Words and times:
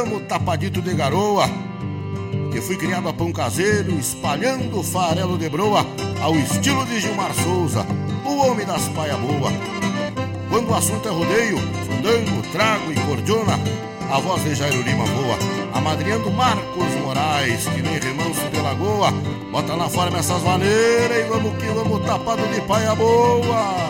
Vamos, 0.00 0.22
tapadito 0.28 0.80
de 0.80 0.94
garoa. 0.94 1.50
Que 2.52 2.60
fui 2.60 2.76
criado 2.76 3.08
a 3.08 3.12
pão 3.12 3.32
caseiro, 3.32 3.98
espalhando 3.98 4.80
farelo 4.80 5.36
de 5.36 5.48
broa, 5.48 5.84
ao 6.22 6.36
estilo 6.36 6.86
de 6.86 7.00
Gilmar 7.00 7.34
Souza, 7.34 7.84
o 8.24 8.36
homem 8.46 8.64
das 8.64 8.86
paia 8.90 9.16
boa. 9.16 9.50
Quando 10.48 10.70
o 10.70 10.74
assunto 10.76 11.08
é 11.08 11.10
rodeio, 11.10 11.58
fandango, 11.84 12.42
trago 12.52 12.92
e 12.92 12.94
cordiona, 13.06 13.58
a 14.08 14.20
voz 14.20 14.44
de 14.44 14.54
Jairo 14.54 14.82
Lima 14.82 15.04
voa, 15.04 15.36
amadrinhando 15.74 16.30
Marcos 16.30 16.94
Moraes, 17.02 17.66
que 17.66 17.82
nem 17.82 17.98
remanso 17.98 18.48
de 18.52 18.60
lagoa. 18.60 19.10
Bota 19.50 19.76
na 19.76 19.88
forma 19.88 20.18
essas 20.18 20.44
maneiras 20.44 21.18
e 21.18 21.28
vamos 21.28 21.56
que 21.58 21.66
vamos 21.66 22.06
tapado 22.06 22.46
de 22.46 22.60
paia 22.60 22.94
boa. 22.94 23.87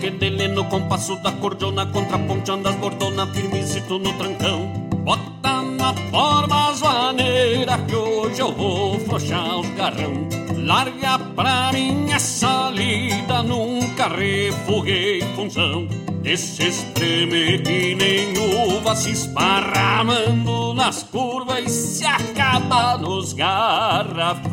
Que 0.00 0.10
dele 0.10 0.48
no 0.48 0.64
compasso 0.64 1.16
da 1.16 1.32
cordiona 1.32 1.86
Contraponteando 1.86 2.68
as 2.68 2.74
bordona 2.76 3.26
firmezito 3.28 3.98
no 3.98 4.12
trancão. 4.14 4.66
Bota 5.04 5.62
na 5.62 5.94
forma 6.10 6.70
as 6.70 6.80
maneiras 6.80 7.80
Que 7.86 7.96
hoje 7.96 8.40
eu 8.40 8.52
vou 8.52 8.98
frouxar 9.00 9.58
os 9.58 9.68
garrão. 9.70 10.28
Larga 10.56 11.18
pra 11.34 11.72
mim 11.72 12.10
essa 12.12 12.70
lida 12.70 13.42
Nunca 13.42 14.08
refoguei 14.08 15.22
função. 15.34 15.88
Esse 16.24 16.68
espreme 16.68 17.58
que 17.58 17.94
nem 17.94 18.32
uva 18.76 18.94
Se 18.94 19.10
esparramando 19.10 20.74
nas 20.74 21.02
curvas 21.04 21.64
E 21.64 21.70
se 21.70 22.06
acaba 22.06 22.96
nos 22.98 23.32
garrafão. 23.32 24.48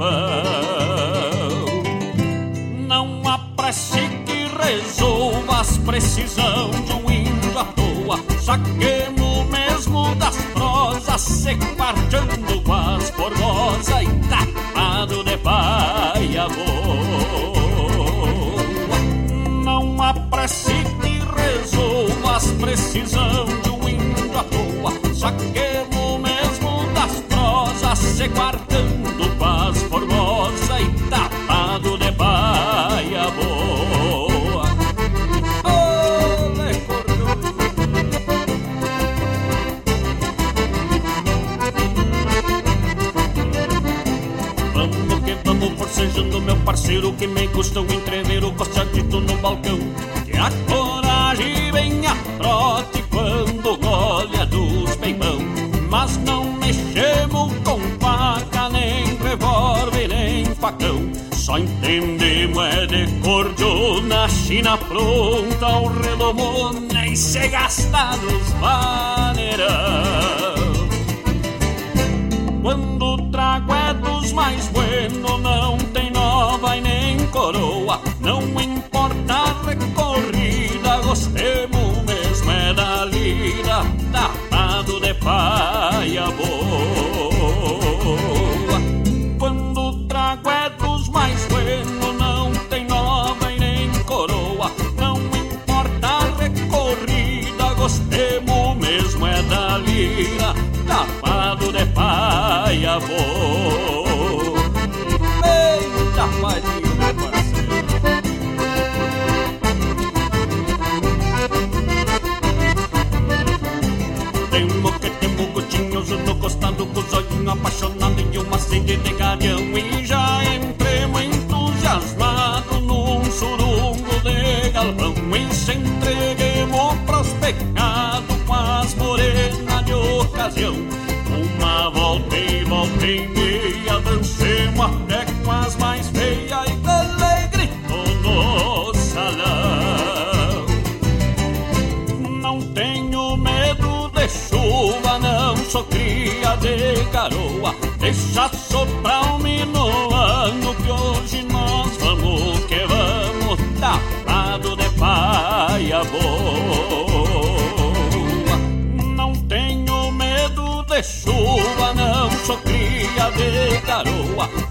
Não 2.88 3.22
apresse 3.28 4.26
resolva 4.66 4.96
as 4.96 5.05
precisão 5.96 6.72
de 6.72 6.92
um 6.92 7.10
índio 7.10 7.58
à 7.58 7.64
toa. 7.64 8.20
Saquemos 8.42 9.46
mesmo 9.50 10.14
das 10.16 10.36
prosas, 10.54 11.22
se 11.22 11.56
pronta, 64.78 65.68
o 65.78 65.88
redomona 65.88 67.08
e 67.08 67.16
se 67.16 67.48
gasta 67.48 68.18
nos 68.18 68.50
vaneirão. 68.60 69.66
Quando 72.62 73.06
o 73.06 73.32
trago 73.32 73.74
é 73.74 73.94
dos 73.94 74.32
mais 74.32 74.68
buenos, 74.70 75.40
não 75.42 75.78
tem 75.78 76.12
nova 76.12 76.76
e 76.76 76.82
nem 76.82 77.28
coroa. 77.28 78.02
Não 78.20 78.42
importa 78.60 79.34
a 79.34 79.68
recorrida, 79.68 80.98
gostemos 81.04 81.65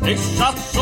garoa. 0.05 0.15
Deixa 0.15 0.74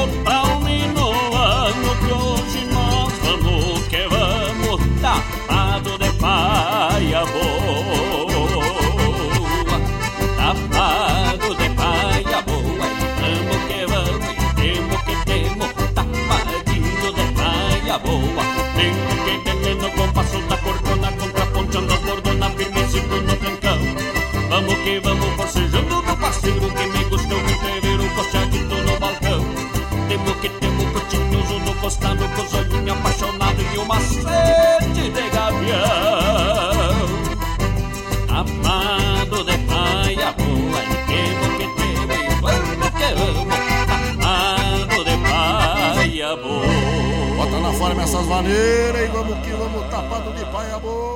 Bota 48.02 48.06
na 48.06 48.08
forma 48.08 48.18
essas 48.18 48.26
maneiras 48.26 49.02
e 49.02 49.06
vamos 49.08 49.38
que 49.46 49.52
vamos 49.52 49.88
tapado 49.88 50.32
de 50.32 50.44
paia 50.46 50.78
boa. 50.78 51.11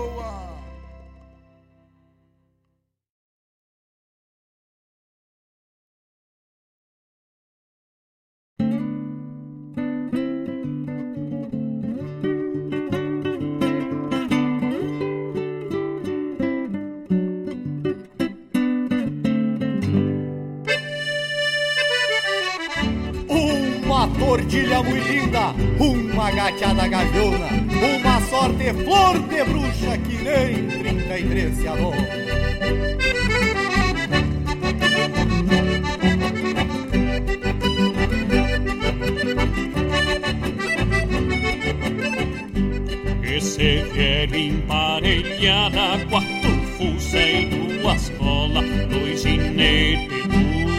Dois 48.91 49.23
ginetes, 49.23 50.27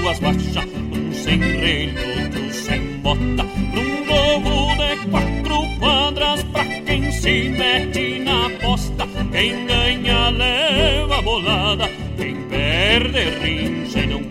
duas 0.01 0.19
baixas, 0.19 0.55
um 0.91 1.13
sem 1.13 1.39
relho, 1.39 1.93
outro 2.23 2.53
sem 2.53 2.81
bota, 3.01 3.43
num 3.73 4.05
globo 4.05 4.75
de 4.75 5.09
quatro 5.09 5.79
quadras 5.79 6.43
pra 6.43 6.63
quem 6.63 7.11
se 7.11 7.49
mete 7.49 8.19
na 8.19 8.49
posta. 8.61 9.07
Quem 9.31 9.65
ganha 9.65 10.29
leva 10.29 11.21
bolada, 11.21 11.89
quem 12.17 12.35
perde 12.43 13.29
rincha 13.41 13.99
e 13.99 14.07
não 14.07 14.23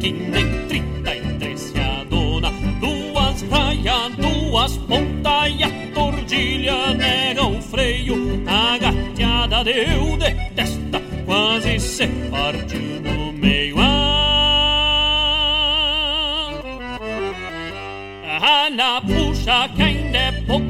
que 0.00 0.12
nem 0.12 0.66
trinta 0.66 1.14
e 1.14 1.20
três 1.38 1.60
se 1.60 1.78
adona. 1.78 2.50
Duas 2.80 3.42
raias, 3.42 4.12
duas 4.16 4.76
pontas 4.78 5.52
e 5.56 5.62
a 5.62 5.70
tordilha 5.94 6.94
nega 6.94 7.44
o 7.46 7.60
freio. 7.62 8.42
A 8.46 8.78
gateada 8.78 9.64
deu 9.64 10.16
de 10.16 10.34
testa, 10.54 11.02
quase 11.24 11.78
se 11.80 12.06
partiu 12.30 13.00
no 13.02 13.32
meio. 13.32 13.76
Ah, 18.38 18.68
na 18.70 19.00
puxa 19.00 19.68
que 19.74 19.82
ainda 19.82 20.18
é 20.18 20.32
pouco 20.46 20.64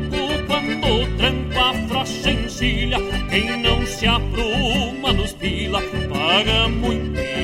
quando 0.47 1.17
tranco 1.17 1.59
a 1.59 1.75
frocha 1.89 2.31
encilha. 2.31 2.99
Quem 3.29 3.61
não 3.61 3.87
se 3.87 4.07
apruma 4.07 5.13
nos 5.13 5.33
pila, 5.35 5.83
paga 6.11 6.69
muito 6.69 7.36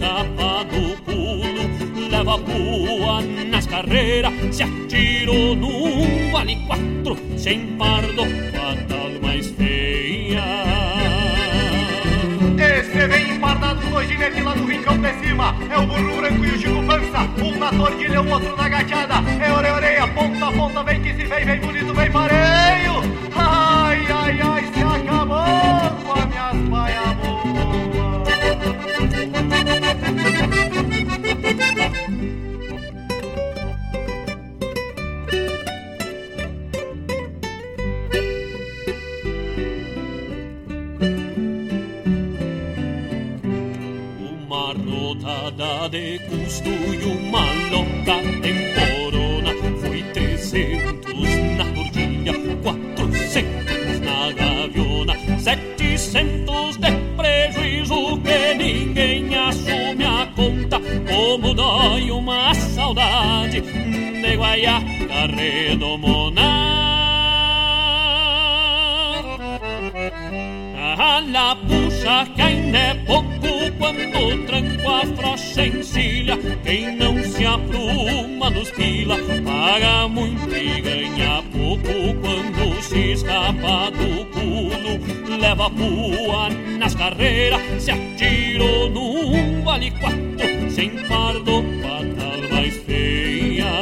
escapa 0.00 0.64
do 0.64 0.96
pulo, 1.02 2.08
leva 2.10 2.34
a 2.34 2.38
pua 2.38 3.20
nas 3.50 3.66
carreiras, 3.66 4.32
se 4.50 4.62
atirou 4.62 5.54
num 5.54 6.32
vale 6.32 6.56
quatro, 6.66 7.18
sem 7.36 7.66
pardo, 7.76 8.22
fatal 8.52 9.10
mais 9.20 9.48
feia. 9.50 10.42
Esse 12.58 13.06
vem 13.08 13.36
empardado 13.36 13.90
no 13.90 14.02
ginete 14.02 14.40
lá 14.40 14.54
do 14.54 14.64
rincão 14.64 14.96
de 14.98 15.12
cima, 15.20 15.54
é 15.70 15.78
o 15.78 15.86
burro 15.86 16.16
branco 16.16 16.44
e 16.44 16.48
o 16.48 16.58
Chico 16.58 16.82
Pança, 16.84 17.44
um 17.44 17.58
na 17.58 17.70
tordilha, 17.70 18.22
o 18.22 18.30
outro 18.30 18.56
na 18.56 18.68
gateada, 18.70 19.14
é 19.38 19.52
orelha, 19.52 20.08
ponta 20.08 20.46
a 20.46 20.52
ponta, 20.52 20.82
vem 20.82 21.02
que 21.02 21.14
se 21.14 21.24
vem, 21.26 21.44
vem 21.44 21.60
bonito, 21.60 21.92
vem 21.92 22.10
pareio. 22.10 23.29
uma 44.50 45.88
De 45.90 46.18
custo 46.28 46.68
e 46.68 47.04
uma 47.04 47.44
louca 47.70 47.90
longa 48.12 48.54
corona. 48.74 49.52
Foi 49.80 50.02
trezentos 50.12 51.28
na 51.56 51.64
gordilha 51.64 52.32
Quatrocentos 52.62 54.00
na 54.00 54.32
gaviona. 54.32 55.14
Setecentos 55.38 56.69
dói 61.70 62.10
uma 62.10 62.52
saudade 62.54 63.60
de 63.60 64.36
Guaiaca 64.36 65.26
redomona. 65.36 66.50
A 71.32 71.56
puxa 71.56 72.26
que 72.34 72.42
ainda 72.42 72.78
é 72.78 72.94
pouco 73.06 73.28
quando 73.78 74.46
tranco 74.46 74.88
a 74.88 75.06
frocha 75.16 75.66
encilha. 75.66 76.36
Quem 76.64 76.96
não 76.96 77.22
se 77.22 77.46
apruma 77.46 78.50
nos 78.50 78.70
pila, 78.72 79.16
paga 79.44 80.08
muito 80.08 80.54
e 80.54 80.80
ganha 80.80 81.42
pouco 81.52 82.14
quando 82.20 82.82
se 82.82 83.12
escapa 83.12 83.90
do 83.92 84.26
pulo. 84.26 85.38
Leva 85.40 85.66
a 85.66 85.70
pua 85.70 86.48
nas 86.78 86.94
carreiras, 86.94 87.62
se 87.78 87.92
atirou 87.92 88.90
num 88.90 89.62
vale 89.62 89.90
quatro, 89.92 90.59
sem 90.74 90.90
pardo, 91.08 91.62
patal 91.82 92.48
mais 92.50 92.76
feia. 92.78 93.72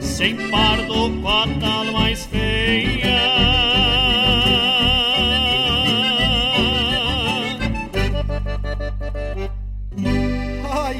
Sem 0.00 0.36
pardo, 0.50 1.10
patal 1.22 1.84
mais 1.92 2.26
feia. 2.26 3.20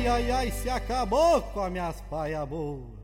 ai, 0.09 0.31
ai, 0.31 0.51
se 0.51 0.69
acabou 0.69 1.43
com 1.43 1.63
as 1.63 1.73
minhas 1.73 2.01
paia 2.03 2.47
boas. 2.47 3.01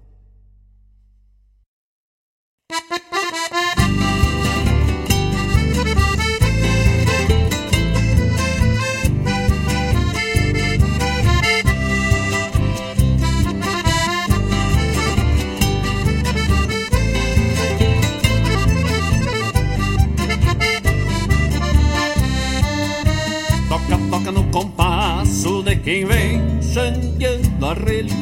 Toca, 24.27 24.33
no 24.33 24.45
compasso 24.51 25.63
de 25.63 25.77
quem 25.77 26.05
vem 26.05 26.61
chandeando 26.61 27.67
arrelho 27.67 28.13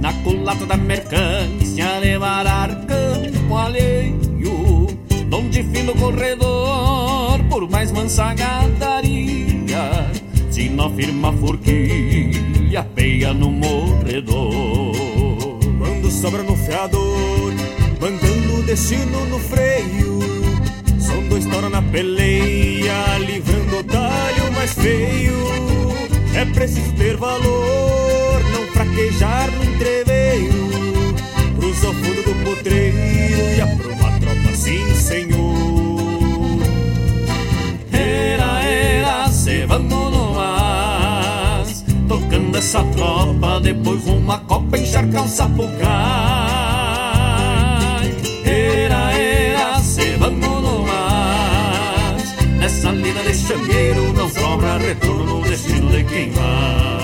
Na 0.00 0.12
culata 0.22 0.64
da 0.64 0.76
mercância 0.76 1.98
levar 1.98 2.46
campo 2.86 3.56
alheio 3.56 4.86
Donde 5.28 5.62
fino 5.64 5.94
corredor 5.94 7.38
por 7.50 7.68
mais 7.68 7.92
mansa 7.92 8.32
gadaria 8.34 10.10
Se 10.50 10.70
não 10.70 10.94
firma 10.94 11.32
forquilha 11.34 12.82
peia 12.94 13.34
no 13.34 13.50
morredor. 13.50 14.94
Quando 15.78 16.10
sobra 16.10 16.42
no 16.42 16.56
fiador 16.56 17.52
Mandando 18.00 18.58
o 18.58 18.62
destino 18.62 19.26
no 19.26 19.38
freio 19.38 20.45
São 21.06 21.28
dois 21.28 21.46
toros 21.46 21.70
na 21.70 21.82
peleia 21.82 23.18
Livrando 23.18 23.78
o 23.78 23.84
talho 23.84 24.52
mais 24.52 24.72
feio 24.72 25.46
é 26.36 26.44
preciso 26.44 26.92
ter 26.92 27.16
valor, 27.16 28.42
não 28.52 28.66
fraquejar 28.74 29.50
no 29.52 29.64
entreveiro. 29.64 30.68
Cruza 31.58 31.88
o 31.88 31.94
fundo 31.94 32.22
do 32.22 32.44
potreiro 32.44 33.56
e 33.56 33.60
aprova 33.62 34.08
a 34.08 34.20
tropa, 34.20 34.54
sim 34.54 34.94
senhor. 34.94 36.60
Era, 37.90 38.62
era, 38.62 39.28
se 39.30 39.66
mas. 40.34 41.82
Tocando 42.06 42.58
essa 42.58 42.84
tropa, 42.84 43.58
depois 43.60 44.06
uma 44.06 44.38
copa 44.40 44.76
encharcar 44.76 45.24
um 45.24 45.28
sapucai. 45.28 46.35
Changueiro 54.56 54.60
não 54.60 54.60
sobra 54.60 54.78
retorno 54.78 55.42
destino 55.42 55.90
de 55.90 56.04
quem 56.04 56.30
vai. 56.30 56.95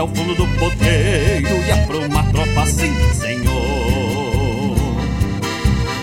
Ao 0.00 0.06
fundo 0.08 0.34
do 0.34 0.46
poteiro 0.58 1.56
e 1.66 1.72
apruma 1.72 2.20
a 2.20 2.22
tropa 2.24 2.62
assim, 2.62 2.94
senhor. 3.14 4.76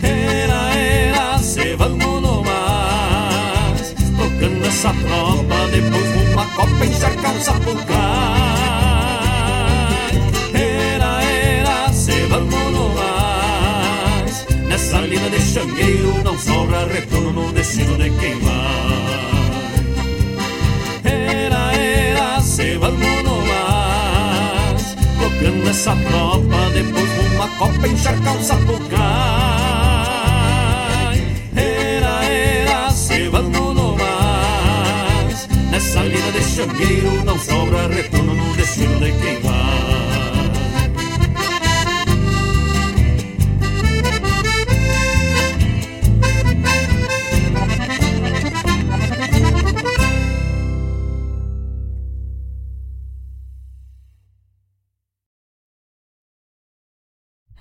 Era, 0.03 0.75
era, 0.75 1.37
se 1.39 1.75
vamos 1.75 2.21
no 2.21 2.43
mais, 2.43 3.93
tocando 4.17 4.65
essa 4.65 4.93
tropa, 4.93 5.67
depois 5.71 6.31
uma 6.33 6.45
copa 6.47 6.85
encharcar 6.85 7.35
o 7.35 7.41
sapucai. 7.41 7.95
Era, 10.53 11.23
era, 11.23 11.93
se 11.93 12.25
vamos 12.27 12.71
no 12.71 12.89
mais. 12.89 14.45
Nessa 14.67 14.99
lida 14.99 15.29
de 15.29 15.39
xangueiro 15.41 16.21
não 16.23 16.37
sobra 16.37 16.85
retorno 16.87 17.31
no 17.31 17.51
destino 17.53 17.97
de 17.97 18.09
quem 18.09 18.39
vai. 18.39 19.24
Essa 25.75 25.93
tropa, 25.93 26.69
depois 26.73 27.33
uma 27.35 27.49
copa 27.57 27.87
encharcar 27.87 28.37
o 28.37 28.43
sapucai. 28.43 29.65
Salida 35.95 36.31
de 36.33 36.43
changueiro 36.43 37.23
não 37.23 37.39
sobra 37.39 37.87
retorno 37.87 38.33
no 38.33 38.53
destino 38.53 38.99
de 38.99 39.13
quem 39.13 39.39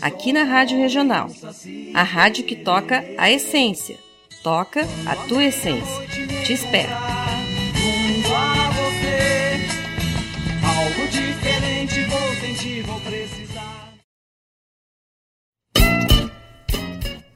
aqui 0.00 0.32
na 0.32 0.44
Rádio 0.44 0.78
Regional. 0.78 1.30
A 1.94 2.02
rádio 2.02 2.44
que 2.44 2.56
toca 2.56 3.04
a 3.16 3.30
essência. 3.30 3.96
Toca 4.42 4.86
a 5.06 5.16
tua 5.28 5.44
essência. 5.44 6.06
Te 6.44 6.52
espero! 6.52 6.92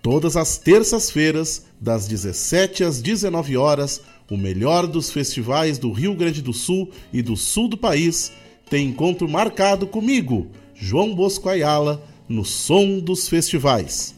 Todas 0.03 0.37
as 0.37 0.59
terças-feiras, 0.59 1.67
das 1.81 2.09
17 2.09 2.85
às 2.85 3.01
19 3.01 3.57
horas, 3.57 4.01
o 4.31 4.37
melhor 4.37 4.87
dos 4.87 5.11
festivais 5.11 5.79
do 5.79 5.93
Rio 5.93 6.15
Grande 6.15 6.41
do 6.41 6.53
Sul 6.53 6.91
e 7.13 7.23
do 7.23 7.37
sul 7.37 7.69
do 7.69 7.77
país 7.77 8.33
tem 8.69 8.87
encontro 8.87 9.29
marcado 9.29 9.87
comigo, 9.87 10.47
João 10.75 11.15
Bosco 11.15 11.49
Ayala, 11.49 12.03
no 12.31 12.45
Som 12.45 13.01
dos 13.01 13.29
Festivais. 13.29 14.15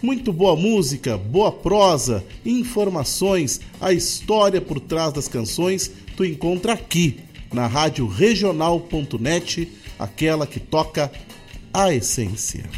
Muito 0.00 0.32
boa 0.32 0.54
música, 0.54 1.18
boa 1.18 1.50
prosa, 1.50 2.24
informações, 2.46 3.60
a 3.80 3.92
história 3.92 4.60
por 4.60 4.78
trás 4.78 5.12
das 5.12 5.26
canções 5.26 5.90
tu 6.16 6.24
encontra 6.24 6.74
aqui 6.74 7.18
na 7.52 7.66
rádio 7.66 8.06
regional.net, 8.06 9.68
aquela 9.98 10.46
que 10.46 10.60
toca 10.60 11.10
a 11.72 11.92
essência. 11.92 12.70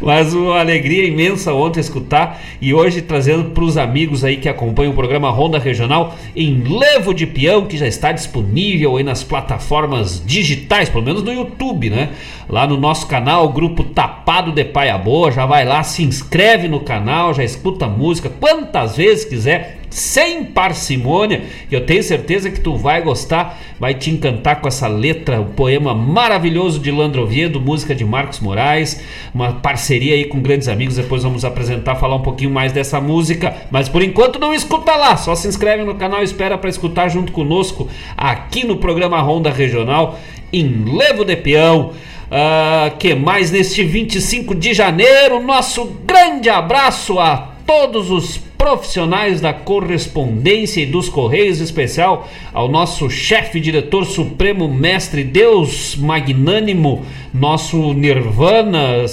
Mas 0.00 0.32
uma 0.32 0.60
alegria 0.60 1.06
imensa 1.06 1.52
ontem 1.52 1.80
escutar 1.80 2.40
e 2.60 2.72
hoje 2.72 3.02
trazendo 3.02 3.50
pros 3.50 3.76
amigos 3.76 4.24
aí 4.24 4.36
que 4.36 4.48
acompanham 4.48 4.92
o 4.92 4.94
programa 4.94 5.30
Ronda 5.30 5.58
Regional 5.58 6.14
em 6.34 6.62
Levo 6.62 7.12
de 7.12 7.26
Peão, 7.26 7.66
que 7.66 7.76
já 7.76 7.86
está 7.86 8.12
disponível 8.12 8.96
aí 8.96 9.02
nas 9.02 9.22
plataformas 9.22 10.22
digitais, 10.24 10.88
pelo 10.88 11.04
menos 11.04 11.22
no 11.22 11.32
YouTube, 11.32 11.90
né? 11.90 12.10
Lá 12.48 12.66
no 12.66 12.76
nosso 12.76 13.06
canal, 13.06 13.48
Grupo 13.48 13.82
Tapado 13.82 14.52
de 14.52 14.64
Paia 14.64 14.96
Boa, 14.96 15.32
já 15.32 15.44
vai 15.46 15.64
lá, 15.64 15.82
se 15.82 16.04
inscreve 16.04 16.68
no 16.68 16.80
canal, 16.80 17.34
já 17.34 17.42
escuta 17.42 17.88
música 17.88 18.30
quantas 18.30 18.96
vezes 18.96 19.24
quiser, 19.24 19.78
sem 19.96 20.44
parcimônia. 20.44 21.44
Eu 21.72 21.86
tenho 21.86 22.02
certeza 22.02 22.50
que 22.50 22.60
tu 22.60 22.76
vai 22.76 23.00
gostar, 23.00 23.58
vai 23.80 23.94
te 23.94 24.10
encantar 24.10 24.60
com 24.60 24.68
essa 24.68 24.86
letra, 24.86 25.40
o 25.40 25.46
poema 25.46 25.94
maravilhoso 25.94 26.78
de 26.78 26.90
Landro 26.90 27.22
Oviedo, 27.22 27.58
música 27.58 27.94
de 27.94 28.04
Marcos 28.04 28.38
Moraes, 28.40 29.02
uma 29.34 29.54
parceria 29.54 30.12
aí 30.12 30.26
com 30.26 30.38
grandes 30.38 30.68
amigos. 30.68 30.96
Depois 30.96 31.22
vamos 31.22 31.46
apresentar, 31.46 31.96
falar 31.96 32.16
um 32.16 32.22
pouquinho 32.22 32.50
mais 32.50 32.72
dessa 32.72 33.00
música, 33.00 33.56
mas 33.70 33.88
por 33.88 34.02
enquanto 34.02 34.38
não 34.38 34.52
escuta 34.52 34.94
lá, 34.94 35.16
só 35.16 35.34
se 35.34 35.48
inscreve 35.48 35.82
no 35.82 35.94
canal 35.94 36.20
e 36.20 36.24
espera 36.24 36.58
para 36.58 36.68
escutar 36.68 37.08
junto 37.08 37.32
conosco 37.32 37.88
aqui 38.14 38.66
no 38.66 38.76
programa 38.76 39.18
Ronda 39.22 39.50
Regional 39.50 40.18
em 40.52 40.94
Levo 40.94 41.24
de 41.24 41.36
Peão. 41.36 41.92
Uh, 42.26 42.94
que 42.98 43.14
mais 43.14 43.50
neste 43.50 43.82
25 43.82 44.54
de 44.54 44.74
janeiro? 44.74 45.40
Nosso 45.40 45.86
grande 46.04 46.50
abraço 46.50 47.18
a 47.18 47.52
todos 47.64 48.10
os 48.10 48.45
profissionais 48.56 49.40
da 49.40 49.52
correspondência 49.52 50.80
e 50.80 50.86
dos 50.86 51.08
correios, 51.08 51.60
em 51.60 51.64
especial 51.64 52.28
ao 52.52 52.68
nosso 52.68 53.08
chefe, 53.10 53.60
diretor 53.60 54.04
supremo, 54.04 54.68
mestre 54.68 55.22
Deus 55.22 55.96
magnânimo, 55.96 57.04
nosso 57.32 57.92
Nirvana, 57.92 59.06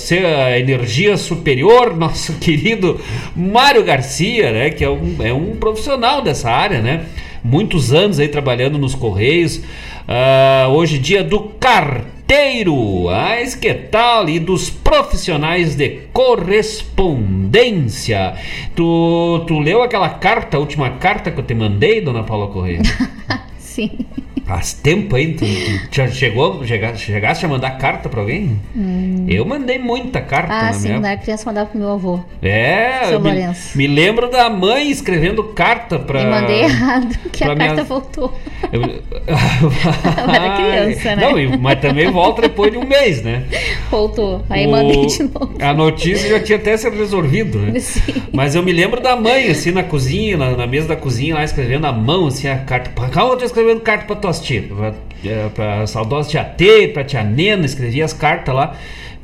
energia 0.58 1.18
superior, 1.18 1.96
nosso 1.98 2.34
querido 2.34 3.00
Mário 3.36 3.84
Garcia, 3.84 4.52
né, 4.52 4.70
que 4.70 4.84
é 4.84 4.90
um, 4.90 5.16
é 5.20 5.34
um 5.34 5.56
profissional 5.56 6.22
dessa 6.22 6.50
área, 6.50 6.82
né? 6.82 7.06
Muitos 7.44 7.92
anos 7.92 8.20
aí 8.20 8.30
trabalhando 8.30 8.78
nos 8.78 8.96
correios. 8.96 9.58
Uh, 9.58 10.70
hoje 10.70 10.98
dia 10.98 11.24
do 11.24 11.42
carteiro, 12.34 13.10
ah, 13.10 13.36
que 13.62 13.72
tal? 13.76 14.28
E 14.28 14.40
dos 14.40 14.72
profissionais 14.72 15.76
de 15.76 16.00
correspondência. 16.12 18.34
Tu, 18.76 19.46
tu 19.48 19.60
leu 19.60 19.84
aquela 19.84 20.10
carta, 20.10 20.58
a 20.58 20.60
última 20.60 20.98
carta 20.98 21.30
que 21.30 21.40
eu 21.40 21.44
te 21.44 21.54
mandei, 21.54 22.02
dona 22.02 22.24
Paula 22.24 22.48
Correia? 22.48 22.82
Sim. 23.60 24.00
Faz 24.46 24.74
tempo 24.74 25.16
aí, 25.16 25.34
tu, 25.34 25.46
tu 25.46 25.96
já 25.96 26.08
chegou, 26.10 26.66
chegaste, 26.66 27.06
chegaste 27.06 27.46
a 27.46 27.48
mandar 27.48 27.78
carta 27.78 28.10
pra 28.10 28.20
alguém? 28.20 28.60
Hum. 28.76 29.26
Eu 29.30 29.46
mandei 29.46 29.80
muita 29.80 30.20
carta 30.20 30.52
ah, 30.52 30.64
na 30.66 30.74
sim, 30.74 30.88
minha... 30.88 30.96
quando 30.96 31.06
era 31.06 31.18
criança 31.18 31.46
mandava 31.46 31.70
pro 31.70 31.80
meu 31.80 31.92
avô. 31.92 32.20
É, 32.42 33.06
Seu 33.08 33.22
me, 33.22 33.30
Lourenço. 33.30 33.78
me 33.78 33.88
lembro 33.88 34.30
da 34.30 34.50
mãe 34.50 34.92
escrevendo 34.92 35.44
carta 35.46 35.98
pra... 35.98 36.22
E 36.22 36.26
mandei 36.26 36.64
errado, 36.64 37.18
que 37.32 37.44
a 37.44 37.56
minha... 37.56 37.68
carta 37.68 37.84
voltou. 37.88 38.38
Eu... 38.72 38.82
eu 38.84 40.34
era 40.34 40.56
criança, 40.58 41.16
né? 41.16 41.48
Não, 41.48 41.60
mas 41.60 41.80
também 41.80 42.12
volta 42.12 42.42
depois 42.42 42.70
de 42.70 42.78
um 42.78 42.86
mês, 42.86 43.24
né? 43.24 43.46
Voltou, 43.90 44.44
aí 44.50 44.68
o... 44.68 44.72
mandei 44.72 45.06
de 45.06 45.24
novo. 45.24 45.56
A 45.62 45.74
notícia 45.74 46.30
já 46.30 46.40
tinha 46.42 46.58
até 46.58 46.76
sido 46.76 46.98
resolvido, 46.98 47.60
né? 47.60 47.80
Sim. 47.80 48.22
Mas 48.34 48.56
eu 48.56 48.64
me 48.64 48.74
lembro 48.74 49.00
da 49.00 49.16
mãe, 49.16 49.50
assim, 49.50 49.72
na 49.72 49.84
cozinha, 49.84 50.36
na, 50.36 50.52
na 50.52 50.68
mesa 50.68 50.90
da 50.90 50.98
cozinha, 50.98 51.36
lá 51.36 51.46
escrevendo 51.46 51.88
a 51.88 51.94
mão, 51.94 52.28
assim, 52.28 52.50
a 52.50 52.58
carta. 52.58 52.90
Calma, 53.10 53.34
eu 53.34 53.38
tô 53.38 53.46
escrevendo 53.46 53.80
carta 53.80 54.06
pra 54.06 54.16
tua 54.18 54.33
saudosa 54.34 54.44
tia, 54.44 54.64
pra, 54.64 54.94
é, 55.24 55.50
pra 55.50 55.88
saudosa 55.88 56.30
tia 56.30 56.44
T, 56.44 56.90
pra 56.90 57.04
tia 57.04 57.24
Nena, 57.24 57.66
escrevia 57.66 58.06
as 58.06 58.14
cartas 58.14 58.54
lá, 58.54 58.76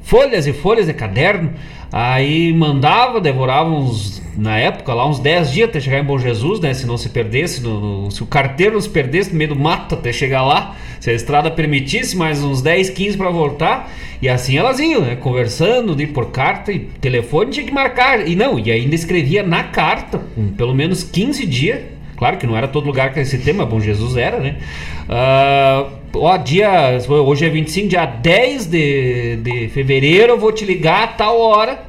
folhas 0.02 0.48
e 0.48 0.54
folhas 0.54 0.86
de 0.86 0.94
caderno, 0.94 1.52
aí 1.92 2.54
mandava, 2.54 3.20
devorava 3.20 3.70
uns, 3.70 4.22
na 4.38 4.58
época 4.58 4.94
lá, 4.94 5.08
uns 5.08 5.20
10 5.20 5.52
dias 5.52 5.70
até 5.70 5.80
chegar 5.80 6.00
em 6.00 6.04
Bom 6.04 6.18
Jesus, 6.18 6.60
né, 6.60 6.74
se 6.74 6.86
não 6.86 6.98
se 6.98 7.10
perdesse, 7.10 7.62
no, 7.62 8.04
no, 8.04 8.12
se 8.12 8.22
o 8.22 8.26
carteiro 8.26 8.74
não 8.74 8.82
se 8.82 8.90
perdesse 8.90 9.32
no 9.32 9.38
meio 9.38 9.50
do 9.50 9.56
mato 9.56 9.96
até 9.96 10.14
chegar 10.14 10.44
lá, 10.44 10.76
se 11.00 11.10
a 11.10 11.14
estrada 11.14 11.50
permitisse 11.50 12.16
mais 12.16 12.44
uns 12.44 12.62
10, 12.62 12.92
15 12.92 13.18
para 13.18 13.30
voltar, 13.30 13.92
e 14.22 14.28
assim 14.30 14.58
elas 14.58 14.80
iam, 14.80 15.02
né, 15.02 15.16
conversando, 15.16 15.96
de 15.96 16.08
por 16.08 16.32
carta 16.32 16.72
e 16.72 16.80
telefone 16.80 17.52
tinha 17.52 17.66
que 17.66 17.74
marcar, 17.74 18.28
e 18.28 18.36
não, 18.36 18.60
e 18.60 18.72
ainda 18.72 18.96
escrevia 18.96 19.44
na 19.44 19.64
carta, 19.64 20.20
com 20.36 20.50
pelo 20.50 20.76
menos 20.76 21.04
15 21.04 21.46
dias, 21.46 21.80
Claro 22.20 22.36
que 22.36 22.46
não 22.46 22.58
era 22.58 22.68
todo 22.68 22.86
lugar 22.86 23.14
que 23.14 23.22
esse 23.22 23.38
tema, 23.38 23.66
Bom 23.66 23.80
Jesus 23.80 24.18
era, 24.18 24.40
né? 24.40 24.58
Uh, 25.08 26.20
ó, 26.20 26.36
dia. 26.36 26.98
Hoje 27.08 27.46
é 27.46 27.50
25, 27.50 27.88
dia 27.88 28.06
10 28.06 28.66
de, 28.66 29.38
de 29.38 29.70
fevereiro, 29.70 30.34
eu 30.34 30.38
vou 30.38 30.52
te 30.52 30.66
ligar 30.66 31.04
a 31.04 31.08
tal 31.08 31.40
hora. 31.40 31.82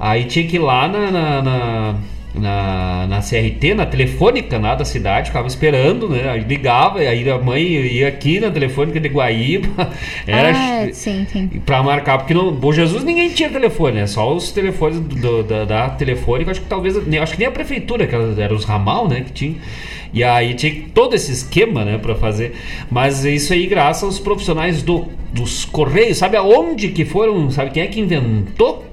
Aí 0.00 0.24
tinha 0.24 0.46
que 0.46 0.56
ir 0.56 0.60
lá 0.60 0.88
na, 0.88 1.10
na, 1.10 1.42
na 1.42 1.94
na, 2.34 3.06
na 3.06 3.20
CRT, 3.20 3.74
na 3.74 3.86
telefônica 3.86 4.58
lá 4.58 4.74
da 4.74 4.84
cidade, 4.84 5.28
ficava 5.28 5.46
esperando, 5.46 6.08
né? 6.08 6.28
Aí 6.28 6.40
ligava, 6.40 6.98
aí 6.98 7.28
a 7.30 7.38
mãe 7.38 7.62
ia 7.62 8.08
aqui 8.08 8.40
na 8.40 8.50
telefônica 8.50 8.98
de 8.98 9.08
Guaíba. 9.08 9.92
Era 10.26 10.50
ah, 10.50 10.92
sim, 10.92 11.24
sim. 11.30 11.48
pra 11.64 11.82
marcar, 11.82 12.18
porque 12.18 12.34
no 12.34 12.50
Bom 12.50 12.72
Jesus 12.72 13.04
ninguém 13.04 13.30
tinha 13.30 13.48
telefone, 13.48 13.96
né? 14.00 14.06
Só 14.06 14.34
os 14.34 14.50
telefones 14.50 14.98
do, 14.98 15.42
da, 15.44 15.64
da 15.64 15.90
telefônica, 15.90 16.50
acho 16.50 16.60
que 16.60 16.66
talvez. 16.66 16.96
Acho 16.96 17.32
que 17.32 17.38
nem 17.38 17.48
a 17.48 17.52
prefeitura, 17.52 18.06
que 18.06 18.14
era 18.14 18.52
os 18.52 18.64
ramal, 18.64 19.08
né? 19.08 19.20
Que 19.20 19.32
tinha. 19.32 19.56
E 20.12 20.22
aí 20.22 20.54
tinha 20.54 20.84
todo 20.94 21.14
esse 21.14 21.32
esquema, 21.32 21.84
né, 21.84 21.98
para 21.98 22.14
fazer. 22.14 22.54
Mas 22.88 23.24
isso 23.24 23.52
aí 23.52 23.66
graças 23.66 24.04
aos 24.04 24.18
profissionais 24.20 24.80
do, 24.80 25.06
dos 25.32 25.64
correios, 25.64 26.18
sabe 26.18 26.36
aonde 26.36 26.90
que 26.90 27.04
foram, 27.04 27.50
sabe 27.50 27.72
quem 27.72 27.82
é 27.82 27.86
que 27.88 27.98
inventou 27.98 28.84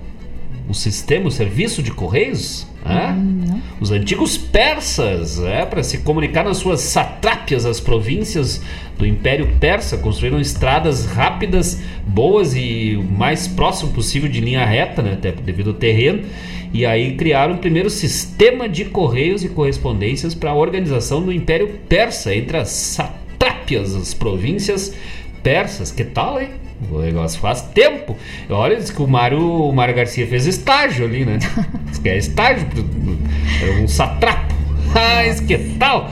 o 0.67 0.73
sistema, 0.73 1.27
o 1.27 1.31
serviço 1.31 1.83
de 1.83 1.91
correios? 1.91 2.70
Hum, 2.85 3.61
Os 3.79 3.91
antigos 3.91 4.37
persas, 4.37 5.39
é, 5.39 5.65
para 5.65 5.83
se 5.83 5.99
comunicar 5.99 6.43
nas 6.43 6.57
suas 6.57 6.81
satrápias, 6.81 7.65
as 7.65 7.79
províncias 7.79 8.61
do 8.97 9.05
Império 9.05 9.47
Persa, 9.59 9.97
construíram 9.97 10.39
estradas 10.39 11.05
rápidas, 11.05 11.81
boas 12.05 12.55
e 12.55 12.95
o 12.95 13.03
mais 13.03 13.47
próximo 13.47 13.91
possível 13.91 14.29
de 14.29 14.39
linha 14.39 14.65
reta, 14.65 15.01
né, 15.01 15.13
até 15.13 15.31
devido 15.31 15.71
ao 15.71 15.75
terreno. 15.75 16.23
E 16.73 16.85
aí 16.85 17.15
criaram 17.15 17.55
o 17.55 17.57
primeiro 17.57 17.89
sistema 17.89 18.69
de 18.69 18.85
correios 18.85 19.43
e 19.43 19.49
correspondências 19.49 20.33
para 20.33 20.51
a 20.51 20.55
organização 20.55 21.21
do 21.21 21.31
Império 21.31 21.67
Persa 21.89 22.33
entre 22.33 22.57
as 22.57 22.69
satrápias, 22.69 23.93
as 23.95 24.13
províncias 24.13 24.93
persas. 25.43 25.91
Que 25.91 26.03
tal, 26.03 26.39
hein? 26.39 26.49
O 26.89 26.99
negócio 26.99 27.39
faz 27.39 27.61
tempo. 27.61 28.17
Olha, 28.49 28.75
diz 28.75 28.89
que 28.89 29.01
o 29.01 29.07
Mário, 29.07 29.39
o 29.39 29.71
Mário 29.71 29.95
Garcia 29.95 30.25
fez 30.27 30.45
estágio 30.45 31.05
ali, 31.05 31.25
né? 31.25 31.39
Diz 31.89 31.99
que 31.99 32.09
é 32.09 32.17
estágio, 32.17 32.67
era 33.61 33.81
um 33.81 33.87
satrapo. 33.87 34.50
Mas 34.93 35.39
que 35.39 35.57
tal? 35.57 36.09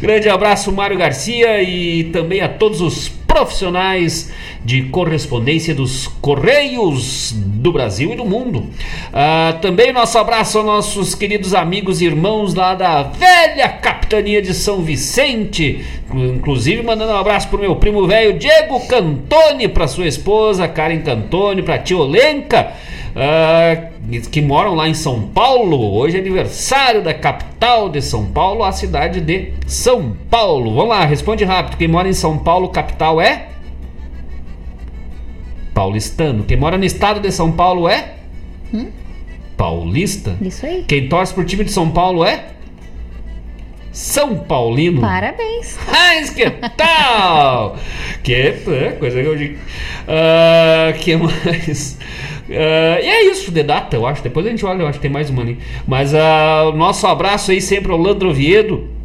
Grande 0.00 0.28
abraço, 0.28 0.70
Mário 0.72 0.96
Garcia, 0.96 1.62
e 1.62 2.04
também 2.04 2.40
a 2.40 2.48
todos 2.48 2.80
os 2.80 3.08
profissionais 3.08 4.32
de 4.64 4.82
correspondência 4.84 5.74
dos 5.74 6.08
Correios 6.20 7.32
do 7.36 7.70
Brasil 7.70 8.12
e 8.12 8.16
do 8.16 8.24
mundo. 8.24 8.60
Uh, 8.60 9.58
também 9.60 9.92
nosso 9.92 10.18
abraço 10.18 10.58
aos 10.58 10.66
nossos 10.66 11.14
queridos 11.14 11.54
amigos 11.54 12.00
e 12.00 12.06
irmãos 12.06 12.54
lá 12.54 12.74
da 12.74 13.02
velha 13.02 13.68
capitania 13.68 14.42
de 14.42 14.54
São 14.54 14.82
Vicente, 14.82 15.84
inclusive 16.12 16.82
mandando 16.82 17.12
um 17.12 17.16
abraço 17.16 17.48
pro 17.48 17.58
meu 17.58 17.76
primo 17.76 18.06
velho 18.06 18.38
Diego 18.38 18.80
Cantone, 18.88 19.68
para 19.68 19.86
sua 19.86 20.06
esposa 20.06 20.66
Karen 20.66 21.00
Cantone, 21.00 21.62
para 21.62 21.78
tia 21.78 21.96
Olenka. 21.96 22.72
Uh, 23.18 24.30
que 24.30 24.40
moram 24.40 24.74
lá 24.76 24.88
em 24.88 24.94
São 24.94 25.22
Paulo. 25.22 25.92
Hoje 25.92 26.16
é 26.16 26.20
aniversário 26.20 27.02
da 27.02 27.12
capital 27.12 27.88
de 27.88 28.00
São 28.00 28.26
Paulo, 28.26 28.62
a 28.62 28.70
cidade 28.70 29.20
de 29.20 29.54
São 29.66 30.16
Paulo. 30.30 30.72
Vamos 30.72 30.90
lá, 30.90 31.04
responde 31.04 31.44
rápido. 31.44 31.76
Quem 31.76 31.88
mora 31.88 32.08
em 32.08 32.12
São 32.12 32.38
Paulo, 32.38 32.68
capital 32.68 33.20
é? 33.20 33.48
Paulistano. 35.74 36.44
Quem 36.44 36.56
mora 36.56 36.78
no 36.78 36.84
estado 36.84 37.18
de 37.18 37.32
São 37.32 37.50
Paulo 37.50 37.88
é? 37.88 38.14
Hum? 38.72 38.86
Paulista. 39.56 40.36
Isso 40.40 40.64
aí. 40.64 40.84
Quem 40.86 41.08
torce 41.08 41.34
pro 41.34 41.44
time 41.44 41.64
de 41.64 41.72
São 41.72 41.90
Paulo 41.90 42.24
é? 42.24 42.46
São 43.92 44.36
Paulino. 44.36 45.00
Parabéns. 45.00 45.78
Mas 45.90 46.30
que 46.30 46.48
tal? 46.76 47.76
que 48.22 48.34
é, 48.34 48.96
coisa 48.98 49.20
que 49.20 49.26
eu 49.26 49.36
digo. 49.36 49.58
Uh, 50.04 50.98
que 50.98 51.16
mais? 51.16 51.98
Uh, 52.48 53.02
e 53.02 53.08
é 53.08 53.24
isso 53.30 53.50
de 53.50 53.62
data, 53.62 53.96
eu 53.96 54.06
acho. 54.06 54.22
Depois 54.22 54.46
a 54.46 54.50
gente 54.50 54.64
olha, 54.64 54.82
eu 54.82 54.86
acho 54.86 54.98
que 54.98 55.02
tem 55.02 55.10
mais 55.10 55.30
uma 55.30 55.42
ali. 55.42 55.58
Mas 55.86 56.12
uh, 56.12 56.72
nosso 56.74 57.06
abraço 57.06 57.50
aí 57.50 57.60
sempre 57.60 57.92
ao 57.92 57.98
Landro 57.98 58.30
Oviedo 58.30 58.97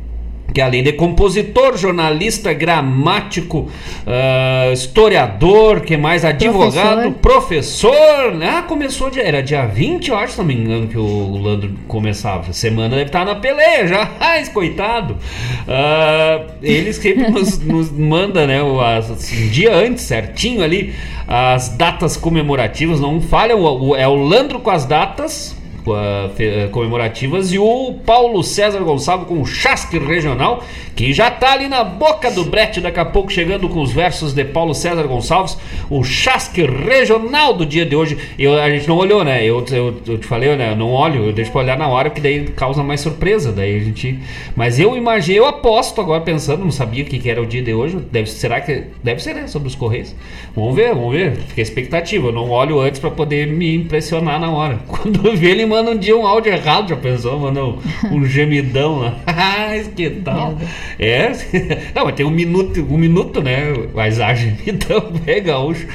que 0.53 0.61
além 0.61 0.83
de 0.83 0.93
compositor, 0.93 1.75
jornalista, 1.77 2.53
gramático, 2.53 3.69
uh, 4.05 4.71
historiador, 4.71 5.81
que 5.81 5.97
mais 5.97 6.23
advogado, 6.23 7.11
professor, 7.13 7.91
professor 7.91 8.35
né? 8.35 8.49
Ah, 8.57 8.61
começou 8.61 9.09
dia, 9.09 9.23
era 9.23 9.41
dia 9.41 9.65
20, 9.65 10.09
eu 10.09 10.15
acho, 10.15 10.33
se 10.33 10.37
não 10.37 10.45
me 10.45 10.53
engano, 10.53 10.87
que 10.87 10.97
o 10.97 11.37
Landro 11.37 11.71
começava. 11.87 12.53
Semana 12.53 12.89
deve 12.89 13.05
estar 13.05 13.25
na 13.25 13.35
peleia 13.35 13.87
já, 13.87 14.11
ai, 14.19 14.45
coitado. 14.47 15.13
Uh, 15.13 16.51
ele 16.61 16.93
sempre 16.93 17.29
nos, 17.29 17.57
nos 17.65 17.91
manda, 17.91 18.45
né, 18.45 18.61
o, 18.61 18.79
assim, 18.79 19.45
um 19.45 19.49
dia 19.49 19.75
antes, 19.75 20.03
certinho 20.03 20.63
ali, 20.63 20.93
as 21.27 21.69
datas 21.69 22.15
comemorativas, 22.15 22.99
não 22.99 23.19
falha, 23.19 23.55
o, 23.55 23.89
o, 23.89 23.95
é 23.95 24.07
o 24.07 24.15
Landro 24.15 24.59
com 24.59 24.69
as 24.69 24.85
datas 24.85 25.55
uh, 25.91 26.69
comemorativas 26.69 27.51
e 27.51 27.59
o 27.59 27.95
Paulo 28.05 28.43
César 28.43 28.79
Gonçalves 28.79 29.27
com 29.27 29.41
o 29.41 29.45
Chasque 29.45 29.97
Regional, 29.97 30.63
que 30.95 31.13
já 31.13 31.27
está 31.27 31.53
ali 31.53 31.67
na 31.67 31.83
boca 31.83 32.29
do 32.31 32.43
brete, 32.43 32.79
daqui 32.79 32.99
a 32.99 33.05
pouco 33.05 33.31
chegando 33.31 33.67
com 33.67 33.81
os 33.81 33.91
versos 33.91 34.33
de 34.33 34.43
Paulo 34.45 34.73
César 34.73 35.03
Gonçalves, 35.03 35.57
o 35.89 36.03
Chasque 36.03 36.65
Regional 36.65 37.53
do 37.53 37.65
dia 37.65 37.85
de 37.85 37.95
hoje. 37.95 38.17
Eu, 38.37 38.59
a 38.59 38.69
gente 38.69 38.87
não 38.87 38.97
olhou, 38.97 39.23
né? 39.23 39.43
Eu, 39.43 39.65
eu, 39.71 39.95
eu 40.07 40.17
te 40.17 40.27
falei, 40.27 40.55
né? 40.55 40.71
Eu 40.71 40.75
não 40.75 40.91
olho, 40.91 41.25
eu 41.25 41.33
deixo 41.33 41.51
pra 41.51 41.61
olhar 41.61 41.77
na 41.77 41.87
hora, 41.87 42.09
que 42.09 42.21
daí 42.21 42.45
causa 42.49 42.83
mais 42.83 43.01
surpresa. 43.01 43.51
Daí 43.51 43.77
a 43.77 43.79
gente. 43.79 44.19
Mas 44.55 44.79
eu 44.79 44.95
imaginei, 44.95 45.39
eu 45.39 45.45
aposto 45.45 45.99
agora 45.99 46.21
pensando, 46.21 46.63
não 46.63 46.71
sabia 46.71 47.03
o 47.03 47.07
que, 47.07 47.19
que 47.19 47.29
era 47.29 47.41
o 47.41 47.45
dia 47.45 47.61
de 47.61 47.73
hoje. 47.73 47.97
Deve, 48.11 48.29
será 48.29 48.61
que. 48.61 48.83
Deve 49.03 49.21
ser, 49.21 49.33
né? 49.33 49.47
Sobre 49.47 49.67
os 49.67 49.75
Correios. 49.75 50.15
Vamos 50.55 50.75
ver, 50.75 50.93
vamos 50.93 51.13
ver. 51.13 51.35
Fica 51.35 51.61
expectativa. 51.61 52.27
Eu 52.27 52.31
não 52.31 52.49
olho 52.49 52.79
antes 52.79 52.99
para 52.99 53.11
poder 53.11 53.47
me 53.47 53.75
impressionar 53.75 54.39
na 54.39 54.51
hora. 54.51 54.79
Quando 54.87 55.35
ver, 55.35 55.51
ele 55.51 55.65
manda 55.73 55.91
um 55.91 55.97
dia 55.97 56.15
um 56.15 56.25
áudio 56.25 56.53
errado, 56.53 56.89
já 56.89 56.95
pensou? 56.95 57.39
Manda 57.39 57.65
um, 57.65 57.79
um 58.11 58.25
gemidão 58.25 58.99
lá. 58.99 59.15
que 59.95 60.09
tal? 60.09 60.55
É. 60.99 61.31
Não, 61.95 62.05
mas 62.05 62.15
tem 62.15 62.25
um 62.25 62.31
minuto, 62.31 62.85
um 62.87 62.97
minuto, 62.97 63.41
né? 63.41 63.73
Mas 63.93 64.19
a 64.19 64.33
gemidão 64.35 65.11
é 65.25 65.39
gaúcho. 65.39 65.87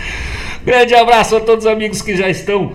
Grande 0.64 0.94
abraço 0.94 1.36
a 1.36 1.40
todos 1.40 1.64
os 1.64 1.70
amigos 1.70 2.02
que 2.02 2.16
já 2.16 2.28
estão 2.28 2.72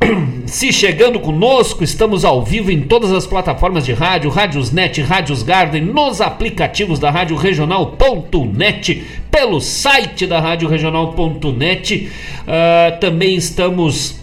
se 0.46 0.72
chegando 0.72 1.20
conosco, 1.20 1.84
estamos 1.84 2.24
ao 2.24 2.42
vivo 2.42 2.70
em 2.70 2.82
todas 2.82 3.12
as 3.12 3.26
plataformas 3.26 3.84
de 3.84 3.92
rádio, 3.92 4.30
Rádios 4.30 4.72
Net, 4.72 5.00
Rádios 5.02 5.42
Garden, 5.42 5.82
nos 5.82 6.20
aplicativos 6.20 6.98
da 6.98 7.10
Rádio 7.10 7.36
Regional.net, 7.36 9.06
pelo 9.30 9.60
site 9.60 10.26
da 10.26 10.40
Rádio 10.40 10.68
Regional.net. 10.68 12.10
Uh, 12.42 12.98
também 12.98 13.36
estamos 13.36 14.19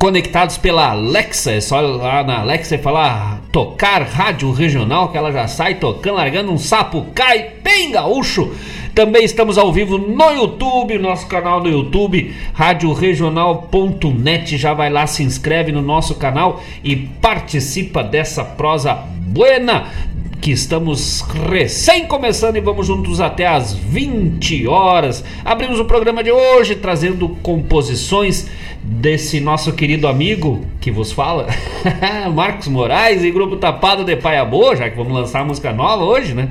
conectados 0.00 0.56
pela 0.56 0.92
Alexa. 0.92 1.52
É 1.52 1.60
só 1.60 1.78
lá 1.78 2.24
na 2.24 2.40
Alexa 2.40 2.74
e 2.74 2.78
falar 2.78 3.42
tocar 3.52 4.02
rádio 4.02 4.50
regional 4.50 5.10
que 5.10 5.18
ela 5.18 5.30
já 5.30 5.46
sai 5.46 5.74
tocando, 5.74 6.16
largando 6.16 6.50
um 6.50 6.58
sapo 6.58 7.06
cai 7.14 7.50
bem 7.62 7.92
gaúcho. 7.92 8.50
Também 8.94 9.24
estamos 9.24 9.58
ao 9.58 9.72
vivo 9.72 9.98
no 9.98 10.32
YouTube, 10.32 10.98
nosso 10.98 11.28
canal 11.28 11.62
no 11.62 11.68
YouTube, 11.68 12.34
radioregional.net. 12.54 14.56
Já 14.56 14.72
vai 14.72 14.90
lá, 14.90 15.06
se 15.06 15.22
inscreve 15.22 15.70
no 15.70 15.82
nosso 15.82 16.14
canal 16.14 16.62
e 16.82 16.96
participa 16.96 18.02
dessa 18.02 18.42
prosa 18.42 18.94
buena 18.94 19.86
que 20.40 20.50
estamos 20.50 21.20
recém 21.50 22.06
começando 22.06 22.56
e 22.56 22.60
vamos 22.60 22.86
juntos 22.86 23.20
até 23.20 23.46
às 23.46 23.74
20 23.74 24.66
horas. 24.66 25.22
Abrimos 25.44 25.78
o 25.78 25.84
programa 25.84 26.24
de 26.24 26.32
hoje 26.32 26.74
trazendo 26.74 27.28
composições 27.42 28.48
desse 28.82 29.38
nosso 29.38 29.72
querido 29.74 30.08
amigo 30.08 30.64
que 30.80 30.90
vos 30.90 31.12
fala, 31.12 31.46
Marcos 32.34 32.68
Moraes 32.68 33.22
e 33.22 33.30
Grupo 33.30 33.56
Tapado 33.56 34.02
de 34.02 34.16
Paia 34.16 34.42
Boa, 34.44 34.74
já 34.74 34.88
que 34.88 34.96
vamos 34.96 35.12
lançar 35.12 35.44
música 35.44 35.72
nova 35.72 36.02
hoje, 36.04 36.32
né? 36.32 36.48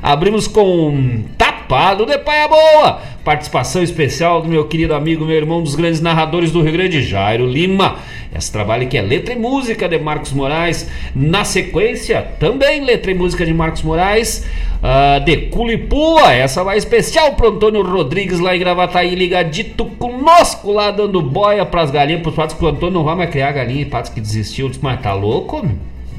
Abrimos 0.00 0.46
com 0.46 1.24
Tapado 1.36 2.06
de 2.06 2.16
Paia 2.18 2.46
Boa, 2.46 3.00
participação 3.24 3.82
especial 3.82 4.40
do 4.40 4.48
meu 4.48 4.66
querido 4.66 4.94
amigo, 4.94 5.24
meu 5.24 5.36
irmão 5.36 5.60
dos 5.60 5.74
grandes 5.74 6.00
narradores 6.00 6.52
do 6.52 6.62
Rio 6.62 6.72
Grande, 6.72 7.02
Jairo 7.02 7.46
Lima. 7.46 7.96
Esse 8.34 8.50
trabalho 8.50 8.88
que 8.88 8.96
é 8.96 9.02
letra 9.02 9.34
e 9.34 9.38
música 9.38 9.86
de 9.86 9.98
Marcos 9.98 10.32
Moraes. 10.32 10.88
Na 11.14 11.44
sequência, 11.44 12.26
também 12.40 12.82
letra 12.82 13.10
e 13.10 13.14
música 13.14 13.44
de 13.44 13.52
Marcos 13.52 13.82
Moraes, 13.82 14.46
uh, 14.82 15.22
de 15.22 15.48
Culipua. 15.48 16.32
Essa 16.32 16.64
vai 16.64 16.78
especial 16.78 17.34
pro 17.34 17.50
Antônio 17.50 17.82
Rodrigues 17.82 18.40
lá 18.40 18.56
em 18.56 18.58
Gravataí, 18.58 19.14
ligadito 19.14 19.84
conosco 19.84 20.72
lá, 20.72 20.90
dando 20.90 21.20
boia 21.20 21.66
pras 21.66 21.90
galinhas, 21.90 22.22
pros 22.22 22.34
patos, 22.34 22.56
que 22.56 22.64
o 22.64 22.68
Antônio 22.68 22.94
não 22.94 23.04
vai 23.04 23.16
mais 23.16 23.30
criar 23.30 23.52
galinha 23.52 23.82
e 23.82 23.86
patos 23.86 24.10
que 24.10 24.20
desistiu. 24.20 24.66
Eu 24.66 24.70
disse, 24.70 24.82
mas 24.82 25.00
tá 25.02 25.12
louco? 25.12 25.68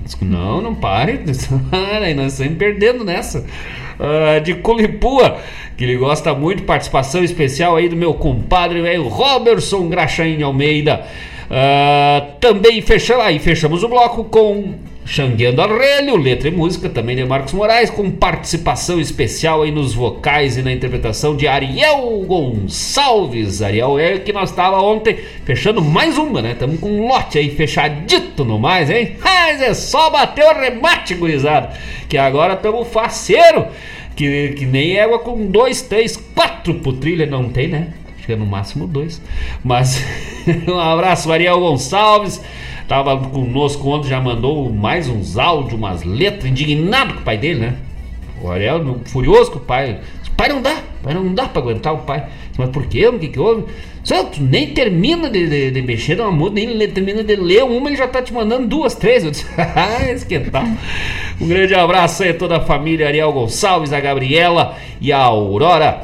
Disse, 0.06 0.24
não, 0.24 0.62
não 0.62 0.76
pare. 0.76 1.20
Aí 2.00 2.14
nós 2.14 2.34
estamos 2.34 2.58
perdendo 2.60 3.04
nessa. 3.04 3.40
Uh, 3.40 4.40
de 4.44 4.56
Culipua, 4.56 5.38
que 5.76 5.84
ele 5.84 5.98
gosta 5.98 6.34
muito, 6.36 6.64
participação 6.64 7.24
especial 7.24 7.76
aí 7.76 7.88
do 7.88 7.96
meu 7.96 8.14
compadre 8.16 8.82
velho 8.82 9.08
Robertson 9.08 9.88
Graxain 9.88 10.42
Almeida. 10.42 11.06
Uh, 11.46 12.32
também 12.40 12.82
fechamos, 12.82 13.26
aí 13.26 13.40
fechamos 13.40 13.84
o 13.84 13.88
bloco 13.88 14.24
com 14.26 14.76
Xangueando 15.06 15.62
Arrelho, 15.62 16.16
letra 16.16 16.48
e 16.48 16.52
música 16.52 16.88
também 16.88 17.16
de 17.16 17.26
Marcos 17.26 17.54
Moraes, 17.54 17.90
com 17.90 18.10
participação 18.10 19.00
especial 19.00 19.62
aí 19.62 19.72
nos 19.72 19.94
vocais 19.94 20.58
e 20.58 20.62
na 20.62 20.72
interpretação 20.72 21.36
de 21.36 21.46
Ariel 21.46 22.24
Gonçalves. 22.26 23.62
Ariel 23.62 24.00
é 24.00 24.18
que 24.18 24.32
nós 24.32 24.50
estava 24.50 24.82
ontem 24.82 25.18
fechando 25.44 25.82
mais 25.82 26.18
uma, 26.18 26.42
né? 26.42 26.54
Estamos 26.54 26.80
com 26.80 26.90
um 26.90 27.08
lote 27.08 27.38
aí 27.38 27.50
fechadito 27.50 28.46
no 28.46 28.58
mais, 28.58 28.90
hein? 28.90 29.18
Mas 29.22 29.62
é 29.62 29.74
só 29.74 30.10
bater 30.10 30.46
o 30.46 30.54
remate, 30.54 31.16
gurizada, 31.16 31.72
que 32.08 32.18
agora 32.18 32.54
estamos 32.54 32.88
faceiro, 32.88 33.68
que, 34.16 34.54
que 34.58 34.66
nem 34.66 34.98
égua 34.98 35.20
com 35.20 35.46
dois, 35.48 35.82
três, 35.82 36.16
quatro 36.34 36.76
por 36.76 36.94
trilha, 36.94 37.26
não 37.26 37.50
tem, 37.50 37.68
né? 37.68 37.90
Chega 38.26 38.38
no 38.38 38.46
máximo 38.46 38.88
dois. 38.88 39.22
Mas 39.64 40.02
um 40.68 40.80
abraço, 40.80 41.32
Ariel 41.32 41.60
Gonçalves. 41.60 42.42
Tava 42.88 43.18
conosco 43.18 43.90
ontem, 43.90 44.10
já 44.10 44.22
mandou 44.22 44.72
mais 44.72 45.10
uns 45.10 45.38
áudios, 45.38 45.74
umas 45.74 46.04
letras, 46.04 46.46
indignado 46.46 47.16
com 47.16 47.20
o 47.22 47.24
pai 47.24 47.38
dele, 47.38 47.60
né? 47.60 47.76
O 48.42 48.50
Ariel, 48.50 49.00
furioso 49.06 49.52
com 49.52 49.58
o 49.58 49.62
pai. 49.62 50.00
Pai 50.38 50.50
não 50.50 50.62
dá, 50.62 50.82
pai 51.02 51.14
não 51.14 51.34
dá 51.34 51.48
pra 51.48 51.62
aguentar 51.62 51.94
o 51.94 52.00
pai. 52.00 52.26
Mas 52.58 52.70
por 52.70 52.86
quê? 52.88 53.08
O 53.08 53.20
que 53.20 53.28
que 53.28 53.40
houve? 53.40 53.66
Santo, 54.04 54.42
nem 54.42 54.74
termina 54.74 55.30
de, 55.30 55.48
de, 55.48 55.72
de 55.72 55.82
mexer 55.82 56.16
numa 56.16 56.32
música, 56.32 56.56
nem 56.56 56.90
termina 56.90 57.24
de 57.24 57.36
ler 57.36 57.64
uma, 57.64 57.90
ele 57.90 57.96
já 57.96 58.08
tá 58.08 58.22
te 58.22 58.34
mandando 58.34 58.68
duas, 58.68 58.96
três. 58.96 59.24
Eu 59.24 59.32
disse, 59.32 59.46
ah? 59.58 60.78
Um 61.40 61.48
grande 61.48 61.74
abraço 61.74 62.24
aí 62.24 62.30
a 62.30 62.34
toda 62.34 62.58
a 62.58 62.62
família 62.62 63.08
Ariel 63.08 63.32
Gonçalves, 63.32 63.94
a 63.94 64.00
Gabriela 64.00 64.78
e 65.00 65.12
a 65.12 65.20
Aurora. 65.20 66.04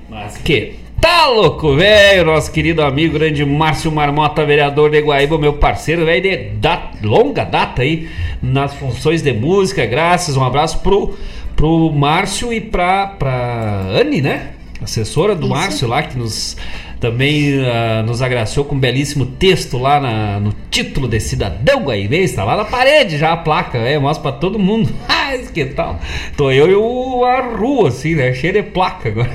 Mas 0.09 0.35
que 0.39 0.88
tá 0.99 1.27
louco, 1.27 1.75
velho? 1.75 2.25
Nosso 2.25 2.51
querido 2.51 2.81
amigo, 2.81 3.13
grande 3.13 3.45
Márcio 3.45 3.91
Marmota, 3.91 4.45
vereador 4.45 4.89
de 4.91 4.99
Guaíba, 4.99 5.37
meu 5.37 5.53
parceiro, 5.53 6.05
velho, 6.05 6.21
de 6.21 6.37
da, 6.57 6.91
longa 7.03 7.43
data 7.43 7.81
aí 7.81 8.09
nas 8.41 8.73
funções 8.75 9.21
de 9.21 9.33
música. 9.33 9.85
Graças, 9.85 10.35
um 10.35 10.43
abraço 10.43 10.79
pro, 10.79 11.15
pro 11.55 11.91
Márcio 11.91 12.51
e 12.51 12.59
pra, 12.61 13.07
pra 13.07 13.85
Anne, 13.99 14.21
né? 14.21 14.51
Assessora 14.81 15.35
do 15.35 15.45
Isso. 15.45 15.55
Márcio 15.55 15.87
lá, 15.87 16.03
que 16.03 16.17
nos 16.17 16.55
também 16.99 17.59
uh, 17.59 18.03
nos 18.05 18.21
agraciou 18.21 18.65
com 18.65 18.75
um 18.75 18.79
belíssimo 18.79 19.25
texto 19.25 19.77
lá 19.77 20.01
na, 20.01 20.39
no 20.39 20.53
título 20.69 21.07
de 21.07 21.19
Cidadão 21.19 21.83
Guaivês. 21.83 22.31
Está 22.31 22.43
lá 22.43 22.57
na 22.57 22.65
parede 22.65 23.17
já 23.17 23.31
a 23.31 23.37
placa, 23.37 23.77
é, 23.77 23.97
mostra 23.97 24.31
para 24.31 24.39
todo 24.39 24.59
mundo. 24.59 24.89
Ah, 25.29 25.37
que 25.53 25.63
tal? 25.63 25.99
Tô 26.35 26.49
eu 26.49 26.71
e 26.71 26.73
o, 26.73 27.23
a 27.23 27.55
rua, 27.55 27.89
assim, 27.89 28.15
né? 28.15 28.33
Cheio 28.33 28.53
de 28.53 28.63
placa 28.63 29.09
agora. 29.09 29.29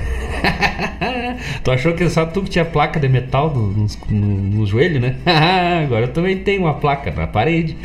tu 1.63 1.71
achou 1.71 1.93
que 1.95 2.09
só 2.09 2.27
tu 2.27 2.43
que 2.43 2.51
tinha 2.51 2.65
placa 2.65 3.01
de 3.01 3.09
metal 3.09 3.53
no, 3.55 3.87
no, 4.11 4.27
no 4.27 4.67
joelho, 4.67 5.01
né? 5.01 5.17
Agora 5.85 6.05
eu 6.05 6.13
também 6.13 6.39
tenho 6.39 6.63
uma 6.63 6.75
placa 6.75 7.11
na 7.11 7.27
parede. 7.27 7.77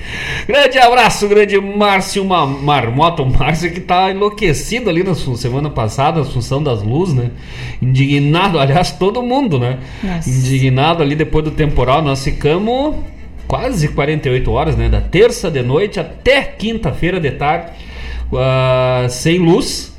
Grande 0.48 0.78
abraço, 0.78 1.28
grande 1.28 1.60
Márcio 1.60 2.24
uma 2.24 2.46
Marmota, 2.46 3.22
o 3.22 3.32
Márcio 3.32 3.72
que 3.72 3.80
tá 3.80 4.12
enlouquecido 4.12 4.90
ali 4.90 5.04
na 5.04 5.16
semana 5.16 5.70
passada, 5.70 6.20
na 6.20 6.26
função 6.26 6.62
das 6.62 6.84
luzes, 6.84 7.16
né? 7.16 7.32
Indignado, 7.82 8.60
aliás, 8.60 8.92
todo 8.92 9.22
mundo, 9.22 9.60
né? 9.60 9.80
Nossa. 10.04 10.30
Indignado 10.30 11.04
ali 11.04 11.16
depois 11.16 11.44
do 11.44 11.52
temporal. 11.52 12.02
Nós 12.02 12.24
ficamos 12.24 12.96
quase 13.48 13.88
48 13.90 14.52
horas, 14.52 14.76
né? 14.76 14.90
Da 14.90 15.02
terça 15.02 15.50
de 15.50 15.62
noite 15.62 16.00
até 16.00 16.44
quinta-feira 16.44 17.20
de 17.20 17.32
tarde, 17.32 17.72
uh, 18.32 19.10
sem 19.10 19.40
luz 19.40 19.99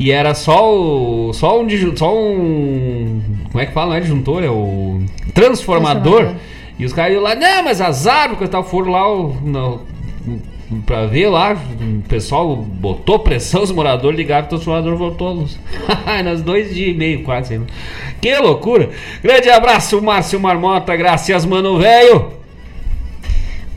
e 0.00 0.10
era 0.10 0.34
só 0.34 0.74
o. 0.74 1.30
Só 1.34 1.60
um. 1.60 1.68
Só 1.94 2.18
um 2.18 3.20
como 3.52 3.62
é 3.62 3.66
que 3.66 3.72
fala? 3.72 3.90
Não 3.90 3.96
é 3.96 4.00
disjuntor, 4.00 4.42
é 4.42 4.48
o. 4.48 5.02
Transformador. 5.34 6.22
transformador. 6.22 6.40
E 6.78 6.86
os 6.86 6.94
caras 6.94 7.12
iam 7.12 7.22
lá, 7.22 7.34
não, 7.34 7.64
mas 7.64 7.82
as 7.82 8.06
árvores 8.06 8.48
tal, 8.48 8.64
foram 8.64 8.92
lá 8.92 9.02
no, 9.42 9.82
pra 10.86 11.04
ver 11.04 11.28
lá, 11.28 11.52
o 11.52 12.08
pessoal 12.08 12.56
botou 12.56 13.18
pressão, 13.18 13.62
os 13.62 13.70
moradores 13.70 14.16
ligaram, 14.16 14.46
o 14.46 14.48
transformador 14.48 14.96
voltou 14.96 15.28
a 15.28 15.32
luz. 15.32 15.58
Nas 16.24 16.40
dois 16.40 16.74
dias 16.74 16.94
e 16.94 16.98
meio, 16.98 17.22
quase. 17.22 17.58
Né? 17.58 17.66
Que 18.22 18.34
loucura! 18.38 18.88
Grande 19.22 19.50
abraço, 19.50 20.00
Márcio 20.00 20.40
Marmota, 20.40 20.96
graças, 20.96 21.44
mano, 21.44 21.78
velho! 21.78 22.32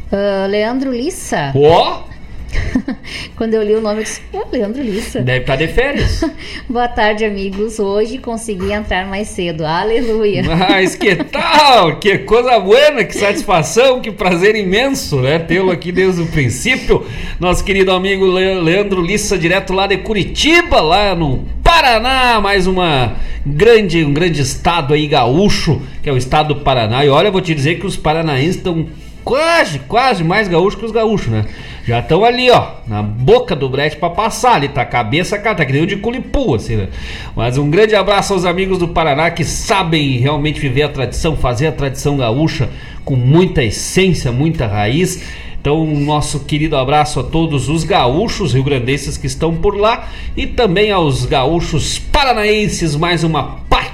Uh, 0.10 0.48
Leandro 0.48 0.94
Lissa. 0.94 1.52
Ó! 1.54 2.04
Oh? 2.08 2.13
Quando 3.36 3.54
eu 3.54 3.64
li 3.64 3.76
o 3.76 3.82
nome, 3.82 4.00
eu 4.00 4.04
disse, 4.04 4.22
oh, 4.32 4.44
Leandro 4.52 4.82
Lissa. 4.82 5.22
Deve 5.22 5.40
estar 5.40 5.56
de 5.56 5.68
férias. 5.68 6.24
Boa 6.70 6.88
tarde, 6.88 7.26
amigos. 7.26 7.80
Hoje 7.80 8.18
consegui 8.18 8.72
entrar 8.72 9.08
mais 9.08 9.28
cedo. 9.30 9.66
Aleluia. 9.66 10.44
Mas 10.44 10.96
que 10.96 11.16
tal? 11.16 11.98
Que 12.00 12.20
coisa 12.20 12.60
boa, 12.60 13.04
que 13.04 13.16
satisfação, 13.16 14.02
que 14.02 14.12
prazer 14.12 14.56
imenso, 14.56 15.22
né? 15.22 15.40
Tê-lo 15.40 15.72
aqui 15.72 15.92
desde 15.92 16.22
o 16.22 16.28
princípio. 16.28 17.06
Nosso 17.40 17.64
querido 17.64 17.92
amigo 17.92 18.26
Leandro 18.26 19.02
Lissa, 19.02 19.38
direto 19.38 19.74
lá 19.74 19.88
de 19.88 19.98
Curitiba, 19.98 20.82
lá 20.82 21.16
no 21.16 21.46
Paraná, 21.64 22.40
mais 22.40 22.68
uma 22.68 23.16
grande, 23.46 24.04
um 24.04 24.14
grande 24.14 24.42
estado 24.42 24.94
aí 24.94 25.08
gaúcho, 25.08 25.82
que 26.02 26.10
é 26.10 26.14
o 26.14 26.18
estado 26.18 26.54
do 26.54 26.62
Paraná. 26.62 27.04
E 27.04 27.10
olha, 27.10 27.28
eu 27.28 27.32
vou 27.32 27.42
te 27.42 27.54
dizer 27.54 27.80
que 27.80 27.86
os 27.86 27.98
paranaenses 27.98 28.58
estão 28.58 28.88
quase, 29.24 29.80
quase 29.80 30.24
mais 30.24 30.48
gaúchos 30.48 30.80
que 30.80 30.86
os 30.86 30.92
gaúchos, 30.92 31.28
né? 31.28 31.46
Já 31.86 32.00
estão 32.00 32.24
ali, 32.24 32.50
ó, 32.50 32.76
na 32.88 33.02
boca 33.04 33.56
do 33.56 33.68
brete 33.68 33.98
para 33.98 34.10
passar 34.10 34.56
ali, 34.56 34.70
tá 34.70 34.86
cabeça, 34.86 35.38
cara, 35.38 35.56
tá 35.56 35.66
que 35.66 35.74
nem 35.74 35.84
o 35.84 35.88
de 35.88 35.98
Culipu, 35.98 36.56
assim, 36.56 36.78
né? 36.78 36.88
Mas 37.36 37.58
um 37.58 37.70
grande 37.70 37.94
abraço 37.94 38.34
aos 38.34 38.46
amigos 38.46 38.78
do 38.78 38.88
Paraná 38.88 39.30
que 39.32 39.44
sabem 39.44 40.18
realmente 40.18 40.60
viver 40.60 40.84
a 40.84 40.90
tradição, 40.90 41.36
fazer 41.36 41.68
a 41.68 41.72
tradição 41.72 42.16
gaúcha 42.16 42.70
com 43.04 43.16
muita 43.16 43.64
essência, 43.64 44.32
muita 44.32 44.66
raiz. 44.66 45.24
Então, 45.60 45.86
nosso 45.86 46.42
querido 46.42 46.76
abraço 46.76 47.22
a 47.22 47.24
todos 47.24 47.70
os 47.70 47.86
gaúchos 47.86 48.54
rio-grandenses 48.54 49.18
que 49.18 49.28
estão 49.28 49.56
por 49.56 49.78
lá 49.78 50.10
e 50.36 50.46
também 50.46 50.92
aos 50.92 51.26
gaúchos 51.26 51.98
paranaenses, 51.98 52.96
mais 52.96 53.24
uma 53.24 53.44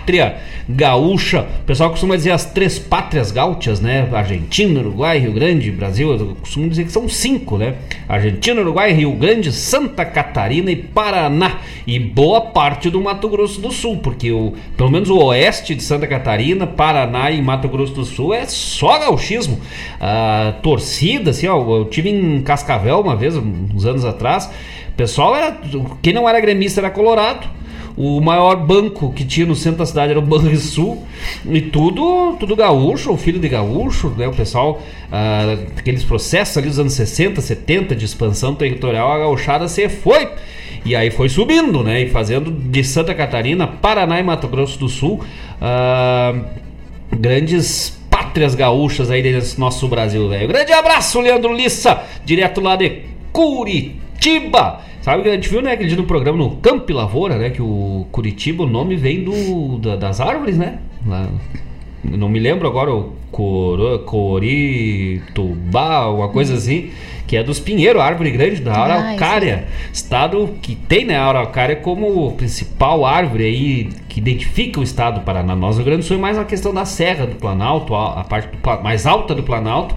pátria 0.09 0.37
gaúcha. 0.67 1.45
O 1.61 1.65
pessoal 1.65 1.89
costuma 1.89 2.15
dizer 2.15 2.31
as 2.31 2.45
três 2.45 2.79
pátrias 2.79 3.31
gaúchas, 3.31 3.79
né? 3.79 4.07
Argentina, 4.11 4.79
Uruguai, 4.79 5.19
Rio 5.19 5.31
Grande, 5.31 5.71
Brasil. 5.71 6.11
Eu 6.11 6.35
costumo 6.39 6.67
dizer 6.69 6.85
que 6.85 6.91
são 6.91 7.07
cinco, 7.07 7.57
né? 7.57 7.75
Argentina, 8.07 8.61
Uruguai, 8.61 8.91
Rio 8.91 9.11
Grande, 9.13 9.51
Santa 9.51 10.03
Catarina 10.05 10.71
e 10.71 10.75
Paraná. 10.75 11.59
E 11.85 11.99
boa 11.99 12.41
parte 12.41 12.89
do 12.89 13.01
Mato 13.01 13.29
Grosso 13.29 13.61
do 13.61 13.71
Sul, 13.71 13.97
porque 13.97 14.31
o, 14.31 14.53
pelo 14.75 14.91
menos 14.91 15.09
o 15.09 15.17
oeste 15.17 15.75
de 15.75 15.83
Santa 15.83 16.07
Catarina, 16.07 16.67
Paraná 16.67 17.31
e 17.31 17.41
Mato 17.41 17.67
Grosso 17.67 17.93
do 17.93 18.05
Sul 18.05 18.33
é 18.33 18.45
só 18.45 18.99
gauchismo. 18.99 19.59
A 19.99 20.55
torcida, 20.61 21.31
assim, 21.31 21.47
ó, 21.47 21.57
eu 21.77 21.85
tive 21.85 22.09
em 22.09 22.41
Cascavel 22.41 22.99
uma 22.99 23.15
vez, 23.15 23.35
uns 23.35 23.85
anos 23.85 24.05
atrás. 24.05 24.49
O 24.89 24.93
pessoal 24.93 25.35
era. 25.35 25.57
Quem 26.01 26.13
não 26.13 26.27
era 26.27 26.39
gremista 26.39 26.81
era 26.81 26.89
colorado 26.89 27.59
o 27.99 28.21
maior 28.21 28.55
banco 28.55 29.11
que 29.11 29.25
tinha 29.25 29.45
no 29.45 29.53
centro 29.53 29.79
da 29.79 29.85
cidade 29.85 30.11
era 30.11 30.19
o 30.19 30.21
Banrisul. 30.21 31.05
E 31.45 31.59
tudo, 31.59 32.37
tudo 32.39 32.55
gaúcho, 32.55 33.11
o 33.11 33.17
filho 33.17 33.39
de 33.39 33.49
gaúcho, 33.49 34.13
né? 34.17 34.25
O 34.25 34.31
pessoal, 34.31 34.81
ah, 35.11 35.57
aqueles 35.75 36.05
processos 36.05 36.57
ali 36.57 36.67
dos 36.67 36.79
anos 36.79 36.93
60, 36.93 37.41
70 37.41 37.93
de 37.97 38.05
expansão 38.05 38.55
territorial, 38.55 39.11
a 39.11 39.17
gauchada 39.17 39.67
se 39.67 39.89
foi. 39.89 40.29
E 40.85 40.95
aí 40.95 41.11
foi 41.11 41.27
subindo, 41.27 41.83
né? 41.83 42.03
E 42.03 42.09
fazendo 42.09 42.49
de 42.49 42.81
Santa 42.85 43.13
Catarina, 43.13 43.67
Paraná 43.67 44.17
e 44.17 44.23
Mato 44.23 44.47
Grosso 44.47 44.79
do 44.79 44.87
Sul 44.87 45.19
ah, 45.59 46.33
grandes 47.11 47.99
pátrias 48.09 48.55
gaúchas 48.55 49.11
aí 49.11 49.21
desse 49.21 49.59
nosso 49.59 49.89
Brasil, 49.89 50.29
velho. 50.29 50.47
Grande 50.47 50.71
abraço, 50.71 51.19
Leandro 51.19 51.53
Lissa, 51.53 52.01
direto 52.23 52.61
lá 52.61 52.77
de 52.77 53.01
Curitiba. 53.33 54.87
Sabe 55.01 55.23
que 55.23 55.29
a 55.29 55.33
gente 55.33 55.49
viu, 55.49 55.61
né, 55.61 55.73
aquele 55.73 55.89
dia 55.89 55.97
no 55.97 56.03
programa 56.03 56.37
no 56.37 56.57
Campo 56.57 56.91
Lavoura, 56.91 57.37
né? 57.37 57.49
Que 57.49 57.61
o 57.61 58.05
Curitiba, 58.11 58.63
o 58.63 58.67
nome 58.67 58.95
vem 58.95 59.23
do, 59.23 59.77
da, 59.79 59.95
das 59.95 60.19
árvores, 60.19 60.57
né? 60.57 60.79
Lá, 61.07 61.29
não 62.03 62.27
me 62.27 62.39
lembro 62.39 62.67
agora 62.67 62.93
o 62.93 63.13
Coro, 63.31 63.99
Coritubá, 63.99 65.95
alguma 65.95 66.29
coisa 66.29 66.55
assim, 66.55 66.91
que 67.27 67.37
é 67.37 67.43
dos 67.43 67.59
Pinheiros, 67.59 68.01
árvore 68.01 68.31
grande 68.31 68.61
da 68.61 68.73
araucária. 68.73 69.67
Ah, 69.67 69.89
estado 69.93 70.55
que 70.61 70.75
tem, 70.75 71.05
né, 71.05 71.15
a 71.15 71.25
araucária 71.25 71.75
como 71.75 72.31
principal 72.33 73.05
árvore 73.05 73.43
aí 73.43 73.89
que 74.09 74.19
identifica 74.19 74.79
o 74.79 74.83
estado 74.83 75.19
do 75.19 75.25
Paraná. 75.25 75.55
Nós, 75.55 75.77
o 75.77 75.83
Grande 75.83 76.03
Sul, 76.03 76.17
é 76.17 76.19
mais 76.19 76.37
uma 76.37 76.45
questão 76.45 76.73
da 76.73 76.85
Serra 76.85 77.27
do 77.27 77.35
Planalto, 77.35 77.93
a, 77.93 78.21
a 78.21 78.23
parte 78.23 78.49
do, 78.49 78.83
mais 78.83 79.05
alta 79.05 79.35
do 79.35 79.43
Planalto, 79.43 79.95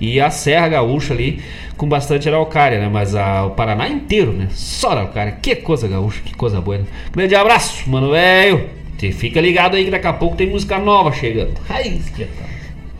e 0.00 0.18
a 0.18 0.30
Serra 0.30 0.68
Gaúcha 0.68 1.12
ali 1.12 1.42
com 1.76 1.86
bastante 1.86 2.28
araucária, 2.28 2.78
né? 2.80 2.88
Mas 2.90 3.14
a, 3.14 3.44
o 3.44 3.50
Paraná 3.50 3.88
inteiro, 3.88 4.32
né? 4.32 4.48
Só 4.50 4.90
araucária. 4.90 5.32
Que 5.32 5.56
coisa 5.56 5.86
gaúcha, 5.86 6.20
que 6.24 6.34
coisa 6.34 6.60
boa. 6.60 6.78
Né? 6.78 6.84
Grande 7.12 7.34
abraço, 7.34 7.88
mano 7.88 8.10
velho. 8.10 8.68
Fica 9.12 9.40
ligado 9.40 9.76
aí 9.76 9.84
que 9.84 9.90
daqui 9.90 10.06
a 10.06 10.12
pouco 10.12 10.36
tem 10.36 10.46
música 10.46 10.78
nova 10.78 11.10
chegando. 11.12 11.54
Ai, 11.70 12.00
que 12.14 12.26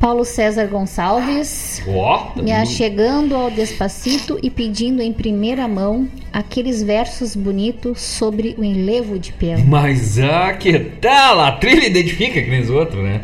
Paulo 0.01 0.25
César 0.25 0.67
Gonçalves 0.67 1.83
oh, 1.87 2.41
me 2.43 2.65
chegando 2.65 3.37
ao 3.37 3.51
Despacito 3.51 4.39
e 4.43 4.49
pedindo 4.49 5.03
em 5.03 5.13
primeira 5.13 5.69
mão 5.69 6.09
aqueles 6.33 6.83
versos 6.83 7.37
bonitos 7.37 8.01
sobre 8.01 8.55
o 8.57 8.65
enlevo 8.65 9.19
de 9.19 9.31
pelo. 9.31 9.63
Mas 9.67 10.19
ah, 10.19 10.55
que 10.55 10.79
tal? 10.79 11.39
A 11.41 11.53
trilha 11.53 11.87
identifica 11.87 12.41
que 12.41 12.49
nem 12.49 12.63
os 12.63 12.71
outros, 12.71 13.03
né? 13.05 13.21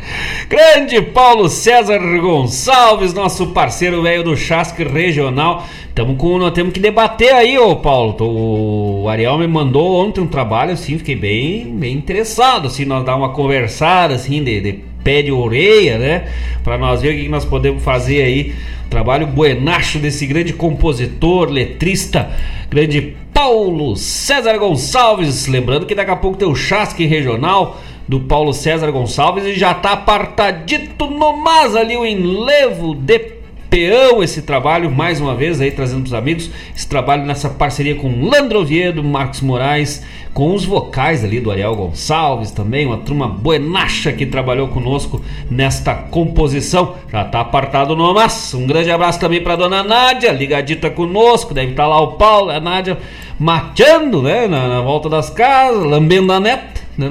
Grande 0.47 1.01
Paulo 1.01 1.49
César 1.49 1.97
Gonçalves, 2.19 3.11
nosso 3.11 3.47
parceiro 3.47 4.03
velho 4.03 4.23
do 4.23 4.37
Chasque 4.37 4.83
Regional. 4.83 5.65
Tamo 5.95 6.15
com, 6.15 6.37
nós 6.37 6.51
temos 6.51 6.73
que 6.73 6.79
debater 6.79 7.33
aí, 7.33 7.57
ô 7.57 7.75
Paulo. 7.77 8.15
O 8.21 9.09
Ariel 9.09 9.39
me 9.39 9.47
mandou 9.47 10.05
ontem 10.05 10.21
um 10.21 10.27
trabalho, 10.27 10.73
assim, 10.73 10.95
fiquei 10.99 11.15
bem, 11.15 11.75
bem 11.75 11.95
interessado, 11.95 12.67
assim, 12.67 12.85
nós 12.85 13.03
dar 13.03 13.15
uma 13.15 13.29
conversada, 13.29 14.13
assim, 14.13 14.43
de, 14.43 14.61
de 14.61 14.83
pé 15.07 15.21
de 15.21 15.31
orelha, 15.31 15.97
né? 15.97 16.25
Para 16.65 16.77
nós 16.77 17.01
ver 17.01 17.15
o 17.15 17.17
que 17.17 17.29
nós 17.29 17.45
podemos 17.45 17.81
fazer 17.81 18.23
aí. 18.23 18.53
Trabalho 18.89 19.25
buenacho 19.25 19.99
desse 19.99 20.27
grande 20.27 20.51
compositor, 20.51 21.49
letrista, 21.49 22.29
grande 22.69 23.15
Paulo 23.33 23.95
César 23.95 24.57
Gonçalves. 24.57 25.47
Lembrando 25.47 25.85
que 25.85 25.95
daqui 25.95 26.11
a 26.11 26.15
pouco 26.17 26.37
tem 26.37 26.45
o 26.45 26.53
Chasque 26.53 27.05
Regional 27.05 27.79
do 28.05 28.19
Paulo 28.19 28.51
César 28.51 28.91
Gonçalves 28.91 29.45
e 29.45 29.53
já 29.53 29.73
tá 29.73 29.93
apartadito 29.93 31.09
nomás 31.09 31.73
ali 31.73 31.95
o 31.95 32.05
enlevo 32.05 32.93
de 32.93 33.36
peão 33.69 34.23
esse 34.23 34.41
trabalho, 34.41 34.91
mais 34.91 35.19
uma 35.19 35.35
vez 35.35 35.59
aí 35.59 35.71
trazendo 35.71 36.01
para 36.01 36.07
os 36.07 36.13
amigos, 36.13 36.49
esse 36.75 36.87
trabalho 36.87 37.25
nessa 37.25 37.49
parceria 37.49 37.95
com 37.95 38.25
Landro 38.25 38.61
Oviedo, 38.61 39.03
Marcos 39.03 39.41
Moraes, 39.41 40.03
com 40.33 40.53
os 40.53 40.65
vocais 40.65 41.23
ali 41.23 41.39
do 41.39 41.49
Ariel 41.49 41.75
Gonçalves 41.75 42.51
também, 42.51 42.85
uma 42.85 42.97
turma 42.97 43.27
buenacha 43.27 44.11
que 44.11 44.25
trabalhou 44.25 44.67
conosco 44.67 45.21
nesta 45.49 45.95
composição. 45.95 46.95
Já 47.11 47.25
tá 47.25 47.41
apartado 47.41 47.95
no 47.95 48.13
mas. 48.13 48.53
Um 48.53 48.67
grande 48.67 48.91
abraço 48.91 49.19
também 49.19 49.41
para 49.41 49.55
dona 49.55 49.83
Nádia, 49.83 50.31
ligadita 50.31 50.89
conosco, 50.89 51.53
deve 51.53 51.71
estar 51.71 51.83
tá 51.83 51.89
lá 51.89 52.01
o 52.01 52.13
Paulo, 52.13 52.51
a 52.51 52.59
Nádia 52.59 52.97
mateando, 53.39 54.21
né, 54.21 54.47
na, 54.47 54.67
na 54.67 54.81
volta 54.81 55.09
das 55.09 55.29
casas, 55.29 55.83
lambendo 55.83 56.31
a 56.33 56.39
neta. 56.39 56.87
Né, 56.97 57.09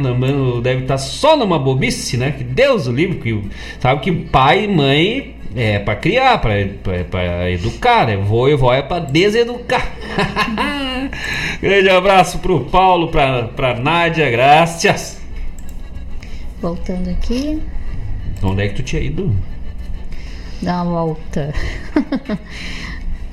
deve 0.62 0.82
estar 0.82 0.94
tá 0.94 0.98
só 0.98 1.36
numa 1.36 1.60
bobice, 1.60 2.16
né? 2.16 2.32
Que 2.32 2.42
Deus 2.42 2.88
o 2.88 2.92
livre, 2.92 3.18
que 3.18 3.40
sabe 3.78 4.00
que 4.00 4.10
pai 4.10 4.64
e 4.64 4.68
mãe 4.68 5.35
é 5.56 5.78
para 5.78 5.96
criar, 5.96 6.38
para 6.38 7.50
educar, 7.50 8.06
né? 8.06 8.16
Vô 8.16 8.46
e 8.48 8.54
vó 8.54 8.74
é 8.74 8.82
para 8.82 9.04
deseducar. 9.06 9.90
Grande 11.62 11.88
abraço 11.88 12.38
pro 12.40 12.60
Paulo, 12.66 13.08
pra, 13.08 13.44
pra 13.44 13.74
Nádia, 13.74 14.30
graças. 14.30 15.18
Voltando 16.60 17.08
aqui. 17.08 17.62
Onde 18.42 18.64
é 18.64 18.68
que 18.68 18.74
tu 18.74 18.82
tinha 18.82 19.00
ido? 19.00 19.34
Dá 20.60 20.82
uma 20.82 21.04
volta. 21.04 21.54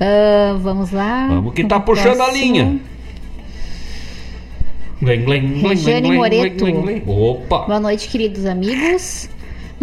uh, 0.00 0.58
vamos 0.64 0.90
lá. 0.92 1.28
Vamos 1.28 1.52
que 1.52 1.64
tá 1.64 1.78
puxando 1.78 2.16
próximo. 2.16 2.38
a 2.38 2.42
linha. 2.42 2.80
Regiane 5.02 6.12
Moreto. 6.12 6.64
Opa! 7.06 7.66
Boa 7.66 7.80
noite, 7.80 8.08
queridos 8.08 8.46
amigos. 8.46 9.28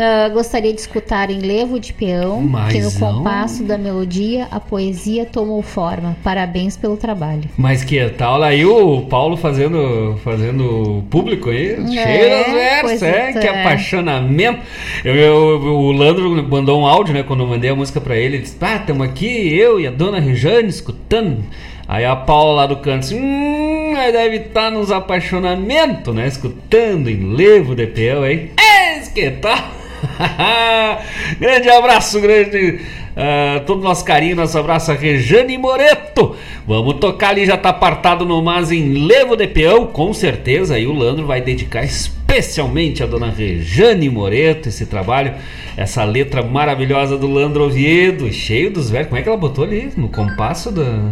Uh, 0.01 0.33
gostaria 0.33 0.73
de 0.73 0.81
escutar 0.81 1.29
em 1.29 1.41
Levo 1.41 1.79
de 1.79 1.93
Peão, 1.93 2.41
Mas 2.41 2.73
que 2.73 2.79
no 2.79 2.89
não. 2.89 3.17
compasso 3.19 3.61
da 3.61 3.77
melodia 3.77 4.47
a 4.49 4.59
poesia 4.59 5.27
tomou 5.27 5.61
forma. 5.61 6.17
Parabéns 6.23 6.75
pelo 6.75 6.97
trabalho. 6.97 7.43
Mas 7.55 7.83
que 7.83 8.03
tal 8.09 8.41
aí 8.41 8.65
o 8.65 9.03
Paulo 9.03 9.37
fazendo, 9.37 10.17
fazendo 10.23 11.03
público 11.11 11.51
aí? 11.51 11.73
É, 11.73 11.85
cheio 11.85 12.53
versos, 12.55 13.03
é, 13.03 13.33
que 13.33 13.45
é. 13.45 13.61
apaixonamento. 13.61 14.61
Eu, 15.05 15.15
eu, 15.15 15.61
o 15.61 15.91
Landro 15.91 16.31
mandou 16.49 16.81
um 16.81 16.87
áudio, 16.87 17.13
né, 17.13 17.21
quando 17.21 17.43
eu 17.43 17.47
mandei 17.47 17.69
a 17.69 17.75
música 17.75 18.01
para 18.01 18.15
ele, 18.15 18.37
ele 18.37 18.43
disse, 18.43 18.57
ah, 18.59 18.77
estamos 18.77 19.07
aqui, 19.07 19.55
eu 19.55 19.79
e 19.79 19.85
a 19.85 19.91
dona 19.91 20.19
Rejane 20.19 20.67
escutando. 20.67 21.43
Aí 21.87 22.05
a 22.05 22.15
Paula 22.15 22.61
lá 22.61 22.65
do 22.65 22.77
canto 22.77 23.05
assim, 23.05 23.21
hum, 23.21 23.93
aí 23.95 24.11
deve 24.11 24.37
estar 24.37 24.63
tá 24.63 24.71
nos 24.71 24.89
apaixonamentos, 24.89 26.15
né? 26.15 26.25
Escutando 26.25 27.07
em 27.07 27.35
levo 27.35 27.75
de 27.75 27.85
peão, 27.85 28.25
hein? 28.25 28.49
É, 28.57 28.99
que 29.13 29.29
tal? 29.29 29.80
grande 31.39 31.69
abraço, 31.69 32.19
grande. 32.19 32.79
Uh, 33.11 33.65
todo 33.65 33.83
nosso 33.83 34.05
carinho, 34.05 34.35
nosso 34.35 34.57
abraço 34.57 34.91
a 34.91 34.95
Rejane 34.95 35.57
Moreto. 35.57 36.35
Vamos 36.65 36.95
tocar 36.95 37.29
ali, 37.29 37.45
já 37.45 37.57
tá 37.57 37.69
apartado 37.69 38.25
no 38.25 38.41
Mas 38.41 38.71
em 38.71 39.05
Levo 39.05 39.35
de 39.35 39.47
Peão, 39.47 39.85
com 39.87 40.13
certeza. 40.13 40.79
E 40.79 40.87
o 40.87 40.93
Landro 40.93 41.25
vai 41.25 41.41
dedicar 41.41 41.83
especialmente 41.83 43.03
a 43.03 43.05
dona 43.05 43.29
Rejane 43.29 44.09
Moreto 44.09 44.69
esse 44.69 44.85
trabalho, 44.85 45.33
essa 45.75 46.03
letra 46.03 46.41
maravilhosa 46.41 47.17
do 47.17 47.27
Landro 47.27 47.65
Oviedo, 47.65 48.31
cheio 48.31 48.71
dos 48.71 48.89
versos. 48.89 49.09
Como 49.09 49.19
é 49.19 49.23
que 49.23 49.29
ela 49.29 49.37
botou 49.37 49.65
ali? 49.65 49.91
No 49.97 50.07
compasso 50.07 50.71
da, 50.71 51.11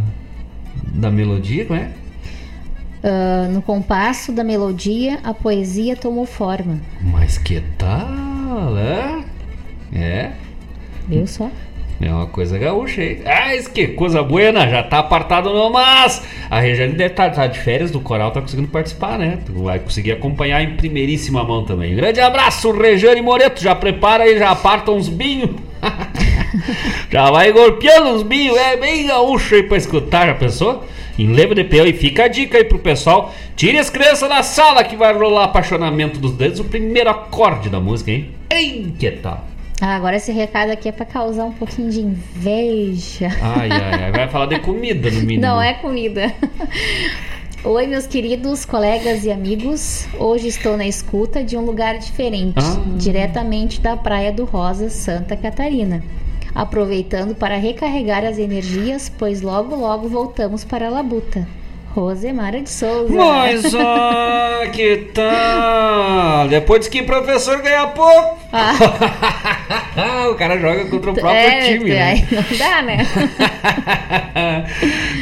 da 0.94 1.12
melodia, 1.12 1.66
como 1.66 1.80
é? 1.80 1.90
Uh, 3.02 3.52
no 3.52 3.62
compasso 3.62 4.32
da 4.34 4.44
melodia, 4.44 5.20
a 5.24 5.34
poesia 5.34 5.96
tomou 5.96 6.26
forma. 6.26 6.82
Mas 7.02 7.38
que 7.38 7.62
tal, 7.78 8.08
né? 8.50 9.26
É. 9.94 10.32
Viu 11.08 11.26
só? 11.28 11.50
É 12.02 12.10
uma 12.10 12.28
coisa 12.28 12.58
gaúcha 12.58 13.02
aí. 13.02 13.22
Ah, 13.26 13.54
isso 13.54 13.70
que 13.72 13.88
coisa 13.88 14.24
buena, 14.24 14.70
já 14.70 14.82
tá 14.82 15.00
apartado 15.00 15.50
no 15.50 15.70
mas. 15.70 16.24
A 16.50 16.60
Regiane 16.60 16.94
deve 16.94 17.12
estar 17.12 17.30
tá, 17.30 17.36
tá 17.36 17.48
de 17.48 17.60
férias 17.60 17.92
do 17.92 18.00
coral, 18.00 18.32
tá 18.32 18.40
conseguindo 18.40 18.70
participar, 18.70 19.20
né? 19.20 19.40
Tu 19.46 19.52
vai 19.64 19.80
conseguir 19.80 20.14
acompanhar 20.14 20.62
em 20.64 20.78
primeiríssima 20.78 21.44
mão 21.44 21.66
também. 21.66 21.96
Grande 21.96 22.22
abraço, 22.22 22.72
Regiane 22.72 23.22
Moreto. 23.22 23.62
Já 23.62 23.76
prepara 23.76 24.24
aí, 24.24 24.40
já 24.40 24.52
aparta 24.52 24.92
uns 24.92 25.10
binhos. 25.10 25.52
já 27.12 27.30
vai 27.32 27.52
golpeando 27.52 28.12
uns 28.12 28.24
binhos, 28.24 28.58
é 28.58 28.78
bem 28.78 29.08
gaúcho 29.08 29.56
aí 29.56 29.64
pra 29.64 29.78
escutar, 29.78 30.28
já 30.28 30.36
pensou? 30.36 30.86
Em 31.20 31.34
Lembra 31.34 31.56
de 31.56 31.64
Peão. 31.66 31.86
E 31.86 31.94
fica 31.94 32.24
a 32.24 32.28
dica 32.28 32.58
aí 32.58 32.64
pro 32.64 32.80
pessoal: 32.80 33.34
tire 33.56 33.78
as 33.78 33.90
crianças 33.90 34.30
da 34.30 34.42
sala 34.42 34.84
que 34.84 34.96
vai 34.96 35.14
rolar 35.14 35.46
apaixonamento 35.46 36.20
dos 36.20 36.34
dedos, 36.34 36.60
o 36.60 36.64
primeiro 36.64 37.10
acorde 37.10 37.70
da 37.70 37.80
música, 37.80 38.12
hein? 38.12 38.30
Ei, 38.50 38.94
que 38.98 39.12
tal? 39.12 39.46
Ah, 39.82 39.96
agora 39.96 40.18
esse 40.18 40.32
recado 40.32 40.72
aqui 40.72 40.90
é 40.90 40.92
para 40.92 41.06
causar 41.06 41.46
um 41.46 41.54
pouquinho 41.54 41.90
de 41.90 42.02
inveja. 42.02 43.30
Ai, 43.42 43.70
ai, 43.72 44.04
ai. 44.04 44.12
Vai 44.12 44.28
falar 44.28 44.48
de 44.48 44.60
comida 44.60 45.10
no 45.10 45.22
mínimo. 45.22 45.42
Não 45.42 45.62
é 45.62 45.74
comida. 45.74 46.34
Oi, 47.64 47.88
meus 47.88 48.08
queridos 48.08 48.66
colegas 48.66 49.24
e 49.24 49.32
amigos. 49.32 50.08
Hoje 50.18 50.48
estou 50.48 50.76
na 50.76 50.86
escuta 50.86 51.44
de 51.44 51.58
um 51.58 51.62
lugar 51.62 51.98
diferente, 51.98 52.58
ah. 52.58 52.98
diretamente 52.98 53.80
da 53.80 53.96
Praia 53.96 54.34
do 54.34 54.44
Rosa, 54.46 54.90
Santa 54.90 55.36
Catarina 55.38 56.02
aproveitando 56.54 57.36
para 57.36 57.58
recarregar 57.58 58.26
as 58.26 58.38
energias, 58.38 59.12
pois 59.18 59.42
logo 59.42 59.76
logo 59.76 60.08
voltamos 60.08 60.64
para 60.64 60.88
a 60.88 60.90
Labuta. 60.90 61.48
Rosemara 61.94 62.62
de 62.62 62.70
Souza. 62.70 63.14
Mas, 63.14 63.76
ah, 63.76 64.62
que 64.72 65.10
tal? 65.14 66.48
Depois 66.48 66.88
que 66.88 67.02
professor 67.02 67.62
ganha 67.62 67.88
pouco. 67.88 68.38
Ah. 68.54 70.30
o 70.32 70.36
cara 70.36 70.58
joga 70.60 70.86
contra 70.86 71.12
o 71.12 71.16
próprio 71.16 71.40
é, 71.40 71.74
time, 71.74 71.90
né? 71.90 72.04
Aí 72.04 72.26
não 72.32 72.44
dá, 72.58 72.82
né? 72.84 72.98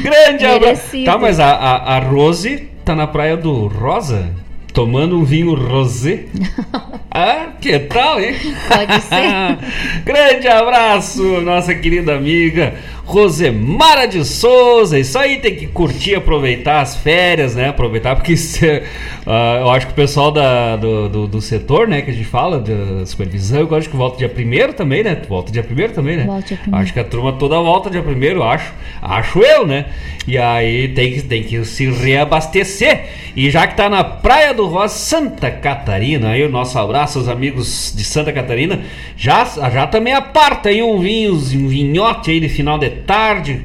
Grande 0.03 0.45
abraço. 0.45 1.03
Tá, 1.05 1.17
mas 1.17 1.39
a, 1.39 1.51
a, 1.51 1.95
a 1.95 1.99
Rose 1.99 2.69
tá 2.83 2.93
na 2.93 3.07
praia 3.07 3.37
do 3.37 3.67
Rosa? 3.67 4.29
Tomando 4.77 5.17
um 5.17 5.23
vinho 5.23 5.55
rosé. 5.55 6.25
ah, 7.09 7.47
que 7.59 7.79
tal, 7.79 8.21
hein? 8.21 8.35
Pode 8.67 9.01
ser. 9.01 9.57
Grande 10.05 10.47
abraço, 10.47 11.41
nossa 11.41 11.73
querida 11.73 12.15
amiga 12.15 12.75
Rosemara 13.07 14.05
de 14.05 14.25
Souza. 14.25 14.99
Isso 14.99 15.17
aí 15.17 15.37
tem 15.37 15.55
que 15.55 15.65
curtir, 15.65 16.13
aproveitar 16.15 16.81
as 16.81 16.97
férias, 16.97 17.55
né? 17.55 17.69
Aproveitar, 17.69 18.17
porque 18.17 18.33
uh, 18.33 19.29
eu 19.61 19.69
acho 19.69 19.87
que 19.87 19.93
o 19.93 19.95
pessoal 19.95 20.29
da, 20.29 20.75
do, 20.75 21.07
do, 21.07 21.27
do, 21.27 21.41
setor, 21.41 21.87
né, 21.87 22.01
que 22.01 22.11
a 22.11 22.13
gente 22.13 22.25
fala, 22.25 22.59
de 22.59 23.09
supervisão, 23.09 23.61
eu 23.61 23.75
acho 23.75 23.89
que 23.89 23.95
volta 23.95 24.17
dia 24.17 24.27
primeiro 24.27 24.73
também, 24.73 25.03
né? 25.03 25.21
Volta 25.27 25.53
dia 25.53 25.63
primeiro 25.63 25.93
também, 25.93 26.17
né? 26.17 26.25
Volta 26.25 26.47
dia 26.47 26.57
primeiro. 26.57 26.83
Acho 26.83 26.93
que 26.93 26.99
a 26.99 27.03
turma 27.05 27.31
toda 27.31 27.55
volta 27.55 27.89
dia 27.89 28.03
primeiro, 28.03 28.43
acho. 28.43 28.73
Acho 29.01 29.39
eu, 29.39 29.65
né? 29.65 29.85
E 30.27 30.37
aí 30.37 30.89
tem 30.89 31.13
que, 31.13 31.21
tem 31.21 31.43
que 31.43 31.63
se 31.63 31.89
reabastecer. 31.89 33.05
E 33.37 33.49
já 33.49 33.65
que 33.65 33.77
tá 33.77 33.89
na 33.89 34.03
Praia 34.03 34.53
do 34.53 34.67
Rosa, 34.67 34.93
Santa 34.93 35.49
Catarina, 35.49 36.31
aí 36.31 36.43
o 36.43 36.49
nosso 36.49 36.77
abraço 36.77 37.19
aos 37.19 37.29
amigos 37.29 37.93
de 37.95 38.03
Santa 38.03 38.33
Catarina, 38.33 38.81
já, 39.15 39.45
já 39.45 39.87
também 39.87 40.13
aparta 40.13 40.67
aí 40.67 40.83
um 40.83 40.99
vinho, 40.99 41.33
um 41.33 41.67
vinhote 41.69 42.31
aí 42.31 42.41
de 42.41 42.49
final 42.49 42.77
de 42.77 42.96
tarde 42.97 43.63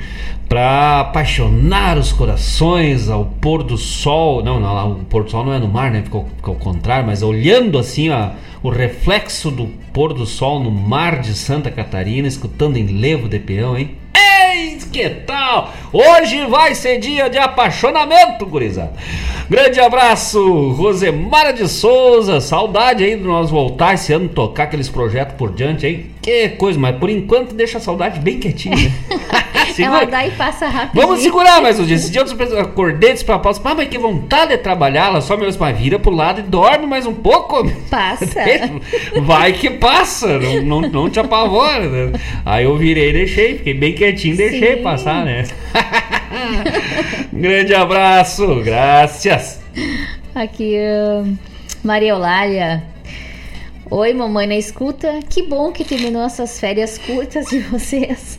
para 0.49 1.01
apaixonar 1.01 1.97
os 1.97 2.12
corações 2.12 3.09
ao 3.09 3.24
pôr 3.24 3.62
do 3.62 3.78
sol. 3.78 4.45
Não, 4.45 4.61
não, 4.61 4.93
o 4.93 5.05
pôr 5.05 5.24
do 5.24 5.30
sol 5.30 5.45
não 5.45 5.55
é 5.55 5.59
no 5.59 5.68
mar, 5.68 5.91
né? 5.91 6.03
Ficou, 6.03 6.28
ficou 6.37 6.55
ao 6.55 6.61
contrário, 6.61 7.07
mas 7.07 7.22
olhando 7.22 7.78
assim 7.78 8.11
a, 8.11 8.35
o 8.62 8.68
reflexo 8.68 9.51
do 9.51 9.66
pôr 9.93 10.12
do 10.12 10.26
sol 10.26 10.61
no 10.61 10.70
mar 10.70 11.20
de 11.20 11.35
Santa 11.35 11.70
Catarina, 11.70 12.28
escutando 12.28 12.76
em 12.76 12.87
levo 12.87 13.28
de 13.28 13.39
peão, 13.39 13.78
hein? 13.78 13.97
Eis 14.14 14.85
que 14.85 15.09
tal? 15.09 15.72
Hoje 15.93 16.47
vai 16.47 16.74
ser 16.74 16.99
dia 16.99 17.28
de 17.28 17.36
apaixonamento, 17.36 18.47
gurizada. 18.47 18.95
Grande 19.51 19.78
abraço, 19.78 20.70
Rosemara 20.70 21.53
de 21.53 21.68
Souza. 21.68 22.40
Saudade 22.40 23.05
aí 23.05 23.14
de 23.14 23.22
nós 23.22 23.51
voltar 23.51 23.93
esse 23.93 24.11
ano, 24.11 24.26
tocar 24.26 24.64
aqueles 24.64 24.88
projetos 24.88 25.34
por 25.36 25.53
diante 25.53 25.84
aí. 25.84 26.11
Que 26.22 26.49
coisa, 26.51 26.80
mas 26.80 26.97
por 26.97 27.11
enquanto 27.11 27.55
deixa 27.55 27.76
a 27.76 27.80
saudade 27.80 28.20
bem 28.20 28.40
quietinha, 28.40 28.74
né? 28.74 28.93
Ela 29.78 30.05
dá 30.05 30.26
e 30.26 30.30
passa 30.32 30.66
rápido. 30.66 31.01
Vamos 31.01 31.20
segurar 31.20 31.61
mais 31.61 31.78
um 31.78 31.84
dia. 31.84 31.97
Esse 31.97 32.11
dia 32.11 32.22
eu 32.22 32.61
acordei 32.61 33.12
disse 33.12 33.24
pra 33.24 33.38
Paulo, 33.38 33.59
ah, 33.64 33.74
mas 33.74 33.88
que 33.88 33.99
vontade 33.99 34.53
de 34.53 34.59
trabalhar. 34.59 35.07
Ela 35.07 35.20
só 35.20 35.36
me 35.36 35.45
olhou, 35.45 35.57
mas 35.59 35.78
vira 35.78 35.99
pro 35.99 36.11
lado 36.11 36.40
e 36.40 36.43
dorme 36.43 36.86
mais 36.86 37.07
um 37.07 37.14
pouco. 37.14 37.70
Passa. 37.90 38.26
Vai 39.22 39.53
que 39.53 39.70
passa, 39.70 40.38
não, 40.38 40.62
não, 40.62 40.80
não 40.82 41.11
te 41.11 41.20
apavora. 41.20 41.88
Né? 41.88 42.20
Aí 42.45 42.64
eu 42.64 42.76
virei 42.76 43.11
e 43.11 43.12
deixei, 43.12 43.59
fiquei 43.59 43.74
bem 43.74 43.95
quietinho, 43.95 44.36
deixei 44.36 44.76
Sim. 44.76 44.82
passar, 44.82 45.24
né? 45.24 45.45
Grande 47.33 47.74
abraço, 47.74 48.62
graças. 48.62 49.61
Aqui, 50.35 50.76
uh, 50.76 51.37
Maria 51.85 52.11
Eulália. 52.11 52.83
Oi, 53.91 54.14
mamãe 54.14 54.47
na 54.47 54.57
escuta. 54.57 55.20
Que 55.28 55.43
bom 55.43 55.70
que 55.70 55.85
terminou 55.85 56.24
essas 56.24 56.59
férias 56.59 56.97
curtas 56.99 57.47
de 57.47 57.59
vocês. 57.68 58.39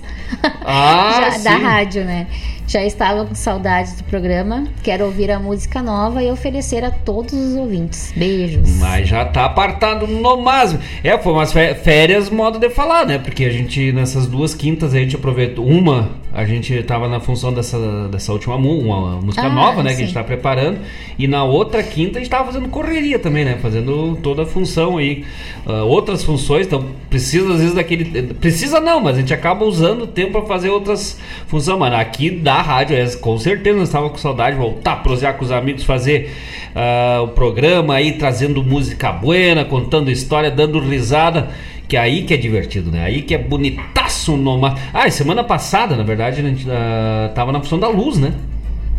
Ah, 0.65 1.29
Já, 1.37 1.43
da 1.51 1.57
rádio, 1.57 2.03
né? 2.05 2.27
Já 2.65 2.81
estava 2.83 3.25
com 3.25 3.35
saudades 3.35 3.97
do 3.97 4.05
programa. 4.05 4.63
Quero 4.81 5.03
ouvir 5.05 5.29
a 5.29 5.37
música 5.37 5.81
nova 5.81 6.23
e 6.23 6.31
oferecer 6.31 6.83
a 6.83 6.91
todos 6.91 7.33
os 7.33 7.55
ouvintes. 7.55 8.13
Beijos. 8.15 8.77
Mas 8.79 9.07
já 9.09 9.25
tá 9.25 9.45
apartado 9.45 10.07
no 10.07 10.37
máximo. 10.37 10.79
É, 11.03 11.17
foi 11.17 11.33
umas 11.33 11.51
fé- 11.51 11.75
férias, 11.75 12.29
modo 12.29 12.57
de 12.57 12.69
falar, 12.69 13.05
né? 13.05 13.17
Porque 13.19 13.43
a 13.43 13.51
gente, 13.51 13.91
nessas 13.91 14.27
duas 14.27 14.55
quintas, 14.55 14.93
a 14.93 14.97
gente 14.97 15.13
aproveitou. 15.15 15.65
Uma, 15.67 16.11
a 16.33 16.45
gente 16.45 16.81
tava 16.83 17.09
na 17.09 17.19
função 17.19 17.53
dessa, 17.53 18.07
dessa 18.07 18.31
última 18.31 18.55
uma 18.55 19.17
música 19.21 19.45
Ah, 19.45 19.49
nova, 19.49 19.83
né? 19.83 19.89
Que 19.89 19.97
a 19.97 19.99
gente 19.99 20.07
sim. 20.07 20.13
tá 20.13 20.23
preparando. 20.23 20.79
E 21.19 21.27
na 21.27 21.43
outra 21.43 21.83
quinta 21.83 22.17
a 22.17 22.21
gente 22.21 22.31
tava 22.31 22.45
fazendo 22.45 22.69
correria 22.69 23.19
também, 23.19 23.43
né? 23.43 23.57
Fazendo 23.61 24.17
toda 24.23 24.43
a 24.43 24.45
função 24.45 24.97
aí. 24.97 25.25
Ah, 25.65 25.83
outras 25.83 26.23
funções, 26.23 26.65
então 26.65 26.85
precisa 27.09 27.51
às 27.53 27.59
vezes 27.59 27.75
daquele. 27.75 28.05
Precisa 28.35 28.79
não, 28.79 29.01
mas 29.01 29.17
a 29.17 29.19
gente 29.19 29.33
acaba 29.33 29.65
usando 29.65 30.03
o 30.03 30.07
tempo 30.07 30.22
pra 30.31 30.41
fazer 30.43 30.69
outras 30.69 31.19
funções. 31.47 31.77
Mano, 31.77 31.95
aqui 31.95 32.29
da 32.29 32.61
rádio, 32.61 32.95
é, 32.95 33.05
com 33.15 33.37
certeza 33.37 33.77
nós 33.77 33.89
estava 33.89 34.09
com 34.09 34.17
saudade 34.17 34.55
de 34.55 34.61
voltar, 34.61 34.97
prosear 34.97 35.35
com 35.35 35.43
os 35.43 35.51
amigos, 35.51 35.83
fazer 35.83 36.31
ah, 36.75 37.21
o 37.23 37.29
programa 37.29 37.95
aí, 37.95 38.13
trazendo 38.13 38.63
música 38.63 39.11
buena, 39.11 39.65
contando 39.65 40.09
história, 40.11 40.51
dando 40.51 40.79
risada. 40.79 41.49
Que 41.87 41.97
aí 41.97 42.23
que 42.23 42.33
é 42.33 42.37
divertido, 42.37 42.89
né? 42.89 43.03
Aí 43.03 43.21
que 43.21 43.35
é 43.35 43.37
bonitaço 43.37 44.35
no 44.37 44.57
mar. 44.57 44.79
Ah, 44.93 45.09
semana 45.11 45.43
passada, 45.43 45.95
na 45.95 46.03
verdade, 46.03 46.39
a 46.39 46.43
gente 46.43 46.65
ah, 46.69 47.31
tava 47.35 47.51
na 47.51 47.59
função 47.59 47.79
da 47.79 47.87
luz, 47.87 48.17
né? 48.17 48.33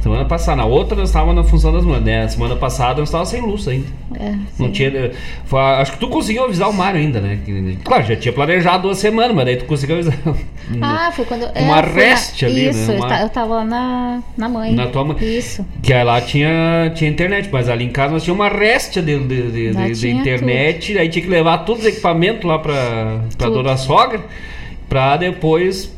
Semana 0.04 0.26
passada. 0.26 0.58
Na 0.58 0.66
outra 0.66 0.94
nós 0.98 1.08
estávamos 1.08 1.34
na 1.34 1.42
função 1.44 1.72
das 1.72 1.82
mulheres, 1.82 2.04
né? 2.04 2.28
Semana 2.28 2.56
passada 2.56 3.00
nós 3.00 3.08
estávamos 3.08 3.30
sem 3.30 3.40
luz 3.40 3.66
ainda. 3.66 3.86
É, 4.20 4.34
Não 4.58 4.70
tinha. 4.70 5.12
foi- 5.46 5.58
acho 5.58 5.92
que 5.92 5.98
tu 5.98 6.08
conseguiu 6.08 6.44
avisar 6.44 6.68
o 6.68 6.74
Mário 6.74 7.00
ainda, 7.00 7.20
né? 7.22 7.38
Claro, 7.82 8.04
já 8.04 8.14
tinha 8.14 8.30
planejado 8.30 8.82
duas 8.82 8.98
semanas, 8.98 9.34
mas 9.34 9.46
daí 9.46 9.56
tu 9.56 9.64
conseguiu 9.64 9.96
avisar. 9.96 10.14
Ah, 10.80 11.10
foi 11.12 11.24
quando. 11.26 11.42
Uma 11.58 11.78
é, 11.78 11.80
reste 11.82 12.44
ali, 12.44 12.64
né? 12.64 12.70
Isso, 12.70 12.90
eu 12.92 12.96
Uma- 12.98 13.20
eu 13.22 13.28
tava 13.30 13.54
lá 13.56 13.64
na, 13.64 14.22
na 14.36 14.48
mãe. 14.48 14.72
Na 14.74 14.86
tua 14.88 15.04
mãe. 15.04 15.16
Isso. 15.22 15.64
Que 15.82 15.92
aí 15.94 16.04
lá 16.04 16.20
tinha, 16.20 16.90
tinha 16.94 17.10
internet, 17.10 17.48
mas 17.52 17.68
ali 17.70 17.84
em 17.84 17.90
casa 17.90 18.12
nós 18.12 18.22
tínhamos 18.24 18.44
uma 18.46 18.50
réstia 18.54 19.02
de, 19.02 19.18
de, 19.20 19.50
de- 19.50 19.70
de- 19.74 20.00
tinha 20.00 20.12
internet, 20.14 20.98
aí 20.98 21.08
tinha 21.08 21.22
que 21.22 21.30
levar 21.30 21.58
todos 21.58 21.82
os 21.82 21.88
equipamentos 21.88 22.44
lá 22.44 22.58
pra, 22.58 22.74
pra 23.38 23.46
Tudo. 23.48 23.62
dona 23.62 23.76
sogra, 23.76 24.20
pra 24.88 25.16
depois 25.16 25.92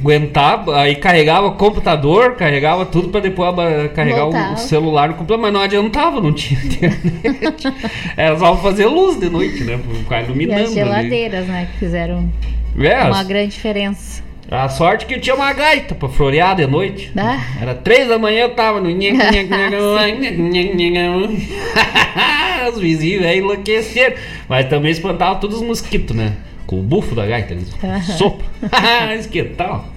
aguentar, 0.00 0.64
aí 0.70 0.94
carregava 0.96 1.48
o 1.48 1.52
computador, 1.56 2.36
carregava 2.36 2.86
tudo 2.86 3.08
pra 3.08 3.20
depois 3.20 3.50
carregar 3.94 4.26
o, 4.26 4.30
Voltava. 4.30 4.54
o 4.54 4.56
celular 4.58 5.08
no 5.08 5.14
computador, 5.14 5.42
mas 5.42 5.52
não 5.52 5.60
adiantava, 5.60 6.20
não 6.20 6.32
tinha 6.32 6.58
internet. 6.64 7.64
Era 8.16 8.38
só 8.38 8.56
fazer 8.56 8.86
luz 8.86 9.18
de 9.18 9.28
noite, 9.28 9.64
né? 9.64 9.78
Ficar 9.98 10.22
E 10.22 10.24
iluminando. 10.26 10.60
as 10.62 10.66
ali. 10.68 10.74
geladeiras, 10.76 11.46
né? 11.46 11.68
Que 11.72 11.78
fizeram 11.78 12.28
É, 12.78 13.02
uma 13.04 13.20
as- 13.20 13.26
grande 13.26 13.48
diferença. 13.52 14.22
a 14.50 14.68
sorte 14.68 15.06
que 15.06 15.14
eu 15.14 15.20
tinha 15.20 15.34
uma 15.34 15.52
gaita 15.52 15.94
pra 15.94 16.08
florear 16.08 16.54
de 16.56 16.66
noite. 16.66 17.10
Ah. 17.16 17.40
Era 17.60 17.74
três 17.74 18.08
da 18.08 18.18
manhã, 18.18 18.42
eu 18.42 18.50
tava 18.54 18.80
no. 18.80 18.88
Os 22.72 22.78
vizinhos 22.80 23.24
aí 23.26 23.38
enlouqueceram. 23.38 24.14
Mas 24.48 24.66
também 24.68 24.90
espantava 24.92 25.36
todos 25.40 25.56
os 25.56 25.62
mosquitos, 25.62 26.14
né? 26.14 26.32
Com 26.66 26.80
o 26.80 26.82
bufo 26.82 27.14
da 27.14 27.26
gaita, 27.26 27.52
eles 27.52 27.70
sopro. 28.16 28.46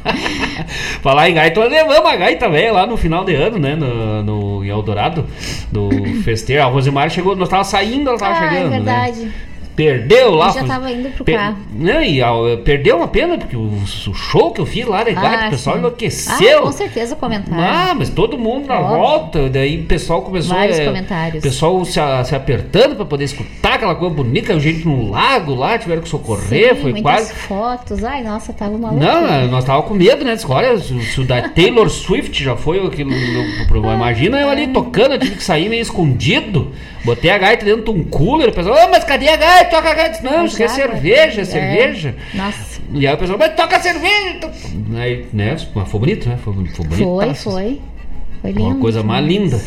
Falar 1.02 1.30
em 1.30 1.34
gaita, 1.34 1.60
nós 1.60 1.72
levamos 1.72 2.06
a 2.06 2.16
gaita 2.16 2.50
velha 2.50 2.74
lá 2.74 2.88
no 2.88 2.98
final 2.98 3.24
de 3.24 3.36
ano, 3.36 3.60
né? 3.60 3.76
No, 3.76 4.24
no, 4.24 4.66
em 4.66 4.70
Eldorado, 4.70 5.26
do 5.72 5.90
festeiro. 6.24 6.64
A 6.64 6.66
Rosemar 6.66 7.10
chegou, 7.10 7.36
nós 7.36 7.50
tava 7.50 7.64
saindo, 7.64 8.10
ela 8.10 8.18
tava 8.18 8.34
ah, 8.34 8.50
chegando. 8.50 8.74
é 8.74 8.80
Né? 8.80 9.32
Perdeu 9.76 10.32
lá. 10.32 10.48
Eu 10.48 10.54
já 10.54 10.64
tava 10.64 10.90
indo 10.92 11.10
pro 11.10 11.26
Per- 11.26 11.36
carro. 11.36 11.58
Não, 11.74 12.02
e 12.02 12.22
ah, 12.22 12.32
perdeu 12.64 12.98
uma 12.98 13.08
pena, 13.08 13.38
porque 13.38 13.56
o, 13.58 13.62
o 13.62 13.86
show 14.14 14.52
que 14.52 14.62
eu 14.62 14.66
fiz 14.66 14.86
lá 14.86 15.04
de 15.04 15.12
gaita, 15.14 15.44
Ah, 15.44 15.48
o 15.48 15.50
pessoal 15.52 15.76
sim. 15.76 15.80
enlouqueceu. 15.82 16.60
Ah, 16.60 16.62
com 16.62 16.72
certeza 16.72 17.16
comentaram. 17.16 17.62
Ah, 17.62 17.94
mas 17.98 18.10
todo 18.10 18.38
mundo 18.38 18.68
na 18.68 18.80
Óbvio. 18.80 18.98
volta, 18.98 19.50
daí 19.50 19.82
o 19.82 19.86
pessoal 19.86 20.22
começou 20.22 20.56
Vários 20.56 20.80
é, 20.80 20.86
comentários. 20.86 21.40
O 21.40 21.42
pessoal 21.48 21.84
se, 21.86 22.00
a- 22.00 22.24
se 22.24 22.34
apertando 22.36 22.96
pra 22.96 23.06
poder 23.06 23.26
escutar 23.26 23.74
aquela 23.74 23.96
coisa 23.96 24.16
bonita, 24.16 24.48
caiu 24.48 24.60
gente 24.60 24.86
no 24.88 25.10
lago 25.10 25.54
lá, 25.54 25.78
tiveram 25.78 26.02
que 26.02 26.10
socorrer, 26.10 26.76
Sim, 26.76 26.82
foi 26.82 27.02
quase. 27.02 27.34
fotos. 27.34 28.04
Ai, 28.04 28.24
nossa, 28.24 28.54
tava 28.54 28.76
uma 28.76 28.92
Não, 28.92 29.48
nós 29.50 29.66
tava 29.66 29.82
com 29.84 29.94
medo, 29.94 30.24
né? 30.24 30.36
Olha, 30.48 30.78
se, 30.78 31.00
se 31.04 31.20
o 31.22 31.26
da 31.26 31.50
Taylor 31.50 31.90
Swift 31.90 32.44
já 32.44 32.56
foi 32.56 32.80
aquilo 32.86 33.12
no 33.12 33.68
problema. 33.68 33.96
Imagina 33.96 34.40
eu 34.40 34.50
ali 34.50 34.68
tocando, 34.68 35.14
eu 35.14 35.20
tive 35.20 35.36
que 35.36 35.44
sair 35.44 35.68
meio 35.70 35.82
escondido. 35.82 36.72
Botei 37.04 37.30
a 37.30 37.38
gaita 37.38 37.64
dentro 37.64 37.84
de 37.84 38.00
um 38.00 38.04
cooler, 38.04 38.50
o 38.50 38.52
pessoal, 38.52 38.88
"Ô, 38.88 38.90
mas 38.90 39.04
cadê 39.04 39.28
a 39.30 39.36
gaita? 39.36 39.65
Toca. 39.66 40.10
Disse, 40.10 40.24
Não, 40.24 40.46
isso 40.46 40.56
aqui 40.56 40.64
é 40.64 40.68
cerveja, 40.68 41.40
é 41.40 41.42
é. 41.42 41.46
cerveja. 41.46 42.16
Nossa, 42.34 42.82
E 42.94 43.08
aí 43.08 43.14
o 43.14 43.18
pessoal, 43.18 43.38
mas 43.40 43.56
toca 43.56 43.78
a 43.78 43.80
cerveja. 43.80 44.40
to-" 44.42 44.52
Aí, 44.98 45.26
né? 45.34 45.56
Mas 45.74 45.90
foi 45.90 46.00
bonito, 46.00 46.30
né? 46.30 46.38
Foi, 46.44 46.54
foi 46.54 46.64
bonito. 46.64 47.06
foi, 47.06 47.34
foi. 47.34 47.82
Foi 48.42 48.52
lindo. 48.52 48.64
Uma 48.68 48.76
coisa 48.80 49.02
mais 49.04 49.26
linda. 49.26 49.60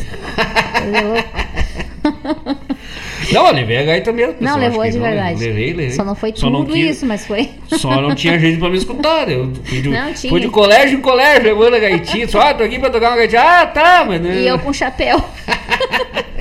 Não, 3.33 3.45
eu 3.47 3.53
levei 3.53 3.77
a 3.77 3.83
gaita 3.83 4.11
mesmo. 4.11 4.35
Não, 4.39 4.57
levou 4.57 4.83
de 4.89 4.97
não, 4.97 5.05
verdade. 5.05 5.39
Levei, 5.39 5.67
levei. 5.73 5.91
Só 5.91 6.03
não 6.03 6.15
foi 6.15 6.31
tudo 6.31 6.65
quis- 6.65 6.97
isso, 6.97 7.05
mas 7.05 7.25
foi. 7.27 7.49
Só 7.67 8.01
não 8.01 8.15
tinha 8.15 8.39
gente 8.39 8.57
pra 8.57 8.69
me 8.69 8.77
escutar. 8.77 9.29
Eu 9.29 9.51
fui 9.65 9.81
de, 9.81 9.89
Não, 9.89 10.13
tinha. 10.13 10.29
fui 10.31 10.39
de 10.39 10.47
colégio 10.47 10.97
em 10.97 11.01
colégio, 11.01 11.43
levando 11.43 11.75
a 11.75 11.79
gaitinha. 11.79 12.27
Só, 12.27 12.39
ah, 12.41 12.53
tô 12.53 12.63
aqui 12.63 12.79
pra 12.79 12.89
tocar 12.89 13.09
uma 13.09 13.17
gaitinha. 13.17 13.41
Ah, 13.41 13.65
tá, 13.67 14.03
mas. 14.07 14.21
E 14.25 14.47
eu 14.47 14.57
com 14.59 14.73
chapéu. 14.73 15.23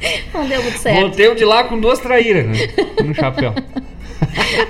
Não 0.32 0.46
deu 0.46 0.62
muito 0.62 0.78
certo. 0.78 1.00
Voltei 1.00 1.34
de 1.34 1.44
lá 1.44 1.64
com 1.64 1.78
duas 1.78 1.98
traíras, 1.98 2.46
né? 2.46 2.54
No 3.04 3.14
chapéu. 3.14 3.54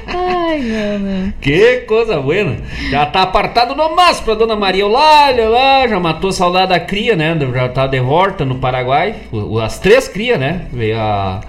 Ai, 0.06 0.60
não, 0.60 0.98
não. 0.98 1.32
Que 1.40 1.78
coisa 1.78 2.20
buena. 2.20 2.56
Já 2.90 3.06
tá 3.06 3.22
apartado 3.22 3.74
no 3.74 3.94
máximo 3.94 4.26
pra 4.26 4.34
dona 4.34 4.56
Maria 4.56 4.82
Eulália 4.82 5.48
lá, 5.48 5.86
já 5.86 5.98
matou 5.98 6.30
a 6.30 6.32
saudade 6.32 6.68
da 6.68 6.80
cria, 6.80 7.16
né? 7.16 7.36
Já 7.52 7.68
tá 7.68 7.86
de 7.86 8.00
volta 8.00 8.44
no 8.44 8.56
Paraguai. 8.56 9.16
As 9.62 9.78
três 9.78 10.08
crias, 10.08 10.38
né? 10.38 10.66
Veio 10.72 10.98
a, 10.98 11.40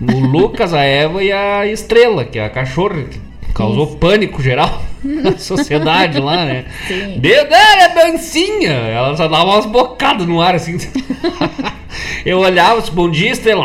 o 0.00 0.20
Lucas, 0.20 0.74
a 0.74 0.82
Eva 0.82 1.22
e 1.22 1.32
a 1.32 1.66
Estrela, 1.66 2.24
que 2.24 2.38
é 2.38 2.44
a 2.44 2.50
cachorra, 2.50 3.04
causou 3.56 3.96
pânico 3.96 4.42
geral 4.42 4.82
na 5.02 5.38
sociedade 5.38 6.20
lá, 6.20 6.44
né? 6.44 6.66
Sim. 6.86 7.20
É 7.22 7.88
dancinha! 7.88 8.72
Ela 8.72 9.16
só 9.16 9.26
dava 9.26 9.44
umas 9.44 9.66
bocadas 9.66 10.26
no 10.26 10.40
ar 10.40 10.54
assim. 10.54 10.76
Eu 12.24 12.40
olhava, 12.40 12.80
disse, 12.80 12.92
bom 12.92 13.10
dia, 13.10 13.30
Estrela. 13.30 13.64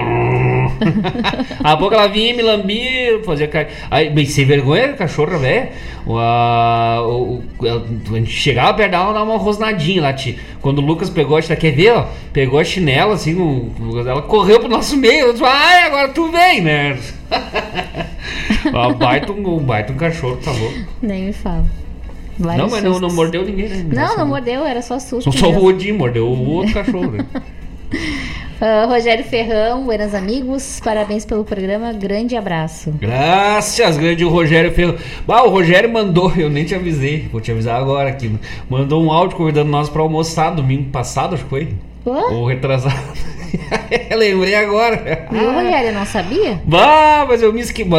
A 1.63 1.78
pouco 1.78 1.93
ela 1.93 2.07
vinha 2.07 2.36
me 2.36 2.41
lambia, 2.41 3.22
fazia 3.24 3.47
cair. 3.47 3.67
Aí, 3.89 4.09
bem, 4.09 4.26
sem 4.26 4.45
vergonha, 4.45 4.93
cachorra, 4.93 5.38
velho. 5.38 5.69
O, 6.05 6.17
a, 6.17 7.01
o- 7.07 7.43
o- 7.59 8.15
gente 8.15 8.32
chegava 8.32 8.74
perto 8.74 8.91
dela, 8.91 9.03
ela 9.05 9.13
dava 9.13 9.26
uma 9.32 9.38
rosnadinha 9.38 10.01
lá. 10.01 10.13
Tia. 10.13 10.36
Quando 10.61 10.80
o 10.80 10.86
Lucas 10.86 11.09
pegou, 11.09 11.38
a 11.38 11.41
quer 11.55 11.72
ver, 11.72 11.93
ó? 11.93 12.05
Pegou 12.34 12.59
a 12.59 12.63
chinela, 12.63 13.13
assim, 13.13 13.36
o- 13.36 13.72
o- 13.80 13.99
ela 13.99 14.22
correu 14.22 14.59
pro 14.59 14.69
nosso 14.69 14.97
meio. 14.97 15.28
Eu 15.28 15.34
disse, 15.34 15.45
ai, 15.45 15.84
agora 15.84 16.09
tu 16.09 16.32
vem, 16.32 16.61
né? 16.61 16.97
Ó, 18.74 18.93
baita 18.97 19.32
um, 19.32 19.57
baita 19.59 19.93
um 19.93 19.97
cachorro, 19.97 20.38
tá 20.38 20.51
louco. 20.51 20.76
Nem 21.01 21.26
me 21.26 21.34
fala. 21.34 21.65
Vários 22.39 22.63
Não, 22.63 22.72
mas 22.72 22.84
não, 22.84 22.99
não 22.99 23.13
mordeu 23.13 23.45
ninguém, 23.45 23.67
né? 23.69 23.86
Não, 23.93 24.17
não 24.17 24.28
mordeu, 24.28 24.65
era 24.65 24.82
só 24.82 24.97
susto. 24.97 25.32
Só, 25.38 25.49
o 25.51 25.63
Odin 25.65 25.91
mordeu 25.91 26.26
o 26.28 26.49
outro 26.49 26.74
cachorro, 26.74 27.11
né? 27.11 27.26
Ah, 28.64 28.86
Rogério 28.86 29.26
Ferrão, 29.26 29.86
buenas 29.86 30.14
amigos, 30.14 30.80
parabéns 30.84 31.26
pelo 31.26 31.43
programa, 31.43 31.91
grande 31.93 32.36
abraço. 32.36 32.91
Graças, 32.91 33.97
grande 33.97 34.24
Rogério 34.24 34.72
Ferro. 34.72 34.95
Ah, 35.28 35.43
o 35.43 35.49
Rogério 35.49 35.91
mandou, 35.91 36.32
eu 36.38 36.47
nem 36.47 36.64
te 36.64 36.76
avisei, 36.76 37.28
vou 37.32 37.41
te 37.41 37.51
avisar 37.51 37.82
agora 37.82 38.09
aqui. 38.09 38.32
Mandou 38.70 39.03
um 39.03 39.12
áudio 39.12 39.36
convidando 39.36 39.72
nós 39.72 39.89
pra 39.89 40.03
almoçar 40.03 40.51
domingo 40.51 40.91
passado, 40.91 41.34
acho 41.34 41.43
que 41.45 41.49
foi. 41.49 41.70
Hã? 42.05 42.34
Ou 42.34 42.45
retrasado. 42.45 42.95
Lembrei 44.16 44.53
agora. 44.53 45.28
Viu, 45.32 45.51
Rogério? 45.53 45.91
Não 45.91 46.05
sabia? 46.05 46.62
Bah, 46.64 47.26
mas 47.28 47.41
eu 47.41 47.51
me 47.51 47.62
esqueci. 47.62 47.89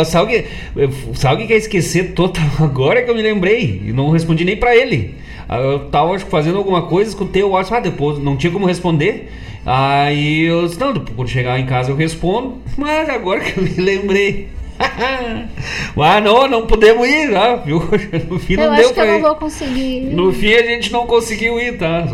Sabe 1.14 1.34
o 1.34 1.38
que, 1.38 1.46
quer 1.48 1.56
esquecer 1.56 2.12
total 2.12 2.44
agora 2.62 3.02
que 3.02 3.10
eu 3.10 3.16
me 3.16 3.22
lembrei? 3.22 3.82
E 3.84 3.92
não 3.92 4.10
respondi 4.10 4.44
nem 4.44 4.56
pra 4.56 4.76
ele. 4.76 5.16
Ah, 5.48 5.58
Eu 5.58 5.90
tava 5.90 6.14
acho, 6.14 6.24
fazendo 6.26 6.56
alguma 6.58 6.82
coisa, 6.82 7.10
escutei 7.10 7.42
o 7.42 7.50
WhatsApp, 7.50 7.78
ah, 7.78 7.90
depois 7.90 8.18
não 8.20 8.36
tinha 8.36 8.52
como 8.52 8.64
responder. 8.64 9.28
Aí 9.64 10.42
eu 10.42 10.66
disse, 10.66 10.80
não, 10.80 10.92
quando 10.94 11.28
chegar 11.28 11.58
em 11.58 11.66
casa 11.66 11.90
eu 11.90 11.96
respondo. 11.96 12.58
Mas 12.76 13.08
agora 13.08 13.40
que 13.40 13.58
eu 13.58 13.64
me 13.64 13.74
lembrei. 13.76 14.48
mas 15.94 16.24
não, 16.24 16.48
não 16.48 16.66
podemos 16.66 17.06
ir, 17.06 17.36
ah, 17.36 17.54
viu? 17.54 17.78
No 18.28 18.38
fim 18.38 18.56
não 18.56 18.64
eu 18.64 18.74
deu 18.74 18.84
acho 18.86 18.94
que 18.94 19.00
eu 19.00 19.06
não 19.06 19.20
vou 19.20 19.36
conseguir. 19.36 20.00
No 20.12 20.32
fim 20.32 20.54
a 20.54 20.62
gente 20.62 20.90
não 20.90 21.06
conseguiu 21.06 21.60
ir, 21.60 21.78
tá? 21.78 22.04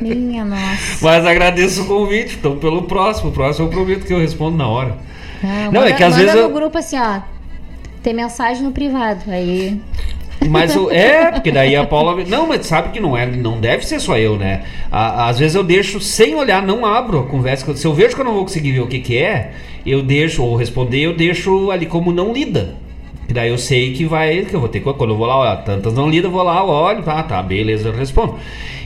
Minha 0.00 0.44
nossa. 0.44 0.98
Mas 1.02 1.24
agradeço 1.26 1.82
o 1.82 1.86
convite, 1.86 2.36
então 2.36 2.56
pelo 2.56 2.82
próximo. 2.82 3.30
O 3.30 3.32
próximo 3.32 3.66
eu 3.66 3.70
prometo 3.70 4.06
que 4.06 4.12
eu 4.12 4.18
respondo 4.18 4.56
na 4.56 4.66
hora. 4.66 4.98
Não, 5.42 5.72
Não, 5.72 5.82
é 5.82 5.84
manda, 5.84 5.92
que 5.92 6.02
às 6.02 6.16
vezes 6.16 6.34
no 6.34 6.50
grupo 6.50 6.78
assim, 6.78 6.98
ó. 6.98 7.20
Tem 8.02 8.14
mensagem 8.14 8.62
no 8.62 8.72
privado. 8.72 9.30
Aí. 9.30 9.80
Mas 10.48 10.74
o, 10.74 10.90
é, 10.90 11.30
porque 11.32 11.50
daí 11.52 11.76
a 11.76 11.84
Paula. 11.84 12.24
Não, 12.24 12.46
mas 12.48 12.66
sabe 12.66 12.90
que 12.90 13.00
não 13.00 13.16
é, 13.16 13.26
não 13.26 13.60
deve 13.60 13.86
ser 13.86 14.00
só 14.00 14.16
eu, 14.16 14.36
né? 14.36 14.62
À- 14.90 15.28
às 15.28 15.38
vezes 15.38 15.54
eu 15.54 15.62
deixo 15.62 16.00
sem 16.00 16.34
olhar, 16.34 16.62
não 16.62 16.84
abro 16.86 17.20
a 17.20 17.26
conversa. 17.26 17.74
Se 17.76 17.86
eu 17.86 17.92
vejo 17.92 18.14
que 18.14 18.20
eu 18.20 18.24
não 18.24 18.32
vou 18.34 18.42
conseguir 18.42 18.72
ver 18.72 18.80
o 18.80 18.86
que, 18.86 19.00
que 19.00 19.18
é, 19.18 19.52
eu 19.84 20.02
deixo, 20.02 20.42
ou 20.42 20.56
responder, 20.56 21.00
eu 21.00 21.14
deixo 21.14 21.70
ali 21.70 21.86
como 21.86 22.10
não 22.12 22.32
lida. 22.32 22.74
Que 23.30 23.34
daí 23.34 23.48
eu 23.48 23.58
sei 23.58 23.92
que 23.92 24.04
vai, 24.06 24.44
que 24.44 24.56
eu 24.56 24.58
vou 24.58 24.68
ter 24.68 24.80
que, 24.80 24.92
quando 24.92 25.10
eu 25.10 25.16
vou 25.16 25.24
lá, 25.24 25.36
ó, 25.36 25.56
tantas 25.58 25.94
não 25.94 26.10
lidas, 26.10 26.24
eu 26.24 26.32
vou 26.32 26.42
lá, 26.42 26.58
eu 26.58 26.66
olho, 26.66 27.00
tá, 27.04 27.22
tá, 27.22 27.40
beleza, 27.40 27.88
eu 27.88 27.92
respondo. 27.92 28.34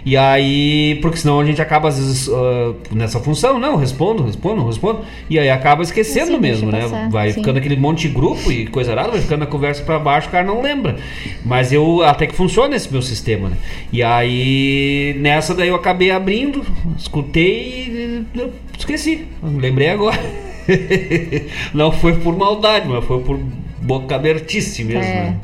E 0.05 0.19
aí, 0.19 0.99
porque 1.01 1.17
senão 1.17 1.41
a 1.41 1.45
gente 1.47 1.63
acaba 1.63 1.89
às 1.89 1.97
vezes 1.97 2.29
uh, 2.29 2.77
nessa 2.93 3.19
função, 3.21 3.59
não, 3.59 3.77
respondo, 3.77 4.23
respondo, 4.23 4.67
respondo, 4.67 5.01
e 5.31 5.39
aí 5.39 5.49
acaba 5.49 5.83
esquecendo 5.83 6.33
Sim, 6.33 6.41
mesmo, 6.41 6.71
né? 6.71 6.83
passar, 6.83 7.09
Vai 7.09 7.31
sim. 7.31 7.41
ficando 7.41 7.57
aquele 7.57 7.75
monte 7.75 8.07
de 8.07 8.15
grupo 8.15 8.53
e 8.53 8.67
coisa 8.67 8.93
arada, 8.93 9.13
vai 9.13 9.23
ficando 9.23 9.45
a 9.45 9.47
conversa 9.47 9.83
pra 9.83 9.99
baixo, 9.99 10.29
o 10.29 10.31
cara 10.31 10.45
não 10.45 10.61
lembra. 10.61 10.97
Mas 11.43 11.73
eu 11.73 12.03
até 12.03 12.27
que 12.27 12.35
funciona 12.35 12.77
esse 12.77 12.93
meu 12.93 13.01
sistema, 13.01 13.49
né? 13.49 13.57
E 13.91 14.03
aí 14.03 15.17
nessa 15.21 15.55
daí 15.55 15.69
eu 15.69 15.75
acabei 15.75 16.11
abrindo, 16.11 16.63
escutei 16.99 18.27
e 18.35 18.51
esqueci. 18.79 19.27
Lembrei 19.43 19.89
agora. 19.89 20.21
não 21.73 21.91
foi 21.91 22.13
por 22.17 22.37
maldade, 22.37 22.87
mas 22.87 23.03
foi 23.05 23.21
por 23.23 23.39
boca 23.85 24.17
abertice 24.17 24.83
mesmo, 24.83 25.03
É. 25.03 25.15
né? 25.15 25.37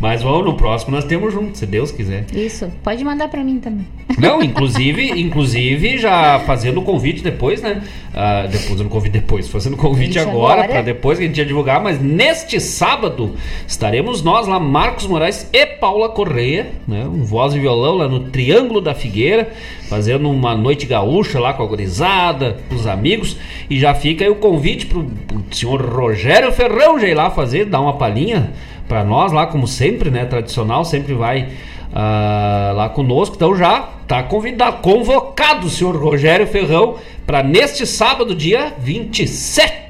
Mas 0.00 0.22
vamos, 0.22 0.44
no 0.44 0.54
próximo 0.54 0.92
nós 0.94 1.04
temos 1.04 1.32
junto, 1.32 1.58
se 1.58 1.66
Deus 1.66 1.90
quiser. 1.90 2.24
Isso. 2.34 2.70
Pode 2.82 3.04
mandar 3.04 3.28
pra 3.28 3.42
mim 3.42 3.58
também. 3.58 3.86
Não, 4.18 4.42
inclusive, 4.42 5.10
inclusive 5.20 5.98
já 5.98 6.38
fazendo 6.40 6.80
o 6.80 6.82
convite 6.82 7.22
depois, 7.22 7.60
né? 7.60 7.82
Ah, 8.14 8.46
depois, 8.50 8.80
no 8.80 8.88
convite 8.88 9.12
depois, 9.12 9.48
fazendo 9.48 9.74
o 9.74 9.76
convite 9.76 10.18
agora, 10.18 10.54
agora. 10.64 10.68
para 10.68 10.82
depois 10.82 11.18
que 11.18 11.24
a 11.24 11.26
gente 11.26 11.38
ia 11.38 11.44
divulgar, 11.46 11.80
mas 11.82 12.00
neste 12.00 12.60
sábado 12.60 13.34
estaremos 13.66 14.22
nós 14.22 14.46
lá, 14.46 14.58
Marcos 14.58 15.06
Moraes 15.06 15.48
e 15.52 15.66
Paula 15.66 16.08
Correia, 16.08 16.70
né? 16.86 17.04
Um 17.04 17.22
voz 17.24 17.54
e 17.54 17.58
violão 17.60 17.96
lá 17.96 18.08
no 18.08 18.20
Triângulo 18.30 18.80
da 18.80 18.94
Figueira, 18.94 19.50
fazendo 19.88 20.30
uma 20.30 20.54
noite 20.56 20.86
gaúcha 20.86 21.38
lá 21.40 21.52
com 21.52 21.62
a 21.62 21.66
gurizada, 21.66 22.58
com 22.68 22.74
os 22.74 22.86
amigos, 22.86 23.36
e 23.68 23.78
já 23.78 23.94
fica 23.94 24.24
aí 24.24 24.30
o 24.30 24.36
convite 24.36 24.86
pro, 24.86 25.04
pro 25.04 25.42
senhor 25.50 25.80
Rogério 25.80 26.52
Ferrão 26.52 26.98
já 26.98 27.08
ir 27.08 27.14
lá 27.14 27.30
fazer, 27.30 27.64
dar 27.64 27.79
uma 27.80 27.94
palhinha 27.94 28.52
para 28.88 29.04
nós 29.04 29.32
lá, 29.32 29.46
como 29.46 29.66
sempre, 29.66 30.10
né? 30.10 30.24
Tradicional, 30.24 30.84
sempre 30.84 31.14
vai 31.14 31.48
ah, 31.92 32.72
lá 32.74 32.88
conosco. 32.88 33.36
Então 33.36 33.56
já 33.56 33.88
está 34.02 34.22
convidado, 34.22 34.78
convocado 34.78 35.66
o 35.66 35.70
senhor 35.70 35.96
Rogério 35.96 36.46
Ferrão 36.46 36.96
para 37.26 37.42
neste 37.42 37.86
sábado, 37.86 38.34
dia 38.34 38.74
27 38.78 39.26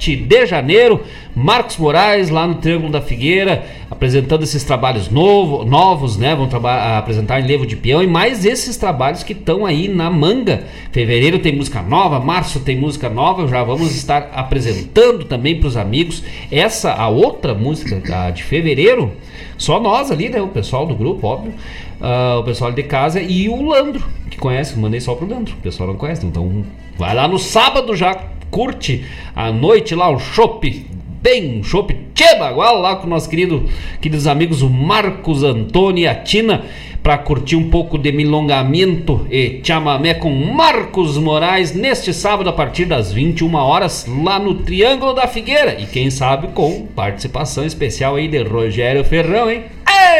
de 0.00 0.46
janeiro, 0.46 1.02
Marcos 1.34 1.76
Moraes 1.76 2.30
lá 2.30 2.46
no 2.46 2.54
Triângulo 2.54 2.90
da 2.90 3.02
Figueira, 3.02 3.66
apresentando 3.90 4.42
esses 4.42 4.64
trabalhos 4.64 5.10
novo, 5.10 5.64
novos, 5.64 6.16
né? 6.16 6.34
Vão 6.34 6.48
apresentar 6.96 7.40
em 7.40 7.46
Levo 7.46 7.66
de 7.66 7.76
Peão 7.76 8.02
e 8.02 8.06
mais 8.06 8.44
esses 8.44 8.76
trabalhos 8.76 9.22
que 9.22 9.34
estão 9.34 9.66
aí 9.66 9.88
na 9.88 10.10
manga. 10.10 10.64
Fevereiro 10.90 11.38
tem 11.38 11.54
música 11.54 11.82
nova, 11.82 12.18
março 12.18 12.60
tem 12.60 12.76
música 12.78 13.10
nova, 13.10 13.46
já 13.46 13.62
vamos 13.62 13.94
estar 13.94 14.30
apresentando 14.34 15.24
também 15.24 15.58
para 15.60 15.68
os 15.68 15.76
amigos 15.76 16.22
essa 16.50 16.92
a 16.94 17.08
outra 17.08 17.54
música 17.54 18.02
a 18.14 18.30
de 18.30 18.42
fevereiro. 18.42 19.12
Só 19.58 19.78
nós 19.78 20.10
ali, 20.10 20.30
né? 20.30 20.40
O 20.40 20.48
pessoal 20.48 20.86
do 20.86 20.94
grupo, 20.94 21.26
óbvio. 21.26 21.52
ah, 22.00 22.38
o 22.40 22.44
pessoal 22.44 22.72
de 22.72 22.82
casa 22.82 23.20
e 23.20 23.48
o 23.48 23.62
Landro, 23.62 24.02
que 24.30 24.38
conhece, 24.38 24.78
mandei 24.78 25.00
só 25.00 25.14
pro 25.14 25.28
Landro. 25.28 25.54
O 25.54 25.58
pessoal 25.58 25.90
não 25.90 25.96
conhece, 25.96 26.24
então 26.24 26.64
vai 26.96 27.14
lá 27.14 27.28
no 27.28 27.38
sábado 27.38 27.94
já, 27.94 28.18
curte 28.50 29.04
a 29.34 29.52
noite 29.52 29.94
lá, 29.94 30.10
o 30.10 30.18
chopp 30.18 30.86
bem, 31.22 31.58
um 31.58 31.62
chopp 31.62 31.94
Tchebagual 32.14 32.80
lá 32.80 32.96
com 32.96 33.06
o 33.06 33.10
nosso 33.10 33.28
querido, 33.28 33.64
queridos 34.00 34.26
amigos, 34.26 34.62
o 34.62 34.70
Marcos 34.70 35.42
Antônio 35.42 36.02
e 36.02 36.06
a 36.06 36.14
Tina, 36.14 36.64
para 37.02 37.16
curtir 37.16 37.56
um 37.56 37.70
pouco 37.70 37.96
de 37.96 38.12
milongamento 38.12 39.26
e 39.30 39.60
chamamé 39.64 40.14
com 40.14 40.30
Marcos 40.30 41.16
Moraes 41.16 41.74
neste 41.74 42.12
sábado 42.12 42.50
a 42.50 42.52
partir 42.52 42.84
das 42.84 43.12
21 43.12 43.54
horas 43.54 44.06
lá 44.22 44.38
no 44.38 44.56
Triângulo 44.56 45.14
da 45.14 45.26
Figueira. 45.26 45.80
E 45.80 45.86
quem 45.86 46.10
sabe 46.10 46.48
com 46.48 46.86
participação 46.94 47.64
especial 47.64 48.16
aí 48.16 48.28
de 48.28 48.42
Rogério 48.42 49.04
Ferrão, 49.04 49.50
hein? 49.50 49.64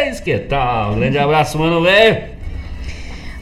Eis 0.03 0.21
que 0.21 0.39
tal? 0.39 0.93
Um 0.93 1.01
grande 1.01 1.19
abraço, 1.19 1.59
mano, 1.59 1.83
velho. 1.83 2.40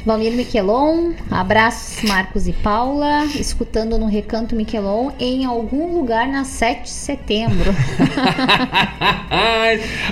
Valmir 0.07 0.33
Miquelon, 0.33 1.13
abraços 1.31 2.03
Marcos 2.09 2.49
e 2.49 2.53
Paula, 2.53 3.25
escutando 3.39 3.99
no 3.99 4.07
Recanto 4.07 4.55
Miquelon 4.55 5.11
em 5.19 5.45
algum 5.45 5.95
lugar 5.95 6.27
na 6.29 6.45
7 6.45 6.83
de 6.83 6.91
setembro. 6.91 7.75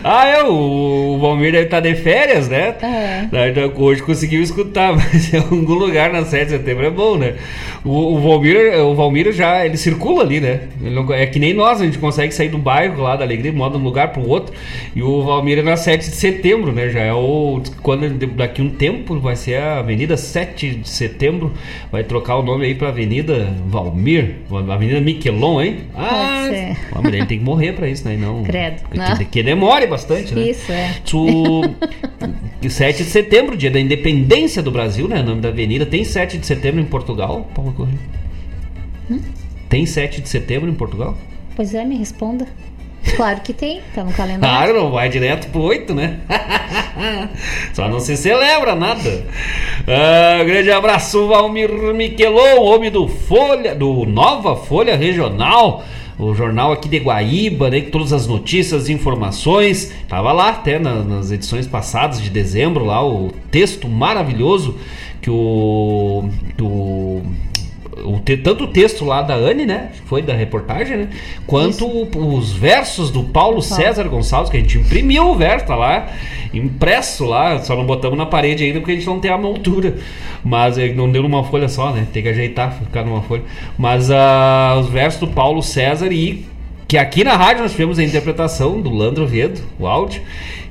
ah, 0.05 0.27
é, 0.27 0.43
o 0.43 1.19
Valmir 1.19 1.53
deve 1.53 1.65
estar 1.65 1.81
de 1.81 1.95
férias, 1.95 2.49
né? 2.49 2.75
É. 2.83 3.29
Daí, 3.31 3.51
então, 3.51 3.73
Hoje 3.77 4.03
conseguiu 4.03 4.43
escutar, 4.43 4.93
mas 4.97 5.33
em 5.33 5.39
algum 5.39 5.75
lugar 5.75 6.13
na 6.13 6.25
7 6.25 6.45
de 6.45 6.51
setembro 6.51 6.87
é 6.87 6.91
bom, 6.91 7.17
né? 7.17 7.37
O, 7.85 8.15
o 8.15 8.21
Valmir, 8.21 8.57
o 8.81 8.95
Valmir 8.95 9.33
já, 9.33 9.65
ele 9.65 9.77
circula 9.77 10.23
ali, 10.23 10.41
né? 10.41 10.63
Não- 10.81 11.13
é 11.13 11.27
que 11.27 11.39
nem 11.39 11.55
nós, 11.55 11.81
a 11.81 11.85
gente 11.85 11.99
consegue 11.99 12.35
sair 12.35 12.49
do 12.49 12.59
bairro 12.59 13.03
lá 13.03 13.17
da 13.17 13.25
Alegria, 13.25 13.53
moda 13.53 13.77
de 13.77 13.83
um 13.83 13.85
lugar 13.85 14.13
pro 14.13 14.29
outro. 14.29 14.55
E 14.95 15.03
o 15.03 15.23
Valmir 15.23 15.59
é 15.59 15.63
na 15.63 15.77
7 15.77 16.11
de 16.11 16.17
setembro, 16.17 16.73
né? 16.73 16.89
Já 16.89 17.01
é 17.01 17.13
o. 17.13 17.63
Quando 17.83 18.09
daqui 18.35 18.61
um 18.61 18.71
tempo 18.71 19.19
vai 19.21 19.37
ser 19.37 19.57
a 19.57 19.76
Avenida 19.79 20.17
7 20.17 20.77
de 20.77 20.89
setembro, 20.89 21.53
vai 21.91 22.05
trocar 22.05 22.37
o 22.37 22.43
nome 22.43 22.67
aí 22.67 22.75
pra 22.75 22.89
Avenida 22.89 23.53
Valmir, 23.67 24.37
Avenida 24.69 25.01
Miquelon, 25.01 25.61
hein? 25.61 25.79
Ah, 25.95 26.47
ser. 26.51 26.77
mas 26.93 27.13
ele 27.13 27.27
tem 27.27 27.39
que 27.39 27.45
morrer 27.45 27.73
pra 27.73 27.89
isso, 27.89 28.07
né? 28.09 28.17
Não. 28.17 28.43
Credo. 28.45 28.83
Que, 28.91 28.99
Não. 28.99 29.17
que 29.17 29.43
demore 29.43 29.87
bastante, 29.87 30.35
né? 30.35 30.51
Isso, 30.51 30.71
é. 30.73 30.95
Tu... 31.05 31.63
7 32.69 32.99
de 33.05 33.11
setembro, 33.11 33.57
dia 33.57 33.71
da 33.71 33.81
independência 33.81 34.63
do 34.63 34.71
Brasil, 34.71 35.09
né? 35.09 35.21
O 35.21 35.25
nome 35.25 35.41
da 35.41 35.49
avenida. 35.49 35.87
Tem 35.87 36.05
7 36.05 36.39
de 36.39 36.47
setembro 36.47 36.81
em 36.81 36.87
Portugal, 36.87 37.49
Paulo 37.55 37.73
Correia? 37.73 37.99
Hum? 39.11 39.21
Tem 39.69 39.85
7 39.87 40.21
de 40.21 40.29
setembro 40.29 40.69
em 40.71 40.75
Portugal? 40.75 41.17
Pois 41.55 41.75
é, 41.75 41.85
me 41.85 41.97
responda. 41.97 42.47
Claro 43.15 43.41
que 43.41 43.53
tem, 43.53 43.81
tá 43.95 44.03
no 44.03 44.13
Claro, 44.13 44.17
calendário. 44.17 44.75
não 44.75 44.91
vai 44.91 45.09
direto 45.09 45.49
pro 45.51 45.61
8, 45.63 45.95
né? 45.95 46.19
Só 47.73 47.89
não 47.89 48.01
se 48.01 48.17
celebra 48.17 48.75
nada. 48.75 49.25
Ah, 49.87 50.43
grande 50.45 50.71
abraço, 50.71 51.29
Valmir 51.29 51.71
Miquelon, 51.95 52.61
homem 52.63 52.91
do 52.91 53.07
Folha, 53.07 53.75
do 53.75 54.05
Nova 54.07 54.57
Folha 54.57 54.97
Regional. 54.97 55.85
O 56.19 56.35
jornal 56.35 56.73
aqui 56.73 56.89
de 56.89 56.99
Guaíba, 56.99 57.69
né? 57.69 57.83
Todas 57.83 58.11
as 58.13 58.27
notícias 58.27 58.89
informações. 58.89 59.93
Tava 60.09 60.33
lá 60.33 60.49
até 60.49 60.79
na- 60.79 61.03
nas 61.03 61.31
edições 61.31 61.67
passadas 61.67 62.23
de 62.23 62.31
dezembro, 62.31 62.87
lá 62.87 63.07
o 63.07 63.31
texto 63.51 63.87
maravilhoso 63.87 64.79
que 65.21 65.29
o. 65.31 66.29
Que 66.57 66.63
o 66.63 67.23
o 68.07 68.21
te- 68.21 68.37
tanto 68.37 68.65
o 68.65 68.67
texto 68.69 69.05
lá 69.05 69.23
da 69.23 69.35
Anne, 69.35 69.67
né? 69.67 69.91
Foi 70.07 70.23
da 70.23 70.33
reportagem, 70.35 70.97
né? 70.97 71.09
Quanto 71.47 71.87
o- 71.87 72.37
os 72.37 72.53
versos 72.53 73.11
do 73.11 73.25
Paulo 73.25 73.61
César 73.63 74.05
Gonçalves, 74.09 74.51
que 74.51 74.57
a 74.57 74.61
gente 74.61 74.79
imprimiu 74.79 75.29
o 75.31 75.35
verso, 75.35 75.67
tá 75.67 75.75
lá, 75.75 76.09
impresso 76.55 77.25
lá, 77.25 77.59
só 77.59 77.75
não 77.77 77.85
botamos 77.85 78.17
na 78.17 78.27
parede 78.27 78.65
ainda 78.65 78.79
porque 78.81 78.93
a 78.93 78.95
gente 78.95 79.07
não 79.07 79.21
tem 79.21 79.31
a 79.31 79.39
montura. 79.39 79.97
Mas 80.45 80.79
eh, 80.79 80.93
não 80.93 81.11
deu 81.11 81.23
numa 81.23 81.43
folha 81.45 81.69
só, 81.69 81.91
né? 81.93 82.07
Tem 82.13 82.23
que 82.23 82.29
ajeitar, 82.29 82.73
ficar 82.79 83.05
numa 83.05 83.23
folha. 83.23 83.43
Mas 83.77 84.11
ah, 84.11 84.77
os 84.81 84.89
versos 84.89 85.21
do 85.21 85.27
Paulo 85.29 85.63
César 85.63 86.13
e 86.13 86.45
que 86.89 86.97
aqui 86.97 87.25
na 87.25 87.37
rádio 87.37 87.63
nós 87.63 87.73
tivemos 87.73 87.99
a 87.99 88.05
interpretação 88.05 88.81
do 88.81 88.91
Landro 88.91 89.27
Vedo, 89.27 89.61
o 89.77 89.89
áudio, 89.89 90.23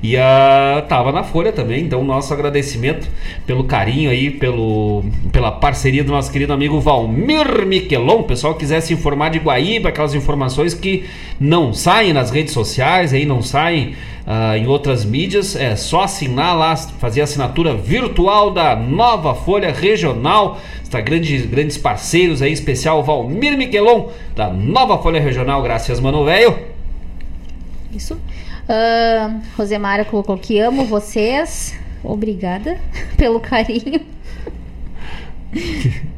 e 0.01 0.17
a 0.17 0.85
tava 0.87 1.11
na 1.11 1.23
Folha 1.23 1.51
também. 1.51 1.83
Então, 1.83 2.03
nosso 2.03 2.33
agradecimento 2.33 3.07
pelo 3.45 3.63
carinho 3.63 4.09
aí, 4.09 4.29
pelo, 4.29 5.03
pela 5.31 5.51
parceria 5.51 6.03
do 6.03 6.11
nosso 6.11 6.31
querido 6.31 6.53
amigo 6.53 6.79
Valmir 6.79 7.65
Miquelon. 7.65 8.19
O 8.19 8.23
pessoal 8.23 8.55
quiser 8.55 8.81
se 8.81 8.93
informar 8.93 9.29
de 9.29 9.39
Guaíba, 9.39 9.89
aquelas 9.89 10.13
informações 10.13 10.73
que 10.73 11.05
não 11.39 11.73
saem 11.73 12.13
nas 12.13 12.31
redes 12.31 12.53
sociais, 12.53 13.13
aí 13.13 13.25
não 13.25 13.41
saem 13.41 13.95
ah, 14.27 14.57
em 14.57 14.65
outras 14.65 15.05
mídias, 15.05 15.55
é 15.55 15.75
só 15.75 16.03
assinar 16.03 16.57
lá, 16.57 16.75
fazer 16.75 17.21
a 17.21 17.25
assinatura 17.25 17.75
virtual 17.75 18.51
da 18.51 18.75
nova 18.75 19.35
Folha 19.35 19.71
Regional. 19.71 20.59
Está 20.81 20.99
grandes, 20.99 21.45
grandes 21.45 21.77
parceiros 21.77 22.41
aí, 22.41 22.51
especial 22.51 23.03
Valmir 23.03 23.57
Miquelon, 23.57 24.09
da 24.35 24.49
nova 24.49 24.97
Folha 24.97 25.19
Regional. 25.19 25.61
Graças, 25.61 25.99
mano 25.99 26.25
velho. 26.25 26.57
Isso. 27.93 28.19
Ah, 28.67 29.39
Rosemara 29.57 30.03
colocou 30.05 30.37
que 30.37 30.59
amo 30.59 30.85
vocês. 30.85 31.77
Obrigada 32.03 32.77
pelo 33.17 33.39
carinho. 33.39 34.01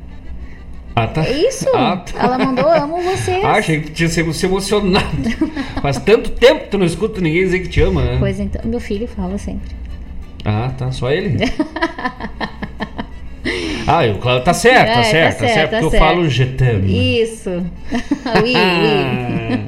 Ah, 0.99 1.05
tá. 1.05 1.23
É 1.23 1.31
isso. 1.47 1.67
Ah, 1.75 1.97
tá. 1.97 2.23
Ela 2.23 2.39
mandou 2.39 2.67
amo 2.67 2.99
vocês. 3.03 3.43
Ah, 3.45 3.51
achei 3.51 3.81
que 3.81 3.91
tinha 3.91 4.09
se 4.09 4.33
se 4.33 4.45
emocionado. 4.47 5.05
Faz 5.79 5.99
tanto 5.99 6.31
tempo 6.31 6.61
que 6.63 6.69
tu 6.71 6.77
não 6.79 6.87
escuta 6.87 7.21
ninguém 7.21 7.43
dizer 7.43 7.59
que 7.59 7.67
te 7.69 7.81
ama, 7.81 8.01
né? 8.03 8.15
Pois 8.17 8.39
então, 8.39 8.63
meu 8.65 8.79
filho 8.79 9.07
fala 9.07 9.37
sempre. 9.37 9.69
Ah, 10.43 10.71
tá. 10.75 10.91
Só 10.91 11.11
ele. 11.11 11.37
Ah, 13.85 14.07
eu, 14.07 14.15
claro, 14.17 14.43
tá 14.43 14.55
certo, 14.55 14.91
tá 14.91 14.99
É, 14.99 15.03
certo, 15.03 15.37
tá 15.37 15.47
certo, 15.47 15.69
tá 15.69 15.77
porque 15.79 15.85
eu 15.85 15.91
certo. 15.91 16.03
falo 16.03 16.27
je 16.27 16.45
t'aime. 16.47 17.21
Isso. 17.21 17.51
oui, 18.41 18.53
oui. 18.55 19.67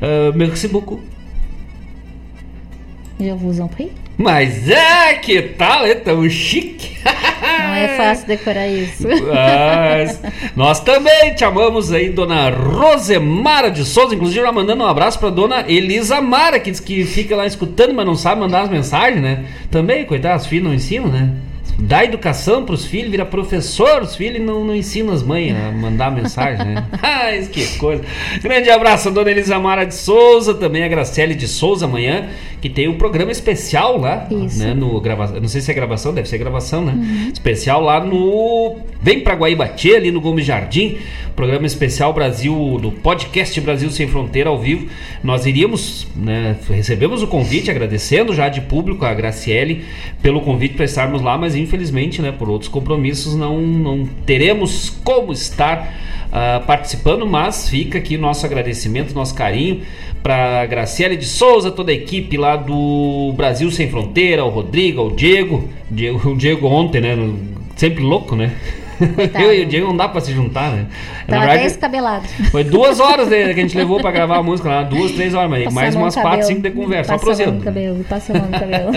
Ah, 0.00 0.32
merci 0.36 0.68
beaucoup. 0.68 1.00
Je 3.22 3.30
vous 3.30 3.60
en 3.60 3.68
prie. 3.68 3.92
Mas 4.18 4.68
é 4.68 5.14
que 5.14 5.40
tal, 5.42 5.86
é 5.86 5.94
tão 5.94 6.28
chique. 6.28 6.96
Não 7.04 7.74
é 7.74 7.88
fácil 7.96 8.26
decorar 8.26 8.66
isso. 8.66 9.06
Mas 9.06 10.20
nós 10.56 10.80
também 10.80 11.32
te 11.34 11.44
amamos 11.44 11.92
aí, 11.92 12.10
dona 12.10 12.50
Rosemara 12.50 13.70
de 13.70 13.84
Souza. 13.84 14.14
Inclusive, 14.14 14.44
já 14.44 14.50
mandando 14.50 14.82
um 14.82 14.86
abraço 14.86 15.20
pra 15.20 15.30
dona 15.30 15.64
Elisa 15.68 16.20
Mara, 16.20 16.58
que 16.58 16.70
diz 16.70 16.80
que 16.80 17.04
fica 17.04 17.36
lá 17.36 17.46
escutando, 17.46 17.94
mas 17.94 18.04
não 18.04 18.16
sabe 18.16 18.40
mandar 18.40 18.62
as 18.62 18.70
mensagens, 18.70 19.22
né? 19.22 19.44
Também, 19.70 20.04
coitado, 20.04 20.40
os 20.40 20.46
filhos 20.46 20.66
não 20.66 20.74
ensinam, 20.74 21.06
né? 21.06 21.30
Dá 21.78 22.04
educação 22.04 22.64
pros 22.64 22.84
filhos, 22.84 23.10
vira 23.10 23.24
professor, 23.24 24.02
os 24.02 24.14
filhos 24.14 24.40
não, 24.44 24.64
não 24.64 24.74
ensinam 24.74 25.12
as 25.12 25.22
mães 25.22 25.54
a 25.56 25.72
mandar 25.72 26.10
mensagem, 26.10 26.64
né? 26.66 26.86
Ai, 27.02 27.46
que 27.50 27.78
coisa. 27.78 28.02
Grande 28.42 28.70
abraço 28.70 29.08
a 29.08 29.10
dona 29.10 29.30
Elisa 29.30 29.58
Mara 29.58 29.84
de 29.84 29.94
Souza, 29.94 30.54
também 30.54 30.84
a 30.84 30.88
Graciele 30.88 31.34
de 31.34 31.48
Souza 31.48 31.86
amanhã, 31.86 32.28
que 32.60 32.68
tem 32.68 32.88
um 32.88 32.94
programa 32.96 33.32
especial 33.32 33.98
lá, 33.98 34.28
Isso. 34.30 34.58
né? 34.58 34.74
No 34.74 35.00
grava... 35.00 35.40
Não 35.40 35.48
sei 35.48 35.60
se 35.60 35.70
é 35.70 35.74
gravação, 35.74 36.12
deve 36.12 36.28
ser 36.28 36.38
gravação, 36.38 36.84
né? 36.84 37.30
Especial 37.32 37.80
lá 37.80 38.04
no. 38.04 38.76
Vem 39.00 39.20
pra 39.20 39.34
Guaíbatê, 39.34 39.96
ali 39.96 40.10
no 40.10 40.20
Gomes 40.20 40.46
Jardim. 40.46 40.98
Programa 41.34 41.66
especial 41.66 42.12
Brasil, 42.12 42.78
do 42.80 42.92
podcast 42.92 43.58
Brasil 43.60 43.90
Sem 43.90 44.06
Fronteira 44.06 44.50
ao 44.50 44.58
vivo. 44.58 44.86
Nós 45.24 45.46
iríamos, 45.46 46.06
né? 46.14 46.56
Recebemos 46.68 47.22
o 47.22 47.26
convite, 47.26 47.70
agradecendo 47.70 48.34
já 48.34 48.48
de 48.48 48.60
público 48.60 49.04
a 49.04 49.12
Graciele 49.14 49.84
pelo 50.22 50.42
convite 50.42 50.74
para 50.74 50.84
estarmos 50.84 51.22
lá, 51.22 51.36
mas 51.36 51.56
infelizmente, 51.62 52.20
né, 52.20 52.32
por 52.32 52.48
outros 52.50 52.68
compromissos, 52.68 53.34
não, 53.34 53.60
não 53.60 54.06
teremos 54.26 54.90
como 55.02 55.32
estar 55.32 55.94
ah, 56.34 56.62
participando, 56.66 57.26
mas 57.26 57.68
fica 57.68 57.98
aqui 57.98 58.16
nosso 58.16 58.46
agradecimento, 58.46 59.14
nosso 59.14 59.34
carinho 59.34 59.82
para 60.22 60.64
Graciele 60.64 61.14
de 61.14 61.26
Souza, 61.26 61.70
toda 61.70 61.90
a 61.90 61.94
equipe 61.94 62.38
lá 62.38 62.56
do 62.56 63.34
Brasil 63.36 63.70
Sem 63.70 63.90
Fronteira, 63.90 64.42
o 64.42 64.48
Rodrigo, 64.48 65.02
o 65.02 65.10
Diego, 65.14 65.68
Diego 65.90 66.30
o 66.30 66.36
Diego 66.36 66.66
ontem, 66.68 67.02
né, 67.02 67.16
sempre 67.76 68.02
louco, 68.02 68.34
né? 68.34 68.52
Coitado. 69.14 69.44
Eu 69.44 69.54
e 69.54 69.62
o 69.62 69.66
Diego 69.66 69.88
não 69.88 69.96
dá 69.96 70.08
pra 70.08 70.20
se 70.20 70.32
juntar, 70.32 70.70
né? 70.70 70.86
Tá 71.26 71.42
até 71.42 71.66
escabelado. 71.66 72.26
foi 72.50 72.64
duas 72.64 72.98
horas 73.00 73.28
né, 73.28 73.52
que 73.52 73.60
a 73.60 73.62
gente 73.62 73.76
levou 73.76 74.00
pra 74.00 74.10
gravar 74.10 74.38
a 74.38 74.42
música 74.42 74.68
lá, 74.68 74.82
duas, 74.82 75.12
três 75.12 75.34
horas, 75.34 75.50
mas 75.50 75.74
mais 75.74 75.94
umas 75.94 76.14
quatro, 76.14 76.46
cinco 76.46 76.62
de 76.62 76.70
conversa, 76.70 77.18
Passa 77.18 77.42
a 77.42 77.46
mão 77.46 77.54
no 77.56 77.60
cabelo, 77.62 78.04
passa 78.08 78.32
a 78.32 78.38
mão 78.38 78.48
no 78.48 78.58
cabelo. 78.58 78.90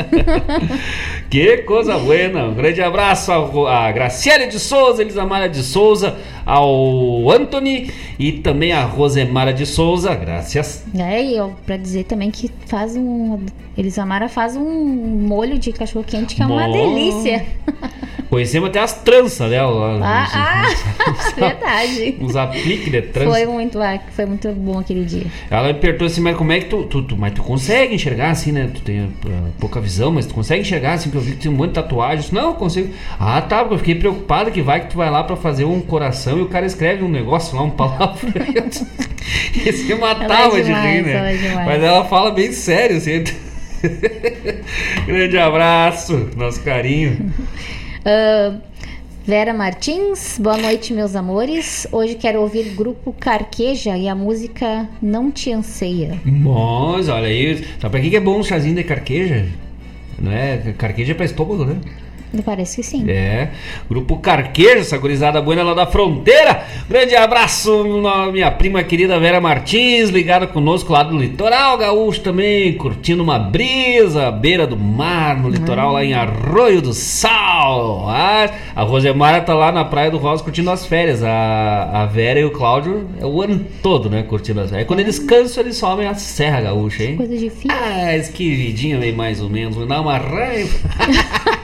Que 1.30 1.58
coisa 1.60 1.98
buena! 1.98 2.46
Um 2.46 2.54
grande 2.54 2.82
abraço 2.82 3.32
a 3.32 3.92
Graciele 3.92 4.48
de 4.48 4.60
Souza, 4.60 5.02
Elisamara 5.02 5.50
de 5.50 5.64
Souza, 5.64 6.18
ao 6.46 7.30
Anthony 7.32 7.92
e 8.20 8.32
também 8.34 8.72
a 8.72 8.84
Rosemara 8.84 9.54
de 9.54 9.66
Souza. 9.66 10.14
Graças. 10.14 10.86
É, 10.98 11.24
e 11.24 11.36
eu, 11.36 11.54
pra 11.66 11.78
dizer 11.78 12.06
também 12.06 12.32
que 12.32 12.50
faz 12.68 12.96
um. 12.96 13.40
Elisamara 13.78 14.30
faz 14.30 14.56
um 14.56 14.64
molho 14.64 15.58
de 15.60 15.74
cachorro 15.74 16.06
quente 16.06 16.36
que 16.36 16.42
é 16.42 16.46
uma 16.46 16.68
Bom. 16.68 16.72
delícia. 16.72 17.46
Conhecemos 18.30 18.70
até 18.70 18.80
as 18.80 18.94
tranças 18.94 19.50
dela. 19.50 19.98
lá, 19.98 20.28
Ah, 20.34 20.66
os, 20.68 20.84
ah, 20.84 21.34
verdade. 21.38 22.18
os 22.20 22.36
apliques 22.36 22.92
de 22.92 23.02
trança. 23.02 23.30
Foi 23.30 23.46
muito, 23.46 23.80
ah, 23.82 24.00
foi 24.12 24.26
muito 24.26 24.52
bom 24.52 24.80
aquele 24.80 25.06
dia. 25.06 25.26
Ela 25.50 25.68
me 25.68 25.74
perguntou 25.76 26.08
assim, 26.08 26.22
mas 26.22 26.36
como 26.36 26.52
é 26.52 26.60
que 26.60 26.66
tu, 26.66 26.84
tu, 26.84 27.02
tu- 27.04 27.18
Mas 27.18 27.34
tu 27.34 27.44
consegue 27.44 27.94
enxergar 27.96 28.32
assim, 28.32 28.52
né? 28.52 28.70
Tu 28.74 28.82
tem 28.82 29.00
ah, 29.28 29.50
pouca 29.60 29.80
visão, 29.80 30.12
mas 30.12 30.26
tu 30.26 30.34
consegue 30.34 30.62
enxergar 30.62 30.94
assim, 30.94 31.10
que 31.10 31.16
eu 31.18 31.22
vi 31.22 31.32
que 31.32 31.38
tem 31.38 31.52
um 31.52 31.56
monte 31.56 31.74
de 31.80 32.16
disse, 32.18 32.34
Não, 32.34 32.50
eu 32.50 32.54
consigo. 32.56 32.94
Ah, 33.20 33.42
tá, 33.42 33.60
porque 33.60 33.74
eu 33.76 33.80
fiquei 33.80 33.96
preocupado 33.96 34.52
que 34.52 34.62
vai 34.62 34.82
que 34.82 34.88
tu 34.92 34.98
vai 34.98 35.10
lá 35.10 35.24
pra 35.24 35.36
fazer 35.36 35.66
um 35.66 35.80
coração 35.82 36.38
e 36.38 36.42
o 36.42 36.48
cara 36.48 36.66
escreve 36.66 37.04
um 37.04 37.10
negócio 37.10 37.56
lá, 37.56 37.64
um 37.64 37.70
palavra. 37.70 38.20
e 39.56 39.72
se 39.72 39.94
matava 39.96 40.34
Ela 40.34 40.60
é 40.60 40.62
de 40.62 40.72
rir, 40.72 41.04
demais, 41.04 41.06
né? 41.06 41.34
é 41.34 41.38
demais. 41.38 41.66
mas 41.68 41.84
ela 41.84 42.06
fala 42.06 42.32
bem 42.32 42.52
sério, 42.52 42.98
assim. 42.98 43.24
Grande 45.06 45.38
abraço, 45.38 46.30
nosso 46.36 46.62
carinho. 46.64 47.32
Ah, 48.06 48.56
Vera 49.26 49.52
Martins, 49.52 50.38
boa 50.38 50.58
noite, 50.58 50.94
meus 50.94 51.16
amores. 51.16 51.88
Hoje 51.92 52.14
quero 52.14 52.40
ouvir 52.40 52.76
grupo 52.76 53.12
Carqueja 53.20 53.98
e 53.98 54.08
a 54.08 54.14
música 54.14 54.88
Não 55.02 55.32
Te 55.32 55.52
Anseia. 55.52 56.20
Mas, 56.24 57.10
olha 57.10 57.26
aí. 57.26 57.66
Sabe 57.80 57.92
pra 57.92 58.00
que 58.00 58.12
que 58.12 58.16
é 58.16 58.20
bom 58.20 58.38
um 58.38 58.44
chazinho 58.44 58.76
de 58.76 58.84
carqueja? 58.84 59.48
Não 60.20 60.32
é? 60.32 60.76
Carqueja 60.78 61.14
é 61.14 61.16
pra 61.16 61.26
estômago, 61.26 61.66
né? 61.66 61.78
Parece 62.44 62.78
que 62.78 62.84
sim. 62.84 63.06
É, 63.10 63.50
Grupo 63.90 64.18
Carqueja, 64.18 64.80
essa 64.80 64.98
gurizada 64.98 65.42
boa 65.42 65.64
lá 65.64 65.74
da 65.74 65.86
fronteira. 65.86 66.64
Grande 66.90 67.16
abraço, 67.16 67.84
minha 68.32 68.52
prima 68.52 68.84
querida 68.84 69.20
Vera 69.20 69.40
Martins, 69.40 70.10
ligada 70.10 70.48
conosco 70.48 70.92
lá 70.92 71.04
do 71.04 71.18
litoral 71.18 71.78
gaúcho 71.78 72.22
também, 72.22 72.74
curtindo 72.74 73.24
uma 73.24 73.40
brisa 73.40 74.28
à 74.28 74.32
beira 74.32 74.68
do 74.68 74.78
mar, 74.78 75.38
no 75.38 75.50
litoral 75.50 75.94
lá 75.94 76.04
em 76.04 76.14
Arroio 76.14 76.82
do 76.82 76.94
Sal. 76.94 78.08
Ah, 78.10 78.50
a 78.76 78.84
Rosemara 78.84 79.42
tá 79.42 79.54
lá 79.54 79.72
na 79.72 79.86
Praia 79.86 80.12
do 80.12 80.18
Rosa 80.18 80.44
curtindo 80.44 80.70
as 80.72 80.86
férias. 80.86 81.24
A, 81.24 82.02
a 82.02 82.06
Vera 82.06 82.40
e 82.40 82.46
o 82.46 82.52
Cláudio 82.52 83.08
é 83.20 83.26
o 83.26 83.42
ano 83.42 83.66
todo, 83.82 84.10
né, 84.10 84.24
curtindo 84.24 84.62
as 84.62 84.70
férias. 84.70 84.88
Quando 84.88 85.00
eles 85.00 85.20
cansam, 85.20 85.64
eles 85.64 85.78
sobem 85.78 86.08
a 86.08 86.14
Serra 86.14 86.62
Gaúcha, 86.62 87.04
hein? 87.04 87.18
Coisa 87.18 87.38
difícil. 87.38 87.72
Ah, 87.72 88.18
que 88.34 88.56
vidinha 88.56 88.98
meio 88.98 89.16
mais 89.16 89.42
ou 89.42 89.50
menos, 89.50 89.78
me 89.78 89.86
dá 89.86 90.02
uma 90.02 90.18
raiva. 90.18 90.78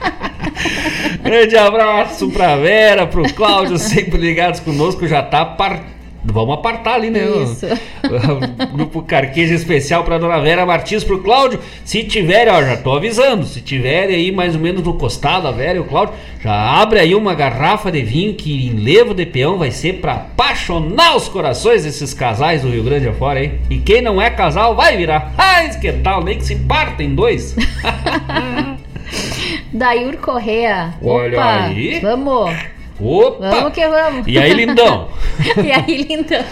Grande 1.23 1.55
abraço 1.57 2.29
pra 2.31 2.55
Vera, 2.57 3.05
pro 3.07 3.23
Cláudio, 3.33 3.77
sempre 3.77 4.17
ligados 4.19 4.59
conosco, 4.59 5.07
já 5.07 5.21
tá 5.21 5.45
par... 5.45 5.79
Vamos 6.23 6.53
apartar 6.53 6.93
ali, 6.95 7.09
né? 7.09 7.25
o- 7.25 7.41
Isso. 7.41 7.65
O 7.65 8.65
grupo 8.77 9.01
Carqueja 9.01 9.55
Especial 9.55 10.03
pra 10.03 10.19
Dona 10.19 10.39
Vera 10.39 10.63
Martins, 10.67 11.03
pro 11.03 11.17
Cláudio. 11.23 11.59
Se 11.83 12.03
tiver, 12.03 12.47
ó, 12.47 12.61
já 12.61 12.77
tô 12.77 12.91
avisando, 12.95 13.43
se 13.43 13.59
tiver 13.59 14.03
aí 14.03 14.31
mais 14.31 14.53
ou 14.53 14.61
menos 14.61 14.83
no 14.83 14.93
costado, 14.93 15.47
a 15.47 15.51
Vera 15.51 15.77
e 15.77 15.79
o 15.79 15.83
Cláudio, 15.83 16.13
já 16.39 16.53
abre 16.53 16.99
aí 16.99 17.15
uma 17.15 17.33
garrafa 17.33 17.91
de 17.91 18.03
vinho 18.03 18.35
que 18.35 18.67
em 18.67 18.73
levo 18.83 19.15
de 19.15 19.25
peão 19.25 19.57
vai 19.57 19.71
ser 19.71 19.93
pra 19.93 20.13
apaixonar 20.13 21.15
os 21.15 21.27
corações 21.27 21.85
desses 21.85 22.13
casais 22.13 22.61
do 22.61 22.69
Rio 22.69 22.83
Grande 22.83 23.07
afora, 23.07 23.43
hein? 23.43 23.53
E 23.67 23.79
quem 23.79 23.99
não 23.99 24.21
é 24.21 24.29
casal 24.29 24.75
vai 24.75 24.95
virar. 24.97 25.33
Ai, 25.35 25.71
que 25.79 25.91
tal? 25.91 26.23
Nem 26.23 26.37
que 26.37 26.45
se 26.45 26.55
parta 26.55 27.01
em 27.01 27.15
dois. 27.15 27.55
Dayur 29.73 30.17
Correa. 30.17 30.93
Olha 31.01 31.37
Opa, 31.39 31.63
aí. 31.65 31.99
Vamos. 31.99 32.51
Opa! 32.99 33.49
Vamos 33.49 33.73
que 33.73 33.87
vamos. 33.87 34.27
E 34.27 34.37
aí, 34.37 34.53
lindão? 34.53 35.09
e 35.63 35.71
aí, 35.71 36.03
lindão. 36.03 36.43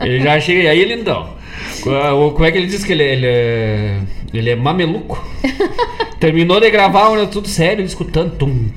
Ele 0.00 0.20
já 0.20 0.40
chega, 0.40 0.62
e 0.62 0.68
aí, 0.68 0.84
lindão? 0.84 1.34
Co- 1.82 2.32
Como 2.32 2.44
é 2.44 2.50
que 2.50 2.58
ele 2.58 2.66
diz 2.66 2.84
que 2.84 2.92
ele, 2.92 3.02
é- 3.02 3.12
ele 3.12 3.26
é. 3.26 3.96
Ele 4.32 4.50
é 4.50 4.56
mameluco? 4.56 5.22
Terminou 6.20 6.60
de 6.60 6.70
gravar, 6.70 7.08
olha, 7.10 7.26
tudo 7.26 7.48
sério, 7.48 7.84
escutando. 7.84 8.36
Tum, 8.36 8.68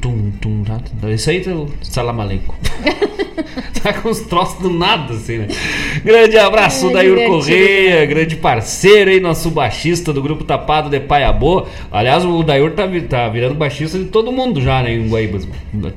Isso 1.12 1.30
aí, 1.30 1.42
tu- 1.42 1.68
salam 1.82 2.20
aleikum. 2.22 2.54
tá 3.82 3.94
com 3.94 4.10
os 4.10 4.22
troços 4.22 4.60
do 4.62 4.70
nada, 4.70 5.14
assim, 5.14 5.40
né? 5.40 5.48
Grande 6.04 6.38
abraço, 6.38 6.90
É, 6.90 6.94
Dair 6.94 7.28
Correia, 7.28 8.06
grande 8.06 8.36
parceiro 8.36 9.10
aí, 9.12 9.20
nosso 9.20 9.50
baixista 9.52 10.14
do 10.14 10.22
grupo 10.22 10.44
Tapado 10.44 10.90
de 10.90 11.00
Paiabô. 11.00 11.66
Aliás, 11.92 12.24
o 12.26 12.44
Dair 12.44 12.72
tá, 12.72 12.84
tá 13.10 13.28
virando 13.30 13.56
baixista 13.56 13.98
de 14.00 14.06
todo 14.06 14.32
mundo 14.32 14.62
já, 14.62 14.82
né, 14.82 14.94
em 14.94 15.10
Guaíbas. 15.10 15.48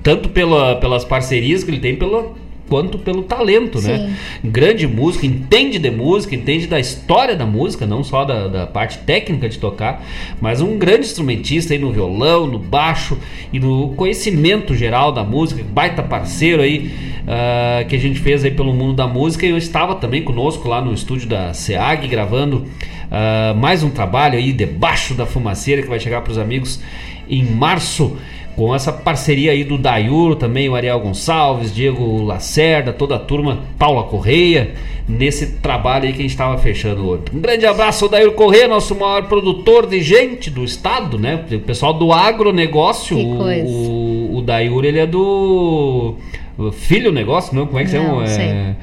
Tanto 0.03 0.29
pela, 0.29 0.77
pelas 0.77 1.05
parcerias 1.05 1.63
que 1.63 1.71
ele 1.71 1.81
tem, 1.81 1.97
pelo, 1.97 2.35
quanto 2.69 2.99
pelo 2.99 3.23
talento, 3.23 3.81
né? 3.81 4.15
Grande 4.43 4.87
músico, 4.87 5.25
entende 5.25 5.79
de 5.79 5.91
música, 5.91 6.35
entende 6.35 6.67
da 6.67 6.79
história 6.79 7.37
da 7.37 7.47
música, 7.47 7.87
não 7.87 8.03
só 8.03 8.25
da, 8.25 8.49
da 8.49 8.67
parte 8.67 8.99
técnica 8.99 9.49
de 9.49 9.59
tocar, 9.59 10.05
mas 10.41 10.61
um 10.61 10.79
grande 10.79 11.07
instrumentista 11.07 11.73
aí 11.73 11.79
no 11.79 11.93
violão, 11.93 12.47
no 12.47 12.59
baixo 12.59 13.19
e 13.53 13.59
no 13.59 13.91
conhecimento 13.91 14.75
geral 14.75 15.13
da 15.13 15.23
música, 15.25 15.63
baita 15.63 16.03
parceiro 16.03 16.63
aí 16.63 16.91
ah, 17.27 17.85
que 17.89 17.97
a 17.97 17.99
gente 17.99 18.19
fez 18.21 18.45
aí 18.45 18.51
pelo 18.51 18.73
mundo 18.73 18.95
da 18.95 19.07
música. 19.07 19.47
E 19.47 19.51
eu 19.51 19.59
estava 19.59 19.95
também 19.95 20.23
conosco 20.23 20.69
lá 20.69 20.81
no 20.81 20.93
estúdio 20.93 21.29
da 21.29 21.53
SEAG 21.53 22.09
gravando 22.09 22.67
ah, 23.11 23.55
mais 23.57 23.83
um 23.83 23.91
trabalho 23.91 24.39
aí 24.39 24.53
debaixo 24.53 25.15
da 25.15 25.27
fumaceira 25.27 25.83
que 25.83 25.89
vai 25.89 26.01
chegar 26.01 26.21
para 26.21 26.33
os 26.33 26.39
amigos 26.39 26.81
em 27.29 27.45
março 27.45 28.17
com 28.57 28.75
essa 28.75 28.91
parceria 28.91 29.53
aí 29.53 29.63
do 29.63 29.77
Dayuro 29.77 30.35
também, 30.35 30.69
o 30.69 30.75
Ariel 30.75 30.99
Gonçalves, 30.99 31.75
Diego 31.75 32.23
Lacerda, 32.23 32.91
toda 32.93 33.17
a 33.17 33.19
turma, 33.19 33.61
Paula 33.79 34.05
Correia, 34.05 34.73
nesse 35.07 35.59
trabalho 35.59 36.07
aí 36.07 36.13
que 36.13 36.21
a 36.21 36.23
gente 36.23 36.31
estava 36.31 36.57
fechando 36.57 37.07
hoje. 37.07 37.25
Um 37.35 37.41
grande 37.41 37.67
abraço 37.67 38.07
ao 38.07 38.11
Dayuro 38.11 38.33
Correia, 38.33 38.67
nosso 38.67 38.95
maior 38.95 39.25
produtor 39.29 39.87
de 39.87 40.01
gente 40.01 40.51
do 40.51 40.65
estado, 40.65 41.19
né? 41.19 41.45
O 41.53 41.59
pessoal 41.61 41.93
do 41.93 42.11
agronegócio, 42.13 43.17
Que 43.17 43.25
o, 43.25 43.37
coisa. 43.37 43.69
o, 43.69 44.39
o 44.39 44.43
Dayuro, 44.43 44.87
ele 44.87 45.01
é 45.01 45.07
do 45.07 46.15
o 46.59 46.73
filho 46.73 47.13
negócio, 47.13 47.55
não? 47.55 47.67
Como 47.67 47.79
é 47.79 47.85
que 47.85 47.93
Não, 47.97 48.07
chama? 48.07 48.27
sei. 48.27 48.47
É... 48.47 48.75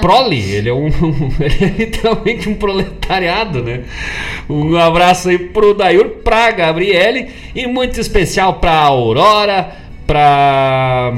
Prole, 0.00 0.38
ele 0.40 0.68
é 0.68 0.72
um 0.72 0.86
ele 1.40 1.64
é 1.64 1.74
literalmente 1.78 2.48
um 2.48 2.54
proletariado, 2.54 3.62
né? 3.62 3.82
Um 4.48 4.76
abraço 4.76 5.28
aí 5.28 5.38
pro 5.38 5.74
Dayur, 5.74 6.08
pra 6.24 6.50
Gabriele 6.50 7.28
e 7.54 7.66
muito 7.66 8.00
especial 8.00 8.54
pra 8.54 8.72
Aurora, 8.72 9.76
pra 10.06 11.12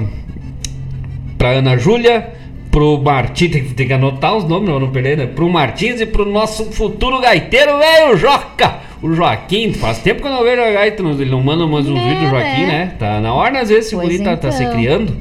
pra 1.39 1.51
Ana 1.53 1.79
Júlia, 1.79 2.35
pro 2.71 2.99
Martins, 3.03 3.51
tem, 3.51 3.65
tem, 3.65 3.87
que 3.87 3.93
anotar 3.93 4.37
os 4.37 4.45
nomes, 4.45 4.69
não, 4.69 4.79
não 4.79 4.91
perder, 4.91 5.17
né? 5.17 5.27
Pro 5.27 5.49
Martins 5.49 6.01
e 6.01 6.07
pro 6.07 6.25
nosso 6.25 6.67
futuro 6.73 7.21
gaiteiro, 7.21 7.79
velho 7.79 8.17
Joca! 8.17 8.91
O 9.03 9.15
Joaquim, 9.15 9.73
faz 9.73 9.99
tempo 9.99 10.21
que 10.21 10.29
eu 10.29 10.33
não 10.33 10.43
vejo 10.43 10.61
a 10.61 10.71
gaita, 10.73 11.03
ele 11.03 11.31
não 11.31 11.43
manda 11.43 11.67
mais 11.67 11.89
uns 11.89 11.99
é, 11.99 12.03
vídeos 12.03 12.25
do 12.25 12.29
Joaquim, 12.29 12.67
né? 12.67 12.67
né? 12.67 12.95
Tá 12.99 13.19
na 13.19 13.33
hora, 13.33 13.59
às 13.59 13.71
vezes, 13.71 13.87
esse 13.87 13.97
guri 13.97 14.17
então. 14.17 14.37
tá, 14.37 14.37
tá, 14.37 14.53
se 14.53 14.63
então. 14.63 14.75
criando. 14.75 15.17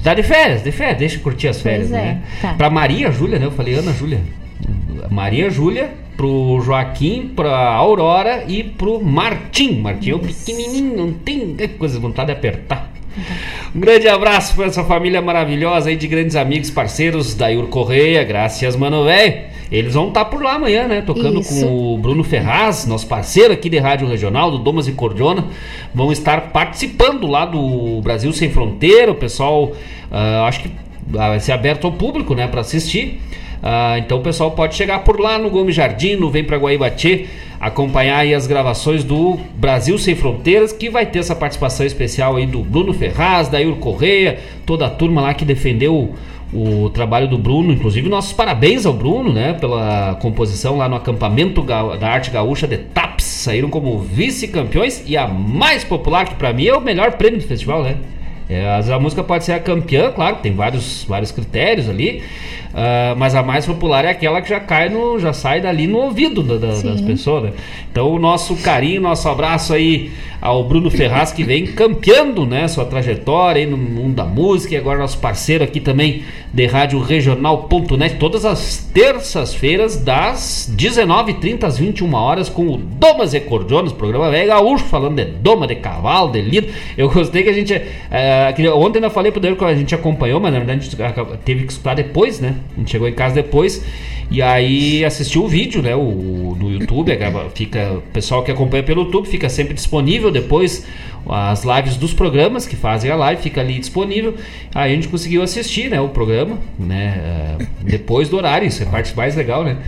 Tá 0.00 0.14
de 0.14 0.22
férias, 0.22 0.62
de 0.62 0.70
férias, 0.70 0.98
deixa 0.98 1.16
eu 1.16 1.22
curtir 1.22 1.48
as 1.48 1.60
férias, 1.60 1.88
pois 1.88 2.00
né? 2.00 2.22
É, 2.38 2.42
tá. 2.42 2.54
Pra 2.54 2.70
Maria 2.70 3.10
Júlia, 3.10 3.40
né? 3.40 3.46
Eu 3.46 3.50
falei 3.50 3.74
Ana 3.74 3.92
Júlia. 3.92 4.20
Maria 5.10 5.50
Júlia, 5.50 5.90
pro 6.16 6.60
Joaquim, 6.60 7.32
pra 7.34 7.72
Aurora 7.72 8.44
e 8.46 8.62
pro 8.62 9.02
Martim. 9.02 9.80
Martim 9.80 10.10
é 10.10 10.14
o 10.14 10.20
pequenininho, 10.20 10.96
não 10.96 11.12
tem 11.12 11.56
coisa, 11.76 11.98
vontade 11.98 12.26
de 12.26 12.32
apertar. 12.32 12.92
Um 13.74 13.80
grande 13.80 14.08
abraço 14.08 14.54
para 14.54 14.66
essa 14.66 14.84
família 14.84 15.20
maravilhosa 15.22 15.88
aí 15.88 15.96
de 15.96 16.06
grandes 16.06 16.36
amigos, 16.36 16.70
parceiros 16.70 17.34
da 17.34 17.48
Iur 17.48 17.68
Correia. 17.68 18.22
Graças, 18.24 18.76
mano, 18.76 19.04
velho. 19.04 19.56
Eles 19.70 19.94
vão 19.94 20.08
estar 20.08 20.24
tá 20.24 20.30
por 20.30 20.42
lá 20.42 20.54
amanhã, 20.54 20.86
né? 20.86 21.02
Tocando 21.02 21.40
Isso. 21.40 21.66
com 21.66 21.94
o 21.94 21.98
Bruno 21.98 22.22
Ferraz, 22.22 22.86
nosso 22.86 23.06
parceiro 23.06 23.52
aqui 23.52 23.68
de 23.68 23.78
Rádio 23.78 24.06
Regional, 24.06 24.50
do 24.50 24.58
Domas 24.58 24.86
e 24.86 24.92
Cordiona. 24.92 25.46
Vão 25.94 26.12
estar 26.12 26.52
participando 26.52 27.26
lá 27.26 27.44
do 27.44 28.00
Brasil 28.00 28.32
Sem 28.32 28.50
Fronteira. 28.50 29.10
O 29.10 29.16
pessoal, 29.16 29.64
uh, 29.64 30.44
acho 30.46 30.60
que 30.60 30.70
vai 31.08 31.40
ser 31.40 31.52
aberto 31.52 31.86
ao 31.86 31.92
público, 31.92 32.34
né? 32.34 32.46
Para 32.46 32.60
assistir. 32.60 33.20
Uh, 33.62 33.98
então 33.98 34.18
o 34.18 34.22
pessoal 34.22 34.50
pode 34.50 34.74
chegar 34.74 35.00
por 35.00 35.18
lá 35.18 35.38
no 35.38 35.50
Gomes 35.50 35.74
Jardim, 35.74 36.16
no 36.16 36.30
Vem 36.30 36.44
Pra 36.44 36.56
Guaíbatê, 36.56 37.26
acompanhar 37.58 38.18
aí 38.18 38.34
as 38.34 38.46
gravações 38.46 39.02
do 39.02 39.38
Brasil 39.56 39.98
Sem 39.98 40.14
Fronteiras, 40.14 40.72
que 40.72 40.90
vai 40.90 41.06
ter 41.06 41.20
essa 41.20 41.34
participação 41.34 41.84
especial 41.86 42.36
aí 42.36 42.46
do 42.46 42.60
Bruno 42.60 42.92
Ferraz, 42.92 43.48
da 43.48 43.58
Yur 43.58 43.76
Correia, 43.76 44.38
toda 44.64 44.86
a 44.86 44.90
turma 44.90 45.20
lá 45.20 45.34
que 45.34 45.44
defendeu 45.44 46.14
o 46.52 46.88
trabalho 46.90 47.28
do 47.28 47.36
Bruno, 47.36 47.72
inclusive 47.72 48.08
nossos 48.08 48.32
parabéns 48.32 48.86
ao 48.86 48.92
Bruno, 48.92 49.32
né, 49.32 49.54
pela 49.54 50.16
composição 50.20 50.76
lá 50.76 50.88
no 50.88 50.94
acampamento 50.94 51.62
da 51.62 52.08
arte 52.08 52.30
gaúcha 52.30 52.68
de 52.68 52.78
TAPS, 52.78 53.24
saíram 53.24 53.68
como 53.68 53.98
vice-campeões 53.98 55.02
e 55.06 55.16
a 55.16 55.26
mais 55.26 55.82
popular, 55.82 56.24
que 56.24 56.34
para 56.36 56.52
mim 56.52 56.66
é 56.66 56.74
o 56.74 56.80
melhor 56.80 57.12
prêmio 57.12 57.40
do 57.40 57.46
festival, 57.46 57.82
né? 57.82 57.96
É, 58.48 58.80
a 58.92 58.98
música 59.00 59.24
pode 59.24 59.44
ser 59.44 59.52
a 59.52 59.58
campeã, 59.58 60.12
claro, 60.12 60.36
tem 60.36 60.54
vários, 60.54 61.04
vários 61.08 61.32
critérios 61.32 61.88
ali, 61.88 62.22
Uh, 62.76 63.16
mas 63.16 63.34
a 63.34 63.42
mais 63.42 63.64
popular 63.64 64.04
é 64.04 64.10
aquela 64.10 64.42
que 64.42 64.50
já 64.50 64.60
cai 64.60 64.90
no, 64.90 65.18
já 65.18 65.32
sai 65.32 65.62
dali 65.62 65.86
no 65.86 65.96
ouvido 65.96 66.42
da, 66.42 66.58
da, 66.58 66.78
das 66.78 67.00
pessoas. 67.00 67.44
Né? 67.44 67.52
Então 67.90 68.10
o 68.10 68.18
nosso 68.18 68.54
carinho, 68.56 69.00
nosso 69.00 69.26
abraço 69.30 69.72
aí 69.72 70.12
ao 70.42 70.62
Bruno 70.62 70.90
Ferraz 70.90 71.32
que 71.32 71.42
vem 71.42 71.64
campeando, 71.66 72.44
né, 72.44 72.68
sua 72.68 72.84
trajetória 72.84 73.62
aí 73.62 73.66
no 73.66 73.78
mundo 73.78 74.16
da 74.16 74.24
música 74.24 74.74
e 74.74 74.76
agora 74.76 74.98
nosso 74.98 75.16
parceiro 75.16 75.64
aqui 75.64 75.80
também 75.80 76.24
de 76.52 76.66
rádio 76.66 77.00
regional.net 77.00 78.16
todas 78.16 78.44
as 78.44 78.76
terças-feiras 78.92 79.96
das 79.96 80.70
19h30 80.76 81.64
às 81.64 81.78
21 81.78 82.12
horas 82.14 82.50
com 82.50 82.68
o 82.68 82.76
Domas 82.76 83.32
e 83.32 83.40
Cordiones, 83.40 83.90
programa 83.90 84.30
velho 84.30 84.48
gaúcho 84.48 84.84
falando 84.84 85.16
de 85.16 85.24
doma, 85.24 85.66
de 85.66 85.76
cavalo, 85.76 86.30
de 86.30 86.42
lido. 86.42 86.68
Eu 86.96 87.08
gostei 87.08 87.42
que 87.42 87.48
a 87.48 87.54
gente 87.54 87.72
é, 87.72 88.54
ontem 88.74 89.02
eu 89.02 89.10
falei 89.10 89.32
pro 89.32 89.40
Deus 89.40 89.56
que 89.56 89.64
a 89.64 89.74
gente 89.74 89.94
acompanhou, 89.94 90.38
mas 90.38 90.52
na 90.52 90.58
verdade 90.58 90.80
a 90.80 90.82
gente 90.82 91.38
teve 91.42 91.64
que 91.64 91.72
escutar 91.72 91.94
depois, 91.94 92.38
né? 92.38 92.54
A 92.74 92.78
gente 92.78 92.90
chegou 92.90 93.08
em 93.08 93.12
casa 93.12 93.34
depois 93.34 93.84
e 94.30 94.42
aí 94.42 95.04
assistiu 95.04 95.44
o 95.44 95.48
vídeo, 95.48 95.82
né? 95.82 95.94
O, 95.94 96.56
no 96.58 96.70
YouTube, 96.70 97.16
fica, 97.54 97.92
o 97.92 98.02
pessoal 98.12 98.42
que 98.42 98.50
acompanha 98.50 98.82
pelo 98.82 99.02
YouTube 99.02 99.28
fica 99.28 99.48
sempre 99.48 99.74
disponível 99.74 100.30
depois 100.30 100.84
as 101.28 101.64
lives 101.64 101.96
dos 101.96 102.14
programas 102.14 102.66
que 102.66 102.76
fazem 102.76 103.10
a 103.10 103.16
live, 103.16 103.42
fica 103.42 103.60
ali 103.60 103.78
disponível. 103.78 104.34
Aí 104.74 104.92
a 104.92 104.94
gente 104.94 105.08
conseguiu 105.08 105.42
assistir, 105.42 105.90
né, 105.90 106.00
o 106.00 106.08
programa, 106.08 106.58
né, 106.78 107.20
eh, 107.60 107.66
depois 107.82 108.28
do 108.28 108.36
horário, 108.36 108.68
isso 108.68 108.82
é 108.82 108.86
a 108.86 108.88
parte 108.88 109.16
mais 109.16 109.34
legal, 109.34 109.64
né? 109.64 109.78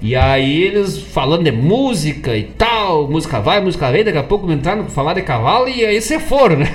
E 0.00 0.14
aí 0.14 0.62
eles 0.62 0.98
falando 0.98 1.44
de 1.44 1.50
música 1.50 2.36
e 2.36 2.44
tal, 2.44 3.10
música 3.10 3.40
vai, 3.40 3.60
música 3.60 3.90
vem, 3.90 4.04
daqui 4.04 4.18
a 4.18 4.22
pouco 4.22 4.50
entrando 4.50 4.88
falar 4.90 5.14
de 5.14 5.22
cavalo 5.22 5.68
e 5.68 5.84
aí 5.84 6.00
você 6.00 6.20
for, 6.20 6.56
né? 6.56 6.72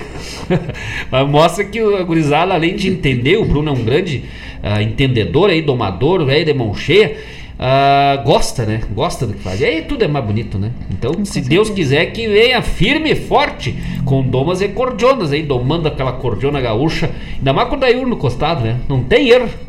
Mas 1.10 1.30
mostra 1.30 1.64
que 1.64 1.80
a 1.80 2.04
gurizada, 2.04 2.54
além 2.54 2.76
de 2.76 2.90
entender, 2.90 3.38
o 3.38 3.46
Bruno 3.46 3.70
é 3.70 3.72
um 3.72 3.84
grande 3.84 4.24
uh, 4.64 4.82
entendedor 4.82 5.50
aí, 5.50 5.62
domador, 5.62 6.26
velho 6.26 6.46
de 6.46 6.54
mão 6.54 6.74
cheia, 6.74 7.18
uh, 7.60 8.24
gosta, 8.24 8.66
né? 8.66 8.82
Gosta 8.92 9.28
do 9.28 9.34
que 9.34 9.40
faz. 9.42 9.60
E 9.60 9.66
aí 9.66 9.82
tudo 9.82 10.04
é 10.04 10.08
mais 10.08 10.26
bonito, 10.26 10.58
né? 10.58 10.72
Então, 10.90 11.14
com 11.14 11.26
se 11.26 11.34
certeza. 11.34 11.50
Deus 11.50 11.70
quiser 11.70 12.06
que 12.08 12.28
venha 12.28 12.62
firme 12.62 13.12
e 13.12 13.16
forte, 13.16 13.76
com 14.06 14.22
domas 14.22 14.62
e 14.62 14.70
cordionas 14.70 15.32
aí, 15.32 15.44
domando 15.44 15.88
aquela 15.88 16.14
cordiona 16.14 16.62
gaúcha, 16.62 17.10
ainda 17.38 17.54
mais 17.54 17.70
com 17.70 17.76
o 17.76 17.80
Dayur 17.80 18.08
no 18.08 18.18
costado, 18.18 18.64
né? 18.64 18.78
Não 18.88 19.04
tem 19.04 19.30
erro. 19.30 19.50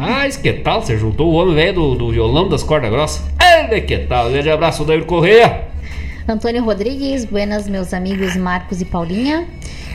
Ah, 0.00 0.28
que 0.28 0.52
tal? 0.52 0.82
Você 0.82 0.96
juntou 0.96 1.32
o 1.32 1.34
homem 1.34 1.52
velho 1.52 1.72
do, 1.72 1.94
do, 1.96 2.12
violão 2.12 2.48
das 2.48 2.62
cordas 2.62 2.88
grossas. 2.90 3.26
É, 3.40 3.80
que 3.80 3.98
tal? 3.98 4.30
Grande 4.30 4.48
abraço, 4.48 4.84
Dair 4.84 5.04
Correia. 5.04 5.62
Antônio 6.28 6.62
Rodrigues, 6.62 7.24
buenas, 7.24 7.68
meus 7.68 7.92
amigos 7.92 8.36
Marcos 8.36 8.80
e 8.80 8.84
Paulinha 8.84 9.48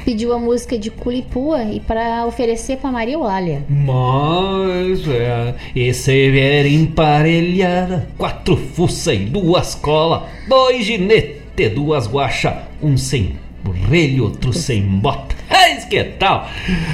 pediu 0.05 0.31
a 0.31 0.37
música 0.37 0.77
de 0.77 0.91
Culipua 0.91 1.63
e 1.63 1.79
para 1.79 2.27
oferecer 2.27 2.77
para 2.77 2.91
Maria 2.91 3.15
Eulália. 3.15 3.65
Mas 3.67 5.07
é, 5.07 5.55
esse 5.75 6.29
vier 6.29 6.67
emparelhada, 6.67 8.07
quatro 8.15 8.55
fuça 8.55 9.11
e 9.11 9.25
duas 9.25 9.73
cola, 9.73 10.29
dois 10.47 10.85
ginete, 10.85 11.69
duas 11.69 12.07
guacha, 12.07 12.67
um 12.81 12.95
sem 12.95 13.35
relho, 13.89 14.25
outro 14.25 14.53
sem 14.53 14.81
bota. 14.83 15.35
É 15.49 15.75
que 15.75 16.03
tal? 16.03 16.47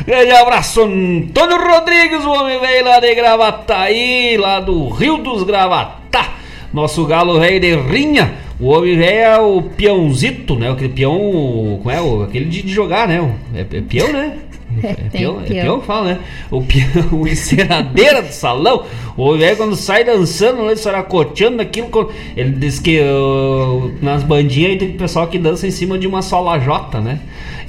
Grande 0.05 0.31
abraço, 0.31 0.83
Antônio 0.83 1.57
Rodrigues, 1.57 2.23
o 2.23 2.31
homem 2.31 2.59
velho 2.59 2.85
lá 2.85 2.99
de 2.99 3.13
Gravataí, 3.15 4.37
lá 4.37 4.59
do 4.59 4.87
Rio 4.89 5.17
dos 5.17 5.43
Gravatá. 5.43 6.35
Nosso 6.73 7.05
galo 7.05 7.39
velho 7.39 7.59
de 7.59 7.75
rinha 7.75 8.33
o 8.61 8.67
homem 8.67 8.95
velho 8.95 9.17
é 9.17 9.39
o 9.39 9.63
peãozito, 9.63 10.55
né? 10.55 10.69
Aquele 10.69 10.93
peão. 10.93 11.79
Como 11.81 11.89
é? 11.89 11.99
O, 11.99 12.21
aquele 12.21 12.45
de, 12.45 12.61
de 12.61 12.71
jogar, 12.71 13.07
né? 13.07 13.33
É, 13.55 13.61
é 13.61 13.81
peão, 13.81 14.13
né? 14.13 14.37
É, 14.81 14.91
é 14.91 14.93
peão, 15.11 15.41
é 15.41 15.47
peão 15.47 15.81
que 15.81 15.85
fala, 15.85 16.13
né? 16.13 16.19
O 16.49 16.61
peão, 16.61 16.87
o 17.19 17.27
enceradeira 17.27 18.21
do 18.21 18.31
salão. 18.31 18.85
O 19.17 19.23
homem 19.23 19.39
velho 19.41 19.57
quando 19.57 19.75
sai 19.75 20.05
dançando, 20.05 20.63
ele 20.63 20.77
saracoteando 20.77 21.61
aquilo. 21.61 22.09
Ele 22.37 22.51
diz 22.51 22.79
que 22.79 22.97
uh, 23.01 23.91
nas 24.01 24.23
bandinhas 24.23 24.79
tem 24.79 24.93
pessoal 24.93 25.27
que 25.27 25.37
dança 25.37 25.67
em 25.67 25.71
cima 25.71 25.97
de 25.97 26.07
uma 26.07 26.21
sola 26.21 26.57
J, 26.57 27.01
né? 27.01 27.19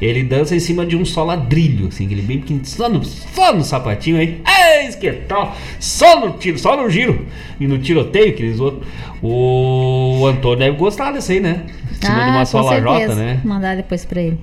Ele 0.01 0.23
dança 0.23 0.55
em 0.55 0.61
cima 0.61 0.85
de 0.85 0.97
um 0.97 1.05
só 1.05 1.23
ladrilho, 1.23 1.87
assim, 1.87 2.09
ele 2.11 2.23
bem 2.23 2.41
pequeno, 2.41 2.61
só 2.65 2.89
no, 2.89 3.05
só 3.05 3.53
no 3.53 3.63
sapatinho 3.63 4.19
aí. 4.19 4.41
Eis 4.81 4.97
que 4.97 5.11
tal? 5.13 5.57
Só 5.79 6.19
no 6.19 6.33
tiro, 6.39 6.59
só 6.59 6.77
no 6.77 6.91
giro. 6.91 7.25
E 7.61 7.67
no 7.67 7.79
tiroteio, 7.79 8.31
aqueles 8.31 8.59
outros. 8.59 8.87
O 9.23 10.27
Antônio 10.27 10.59
deve 10.59 10.77
gostar 10.77 11.13
desse 11.13 11.33
aí, 11.35 11.41
né? 11.41 11.63
Em 11.93 12.07
cima 12.07 12.23
ah, 12.23 12.25
de 12.25 12.31
uma 12.31 12.45
sola 12.45 12.81
J, 12.81 13.15
né? 13.15 13.41
Vou 13.45 13.55
mandar 13.55 13.77
depois 13.77 14.05
pra 14.05 14.21
ele. 14.21 14.39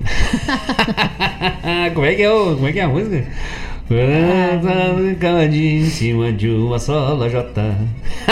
como, 1.94 2.06
é 2.06 2.14
que 2.14 2.22
é 2.22 2.32
o, 2.32 2.54
como 2.54 2.66
é 2.66 2.72
que 2.72 2.80
é 2.80 2.84
a 2.84 2.88
música? 2.88 3.26
em 5.66 5.84
cima 5.84 6.32
de 6.32 6.48
uma 6.48 6.78
sola 6.78 7.28
J. 7.28 7.74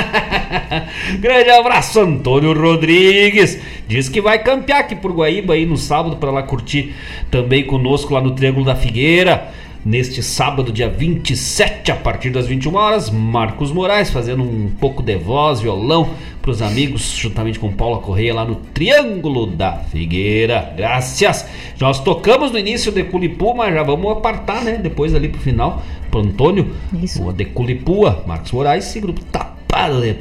Grande 1.21 1.51
abraço, 1.51 2.01
Antônio 2.01 2.59
Rodrigues. 2.59 3.61
Diz 3.87 4.09
que 4.09 4.21
vai 4.21 4.39
campear 4.39 4.81
aqui 4.81 4.95
por 4.95 5.13
Guaíba 5.13 5.55
aí 5.55 5.67
no 5.67 5.77
sábado 5.77 6.17
para 6.17 6.31
lá 6.31 6.43
curtir 6.45 6.95
também 7.31 7.65
conosco 7.65 8.15
lá 8.15 8.21
no 8.21 8.31
Triângulo 8.31 8.65
da 8.65 8.77
Figueira. 8.77 9.49
Neste 9.89 10.23
sábado, 10.23 10.71
dia 10.71 10.87
27, 10.87 11.91
a 11.93 11.97
partir 11.97 12.29
das 12.29 12.47
21 12.47 12.75
horas, 12.75 13.09
Marcos 13.09 13.73
Moraes 13.73 14.11
fazendo 14.11 14.43
um 14.43 14.71
pouco 14.79 15.03
de 15.03 15.17
voz, 15.17 15.63
violão 15.63 16.11
para 16.43 16.51
os 16.51 16.61
amigos, 16.61 17.11
juntamente 17.17 17.59
com 17.59 17.73
Paula 17.73 17.99
Correia 17.99 18.35
lá 18.35 18.45
no 18.45 18.57
Triângulo 18.57 19.47
da 19.47 19.79
Figueira. 19.79 20.75
Graças! 20.77 21.47
Nós 21.81 22.01
tocamos 22.01 22.53
no 22.53 22.59
início 22.59 22.93
de 22.93 23.03
Culipua, 23.05 23.55
mas 23.55 23.73
já 23.73 23.83
vamos 23.83 24.13
apartar, 24.13 24.63
né? 24.63 24.77
Depois 24.77 25.15
ali 25.15 25.31
pro 25.31 25.41
final, 25.41 25.83
pro 26.11 26.21
Antônio, 26.21 26.71
Isso. 27.03 27.27
o 27.27 27.33
de 27.33 27.47
Culipua, 27.47 28.23
Marcos 28.27 28.53
Moraes 28.53 28.95
e 28.95 29.01
grupo 29.01 29.25
Tapado 29.25 30.03
de. 30.03 30.15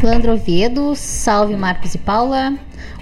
Flandro 0.00 0.34
Oviedo, 0.34 0.94
salve 0.94 1.56
Marcos 1.56 1.96
e 1.96 1.98
Paula. 1.98 2.54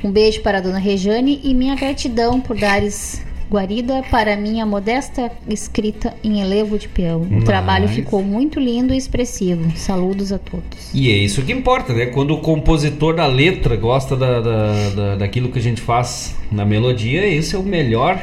Um 0.02 0.10
beijo 0.10 0.40
para 0.40 0.56
a 0.56 0.60
dona 0.62 0.78
Rejane 0.78 1.42
e 1.44 1.52
minha 1.52 1.74
gratidão 1.74 2.40
por 2.40 2.56
dares 2.56 3.25
guarida 3.50 4.02
para 4.10 4.36
minha 4.36 4.66
modesta 4.66 5.30
escrita 5.48 6.14
em 6.22 6.40
elevo 6.40 6.78
de 6.78 6.88
peão. 6.88 7.22
O 7.22 7.28
Mas... 7.30 7.44
trabalho 7.44 7.88
ficou 7.88 8.22
muito 8.22 8.58
lindo 8.58 8.92
e 8.92 8.96
expressivo. 8.96 9.76
Saludos 9.76 10.32
a 10.32 10.38
todos. 10.38 10.92
E 10.92 11.10
é 11.10 11.16
isso 11.16 11.42
que 11.42 11.52
importa, 11.52 11.92
né? 11.92 12.06
Quando 12.06 12.34
o 12.34 12.40
compositor 12.40 13.14
da 13.14 13.26
letra 13.26 13.76
gosta 13.76 14.16
da, 14.16 14.40
da, 14.40 14.90
da 14.90 15.16
daquilo 15.16 15.50
que 15.50 15.58
a 15.58 15.62
gente 15.62 15.80
faz 15.80 16.36
na 16.50 16.64
melodia, 16.64 17.26
esse 17.26 17.54
é 17.54 17.58
o 17.58 17.62
melhor 17.62 18.20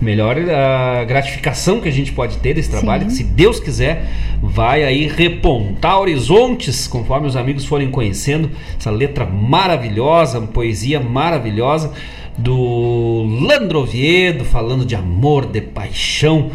melhor 0.00 0.36
a 0.38 1.04
gratificação 1.04 1.80
que 1.80 1.88
a 1.88 1.92
gente 1.92 2.12
pode 2.12 2.38
ter 2.38 2.54
desse 2.54 2.70
trabalho, 2.70 3.06
que 3.06 3.12
se 3.12 3.24
Deus 3.24 3.58
quiser, 3.58 4.06
vai 4.40 4.84
aí 4.84 5.08
repontar 5.08 5.98
horizontes, 5.98 6.86
conforme 6.86 7.26
os 7.26 7.36
amigos 7.36 7.64
forem 7.64 7.90
conhecendo 7.90 8.50
essa 8.78 8.90
letra 8.90 9.26
maravilhosa, 9.26 10.38
uma 10.38 10.46
poesia 10.46 11.00
maravilhosa 11.00 11.92
do 12.38 13.24
Landro 13.46 13.80
Oviedo, 13.80 14.44
falando 14.44 14.84
de 14.84 14.94
amor, 14.94 15.46
de 15.46 15.60
paixão 15.60 16.50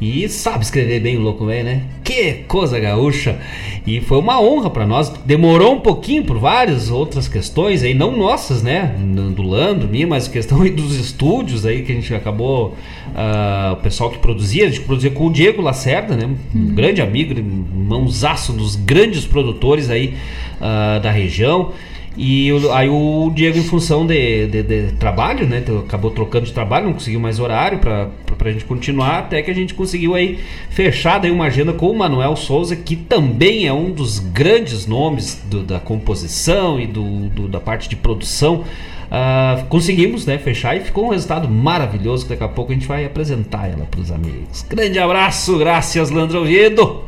E 0.00 0.28
sabe 0.28 0.64
escrever 0.64 1.00
bem 1.00 1.16
o 1.16 1.20
louco 1.20 1.44
velho, 1.46 1.64
né? 1.64 1.82
Que 2.04 2.44
coisa 2.46 2.78
gaúcha! 2.78 3.36
E 3.84 4.00
foi 4.00 4.18
uma 4.18 4.40
honra 4.40 4.70
para 4.70 4.86
nós. 4.86 5.08
Demorou 5.26 5.74
um 5.74 5.80
pouquinho 5.80 6.24
por 6.24 6.38
várias 6.38 6.88
outras 6.88 7.26
questões 7.26 7.82
aí, 7.82 7.94
não 7.94 8.16
nossas, 8.16 8.62
né? 8.62 8.94
Do 9.34 9.42
Landro, 9.42 9.88
minha, 9.88 10.06
mas 10.06 10.28
questão 10.28 10.62
aí 10.62 10.70
dos 10.70 10.94
estúdios 10.94 11.66
aí 11.66 11.82
que 11.82 11.90
a 11.90 11.94
gente 11.96 12.14
acabou. 12.14 12.76
Uh, 13.08 13.72
o 13.72 13.76
pessoal 13.76 14.10
que 14.10 14.18
produzia, 14.18 14.66
a 14.66 14.68
gente 14.68 14.82
produzia 14.82 15.10
com 15.10 15.26
o 15.26 15.32
Diego 15.32 15.60
Lacerda, 15.60 16.16
né? 16.16 16.26
Um 16.26 16.58
hum. 16.58 16.74
grande 16.74 17.02
amigo, 17.02 17.34
mãozaço 17.42 18.52
dos 18.52 18.76
grandes 18.76 19.26
produtores 19.26 19.90
aí 19.90 20.14
uh, 20.60 21.00
da 21.00 21.10
região. 21.10 21.72
E 22.16 22.50
aí 22.72 22.88
o 22.88 23.30
Diego, 23.34 23.58
em 23.58 23.62
função 23.62 24.06
de, 24.06 24.46
de, 24.46 24.62
de 24.62 24.92
trabalho, 24.94 25.46
né? 25.46 25.62
Acabou 25.86 26.10
trocando 26.10 26.46
de 26.46 26.52
trabalho, 26.52 26.86
não 26.86 26.92
conseguiu 26.94 27.20
mais 27.20 27.38
horário 27.38 27.78
para 27.78 28.08
a 28.44 28.50
gente 28.50 28.64
continuar, 28.64 29.20
até 29.20 29.42
que 29.42 29.50
a 29.50 29.54
gente 29.54 29.74
conseguiu 29.74 30.14
aí 30.14 30.38
fechar 30.70 31.18
daí 31.18 31.30
uma 31.30 31.46
agenda 31.46 31.72
com 31.72 31.90
o 31.90 31.96
Manuel 31.96 32.34
Souza, 32.36 32.74
que 32.74 32.96
também 32.96 33.66
é 33.66 33.72
um 33.72 33.90
dos 33.90 34.18
grandes 34.18 34.86
nomes 34.86 35.42
do, 35.48 35.62
da 35.62 35.78
composição 35.78 36.80
e 36.80 36.86
do, 36.86 37.28
do, 37.28 37.48
da 37.48 37.60
parte 37.60 37.88
de 37.88 37.96
produção. 37.96 38.64
Uh, 39.08 39.64
conseguimos 39.68 40.26
né, 40.26 40.36
fechar 40.36 40.76
e 40.76 40.80
ficou 40.80 41.06
um 41.06 41.08
resultado 41.08 41.48
maravilhoso 41.48 42.24
que 42.24 42.30
daqui 42.30 42.44
a 42.44 42.48
pouco 42.48 42.72
a 42.72 42.74
gente 42.74 42.86
vai 42.86 43.06
apresentar 43.06 43.66
ela 43.66 43.86
para 43.90 44.00
os 44.00 44.10
amigos. 44.10 44.66
Grande 44.68 44.98
abraço, 44.98 45.56
graças 45.56 46.10
Landro 46.10 46.42
Oviedo. 46.42 47.07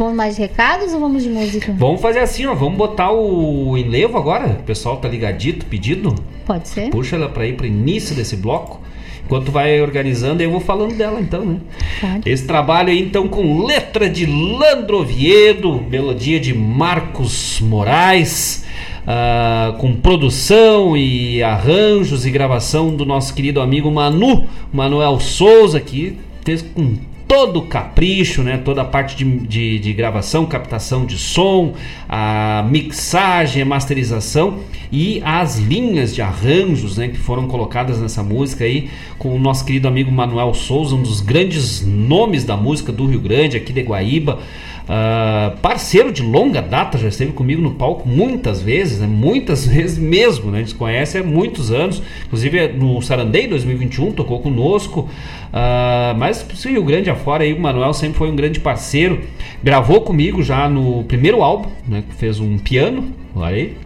Vamos 0.00 0.14
mais 0.14 0.36
de 0.36 0.40
recados 0.40 0.94
ou 0.94 1.00
vamos 1.00 1.22
de 1.22 1.28
música? 1.28 1.74
Vamos 1.76 2.00
fazer 2.00 2.20
assim, 2.20 2.46
ó. 2.46 2.54
Vamos 2.54 2.78
botar 2.78 3.12
o 3.12 3.76
enlevo 3.76 4.16
agora. 4.16 4.46
O 4.58 4.62
pessoal 4.62 4.96
tá 4.96 5.06
ligadito, 5.06 5.66
pedido. 5.66 6.14
Pode 6.46 6.70
ser. 6.70 6.88
Puxa 6.88 7.16
ela 7.16 7.28
para 7.28 7.46
ir 7.46 7.54
para 7.54 7.66
início 7.66 8.16
desse 8.16 8.34
bloco. 8.34 8.80
Enquanto 9.26 9.52
vai 9.52 9.78
organizando, 9.82 10.42
eu 10.42 10.50
vou 10.50 10.58
falando 10.58 10.96
dela 10.96 11.20
então, 11.20 11.44
né? 11.44 11.58
Pode. 12.00 12.30
Esse 12.30 12.46
trabalho 12.46 12.88
aí 12.88 12.98
então 12.98 13.28
com 13.28 13.66
letra 13.66 14.08
de 14.08 14.24
Landro 14.24 15.00
Oviedo, 15.00 15.84
melodia 15.90 16.40
de 16.40 16.54
Marcos 16.54 17.60
Moraes. 17.60 18.64
Uh, 19.00 19.76
com 19.78 19.94
produção 19.96 20.96
e 20.96 21.42
arranjos 21.42 22.24
e 22.24 22.30
gravação 22.30 22.94
do 22.94 23.04
nosso 23.04 23.34
querido 23.34 23.60
amigo 23.60 23.90
Manu, 23.90 24.46
Manuel 24.72 25.20
Souza, 25.20 25.78
que 25.78 26.16
fez 26.42 26.62
com 26.62 26.96
todo 27.30 27.60
o 27.60 27.62
capricho, 27.62 28.42
né? 28.42 28.56
toda 28.58 28.82
a 28.82 28.84
parte 28.84 29.14
de, 29.14 29.24
de, 29.24 29.78
de, 29.78 29.92
gravação, 29.92 30.44
captação 30.46 31.06
de 31.06 31.16
som, 31.16 31.74
a 32.08 32.66
mixagem, 32.68 33.62
a 33.62 33.64
masterização 33.64 34.58
e 34.90 35.22
as 35.24 35.56
linhas 35.56 36.12
de 36.12 36.22
arranjos 36.22 36.96
né? 36.96 37.06
que 37.06 37.18
foram 37.18 37.46
colocadas 37.46 38.00
nessa 38.00 38.20
música 38.20 38.64
aí 38.64 38.90
com 39.16 39.32
o 39.32 39.38
nosso 39.38 39.64
querido 39.64 39.86
amigo 39.86 40.10
Manuel 40.10 40.52
Souza, 40.54 40.96
um 40.96 41.02
dos 41.02 41.20
grandes 41.20 41.86
nomes 41.86 42.42
da 42.42 42.56
música 42.56 42.90
do 42.90 43.06
Rio 43.06 43.20
Grande, 43.20 43.56
aqui 43.56 43.72
de 43.72 43.82
Guaíba. 43.82 44.40
Uh, 44.84 45.56
parceiro 45.58 46.10
de 46.10 46.22
longa 46.22 46.60
data, 46.60 46.98
já 46.98 47.08
esteve 47.08 47.32
comigo 47.32 47.62
no 47.62 47.72
palco 47.72 48.08
muitas 48.08 48.60
vezes, 48.60 48.98
né? 48.98 49.06
muitas 49.06 49.66
vezes 49.68 49.98
mesmo, 49.98 50.50
né? 50.50 50.58
a 50.58 50.60
gente 50.62 50.74
conhece 50.74 51.18
há 51.18 51.22
muitos 51.22 51.70
anos, 51.70 52.02
inclusive 52.24 52.68
no 52.72 53.00
Sarandei 53.00 53.46
2021 53.46 54.12
tocou 54.12 54.40
conosco, 54.40 55.08
uh, 55.52 56.16
mas 56.18 56.44
Rio 56.64 56.82
Grande 56.82 57.08
afora 57.08 57.44
aí 57.44 57.52
o 57.52 57.60
Manuel 57.60 57.92
sempre 57.92 58.18
foi 58.18 58.30
um 58.30 58.36
grande 58.36 58.58
parceiro, 58.58 59.20
gravou 59.62 60.00
comigo 60.00 60.42
já 60.42 60.68
no 60.68 61.04
primeiro 61.04 61.42
álbum, 61.42 61.70
né? 61.86 62.02
fez 62.18 62.40
um 62.40 62.58
piano, 62.58 63.19
aí, 63.36 63.76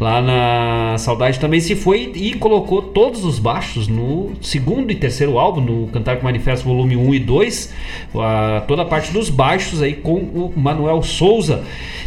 Lá 0.00 0.20
na 0.20 0.98
Saudade 0.98 1.38
também 1.38 1.60
se 1.60 1.76
foi 1.76 2.10
e 2.16 2.34
colocou 2.34 2.82
todos 2.82 3.24
os 3.24 3.38
baixos 3.38 3.86
no 3.86 4.32
segundo 4.40 4.90
e 4.90 4.94
terceiro 4.94 5.38
álbum, 5.38 5.60
no 5.60 5.86
Cantar 5.88 6.16
com 6.16 6.24
Manifesto 6.24 6.66
volume 6.66 6.96
1 6.96 7.14
e 7.14 7.18
2, 7.20 7.74
a, 8.16 8.64
toda 8.66 8.82
a 8.82 8.84
parte 8.84 9.12
dos 9.12 9.30
baixos 9.30 9.80
aí 9.80 9.94
com 9.94 10.14
o 10.14 10.52
Manuel 10.56 11.00
Souza. 11.02 11.62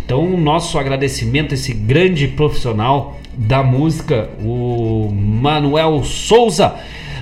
Então, 0.06 0.38
nosso 0.38 0.78
agradecimento 0.78 1.54
a 1.54 1.56
esse 1.56 1.74
grande 1.74 2.28
profissional 2.28 3.18
da 3.38 3.64
música, 3.64 4.30
o 4.42 5.10
Manuel 5.12 6.04
Souza. 6.04 6.76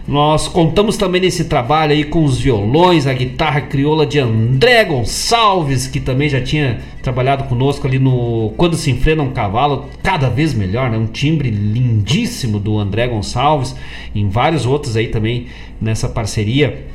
Nós 0.07 0.47
contamos 0.47 0.97
também 0.97 1.19
nesse 1.19 1.45
trabalho 1.45 1.91
aí 1.91 2.03
com 2.03 2.23
os 2.23 2.39
violões, 2.39 3.07
a 3.07 3.13
guitarra 3.13 3.61
crioula 3.61 4.05
de 4.05 4.19
André 4.19 4.85
Gonçalves, 4.85 5.87
que 5.87 5.99
também 5.99 6.29
já 6.29 6.39
tinha 6.39 6.79
trabalhado 7.01 7.45
conosco 7.45 7.87
ali 7.87 7.97
no 7.97 8.53
Quando 8.55 8.75
se 8.75 8.91
enfrena 8.91 9.23
um 9.23 9.31
cavalo, 9.31 9.85
cada 10.03 10.29
vez 10.29 10.53
melhor, 10.53 10.91
né? 10.91 10.97
Um 10.97 11.07
timbre 11.07 11.49
lindíssimo 11.49 12.59
do 12.59 12.77
André 12.77 13.07
Gonçalves, 13.07 13.75
em 14.13 14.29
vários 14.29 14.67
outros 14.67 14.95
aí 14.95 15.07
também 15.07 15.47
nessa 15.81 16.07
parceria 16.07 16.85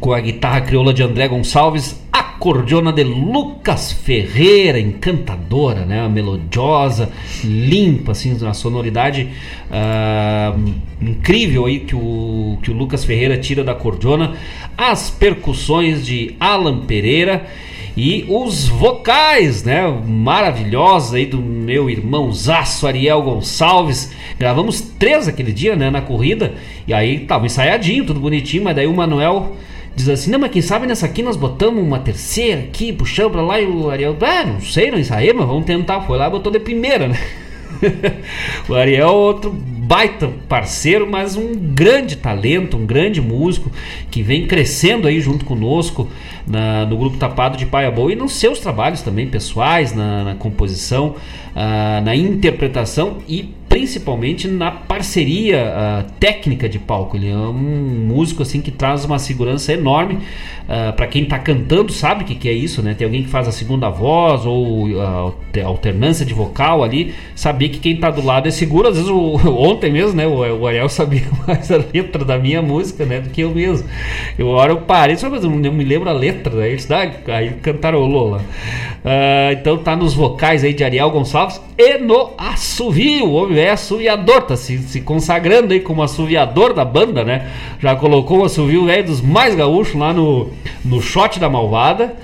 com 0.00 0.12
a 0.12 0.20
guitarra 0.20 0.60
crioula 0.60 0.92
de 0.92 1.02
André 1.02 1.28
Gonçalves, 1.28 2.00
a 2.12 2.22
cordiona 2.22 2.92
de 2.92 3.02
Lucas 3.02 3.92
Ferreira, 3.92 4.78
encantadora, 4.78 5.84
né? 5.84 6.08
melodiosa, 6.08 7.10
limpa, 7.42 8.12
assim, 8.12 8.36
a 8.46 8.54
sonoridade 8.54 9.28
uh, 9.70 10.74
incrível 11.00 11.66
aí 11.66 11.80
que 11.80 11.96
o, 11.96 12.58
que 12.62 12.70
o 12.70 12.74
Lucas 12.74 13.04
Ferreira 13.04 13.36
tira 13.38 13.64
da 13.64 13.74
cordiona, 13.74 14.34
as 14.76 15.10
percussões 15.10 16.06
de 16.06 16.36
Alan 16.38 16.80
Pereira 16.80 17.46
e 17.96 18.24
os 18.28 18.68
vocais, 18.68 19.64
né, 19.64 19.82
maravilhosos 20.06 21.14
aí 21.14 21.26
do 21.26 21.38
meu 21.38 21.90
irmãozaço 21.90 22.86
Ariel 22.86 23.20
Gonçalves. 23.22 24.12
Gravamos 24.38 24.80
três 24.80 25.26
aquele 25.26 25.52
dia, 25.52 25.74
né, 25.74 25.90
na 25.90 26.00
corrida, 26.00 26.54
e 26.86 26.94
aí 26.94 27.18
tava 27.18 27.46
ensaiadinho, 27.46 28.06
tudo 28.06 28.20
bonitinho, 28.20 28.62
mas 28.62 28.76
daí 28.76 28.86
o 28.86 28.94
Manuel 28.94 29.56
diz 29.98 30.08
assim, 30.08 30.30
não, 30.30 30.38
mas 30.38 30.52
quem 30.52 30.62
sabe 30.62 30.86
nessa 30.86 31.06
aqui 31.06 31.22
nós 31.22 31.36
botamos 31.36 31.82
uma 31.82 31.98
terceira 31.98 32.60
aqui, 32.60 32.92
puxamos 32.92 33.32
pra 33.32 33.42
lá 33.42 33.60
e 33.60 33.66
o 33.66 33.90
Ariel, 33.90 34.16
ah, 34.20 34.44
não 34.44 34.60
sei, 34.60 34.90
não 34.90 34.98
ensaiei, 34.98 35.32
mas 35.32 35.46
vamos 35.46 35.64
tentar. 35.64 36.02
Foi 36.02 36.16
lá 36.16 36.28
e 36.28 36.30
botou 36.30 36.52
de 36.52 36.60
primeira, 36.60 37.08
né? 37.08 37.18
o 38.68 38.74
Ariel 38.74 39.08
é 39.08 39.10
outro 39.10 39.50
baita 39.50 40.30
parceiro, 40.48 41.10
mas 41.10 41.34
um 41.34 41.54
grande 41.54 42.16
talento, 42.16 42.76
um 42.76 42.86
grande 42.86 43.20
músico 43.20 43.72
que 44.10 44.22
vem 44.22 44.46
crescendo 44.46 45.08
aí 45.08 45.20
junto 45.20 45.44
conosco 45.44 46.08
na, 46.46 46.84
no 46.84 46.96
grupo 46.96 47.16
Tapado 47.16 47.56
de 47.56 47.66
Paia 47.66 47.90
Boa 47.90 48.12
e 48.12 48.16
nos 48.16 48.34
seus 48.34 48.60
trabalhos 48.60 49.02
também 49.02 49.26
pessoais, 49.26 49.94
na, 49.94 50.24
na 50.24 50.34
composição, 50.34 51.16
uh, 51.56 52.04
na 52.04 52.14
interpretação 52.14 53.18
e 53.26 53.54
principalmente 53.68 54.48
na 54.48 54.70
parceria 54.70 55.72
uh, 55.72 56.10
técnica 56.18 56.68
de 56.68 56.78
palco. 56.78 57.16
Ele 57.16 57.28
é 57.28 57.36
um 57.36 57.52
músico 57.52 58.42
assim 58.42 58.60
que 58.60 58.70
traz 58.70 59.04
uma 59.04 59.18
segurança 59.18 59.72
enorme 59.72 60.14
uh, 60.14 60.20
ah, 60.68 60.92
para 60.92 61.06
quem 61.06 61.24
está 61.24 61.38
cantando 61.38 61.92
sabe 61.92 62.24
o 62.24 62.26
que, 62.26 62.34
que, 62.34 62.48
é 62.48 62.52
isso, 62.52 62.82
né? 62.82 62.94
Tem 62.94 63.04
alguém 63.04 63.22
que 63.22 63.28
faz 63.28 63.46
a 63.46 63.52
segunda 63.52 63.90
voz 63.90 64.46
ou 64.46 64.88
uh, 64.88 65.34
alternância 65.64 66.24
de 66.24 66.32
vocal 66.32 66.84
ali, 66.84 67.14
saber 67.34 67.68
que 67.68 67.78
quem 67.78 67.94
está 67.94 68.10
do 68.10 68.24
lado 68.24 68.48
é 68.48 68.50
seguro. 68.50 68.88
Às 68.88 68.96
vezes 68.96 69.10
o, 69.10 69.36
ontem 69.60 69.92
mesmo, 69.92 70.16
né? 70.16 70.26
O, 70.26 70.60
o, 70.60 70.66
Ariel 70.66 70.88
sabia 70.88 71.24
mais 71.46 71.70
a 71.70 71.76
letra 71.76 72.24
da 72.24 72.38
minha 72.38 72.62
música, 72.62 73.04
né? 73.04 73.20
Do 73.20 73.30
que 73.30 73.42
eu 73.42 73.50
mesmo. 73.50 73.88
Eu 74.38 74.48
hora 74.48 74.72
eu 74.72 74.78
parei, 74.78 75.16
mas 75.30 75.44
eu 75.44 75.50
não 75.50 75.72
me 75.72 75.84
lembro 75.84 76.08
a 76.08 76.12
letra. 76.12 76.54
Né? 76.54 76.70
Eles 76.70 76.90
ah, 76.90 77.10
aí 77.28 77.50
cantarolou 77.62 78.30
lá. 78.30 78.40
então 79.52 79.78
tá 79.78 79.94
nos 79.94 80.14
vocais 80.14 80.64
aí 80.64 80.72
de 80.72 80.82
Ariel 80.84 81.10
Gonçalves 81.10 81.60
e 81.76 81.98
no 81.98 82.30
assovio. 82.38 83.30
Homem 83.32 83.57
é 83.58 83.70
assoviador, 83.70 84.42
tá 84.42 84.56
se, 84.56 84.78
se 84.78 85.00
consagrando 85.00 85.72
aí 85.72 85.80
como 85.80 86.02
assoviador 86.02 86.72
da 86.72 86.84
banda, 86.84 87.24
né? 87.24 87.50
Já 87.80 87.94
colocou 87.96 88.40
o 88.40 88.44
assovio 88.44 88.86
velho 88.86 89.04
dos 89.04 89.20
mais 89.20 89.54
gaúchos 89.54 89.94
lá 89.94 90.12
no, 90.12 90.50
no 90.84 91.00
shot 91.00 91.38
da 91.38 91.48
Malvada. 91.48 92.14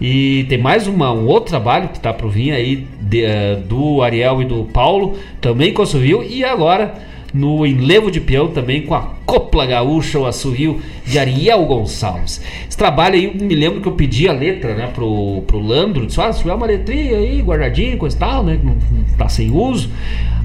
E 0.00 0.44
tem 0.48 0.58
mais 0.58 0.88
uma, 0.88 1.12
um 1.12 1.26
outro 1.26 1.50
trabalho 1.50 1.88
que 1.88 2.00
tá 2.00 2.12
pro 2.12 2.28
vir 2.28 2.52
aí 2.52 2.86
de, 3.00 3.24
uh, 3.24 3.60
do 3.60 4.02
Ariel 4.02 4.42
e 4.42 4.44
do 4.44 4.64
Paulo, 4.64 5.16
também 5.40 5.72
com 5.72 5.82
assovio. 5.82 6.24
E 6.24 6.44
agora 6.44 6.94
no 7.32 7.66
enlevo 7.66 8.10
de 8.10 8.20
peão 8.20 8.48
também 8.48 8.82
com 8.82 8.94
a 8.94 9.12
Copla 9.24 9.64
Gaúcha, 9.64 10.18
o 10.18 10.26
assovio 10.26 10.80
de 11.06 11.18
Ariel 11.18 11.64
Gonçalves. 11.64 12.42
Esse 12.68 12.76
trabalho 12.76 13.14
aí, 13.14 13.34
me 13.34 13.54
lembro 13.54 13.80
que 13.80 13.88
eu 13.88 13.92
pedi 13.92 14.28
a 14.28 14.32
letra 14.32 14.74
né, 14.74 14.88
pro, 14.88 15.42
pro 15.46 15.58
Landro, 15.58 16.06
disse, 16.06 16.20
ah, 16.20 16.32
se 16.32 16.40
tiver 16.40 16.52
uma 16.52 16.66
letrinha 16.66 17.16
aí, 17.16 17.40
guardadinha, 17.40 17.96
coisa 17.96 18.16
e 18.16 18.18
tal, 18.18 18.44
né, 18.44 18.60
tá 19.16 19.28
sem 19.28 19.50
uso. 19.50 19.90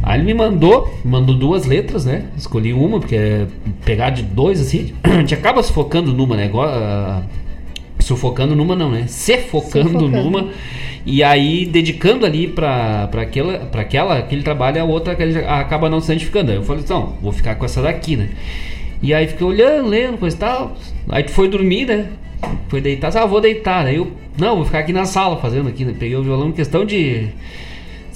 Aí 0.04 0.20
ele 0.20 0.26
me 0.26 0.34
mandou, 0.34 0.93
mandou 1.04 1.36
duas 1.36 1.66
letras, 1.66 2.06
né, 2.06 2.26
escolhi 2.38 2.72
uma, 2.74 3.00
porque 3.00 3.16
é 3.16 3.48
pegar 3.84 4.12
de 4.12 4.24
dois, 4.24 4.62
assim, 4.62 4.93
a 5.04 5.20
gente 5.20 5.34
acaba 5.34 5.62
se 5.64 5.74
focando 5.74 6.14
numa, 6.14 6.36
né, 6.36 6.50
uh, 6.54 7.24
sufocando 8.00 8.56
numa 8.56 8.76
não, 8.76 8.91
né, 8.91 9.06
se 9.08 9.38
focando, 9.39 10.08
numa 10.08 10.50
e 11.10 11.24
aí, 11.24 11.66
dedicando 11.66 12.26
ali 12.26 12.50
para 12.50 13.10
aquela, 13.14 13.60
pra 13.60 13.82
aquela, 13.82 14.18
aquele 14.18 14.43
trabalho, 14.43 14.82
a 14.82 14.84
outra 14.84 15.16
que 15.16 15.24
ele 15.24 15.39
acaba 15.39 15.89
não 15.89 16.02
se 16.02 16.12
identificando. 16.12 16.52
Aí 16.52 16.58
eu 16.58 16.64
falei, 16.64 16.84
então, 16.84 17.14
vou 17.22 17.32
ficar 17.32 17.56
com 17.56 17.64
essa 17.64 17.82
daqui, 17.82 18.18
né? 18.18 18.28
E 19.02 19.14
aí 19.14 19.26
fiquei 19.26 19.48
olhando, 19.48 19.88
lendo, 19.88 20.18
coisa 20.18 20.36
e 20.36 20.39
tal. 20.39 20.76
Aí 21.08 21.24
tu 21.24 21.32
foi 21.32 21.48
dormir, 21.48 21.86
né? 21.86 22.10
Foi 22.68 22.82
deitar, 22.82 23.16
ah, 23.16 23.26
vou 23.26 23.39
deitar. 23.39 23.86
Aí 23.86 23.95
eu, 23.95 24.12
não, 24.38 24.58
vou 24.58 24.66
ficar 24.66 24.80
aqui 24.80 24.91
na 24.91 25.06
sala 25.06 25.38
fazendo 25.38 25.70
aqui, 25.70 25.86
né? 25.86 25.95
Peguei 25.98 26.18
o 26.18 26.24
violão 26.24 26.50
em 26.50 26.52
questão 26.52 26.84
de 26.84 27.30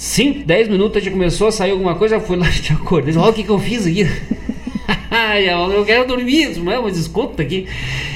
5, 0.01 0.45
10 0.47 0.67
minutos, 0.67 0.97
gente 0.99 1.13
começou 1.13 1.49
a 1.49 1.51
sair 1.51 1.69
alguma 1.69 1.93
coisa, 1.93 2.15
eu 2.15 2.21
fui 2.21 2.35
lá 2.35 2.49
e 2.49 2.59
te 2.59 2.73
acordei. 2.73 3.15
Olha 3.15 3.29
o 3.29 3.33
que, 3.33 3.43
que 3.43 3.51
eu 3.51 3.59
fiz 3.59 3.85
aqui. 3.85 4.01
eu 5.75 5.85
quero 5.85 6.07
dormir, 6.07 6.57
não 6.57 6.71
é? 6.71 6.79
Mas 6.79 6.97
escuta 6.97 7.43
aqui. 7.43 7.67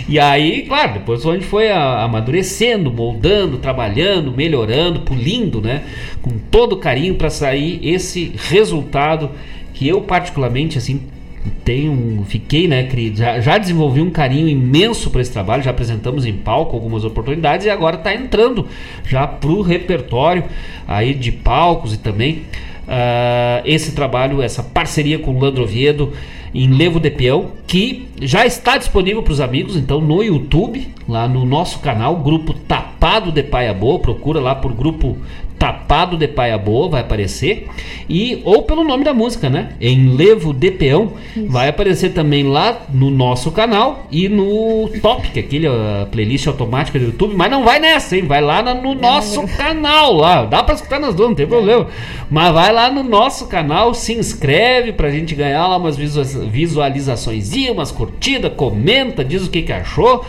E 0.10 0.18
aí, 0.18 0.64
claro, 0.64 0.94
depois 0.94 1.24
a 1.24 1.34
gente 1.34 1.46
foi 1.46 1.70
amadurecendo, 1.70 2.92
moldando, 2.92 3.60
trabalhando, 3.60 4.32
melhorando, 4.32 5.02
pulindo, 5.02 5.62
né? 5.62 5.84
Com 6.24 6.40
todo 6.50 6.78
carinho 6.78 7.14
para 7.14 7.30
sair 7.30 7.80
esse 7.84 8.32
resultado 8.36 9.30
que 9.72 9.88
eu 9.88 10.02
particularmente 10.02 10.80
assim 10.80 11.02
tenho, 11.50 12.24
fiquei, 12.28 12.68
né, 12.68 12.88
já, 13.14 13.40
já 13.40 13.58
desenvolvi 13.58 14.02
um 14.02 14.10
carinho 14.10 14.48
imenso 14.48 15.10
para 15.10 15.22
esse 15.22 15.32
trabalho, 15.32 15.64
já 15.64 15.72
apresentamos 15.72 16.26
em 16.26 16.34
palco 16.34 16.76
algumas 16.76 17.04
oportunidades 17.04 17.66
e 17.66 17.70
agora 17.70 17.96
está 17.96 18.14
entrando 18.14 18.68
já 19.06 19.26
pro 19.28 19.62
repertório 19.62 20.44
aí 20.88 21.14
de 21.14 21.32
palcos 21.32 21.94
e 21.94 21.98
também 21.98 22.44
uh, 22.88 23.62
esse 23.66 23.94
trabalho, 23.94 24.42
essa 24.42 24.64
parceria 24.64 25.20
com 25.20 25.32
o 25.32 25.40
Landro 25.40 25.64
Oviedo 25.64 26.14
em 26.54 26.70
Levo 26.70 27.02
de 27.02 27.12
Peão, 27.12 27.52
que 27.68 28.08
já 28.22 28.46
está 28.46 28.78
disponível 28.78 29.22
para 29.22 29.34
os 29.34 29.42
amigos, 29.42 29.76
então 29.76 30.00
no 30.00 30.24
YouTube, 30.24 30.88
lá 31.08 31.28
no 31.28 31.46
nosso 31.46 31.80
canal, 31.80 32.16
grupo 32.16 32.54
Tapado 32.54 33.30
de 33.30 33.44
Paia 33.44 33.74
Boa, 33.74 34.00
procura 34.00 34.40
lá 34.40 34.56
por 34.56 34.72
grupo 34.72 35.18
Tapado 35.66 36.16
de 36.16 36.28
Paia 36.28 36.60
Boa, 36.60 36.90
vai 36.90 37.02
aparecer. 37.02 37.68
E, 38.08 38.40
ou 38.46 38.62
pelo 38.62 38.84
nome 38.84 39.04
da 39.04 39.16
música, 39.16 39.50
né? 39.50 39.70
Em 39.82 40.16
Levo 40.16 40.54
de 40.54 40.70
Peão. 40.70 41.14
Isso. 41.36 41.48
Vai 41.48 41.70
aparecer 41.70 42.10
também 42.14 42.44
lá 42.44 42.84
no 42.94 43.10
nosso 43.10 43.52
canal 43.52 44.06
e 44.12 44.30
no 44.30 44.88
Topic, 45.02 45.36
aquele 45.36 45.66
a 45.66 46.08
playlist 46.12 46.46
automática 46.46 47.00
do 47.00 47.06
YouTube. 47.06 47.34
Mas 47.36 47.50
não 47.50 47.64
vai 47.64 47.80
nessa, 47.80 48.16
hein? 48.16 48.28
Vai 48.28 48.42
lá 48.42 48.62
no 48.76 48.94
nosso 48.94 49.42
canal 49.58 50.14
lá. 50.14 50.46
Dá 50.46 50.62
para 50.62 50.76
escutar 50.76 51.00
nas 51.00 51.16
duas, 51.16 51.30
não 51.30 51.36
tem 51.36 51.48
problema. 51.48 51.88
Mas 52.30 52.54
vai 52.54 52.72
lá 52.72 52.92
no 52.92 53.02
nosso 53.02 53.48
canal, 53.48 53.92
se 53.96 54.14
inscreve 54.14 54.94
pra 54.94 55.10
gente 55.10 55.34
ganhar 55.34 55.66
lá 55.66 55.78
umas 55.78 55.98
visualizações, 55.98 57.52
umas 57.72 57.92
curtidas, 57.92 58.54
comenta, 58.56 59.26
diz 59.26 59.48
o 59.48 59.50
que, 59.50 59.64
que 59.64 59.74
achou 59.74 60.24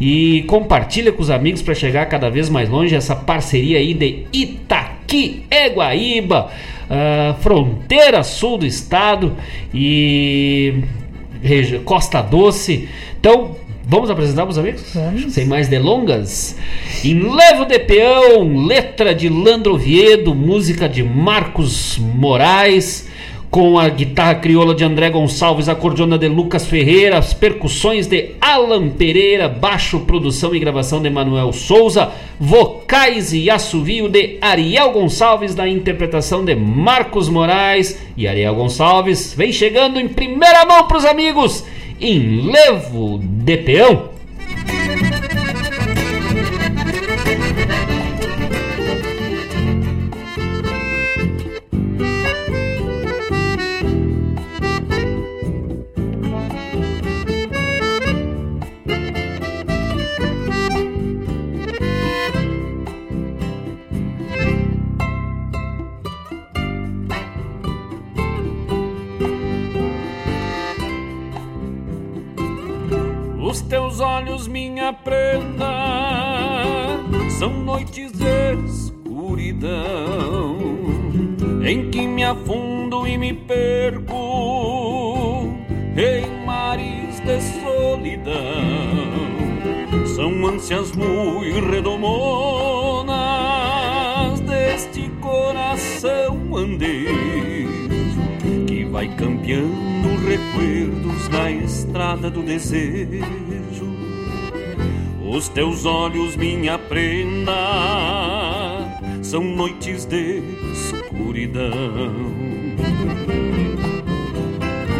e 0.00 0.42
compartilha 0.46 1.12
com 1.12 1.22
os 1.22 1.30
amigos 1.30 1.62
para 1.62 1.74
chegar 1.74 2.06
cada 2.06 2.30
vez 2.30 2.48
mais 2.48 2.68
longe 2.68 2.94
essa 2.94 3.16
parceria 3.16 3.78
aí 3.78 3.94
de 3.94 4.26
Itaqui, 4.32 5.44
Eguaíba, 5.50 6.50
uh, 6.88 7.40
fronteira 7.42 8.22
sul 8.22 8.58
do 8.58 8.66
estado 8.66 9.36
e 9.74 10.82
Costa 11.84 12.22
Doce. 12.22 12.88
Então, 13.18 13.56
Vamos 13.90 14.10
apresentar 14.10 14.42
para 14.42 14.50
os 14.50 14.58
amigos? 14.58 14.82
Vamos. 14.92 15.32
Sem 15.32 15.46
mais 15.46 15.66
delongas. 15.66 16.58
Em 17.02 17.14
Levo 17.14 17.64
de 17.64 17.78
Peão, 17.78 18.66
letra 18.66 19.14
de 19.14 19.30
Landro 19.30 19.76
Oviedo, 19.76 20.34
música 20.34 20.86
de 20.86 21.02
Marcos 21.02 21.96
Moraes, 21.96 23.08
com 23.50 23.78
a 23.78 23.88
guitarra 23.88 24.34
crioula 24.34 24.74
de 24.74 24.84
André 24.84 25.10
Gonçalves, 25.10 25.68
acordeona 25.68 26.18
de 26.18 26.28
Lucas 26.28 26.66
Ferreira, 26.66 27.18
as 27.18 27.32
percussões 27.32 28.06
de 28.06 28.32
Alan 28.40 28.90
Pereira, 28.90 29.48
baixo, 29.48 30.00
produção 30.00 30.54
e 30.54 30.58
gravação 30.58 31.00
de 31.00 31.08
Manuel 31.08 31.52
Souza, 31.52 32.10
vocais 32.38 33.32
e 33.32 33.48
assovio 33.48 34.08
de 34.08 34.36
Ariel 34.40 34.92
Gonçalves, 34.92 35.54
na 35.54 35.66
interpretação 35.66 36.44
de 36.44 36.54
Marcos 36.54 37.28
Moraes. 37.28 37.98
E 38.16 38.28
Ariel 38.28 38.54
Gonçalves 38.54 39.32
vem 39.34 39.52
chegando 39.52 39.98
em 39.98 40.08
primeira 40.08 40.66
mão 40.66 40.86
para 40.86 40.98
os 40.98 41.04
amigos, 41.04 41.64
em 42.00 42.42
Levo 42.50 43.18
de 43.22 43.56
Peão. 43.56 44.10
Minha 74.88 74.92
prenda 74.92 75.68
são 77.38 77.50
noites 77.50 78.12
de 78.12 78.54
escuridão 78.66 80.56
em 81.62 81.90
que 81.90 82.06
me 82.06 82.24
afundo 82.24 83.06
e 83.06 83.18
me 83.18 83.34
perco 83.34 84.14
em 85.94 86.46
mares 86.46 87.20
de 87.20 87.38
solidão. 87.60 88.36
São 90.06 90.46
ânsias 90.46 90.92
muito 90.92 91.70
redomonas 91.70 93.18
deste 94.40 95.10
coração 95.20 96.56
andejo 96.56 97.88
que 98.66 98.84
vai 98.84 99.08
campeando 99.08 100.16
recuerdos 100.26 101.28
na 101.28 101.50
estrada 101.50 102.30
do 102.30 102.42
desejo 102.42 103.47
os 105.30 105.48
teus 105.48 105.84
olhos, 105.84 106.36
minha 106.36 106.78
prenda, 106.78 107.52
são 109.22 109.42
noites 109.42 110.04
de 110.06 110.42
escuridão. 110.72 111.70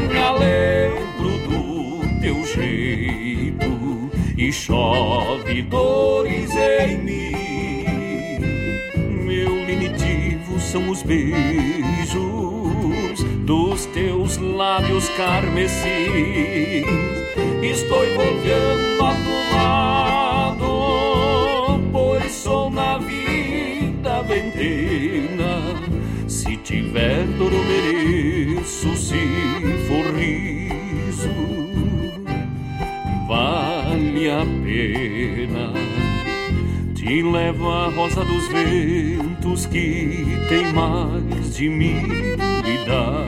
Me 0.08 0.20
lembro 0.38 1.30
do 1.48 2.20
teu 2.20 2.44
jeito 2.44 4.10
e 4.36 4.52
chove 4.52 5.62
dores 5.62 6.54
em 6.54 6.98
mim. 6.98 7.34
Meu 9.24 9.54
lenitivo 9.66 10.60
são 10.60 10.90
os 10.90 11.02
beijos 11.02 12.18
dos 13.46 13.86
teus 13.86 14.36
lábios 14.36 15.08
carmesim. 15.10 16.84
Estou 17.62 18.04
envolvendo 18.04 19.04
a 19.04 19.14
tua 19.14 19.87
tiver 26.68 27.24
dor 27.38 27.50
eu 27.50 27.64
mereço, 27.64 28.94
se 28.94 29.16
for 29.86 30.04
riso, 30.14 31.30
vale 33.26 34.30
a 34.30 34.44
pena. 34.62 35.72
Te 36.94 37.22
levo 37.22 37.70
a 37.70 37.88
rosa 37.88 38.22
dos 38.22 38.46
ventos 38.48 39.64
que 39.64 40.26
tem 40.50 40.70
mais 40.74 41.56
de 41.56 41.70
mil 41.70 42.36
idades. 42.66 43.18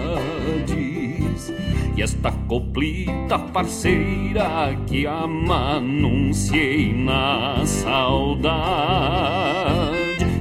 E 1.96 2.02
esta 2.02 2.30
coplita 2.46 3.38
parceira 3.38 4.76
que 4.86 5.06
amanunciei 5.06 6.92
na 6.92 7.64
saudade 7.64 8.80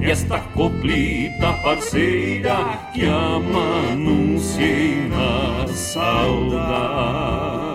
e 0.00 0.10
esta 0.10 0.40
coplita 0.54 1.52
parceira 1.62 2.56
que 2.92 3.04
ama 3.04 3.92
anunciei 3.92 5.08
na 5.08 5.66
saudade. 5.68 7.69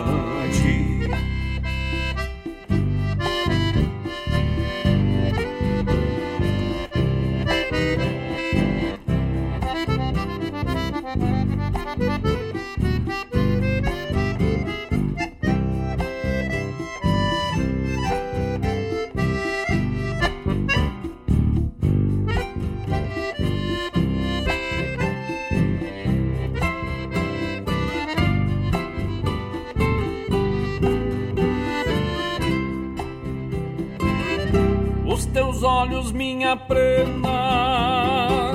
Prenda, 36.58 38.52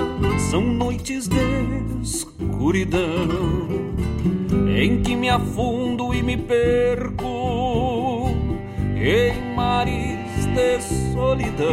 são 0.51 0.61
noites 0.63 1.29
de 1.29 1.37
escuridão 2.03 3.29
em 4.77 5.03
que 5.03 5.15
me 5.15 5.29
afundo 5.29 6.15
e 6.15 6.23
me 6.23 6.37
perco 6.37 8.31
em 8.97 9.55
mares 9.55 10.47
de 10.47 10.81
solidão. 11.13 11.69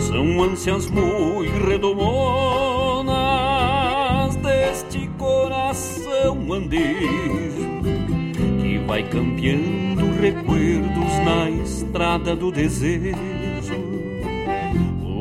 São 0.00 0.42
ânsias 0.42 0.90
muito 0.90 1.66
redomonas 1.66 3.14
deste 4.36 5.08
coração 5.18 6.52
andejo 6.52 7.64
vai 8.86 9.02
campeando 9.02 10.08
recuerdos 10.20 11.18
na 11.24 11.50
estrada 11.50 12.36
do 12.36 12.52
desejo. 12.52 13.33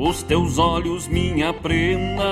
Os 0.05 0.21
teus 0.21 0.57
olhos, 0.57 1.07
minha 1.07 1.53
prenda, 1.53 2.27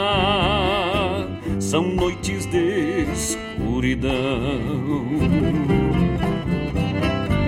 são 1.57 1.83
noites 1.83 2.45
de 2.47 3.05
escuridão. 3.13 4.11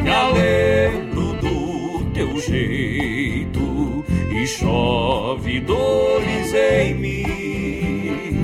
Me 0.02 0.12
lembro 0.34 1.34
do 1.42 2.06
teu 2.14 2.40
jeito 2.40 4.06
e 4.32 4.48
chove 4.48 5.60
dores 5.60 6.54
em 6.54 6.94
mim. 6.94 8.38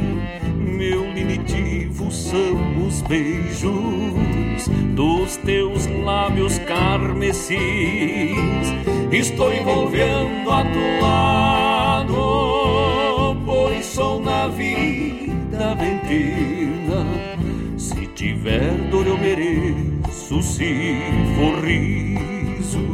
Meu 0.57 1.09
linitivo 1.13 2.11
são 2.11 2.85
os 2.85 3.01
beijos 3.03 4.67
dos 4.95 5.37
teus 5.37 5.87
lábios 6.03 6.59
carmecis. 6.59 7.57
Estou 9.13 9.53
envolvendo 9.53 10.51
a 10.51 10.65
tu 10.65 10.99
vida 15.79 15.99
ventina. 16.09 17.05
Se 17.77 18.07
tiver 18.07 18.73
dor, 18.91 19.07
eu 19.07 19.17
mereço, 19.17 20.41
se 20.41 20.97
for 21.35 21.63
riso, 21.63 22.85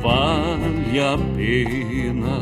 vale 0.00 1.00
a 1.00 1.18
pena. 1.36 2.40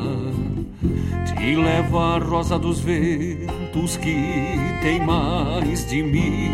Te 1.26 1.56
levo 1.56 1.98
a 1.98 2.18
rosa 2.18 2.58
dos 2.58 2.80
ventos 2.80 3.96
que 3.96 4.16
tem 4.80 5.04
mais 5.04 5.86
de 5.88 6.02
mil 6.02 6.52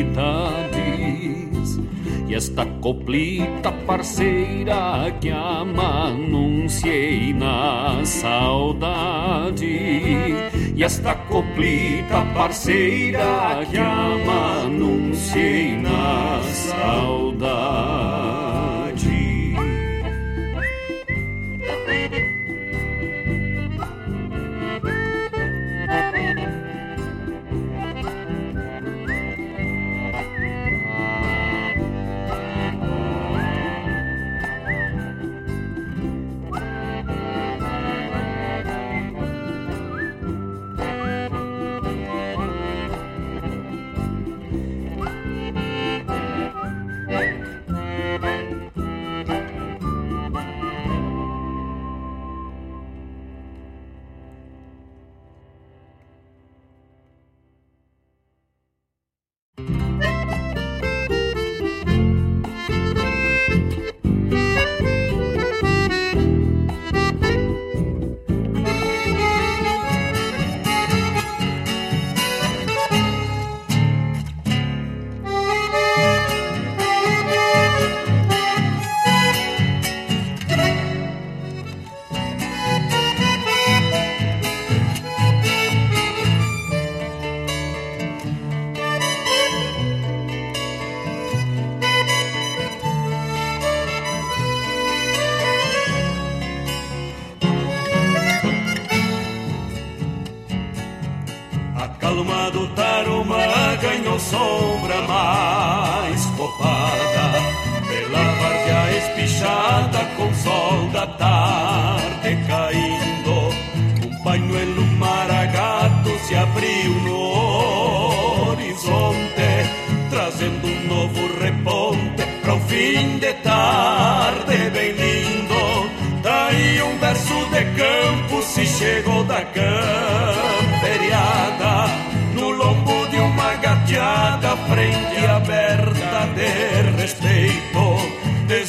idades. 0.00 1.80
E 2.26 2.34
esta 2.34 2.64
coplita 2.80 3.70
parceira 3.86 5.14
que 5.20 5.30
amanunciei 5.30 7.34
na 7.34 8.00
saudade. 8.04 9.66
E 10.74 10.82
esta 10.82 11.14
coplita 11.14 12.22
parceira 12.34 13.64
que 13.70 13.78
amanunciei 13.78 15.76
na 15.76 16.40
saudade. 16.42 18.53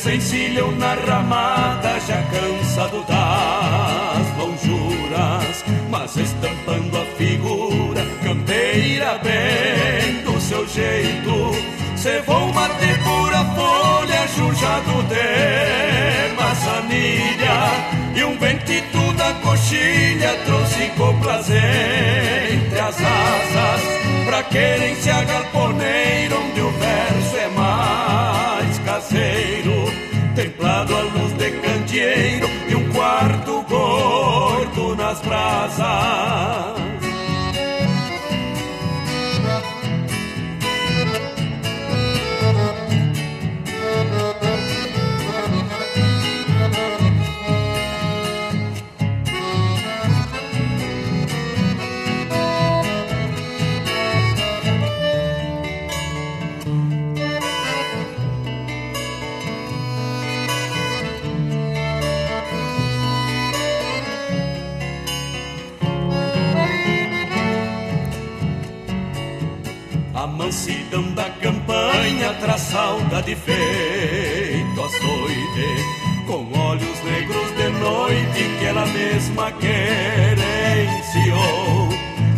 Desencilham 0.06 0.72
na 0.73 0.94
ramada, 0.94 1.99
já 1.99 2.22
cansado 2.30 3.03
das 3.07 4.38
lonjuras 4.38 5.65
Mas 5.90 6.15
estampando 6.15 6.95
a 6.95 7.06
figura, 7.18 8.06
campeira 8.23 9.19
bem 9.23 10.22
do 10.22 10.40
seu 10.40 10.68
jeito. 10.68 11.52
Cevou 11.95 12.53
mate 12.53 12.86
pura 13.03 13.44
folha, 13.56 14.27
jujado 14.27 15.03
de 15.10 16.36
maçanilha 16.40 18.15
E 18.15 18.23
um 18.26 18.38
ventito 18.38 19.11
da 19.14 19.34
coxilha 19.41 20.38
trouxe 20.45 20.88
coplas 20.98 21.49
entre 21.49 22.80
as 22.80 22.95
asas. 22.95 23.82
Pra 24.27 24.44
querência 24.44 25.23
galponeira, 25.23 25.55
candeeiro 31.96 32.48
e 32.68 32.76
um 32.76 32.92
quarto 32.92 33.62
gordo 33.70 34.96
nas 34.98 35.22
brasas 35.22 36.85
saudade 73.16 73.36
feito 73.36 74.84
açoite 74.84 75.70
Com 76.28 76.52
olhos 76.60 77.04
negros 77.04 77.52
de 77.56 77.70
noite 77.80 78.44
que 78.60 78.66
ela 78.66 78.86
mesma 78.88 79.52
querenciou. 79.54 79.80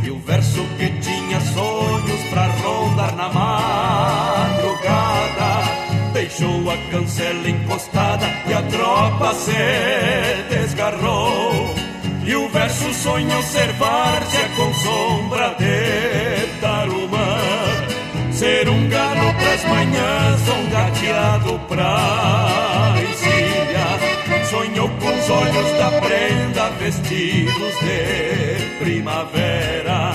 E 0.04 0.12
o 0.12 0.20
verso 0.20 0.64
que 0.78 0.90
tinha 0.99 1.40
sonhos 1.41 2.24
pra 2.30 2.45
rondar 2.48 3.16
na 3.16 3.30
madrugada 3.30 4.68
Deixou 6.14 6.70
a 6.70 6.78
cancela 6.91 7.49
encostada 7.49 8.28
e 8.48 8.54
a 8.54 8.62
tropa 8.64 9.34
se 9.34 9.54
desgarrou. 10.49 11.74
E 12.26 12.36
o 12.36 12.49
verso 12.49 12.94
sonhou 12.94 13.41
ser 13.41 13.72
várzea 13.74 14.49
com 14.58 14.74
sombra 14.74 15.07
pras 19.58 19.64
manhãs 19.66 20.50
um 20.50 20.70
gateado 20.70 21.60
pra 21.68 22.94
encilha 23.10 24.46
Sonhou 24.50 24.90
com 24.90 25.08
os 25.08 25.30
olhos 25.30 25.72
da 25.78 25.92
prenda 26.00 26.70
vestidos 26.80 27.74
de 27.80 28.80
primavera. 28.80 30.14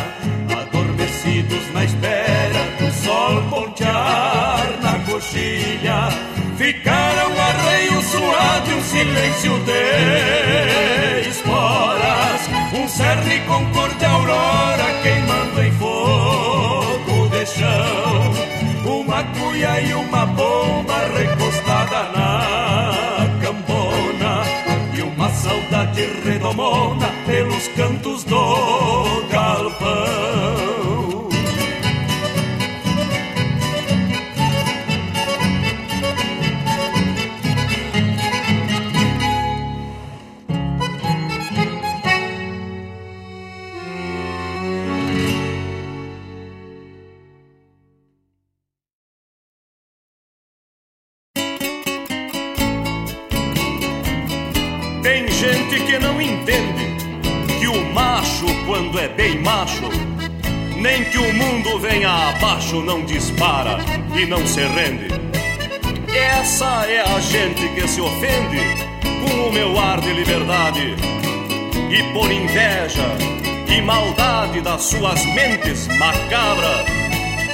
Adormecidos 0.59 1.71
na 1.75 1.85
espera 1.85 2.65
do 2.79 2.91
sol 2.93 3.43
pontear 3.51 4.79
na 4.81 4.99
coxilha. 5.01 6.09
Ficaram 6.57 7.31
arreio 7.39 8.03
suado 8.03 8.71
e 8.71 8.75
um 8.75 8.83
silêncio 8.83 9.59
de 9.65 11.29
esporas. 11.29 12.49
Um 12.73 12.89
cerne 12.89 13.39
com 13.41 13.67
cor 13.73 13.95
de 13.95 14.05
aurora 14.07 15.03
uma 20.13 20.27
bomba 20.27 20.95
recostada 21.17 22.03
na 22.13 23.41
cambona 23.41 24.45
E 24.95 25.01
uma 25.01 25.31
saudade 25.31 26.07
redomona 26.23 27.09
pelos 27.27 27.69
cantos 27.69 28.23
do 28.25 28.72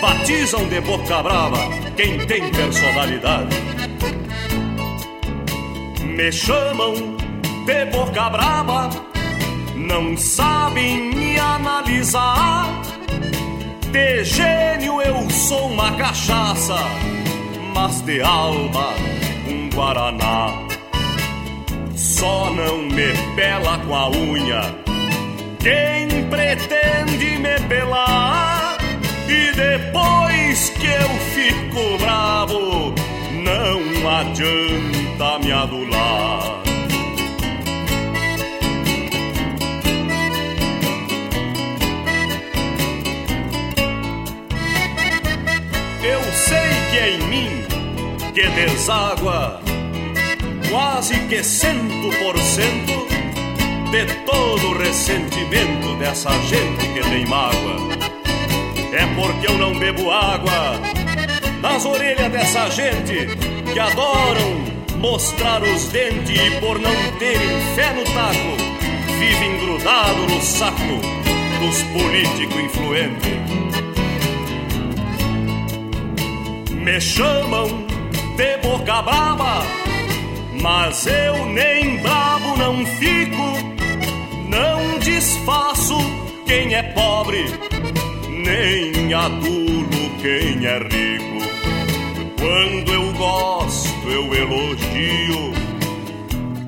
batizam 0.00 0.66
de 0.68 0.80
boca 0.80 1.22
brava 1.22 1.58
quem 1.96 2.18
tem 2.26 2.50
personalidade. 2.50 3.56
Me 6.04 6.32
chamam 6.32 6.94
de 7.64 7.84
boca 7.86 8.30
brava, 8.30 8.90
não 9.74 10.16
sabem 10.16 11.14
me 11.14 11.38
analisar. 11.38 12.66
De 13.90 14.24
gênio 14.24 15.00
eu 15.00 15.28
sou 15.30 15.68
uma 15.68 15.92
cachaça, 15.92 16.76
mas 17.74 18.00
de 18.02 18.20
alma 18.20 18.94
um 19.48 19.68
guaraná. 19.70 20.52
Só 21.94 22.50
não 22.50 22.78
me 22.78 23.12
pela 23.34 23.78
com 23.78 23.94
a 23.94 24.10
unha 24.10 24.88
quem 25.58 26.24
pretende 26.28 27.38
me 27.38 27.58
pelar. 27.68 28.47
E 29.28 29.52
depois 29.52 30.70
que 30.70 30.86
eu 30.86 31.08
fico 31.34 31.98
bravo, 31.98 32.94
não 33.32 34.08
adianta 34.10 35.38
me 35.44 35.52
adular. 35.52 36.62
Eu 46.02 46.22
sei 46.32 46.70
que 46.90 46.98
é 46.98 47.10
em 47.16 47.22
mim 47.28 47.66
que 48.32 48.48
deságua 48.48 49.60
quase 50.70 51.18
que 51.28 51.44
cento 51.44 52.08
por 52.18 52.38
cento 52.38 53.06
de 53.90 54.06
todo 54.24 54.68
o 54.68 54.78
ressentimento 54.78 55.94
dessa 55.98 56.30
gente 56.42 56.86
que 56.94 57.00
tem 57.00 57.26
mágoa. 57.26 58.17
É 58.92 59.06
porque 59.14 59.46
eu 59.46 59.58
não 59.58 59.78
bebo 59.78 60.10
água 60.10 60.80
nas 61.60 61.84
orelhas 61.84 62.30
dessa 62.30 62.70
gente 62.70 63.28
que 63.72 63.78
adoram 63.78 64.64
mostrar 64.98 65.62
os 65.62 65.88
dentes 65.88 66.30
e 66.30 66.60
por 66.60 66.78
não 66.78 67.18
terem 67.18 67.60
fé 67.74 67.92
no 67.92 68.04
taco, 68.04 68.56
vivem 69.18 69.58
grudado 69.58 70.22
no 70.28 70.40
saco 70.40 71.00
dos 71.60 71.82
políticos 71.84 72.60
influentes. 72.60 73.38
Me 76.70 77.00
chamam 77.00 77.86
de 78.36 78.56
boca 78.58 79.02
brava, 79.02 79.62
mas 80.60 81.06
eu 81.06 81.46
nem 81.46 81.98
bravo 81.98 82.56
não 82.56 82.86
fico. 82.86 83.78
Não 84.48 84.98
desfaço 84.98 85.98
quem 86.46 86.74
é 86.74 86.82
pobre, 86.82 87.44
nem 88.48 89.12
adulo 89.12 90.10
quem 90.22 90.64
é 90.64 90.78
rico. 90.78 91.38
Quando 92.40 92.92
eu 92.92 93.12
gosto, 93.12 94.08
eu 94.08 94.34
elogio. 94.34 95.52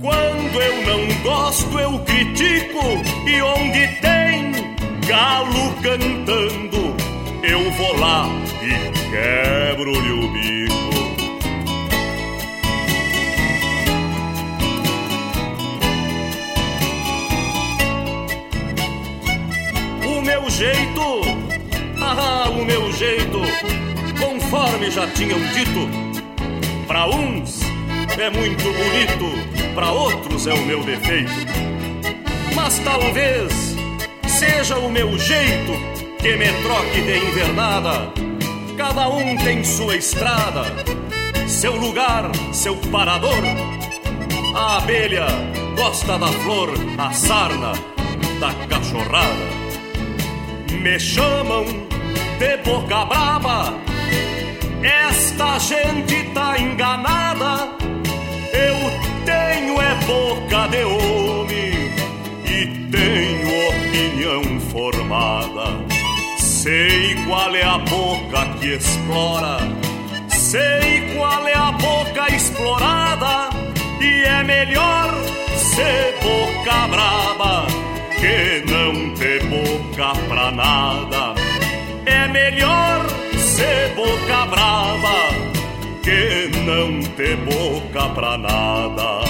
Quando 0.02 0.60
eu 0.60 0.86
não 0.86 1.22
gosto, 1.22 1.78
eu 1.78 1.98
critico. 2.00 2.84
E 3.26 3.40
onde 3.40 3.86
tem 4.00 4.52
galo 5.06 5.72
cantando, 5.82 6.94
eu 7.42 7.70
vou 7.72 7.98
lá 7.98 8.28
e 8.62 8.74
quebro-lhe 9.10 10.12
o 10.12 10.28
bico. 10.28 10.90
O 20.06 20.22
meu 20.22 20.50
jeito, 20.50 21.29
o 22.50 22.64
meu 22.64 22.92
jeito, 22.92 23.40
conforme 24.18 24.90
já 24.90 25.06
tinham 25.08 25.38
dito, 25.52 25.88
para 26.86 27.06
uns 27.06 27.60
é 28.18 28.28
muito 28.30 28.64
bonito, 28.64 29.74
para 29.74 29.92
outros 29.92 30.46
é 30.46 30.54
o 30.54 30.66
meu 30.66 30.82
defeito. 30.82 31.30
Mas 32.54 32.78
talvez 32.80 33.76
seja 34.26 34.76
o 34.78 34.90
meu 34.90 35.18
jeito 35.18 35.72
que 36.18 36.36
me 36.36 36.52
troque 36.62 37.00
de 37.00 37.18
invernada. 37.28 38.12
Cada 38.76 39.08
um 39.08 39.36
tem 39.38 39.62
sua 39.62 39.96
estrada, 39.96 40.64
seu 41.46 41.76
lugar, 41.76 42.30
seu 42.52 42.76
parador. 42.90 43.42
A 44.54 44.78
abelha 44.78 45.26
gosta 45.76 46.18
da 46.18 46.26
flor, 46.26 46.70
a 46.98 47.12
sarna 47.12 47.72
da 48.40 48.52
cachorrada. 48.66 49.60
Me 50.70 50.98
chamam 50.98 51.64
de 52.40 52.56
boca 52.64 53.04
brava, 53.04 53.74
esta 54.82 55.58
gente 55.58 56.24
tá 56.32 56.58
enganada. 56.58 57.68
Eu 58.50 58.76
tenho 59.26 59.78
é 59.78 59.94
boca 60.06 60.66
de 60.68 60.82
homem 60.84 61.92
e 62.46 62.88
tenho 62.90 63.68
opinião 63.68 64.60
formada. 64.70 65.84
Sei 66.38 67.14
qual 67.26 67.54
é 67.54 67.62
a 67.62 67.76
boca 67.76 68.46
que 68.58 68.68
explora, 68.68 69.58
sei 70.30 71.14
qual 71.14 71.46
é 71.46 71.54
a 71.54 71.72
boca 71.72 72.34
explorada, 72.34 73.50
e 74.00 74.24
é 74.24 74.42
melhor 74.44 75.12
ser 75.56 76.14
boca 76.22 76.88
brava 76.88 77.66
que 78.18 78.64
não 78.70 79.14
ter 79.14 79.44
boca 79.44 80.18
pra 80.26 80.50
nada. 80.50 81.49
É 82.22 82.28
melhor 82.28 83.06
ser 83.38 83.94
boca 83.94 84.46
brava 84.46 85.30
que 86.02 86.50
não 86.66 87.00
ter 87.16 87.34
boca 87.38 88.10
pra 88.10 88.36
nada. 88.36 89.20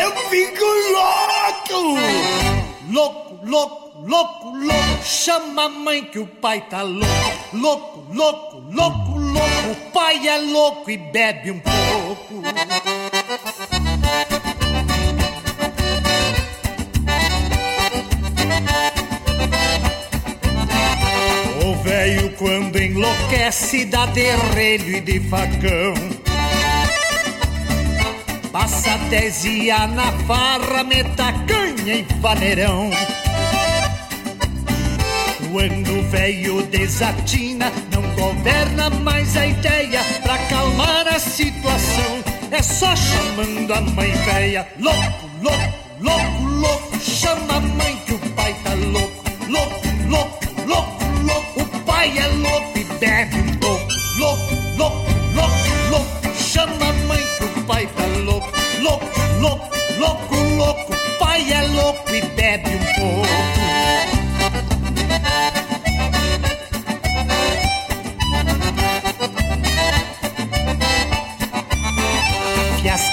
Eu 0.00 0.12
fico 0.30 0.64
louco! 0.92 1.98
Louco, 2.88 3.40
louco, 3.44 3.83
louco, 4.04 4.50
louco. 4.50 5.04
Chama 5.04 5.64
a 5.64 5.68
mãe 5.68 6.04
que 6.04 6.18
o 6.18 6.26
pai 6.26 6.60
tá 6.68 6.82
louco. 6.82 7.06
Louco, 7.52 8.06
louco, 8.12 8.58
louco, 8.70 9.18
louco, 9.18 9.70
o 9.70 9.90
pai 9.92 10.28
é 10.28 10.38
louco 10.38 10.90
e 10.90 10.96
bebe 10.96 11.50
um 11.50 11.60
pouco. 11.60 12.42
O 21.66 21.82
velho 21.82 22.30
quando 22.36 22.80
enlouquece 22.80 23.86
dá 23.86 24.06
derrelho 24.06 24.96
e 24.96 25.00
de 25.00 25.20
facão. 25.28 25.94
Passa 28.52 28.96
dez 29.10 29.42
dias 29.42 29.90
na 29.90 30.12
farra, 30.26 30.84
meta 30.84 31.32
canha 31.46 31.96
e 31.96 32.02
vaneirão. 32.20 32.90
Quando 35.54 36.00
o 36.00 36.02
velho 36.10 36.62
desatina, 36.66 37.72
não 37.92 38.02
governa 38.16 38.90
mais 38.90 39.36
a 39.36 39.46
ideia 39.46 40.00
pra 40.24 40.34
acalmar 40.34 41.06
a 41.06 41.16
situação. 41.20 42.24
É 42.50 42.60
só 42.60 42.92
chamando 42.96 43.72
a 43.72 43.80
mãe 43.80 44.10
velha, 44.10 44.66
louco, 44.80 45.30
louco, 45.40 45.74
louco, 46.00 46.42
louco. 46.42 46.98
Chama 46.98 47.54
a 47.54 47.60
mãe 47.60 47.96
que 48.04 48.14
o 48.14 48.18
pai 48.30 48.52
tá 48.64 48.74
louco, 48.74 49.24
louco, 49.48 49.80
louco, 50.08 50.44
louco, 50.66 51.04
louco. 51.22 51.60
O 51.60 51.80
pai 51.84 52.18
é 52.18 52.26
louco 52.26 52.76
e 52.76 52.84
bebe 52.98 53.36
um 53.36 53.56
pouco, 53.58 53.88
louco, 54.18 54.54
louco, 54.76 55.10
louco, 55.36 55.90
louco. 55.90 56.36
Chama 56.36 56.88
a 56.88 56.92
mãe 57.06 57.22
que 57.38 57.44
o 57.44 57.62
pai 57.62 57.86
tá 57.94 58.06
louco, 58.24 58.52
louco, 58.80 59.06
louco, 59.38 59.70
louco, 60.00 60.34
louco. 60.34 60.92
O 60.92 61.18
pai 61.20 61.52
é 61.52 61.62
louco 61.62 62.12
e 62.12 62.22
bebe 62.22 62.70
um 62.70 62.98
pouco. 62.98 63.63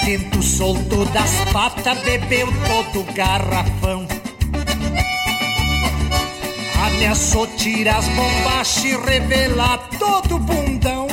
Fiasquento 0.02 0.42
soltou 0.42 1.04
das 1.06 1.30
patas, 1.52 1.96
bebeu 2.00 2.48
todo 2.66 3.04
garrafão. 3.14 4.06
Ameaçou 6.84 7.46
tirar 7.56 7.98
as 7.98 8.08
bombachas 8.08 8.84
e 8.84 8.96
revelar 8.96 9.78
todo 10.00 10.40
bundão. 10.40 11.06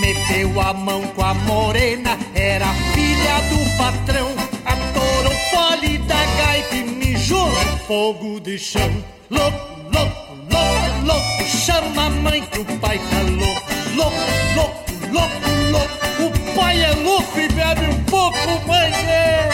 Meteu 0.00 0.58
a 0.60 0.72
mão 0.72 1.02
com 1.08 1.22
a 1.22 1.34
morena, 1.34 2.18
era 2.34 2.66
filha 2.94 3.40
do 3.50 3.76
patrão. 3.76 4.30
Atorou 4.64 5.34
fole 5.50 5.98
da 5.98 6.24
gaita 6.24 6.76
e 6.76 6.82
mijou 6.82 7.50
fogo 7.86 8.40
de 8.40 8.58
chão. 8.58 8.90
Louco, 9.30 9.58
louco, 9.92 10.34
louco, 10.50 11.06
louco, 11.06 11.44
chama 11.44 12.06
a 12.06 12.10
mãe 12.10 12.42
que 12.42 12.60
o 12.60 12.64
pai 12.78 12.98
tá 12.98 13.20
louco. 13.20 13.62
Louco, 13.94 14.16
louco, 14.56 14.81
louco, 15.12 15.50
louco. 15.70 16.02
O 16.24 16.54
pai 16.54 16.82
é 16.82 16.90
louco 16.92 17.38
e 17.38 17.48
bebe 17.48 17.86
um 17.86 18.04
pouco, 18.04 18.66
mãe 18.66 18.92
é. 18.92 19.48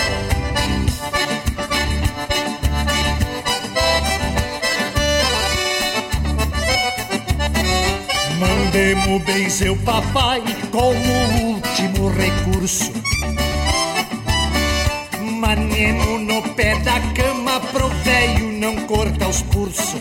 Mandemos 8.39 9.25
bem 9.25 9.51
seu 9.51 9.77
papai 9.79 10.43
como 10.71 11.55
último 11.55 12.09
recurso. 12.11 12.93
Manemo 15.21 16.19
no 16.19 16.43
pé 16.55 16.79
da 16.81 17.01
cama 17.15 17.61
pro 17.73 17.89
velho 17.89 18.53
não 18.53 18.77
cortar 18.87 19.29
os 19.29 19.43
pulsos. 19.43 20.01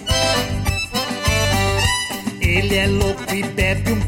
Ele 2.42 2.76
é 2.76 2.88
louco 2.88 3.34
e 3.34 3.44
bebe 3.44 3.92
um 3.92 4.07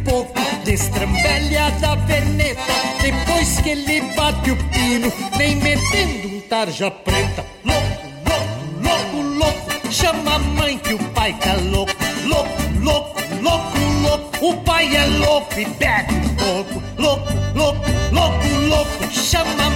destrambelha 0.70 1.72
da 1.82 1.96
veneta. 1.96 2.62
Depois 3.02 3.60
que 3.60 3.70
ele 3.70 4.02
bate 4.16 4.52
o 4.52 4.56
pino, 4.56 5.12
vem 5.36 5.56
metendo 5.56 6.28
um 6.28 6.40
tarja 6.42 6.92
preta. 6.92 7.44
Louco, 7.66 7.88
louco, 8.30 8.84
louco, 8.84 9.22
louco, 9.40 9.92
chama 9.92 10.36
a 10.36 10.40
mãe 10.40 10.78
que 10.78 10.94
o 10.94 11.00
pai 11.10 11.34
tá 11.40 11.54
louco. 11.54 11.92
Louco, 12.24 12.50
louco, 12.84 13.20
louco, 13.42 13.78
louco, 14.04 14.46
o 14.46 14.58
pai 14.62 14.96
é 14.96 15.06
louco 15.06 15.60
e 15.60 15.66
bebe 15.66 16.14
um 16.14 16.36
pouco. 16.36 16.84
Louco, 17.00 17.34
louco, 17.56 17.86
louco, 18.12 18.48
louco, 18.68 19.12
chama 19.12 19.66
a 19.66 19.70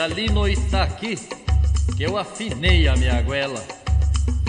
ali 0.00 0.30
no 0.30 0.48
Itaqui 0.48 1.18
que 1.96 2.02
eu 2.02 2.16
afinei 2.16 2.88
a 2.88 2.96
minha 2.96 3.20
goela. 3.22 3.62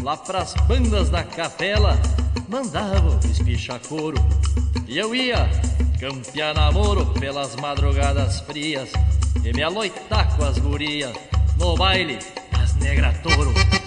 Lá 0.01 0.15
pras 0.15 0.53
bandas 0.67 1.09
da 1.09 1.23
capela 1.23 1.99
mandavam 2.47 3.19
espichar 3.29 3.79
couro. 3.79 4.17
E 4.87 4.97
eu 4.97 5.13
ia 5.13 5.49
campear 5.99 6.55
namoro 6.55 7.05
pelas 7.19 7.55
madrugadas 7.57 8.39
frias 8.41 8.91
e 9.43 9.53
me 9.53 9.61
aloitar 9.61 10.35
com 10.35 10.43
as 10.43 10.57
gurias 10.57 11.13
no 11.57 11.75
baile 11.75 12.17
das 12.51 12.73
negratouro. 12.75 13.53
Quem 13.53 13.80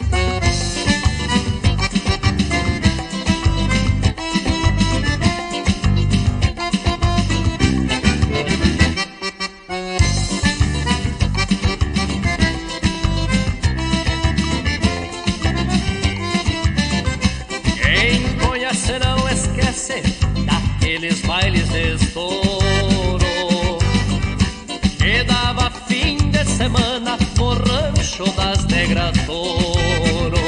rancho 28.15 28.33
das 28.33 28.65
negras 28.67 29.13
touro. 29.27 30.39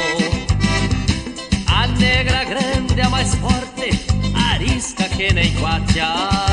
A 1.67 1.87
negra 1.87 2.43
grande, 2.45 3.01
a 3.01 3.09
mais 3.09 3.35
forte, 3.35 3.89
arisca 4.33 5.07
que 5.09 5.33
nem 5.33 5.53
quatiara. 5.55 6.46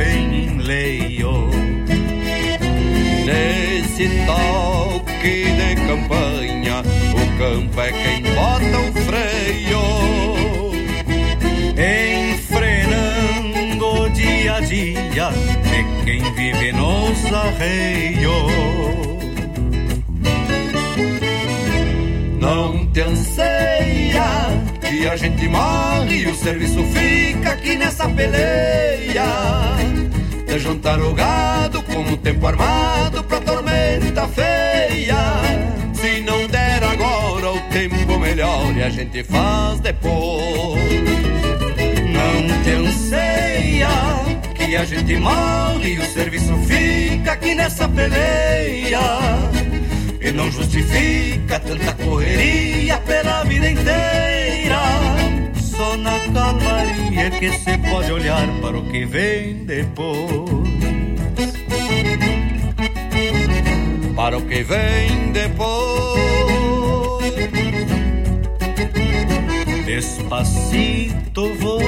sem 0.00 0.56
leio. 0.58 1.50
Nesse 3.26 4.08
toque 4.26 5.44
de 5.58 5.74
campanha 5.86 6.82
O 7.14 7.22
campo 7.38 7.80
é 7.80 7.92
quem 7.92 8.22
bota 8.34 8.78
o 8.78 8.92
freio. 9.04 9.84
Enfrenando 12.32 13.88
dia 14.10 14.54
a 14.54 14.60
dia 14.60 15.30
É 15.78 15.84
quem 16.04 16.22
vive 16.34 16.72
nos 16.72 17.32
arreios. 17.32 18.30
Não 22.40 22.86
te 22.86 23.00
anseia 23.02 24.30
que 24.80 25.06
a 25.06 25.16
gente 25.16 25.46
morre 25.48 26.29
serviço 26.40 26.82
fica 26.84 27.50
aqui 27.50 27.76
nessa 27.76 28.08
peleia 28.08 29.24
é 30.48 30.52
De 30.52 30.58
jantar 30.58 30.98
o 30.98 31.12
gado 31.12 31.82
como 31.82 32.14
o 32.14 32.16
tempo 32.16 32.46
armado 32.46 33.22
pra 33.24 33.40
tormenta 33.40 34.26
feia 34.28 35.16
Se 35.92 36.22
não 36.22 36.46
der 36.46 36.82
agora 36.82 37.52
o 37.52 37.60
tempo 37.70 38.18
melhor 38.18 38.74
e 38.74 38.82
a 38.82 38.88
gente 38.88 39.22
faz 39.22 39.80
depois 39.80 40.80
Não 42.10 42.62
te 42.62 42.70
anseia 42.70 43.88
que 44.54 44.76
a 44.76 44.84
gente 44.84 45.16
morre 45.16 45.94
e 45.94 45.98
o 45.98 46.06
serviço 46.06 46.56
fica 46.58 47.32
aqui 47.32 47.56
nessa 47.56 47.88
peleia. 47.88 49.00
E 50.20 50.30
não 50.30 50.48
justifica 50.48 51.58
tanta 51.58 51.92
correria 51.94 52.96
pela 52.98 53.42
vida 53.42 53.68
inteira 53.68 55.29
só 55.80 55.96
na 55.96 56.20
calmaria 56.34 57.30
que 57.30 57.50
se 57.52 57.78
pode 57.78 58.12
olhar 58.12 58.46
para 58.60 58.76
o 58.76 58.84
que 58.90 59.06
vem 59.06 59.64
depois. 59.64 60.50
Para 64.14 64.36
o 64.36 64.42
que 64.42 64.62
vem 64.62 65.32
depois. 65.32 66.20
Despacito 69.86 71.54
vou. 71.54 71.80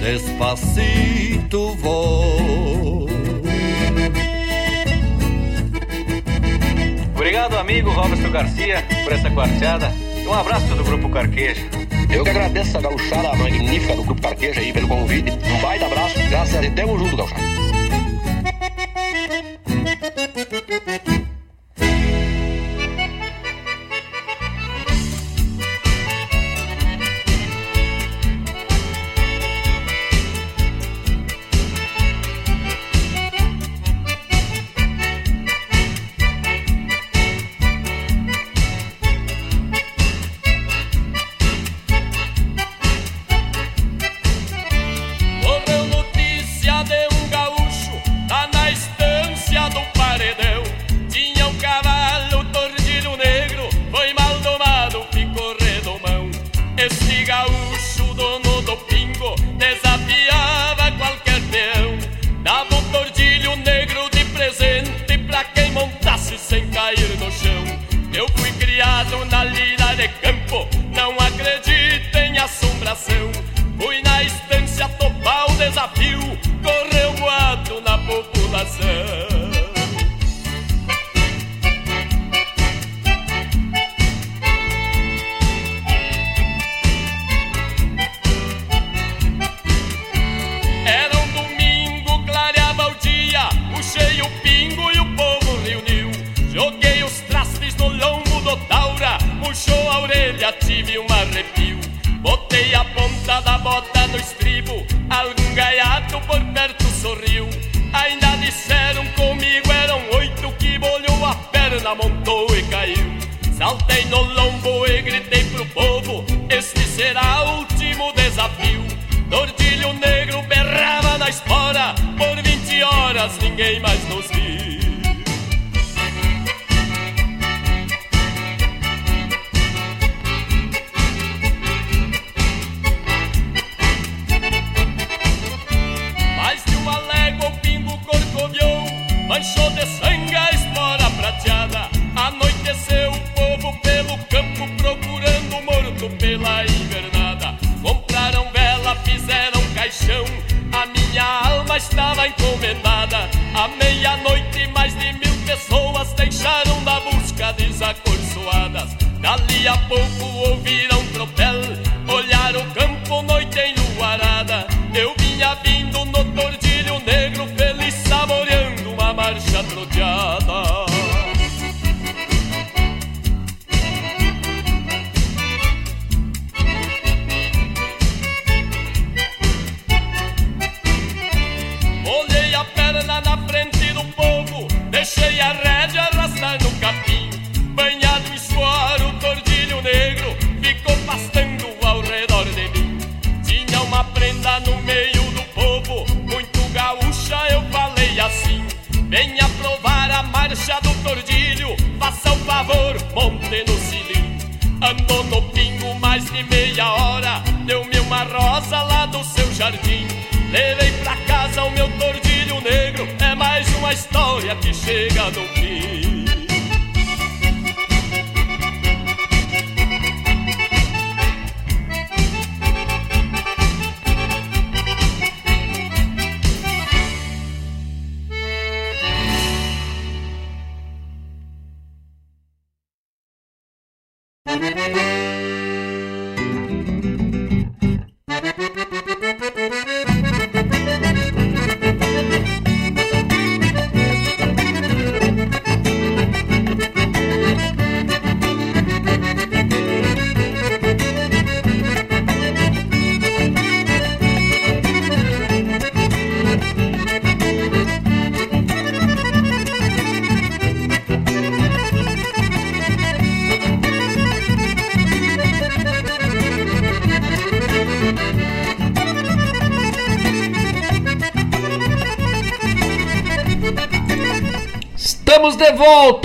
Despacito 0.00 1.74
vou. 1.74 3.06
Obrigado, 7.14 7.58
amigo 7.58 7.90
Roberto 7.90 8.30
Garcia, 8.30 8.82
por 9.04 9.12
essa 9.12 9.30
quarteada 9.30 10.09
um 10.30 10.34
abraço 10.34 10.66
do 10.76 10.84
Grupo 10.84 11.08
Carqueja. 11.08 11.60
Eu 12.08 12.22
que 12.22 12.30
agradeço 12.30 12.78
a 12.78 12.80
gauchada 12.80 13.34
magnífica 13.34 13.96
do 13.96 14.04
Grupo 14.04 14.22
Carqueja 14.22 14.60
aí 14.60 14.72
pelo 14.72 14.86
convite. 14.86 15.28
Um 15.28 15.60
baita 15.60 15.86
abraço. 15.86 16.14
Graças 16.30 16.54
a 16.54 16.60
Deus. 16.60 16.74
Tamo 16.76 16.98
junto, 17.00 17.16
gauchada. 17.16 17.42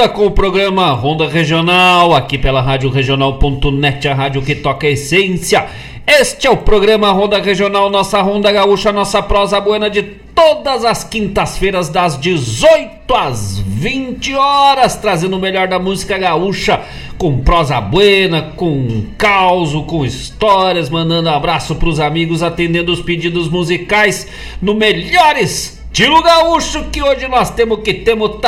Volta 0.05 0.09
com 0.09 0.25
o 0.27 0.31
programa 0.31 0.91
Ronda 0.91 1.27
Regional, 1.27 2.13
aqui 2.13 2.37
pela 2.37 2.61
Rádio 2.61 2.89
Regional.net, 2.89 4.07
a 4.07 4.13
rádio 4.13 4.41
que 4.41 4.53
toca 4.53 4.85
a 4.85 4.89
essência. 4.91 5.65
Este 6.05 6.45
é 6.45 6.49
o 6.49 6.57
programa 6.57 7.11
Ronda 7.11 7.41
Regional, 7.41 7.89
nossa 7.89 8.21
Ronda 8.21 8.51
Gaúcha, 8.51 8.91
nossa 8.91 9.23
prosa 9.23 9.59
buena 9.59 9.89
de 9.89 10.03
todas 10.03 10.85
as 10.85 11.03
quintas-feiras, 11.03 11.89
das 11.89 12.19
18 12.19 13.13
às 13.15 13.57
20 13.59 14.35
horas, 14.35 14.95
trazendo 14.95 15.37
o 15.37 15.39
melhor 15.39 15.67
da 15.67 15.79
música 15.79 16.17
gaúcha, 16.17 16.81
com 17.17 17.39
prosa 17.39 17.81
buena, 17.81 18.53
com 18.55 19.05
caos, 19.17 19.73
com 19.87 20.05
histórias, 20.05 20.89
mandando 20.89 21.29
abraço 21.29 21.75
pros 21.75 21.99
amigos, 21.99 22.43
atendendo 22.43 22.91
os 22.91 23.01
pedidos 23.01 23.49
musicais 23.49 24.27
no 24.61 24.75
melhor 24.75 25.37
estilo 25.37 26.21
gaúcho 26.21 26.85
que 26.91 27.01
hoje 27.01 27.27
nós 27.27 27.49
temos 27.49 27.79
que 27.79 27.93
temos 27.93 28.39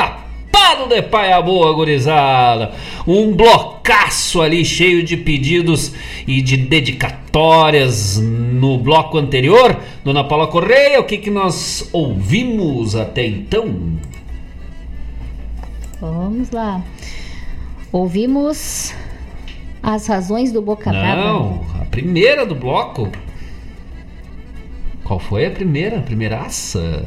tapado 0.68 0.88
de 0.88 1.02
paia 1.02 1.42
boa, 1.42 1.74
gurizada. 1.74 2.72
Um 3.08 3.34
blocaço 3.34 4.42
ali 4.42 4.66
cheio 4.66 5.04
de 5.04 5.16
pedidos 5.16 5.94
e 6.28 6.42
de 6.42 6.58
dedicatórias 6.58 8.18
no 8.18 8.78
bloco 8.78 9.18
anterior. 9.18 9.80
Dona 10.04 10.24
Paula 10.24 10.48
Correia, 10.48 11.00
o 11.00 11.06
que, 11.06 11.18
que 11.18 11.30
nós 11.30 11.90
ouvimos 11.94 12.96
até 12.96 13.26
então? 13.26 13.98
Vamos 16.02 16.52
lá. 16.52 16.84
Ouvimos 17.92 18.94
as 19.82 20.08
razões 20.08 20.52
do 20.52 20.62
Boca 20.62 20.90
Brava. 20.90 21.22
Não, 21.22 21.66
a 21.82 21.86
primeira 21.86 22.46
do 22.46 22.56
bloco. 22.56 23.10
Qual 25.04 25.20
foi 25.20 25.46
a 25.46 25.52
primeira? 25.52 26.00
A 26.00 26.02
primeiraça? 26.02 27.06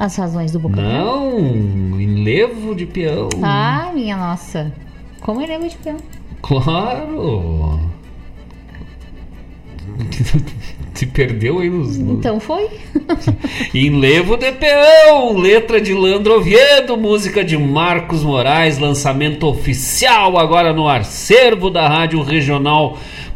As 0.00 0.16
razões 0.16 0.50
do 0.50 0.58
Boca 0.58 0.76
Brava. 0.76 0.94
Não, 0.94 2.00
enlevo 2.00 2.74
de 2.74 2.86
peão. 2.86 3.28
Ah, 3.42 3.90
minha 3.92 4.16
nossa. 4.16 4.72
Como 5.20 5.42
ele 5.42 5.52
é 5.52 5.58
de 5.58 5.76
peão? 5.76 5.98
Claro. 6.40 7.78
Se 10.94 11.04
perdeu 11.04 11.58
aí 11.58 11.68
nos. 11.68 11.98
Então 11.98 12.40
foi? 12.40 12.68
Enlevo 13.74 14.38
de 14.38 14.50
peão, 14.52 15.36
letra 15.36 15.78
de 15.78 15.92
Landro 15.92 16.38
Oviedo, 16.38 16.96
música 16.96 17.44
de 17.44 17.58
Marcos 17.58 18.22
Moraes, 18.22 18.78
lançamento 18.78 19.46
oficial 19.46 20.38
agora 20.38 20.72
no 20.72 20.88
acervo 20.88 21.68
da 21.68 21.86
Rádio 21.86 22.22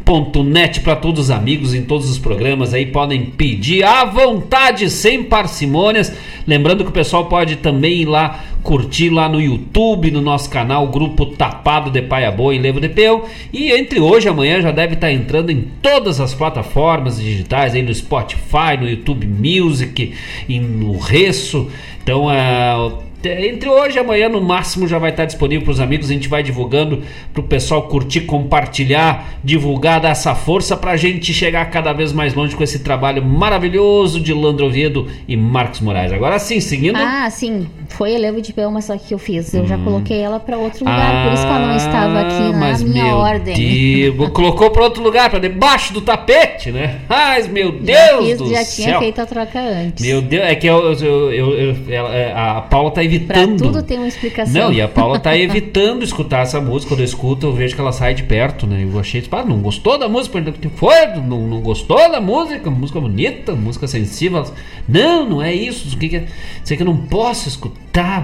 Regional.net 0.05 0.81
para 0.81 0.95
todos 0.95 1.25
os 1.25 1.31
amigos 1.31 1.73
em 1.73 1.81
todos 1.81 2.09
os 2.09 2.19
programas 2.19 2.73
aí 2.73 2.85
podem 2.85 3.25
pedir 3.25 3.83
à 3.83 4.05
vontade, 4.05 4.89
sem 4.89 5.23
parcimônias. 5.23 6.13
Lembrando 6.45 6.83
que 6.83 6.89
o 6.91 6.93
pessoal 6.93 7.25
pode 7.25 7.55
também 7.57 8.01
ir 8.01 8.05
lá 8.05 8.45
curtir 8.61 9.09
lá 9.09 9.27
no 9.27 9.41
YouTube, 9.41 10.11
no 10.11 10.21
nosso 10.21 10.49
canal, 10.49 10.87
Grupo 10.87 11.25
Tapado 11.25 11.89
de 11.89 12.01
Paia 12.01 12.31
Boa 12.31 12.53
em 12.53 12.59
Levo 12.59 12.79
de 12.79 12.89
Peão. 12.89 13.23
E 13.51 13.71
entre 13.71 13.99
hoje 13.99 14.27
e 14.27 14.29
amanhã 14.29 14.61
já 14.61 14.71
deve 14.71 14.93
estar 14.93 15.11
entrando 15.11 15.51
em 15.51 15.61
todas 15.81 16.21
as 16.21 16.33
plataformas 16.33 17.19
digitais, 17.19 17.73
aí 17.73 17.81
no 17.81 17.93
Spotify, 17.93 18.77
no 18.79 18.87
YouTube 18.87 19.27
Music, 19.27 20.13
e 20.47 20.59
no 20.59 20.97
Resso. 20.97 21.69
Então, 22.03 22.29
ah, 22.29 22.91
entre 23.25 23.69
hoje 23.69 23.97
e 23.97 23.99
amanhã, 23.99 24.29
no 24.29 24.41
máximo, 24.41 24.87
já 24.87 24.97
vai 24.97 25.11
estar 25.11 25.25
disponível 25.25 25.63
para 25.63 25.71
os 25.71 25.79
amigos. 25.79 26.09
A 26.09 26.13
gente 26.13 26.27
vai 26.27 26.43
divulgando 26.43 27.01
para 27.33 27.41
o 27.41 27.43
pessoal 27.43 27.87
curtir, 27.87 28.21
compartilhar, 28.21 29.39
divulgar, 29.43 29.99
dar 29.99 30.09
essa 30.09 30.35
força 30.35 30.77
para 30.77 30.91
a 30.91 30.97
gente 30.97 31.33
chegar 31.33 31.65
cada 31.69 31.93
vez 31.93 32.11
mais 32.13 32.33
longe 32.33 32.55
com 32.55 32.63
esse 32.63 32.79
trabalho 32.79 33.23
maravilhoso 33.23 34.19
de 34.19 34.33
Landro 34.33 34.67
Oviedo 34.67 35.07
e 35.27 35.35
Marcos 35.35 35.81
Moraes. 35.81 36.11
Agora 36.11 36.39
sim, 36.39 36.59
seguindo. 36.59 36.97
Ah, 36.97 37.29
sim. 37.29 37.67
Foi 37.89 38.13
elevo 38.13 38.41
de 38.41 38.51
peão, 38.53 38.71
mas 38.71 38.85
só 38.85 38.97
que 38.97 39.13
eu 39.13 39.17
fiz. 39.17 39.53
Eu 39.53 39.65
já 39.67 39.75
Hum. 39.77 39.83
coloquei 39.83 40.19
ela 40.21 40.39
pra 40.39 40.57
outro 40.57 40.79
lugar, 40.85 41.25
por 41.25 41.33
isso 41.33 41.43
que 41.43 41.49
ela 41.49 41.67
não 41.67 41.75
estava 41.75 42.19
aqui 42.21 42.39
na 42.43 42.49
Ah, 42.49 42.53
mas 42.53 42.83
minha 42.83 43.03
meu 43.05 43.15
ordem. 43.15 43.55
Deus, 43.55 44.29
colocou 44.33 44.69
para 44.71 44.83
outro 44.83 45.03
lugar, 45.03 45.29
para 45.29 45.39
debaixo 45.39 45.93
do 45.93 46.01
tapete, 46.01 46.71
né? 46.71 46.99
Ai, 47.09 47.43
meu 47.43 47.71
Deus 47.71 48.27
já 48.27 48.37
fiz, 48.37 48.49
já 48.49 48.63
céu. 48.63 48.85
tinha 48.85 48.99
feito 48.99 49.19
a 49.21 49.25
troca 49.25 49.59
antes. 49.59 50.05
Meu 50.05 50.21
Deus, 50.21 50.43
é 50.45 50.55
que 50.55 50.67
eu, 50.67 50.93
eu- 50.93 51.31
eu- 51.31 51.53
eu- 51.53 51.75
ela- 51.89 52.57
a 52.57 52.61
Paula 52.61 52.89
tá 52.89 52.95
Pra 52.95 53.03
evitando. 53.03 53.57
tudo 53.63 53.83
tem 53.83 53.97
uma 53.97 54.07
explicação. 54.07 54.53
Não, 54.53 54.73
e 54.73 54.81
a 54.81 54.87
Paula 54.87 55.19
tá 55.19 55.35
evitando 55.37 56.03
escutar 56.03 56.41
essa 56.41 56.59
música. 56.61 56.89
Quando 56.93 57.01
eu 57.01 57.05
escuto, 57.05 57.45
eu 57.47 57.53
vejo 57.53 57.75
que 57.75 57.81
ela 57.81 57.91
sai 57.91 58.13
de 58.13 58.23
perto, 58.23 58.65
né? 58.67 58.83
Eu 58.83 58.99
achei, 58.99 59.21
tipo, 59.21 59.35
ah, 59.35 59.43
não 59.43 59.59
gostou 59.59 59.97
da 59.97 60.07
música? 60.09 60.41
Foi? 60.75 61.05
Não, 61.17 61.41
não 61.47 61.61
gostou 61.61 61.97
da 62.11 62.19
música? 62.19 62.69
Música 62.69 62.99
bonita, 62.99 63.53
música 63.53 63.87
sensível. 63.87 64.43
Não, 64.87 65.27
não 65.29 65.41
é 65.41 65.53
isso. 65.53 65.95
O 65.95 65.99
que 65.99 66.09
que 66.09 66.15
é? 66.17 66.25
Sei 66.63 66.75
que 66.77 66.83
eu 66.83 66.87
não 66.87 66.97
posso 66.97 67.47
escutar, 67.47 67.74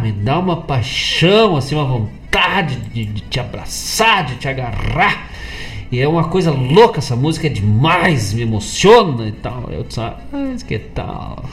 me 0.02 0.11
dá 0.11 0.38
uma 0.38 0.57
paixão, 0.57 1.56
assim, 1.56 1.76
uma 1.76 1.86
vontade 1.86 2.76
de, 2.76 3.06
de 3.06 3.22
te 3.22 3.40
abraçar, 3.40 4.26
de 4.26 4.36
te 4.36 4.48
agarrar. 4.48 5.30
E 5.91 5.99
é 5.99 6.07
uma 6.07 6.26
coisa 6.26 6.52
louca 6.52 6.99
essa 6.99 7.15
música, 7.15 7.48
é 7.48 7.49
demais, 7.49 8.34
me 8.34 8.44
emociona 8.44 9.28
e 9.28 9.32
tal. 9.34 9.69
Eu 9.69 9.84
disse, 9.84 9.99
ah, 9.99 10.18
mas 10.32 10.64
que 10.64 10.80
tal? 10.80 11.44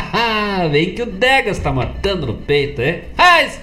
Vem 0.70 0.94
que 0.94 1.02
o 1.02 1.06
Degas 1.06 1.58
tá 1.58 1.70
matando 1.70 2.26
no 2.26 2.34
peito, 2.34 2.80
é? 2.80 3.04
Mas, 3.16 3.60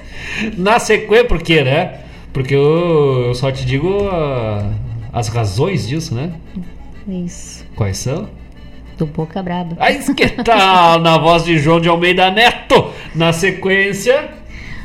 na 0.57 0.77
sequência, 0.77 1.25
por 1.25 1.41
quê, 1.41 1.63
né? 1.63 2.01
Porque 2.31 2.53
eu, 2.53 3.25
eu 3.27 3.35
só 3.35 3.51
te 3.51 3.65
digo 3.65 4.07
ah, 4.11 4.71
as 5.11 5.27
razões 5.27 5.87
disso, 5.87 6.13
né? 6.13 6.31
Isso. 7.07 7.65
Quais 7.75 7.97
são? 7.97 8.29
Do 9.01 9.07
Boca 9.07 9.41
Braba. 9.41 9.75
Aí 9.79 9.97
que 10.13 10.29
tal? 10.43 10.99
Na 10.99 11.17
voz 11.17 11.43
de 11.43 11.57
João 11.57 11.81
de 11.81 11.89
Almeida 11.89 12.29
Neto. 12.29 12.91
Na 13.15 13.33
sequência, 13.33 14.29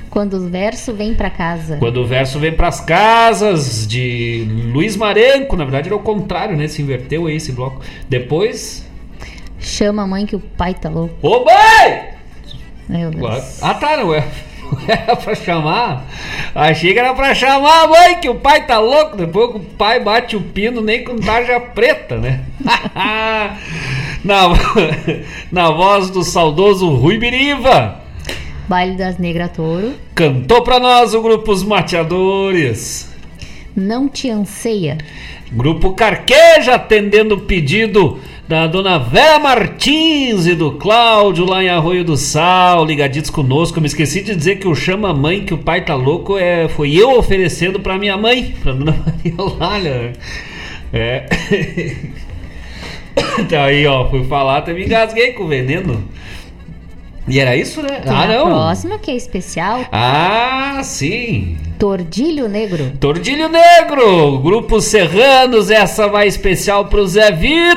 Quando 0.09 0.38
o 0.38 0.48
verso 0.48 0.94
vem 0.94 1.12
pra 1.14 1.28
casa. 1.28 1.76
quando 1.76 1.98
o 1.98 2.06
verso 2.06 2.38
vem 2.38 2.51
pras 2.51 2.80
casas 2.80 3.86
de 3.86 4.48
Luiz 4.72 4.97
Marenco. 4.97 5.55
Na 5.55 5.64
verdade, 5.64 5.88
era 5.88 5.97
o 5.97 5.98
contrário, 6.01 6.56
né? 6.56 6.66
Se 6.66 6.80
inverteu 6.80 7.26
aí 7.26 7.36
esse 7.36 7.52
bloco. 7.52 7.82
Depois. 8.09 8.88
Chama 9.59 10.05
a 10.05 10.06
mãe 10.06 10.24
que 10.24 10.34
o 10.34 10.40
pai 10.40 10.72
tá 10.72 10.88
louco. 10.88 11.14
Ô, 11.20 11.44
mãe! 11.44 12.09
Meu 12.88 13.10
Deus. 13.10 13.62
Ah, 13.62 13.74
tá, 13.74 13.98
não 13.98 14.14
é. 14.14 14.26
Era 14.88 15.16
pra 15.16 15.34
chamar. 15.34 16.06
Achei 16.55 16.93
que 16.93 16.98
era 16.98 17.14
pra 17.14 17.34
chamar 17.34 17.84
a 17.84 17.88
mãe, 17.88 18.20
que 18.20 18.28
o 18.28 18.36
pai 18.36 18.66
tá 18.66 18.78
louco. 18.78 19.16
Depois 19.16 19.51
que 19.51 19.56
o 19.59 19.60
pai 19.60 20.01
bate 20.01 20.36
o 20.36 20.40
pino, 20.40 20.80
nem 20.80 21.05
com 21.05 21.16
tarja 21.16 21.59
preta, 21.60 22.16
né? 22.16 22.44
na, 24.24 24.48
na 25.51 25.70
voz 25.70 26.10
do 26.10 26.22
saudoso 26.22 26.88
Rui 26.94 27.18
Biriva. 27.18 28.01
Baile 28.68 28.97
das 28.97 29.18
Negras 29.18 29.52
Touro. 29.52 29.94
Cantou 30.14 30.62
pra 30.62 30.80
nós 30.80 31.14
o 31.14 31.22
grupo 31.22 31.52
Os 31.52 31.62
Mateadores. 31.62 33.14
Não 33.76 34.09
te 34.09 34.28
anseia. 34.30 34.98
Grupo 35.52 35.93
Carqueja 35.93 36.74
atendendo 36.74 37.36
o 37.36 37.40
pedido 37.40 38.18
da 38.48 38.66
dona 38.68 38.98
Vera 38.98 39.40
Martins 39.40 40.47
e 40.47 40.55
do 40.55 40.73
Cláudio 40.73 41.44
lá 41.44 41.64
em 41.64 41.68
Arroio 41.68 42.05
do 42.05 42.16
Sal, 42.16 42.85
ligaditos 42.85 43.31
conosco. 43.31 43.81
Me 43.81 43.89
esqueci 43.89 44.23
de 44.23 44.36
dizer 44.36 44.56
que 44.56 44.68
o 44.68 44.74
chama 44.74 45.12
mãe 45.12 45.44
que 45.44 45.52
o 45.52 45.59
pai 45.59 45.85
tá 45.85 45.94
louco 45.94 46.39
é 46.39 46.68
foi 46.68 46.94
eu 46.94 47.18
oferecendo 47.18 47.81
pra 47.81 47.98
minha 47.98 48.16
mãe, 48.16 48.55
pra 48.62 48.73
dona 48.73 48.93
Maria 49.05 49.35
Eulália. 49.39 50.12
É. 50.93 51.27
Então 53.39 53.62
aí, 53.62 53.86
ó, 53.86 54.10
fui 54.10 54.24
falar, 54.24 54.59
até 54.59 54.74
me 54.74 54.85
engasguei 54.85 55.32
com 55.32 55.44
o 55.44 55.48
veneno. 55.48 56.06
E 57.28 57.40
era 57.40 57.56
isso, 57.56 57.82
né? 57.82 58.01
Tem 58.01 58.12
ah, 58.12 58.23
a 58.23 58.28
não. 58.28 58.44
próxima, 58.47 58.98
que 58.98 59.10
é 59.10 59.16
especial. 59.16 59.85
Ah, 59.90 60.81
sim. 60.85 61.56
Tordilho 61.77 62.48
Negro. 62.48 62.93
Tordilho 63.01 63.48
Negro, 63.48 64.39
Grupo 64.39 64.81
Serranos, 64.81 65.70
essa 65.70 66.09
vai 66.09 66.28
especial 66.28 66.86
pro 66.86 67.06
Zé 67.06 67.32
Vitor, 67.32 67.76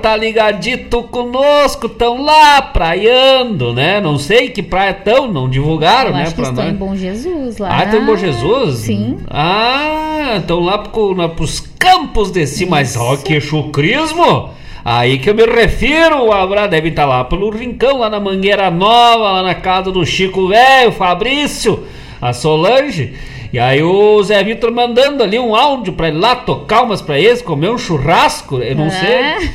tá 0.00 0.16
ligadito 0.16 1.02
conosco, 1.04 1.88
tão 1.88 2.22
lá 2.22 2.60
praiando, 2.62 3.72
né? 3.72 4.00
Não 4.00 4.18
sei 4.18 4.50
que 4.50 4.62
praia 4.62 4.92
tão, 4.92 5.30
não 5.30 5.48
divulgaram, 5.48 6.10
Eu 6.10 6.16
né? 6.16 6.22
acho 6.22 6.34
que 6.34 6.40
pra 6.40 6.50
estou 6.50 6.64
nós. 6.64 6.72
em 6.74 6.76
Bom 6.76 6.96
Jesus 6.96 7.58
lá. 7.58 7.68
Ah, 7.78 7.84
estão 7.84 8.02
em 8.02 8.06
Bom 8.06 8.16
Jesus? 8.16 8.78
Sim. 8.80 9.18
Ah, 9.28 10.36
estão 10.38 10.60
lá 10.60 10.78
pro, 10.78 11.14
na, 11.14 11.28
pros 11.28 11.60
campos 11.78 12.30
de 12.30 12.46
cima, 12.46 12.72
mas 12.72 12.96
ó, 12.96 13.16
que 13.16 13.40
chucrismo! 13.40 14.50
Aí 14.84 15.18
que 15.18 15.28
eu 15.30 15.34
me 15.34 15.44
refiro, 15.44 16.24
o 16.24 16.32
Abra 16.32 16.66
deve 16.66 16.88
estar 16.88 17.04
lá 17.04 17.22
pelo 17.24 17.50
Rincão, 17.50 17.98
lá 17.98 18.08
na 18.08 18.18
Mangueira 18.18 18.70
Nova, 18.70 19.30
lá 19.32 19.42
na 19.42 19.54
casa 19.54 19.92
do 19.92 20.04
Chico 20.06 20.48
Velho, 20.48 20.90
Fabrício, 20.92 21.84
a 22.20 22.32
Solange. 22.32 23.12
E 23.52 23.58
aí 23.58 23.82
o 23.82 24.22
Zé 24.22 24.44
Vitor 24.44 24.70
mandando 24.70 25.24
ali 25.24 25.36
um 25.38 25.56
áudio 25.56 25.92
pra 25.94 26.06
ele 26.08 26.18
lá 26.18 26.36
tocar 26.36 26.82
umas 26.82 27.02
pra 27.02 27.18
eles, 27.18 27.42
comer 27.42 27.68
um 27.70 27.76
churrasco, 27.78 28.58
eu 28.58 28.76
não 28.76 28.86
É. 28.86 28.90
sei. 28.90 29.50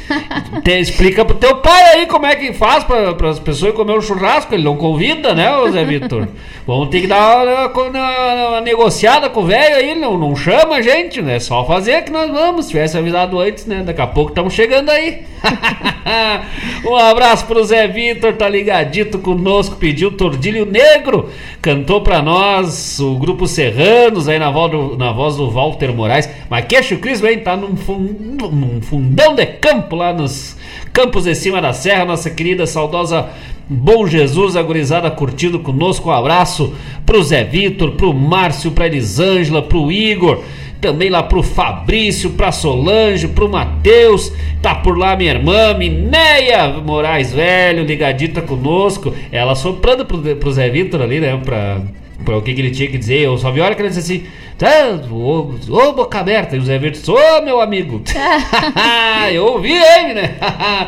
Te- 0.64 0.80
explica 0.82 1.24
pro 1.24 1.36
teu 1.38 1.56
pai 1.58 1.82
aí 1.94 2.06
como 2.06 2.26
é 2.26 2.36
que 2.36 2.52
faz 2.52 2.84
pra, 2.84 3.12
as 3.30 3.40
pessoas 3.40 3.74
comer 3.74 3.94
um 3.98 4.02
churrasco, 4.02 4.54
ele 4.54 4.64
não 4.64 4.76
convida, 4.76 5.34
né, 5.34 5.56
ô 5.56 5.70
Zé 5.72 5.86
Vitor? 5.86 6.28
Vamos 6.68 6.90
ter 6.90 7.02
que 7.02 7.08
dar 7.08 7.46
uma, 7.46 7.68
uma- 7.68 8.48
uma- 8.50 8.62
negociada 8.62 9.30
com 9.30 9.42
o 9.42 9.46
velho 9.46 9.76
aí, 9.76 9.96
não, 9.96 10.18
não 10.18 10.36
chama 10.36 10.76
a 10.78 10.82
gente, 10.82 11.22
né? 11.22 11.40
Só 11.40 11.64
fazer 11.64 12.04
que 12.04 12.12
nós 12.12 12.30
vamos, 12.32 12.66
se 12.66 12.72
tivesse 12.72 12.98
avisado 12.98 13.40
antes, 13.40 13.66
né? 13.68 13.84
Daqui 13.86 14.02
a 14.02 14.08
pouco 14.08 14.32
estamos 14.32 14.52
chegando 14.52 14.90
aí. 14.90 15.22
um 16.86 16.96
abraço 16.96 17.46
pro 17.46 17.64
Zé 17.64 17.88
Vitor, 17.88 18.34
tá 18.34 18.50
ligadito 18.50 19.20
conosco, 19.20 19.76
pediu 19.76 20.12
Tordilho 20.12 20.66
Negro, 20.66 21.30
cantou 21.62 22.02
pra 22.02 22.22
nós 22.24 23.00
o 23.00 23.16
grupo 23.16 23.46
Serranos 23.86 24.28
aí 24.28 24.40
na 24.40 24.50
voz 24.50 24.72
do, 24.72 24.98
na 24.98 25.12
voz 25.12 25.36
do 25.38 25.50
Walter 25.50 25.94
Moraes. 25.94 26.28
Mas 26.50 26.66
queixo 26.66 26.98
Cris, 26.98 27.22
vem, 27.22 27.40
tá 27.40 27.56
num, 27.56 27.76
fun- 27.76 28.16
num 28.52 28.82
fundão 28.82 29.36
de 29.36 29.46
campo 29.46 29.96
lá 29.96 30.12
nos 30.12 30.58
campos 30.92 31.26
de 31.26 31.36
cima 31.36 31.62
da 31.62 31.72
serra, 31.72 32.06
nossa 32.06 32.30
querida 32.30 32.66
saudosa 32.66 33.28
Bom 33.68 34.06
Jesus, 34.08 34.56
a 34.56 34.62
gurizada 34.62 35.10
curtindo 35.12 35.60
conosco. 35.60 36.10
Um 36.10 36.14
abraço 36.14 36.74
pro 37.06 37.24
Zé 37.24 37.44
Vitor, 37.44 37.92
pro 37.92 38.14
Márcio, 38.14 38.72
pra 38.72 38.86
Elisângela, 38.86 39.62
pro 39.62 39.92
Igor, 39.92 40.44
também 40.80 41.10
lá 41.10 41.24
pro 41.24 41.42
Fabrício, 41.42 42.30
pra 42.32 42.52
Solange, 42.52 43.28
pro 43.28 43.50
Matheus, 43.50 44.32
tá 44.62 44.76
por 44.76 44.96
lá 44.98 45.16
minha 45.16 45.32
irmã, 45.32 45.74
Mineia 45.74 46.68
Moraes 46.86 47.34
Velho, 47.34 47.84
ligadita 47.86 48.40
conosco. 48.42 49.14
Ela 49.32 49.56
soprando 49.56 50.06
pro, 50.06 50.20
pro 50.36 50.52
Zé 50.52 50.70
Vitor 50.70 51.02
ali, 51.02 51.20
né? 51.20 51.36
Pra 51.44 51.80
o 52.34 52.42
que, 52.42 52.54
que 52.54 52.62
ele 52.62 52.72
tinha 52.72 52.90
que 52.90 52.98
dizer. 52.98 53.20
Eu 53.20 53.38
só 53.38 53.52
vi 53.52 53.62
a 53.62 53.66
hora 53.66 53.76
que 53.76 53.82
ele 53.82 53.90
disse 53.90 54.00
assim: 54.00 54.26
tá, 54.58 55.00
ô, 55.12 55.54
ô 55.70 55.94
boca 55.94 56.20
aberta. 56.20 56.56
E 56.56 56.60
o 56.60 56.64
Zé 56.64 56.78
disse: 56.78 57.12
Ô 57.12 57.42
meu 57.44 57.62
amigo, 57.62 58.02
eu 59.32 59.46
ouvi 59.46 59.74
ele, 59.74 60.14
né? 60.14 60.36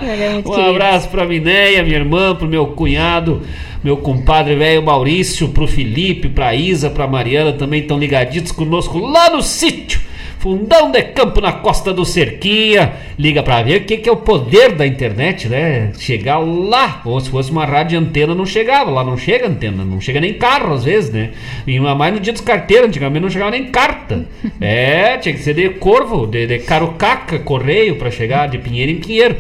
É 0.04 0.30
muito 0.30 0.50
um 0.50 0.70
abraço 0.70 1.10
pra 1.10 1.26
Mineia, 1.26 1.84
minha 1.84 1.98
irmã, 1.98 2.36
pro 2.36 2.48
meu 2.48 2.68
cunhado, 2.68 3.42
meu 3.84 3.98
compadre 3.98 4.56
velho 4.56 4.82
Maurício, 4.82 5.50
pro 5.50 5.68
Felipe, 5.68 6.30
pra 6.30 6.56
Isa, 6.56 6.90
pra 6.90 7.08
Mariana, 7.08 7.54
também 7.54 7.82
estão 7.82 8.00
ligaditos 8.00 8.52
conosco 8.52 8.98
lá 8.98 9.30
no 9.30 9.42
sítio. 9.42 10.08
Fundão 10.40 10.92
de 10.92 11.02
campo 11.02 11.42
na 11.42 11.52
costa 11.52 11.94
do 11.94 12.06
Cerquinha. 12.06 12.94
Liga 13.18 13.42
pra 13.42 13.64
ver 13.64 13.82
o 13.82 13.86
que, 13.86 13.98
que 13.98 14.08
é 14.08 14.12
o 14.12 14.18
poder 14.18 14.74
da 14.74 14.86
internet, 14.86 15.50
né? 15.50 15.92
Chegar 15.98 16.38
lá. 16.38 17.02
Ou 17.06 17.20
se 17.20 17.30
fosse 17.30 17.50
uma 17.52 17.66
rádio 17.66 17.98
antena, 17.98 18.36
não 18.36 18.46
chegava. 18.46 18.92
Lá 18.92 19.04
não 19.04 19.18
chega 19.18 19.48
antena, 19.48 19.84
não 19.84 20.00
chega 20.00 20.22
nem 20.22 20.34
carro 20.34 20.74
às 20.74 20.84
vezes, 20.84 21.12
né? 21.12 21.32
E 21.66 21.80
mais 21.80 22.14
no 22.14 22.20
dia 22.20 22.32
dos 22.32 22.42
carteiros, 22.42 22.88
antigamente 22.88 23.24
não 23.24 23.30
chegava 23.30 23.52
nem 23.52 23.66
carta. 23.66 24.26
É, 24.60 25.18
tinha 25.18 25.34
que 25.34 25.42
ser 25.42 25.54
de 25.54 25.70
corvo, 25.70 26.26
de, 26.26 26.48
de 26.48 26.60
carucaca, 26.60 27.38
correio, 27.40 27.96
pra 27.96 28.10
chegar 28.10 28.48
de 28.48 28.58
pinheiro 28.58 28.92
em 28.92 28.96
pinheiro. 28.98 29.36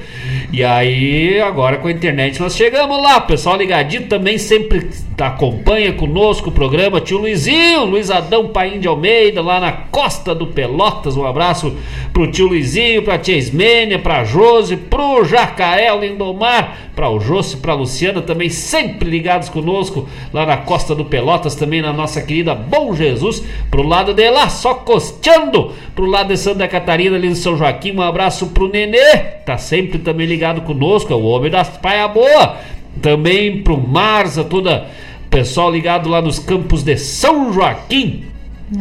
E 0.50 0.64
aí, 0.64 1.42
agora 1.42 1.76
com 1.76 1.90
a 1.90 1.92
internet 1.92 2.40
nós 2.40 2.56
chegamos 2.56 3.04
lá. 3.04 3.20
Pessoal 3.20 3.58
ligadinho 3.58 4.08
também 4.08 4.38
sempre 4.38 4.90
acompanha 5.18 5.92
conosco 5.92 6.50
o 6.50 6.54
programa. 6.54 7.02
Tio 7.02 7.18
Luizinho, 7.18 7.84
Luiz 7.84 8.10
Adão 8.10 8.48
Paim 8.48 8.80
de 8.80 8.88
Almeida, 8.88 9.42
lá 9.42 9.60
na 9.60 9.74
costa 9.74 10.34
do 10.34 10.48
Pelotas. 10.48 11.18
Um 11.18 11.26
abraço 11.26 11.76
pro 12.14 12.32
tio 12.32 12.48
Luizinho, 12.48 13.04
pra 13.04 13.18
tia 13.18 13.36
Ismênia, 13.36 14.00
pra 14.00 14.24
Jose, 14.24 14.78
pro 14.78 15.26
Jacael 15.26 16.00
Lindomar, 16.00 16.92
pra 16.96 17.10
o 17.10 17.20
Josse, 17.20 17.58
pra 17.58 17.74
Luciana, 17.74 18.22
também 18.22 18.50
sempre 18.50 19.10
ligados 19.10 19.50
conosco 19.50 20.08
lá 20.32 20.46
na 20.46 20.58
costa 20.58 20.96
do 20.96 21.04
Pelotas, 21.04 21.56
também 21.56 21.82
na 21.82 21.92
nossa 21.92 22.22
querida 22.22 22.56
Bom 22.56 22.96
Jesus, 22.96 23.44
pro 23.70 23.84
lado 23.84 24.14
de 24.14 24.30
lá, 24.30 24.48
só 24.48 24.76
costeando, 24.76 25.74
pro 25.94 26.06
lado 26.06 26.30
de 26.30 26.38
Santa 26.38 26.68
Catarina, 26.70 27.18
ali 27.18 27.28
no 27.28 27.36
São 27.36 27.58
Joaquim. 27.58 27.92
Um 27.98 28.02
abraço 28.02 28.48
pro 28.48 28.70
Nenê, 28.70 29.18
tá 29.46 29.58
sempre 29.58 30.00
também 30.00 30.26
ligado 30.26 30.37
conosco, 30.62 31.12
é 31.12 31.16
o 31.16 31.24
homem 31.24 31.50
das 31.52 31.70
paia 31.70 32.08
boa. 32.08 32.58
Também 33.02 33.62
pro 33.62 33.78
Marza, 33.78 34.44
toda 34.44 34.86
pessoal 35.30 35.72
ligado 35.72 36.10
lá 36.10 36.22
nos 36.22 36.40
campos 36.40 36.84
de 36.84 36.98
São 36.98 37.52
Joaquim. 37.54 38.24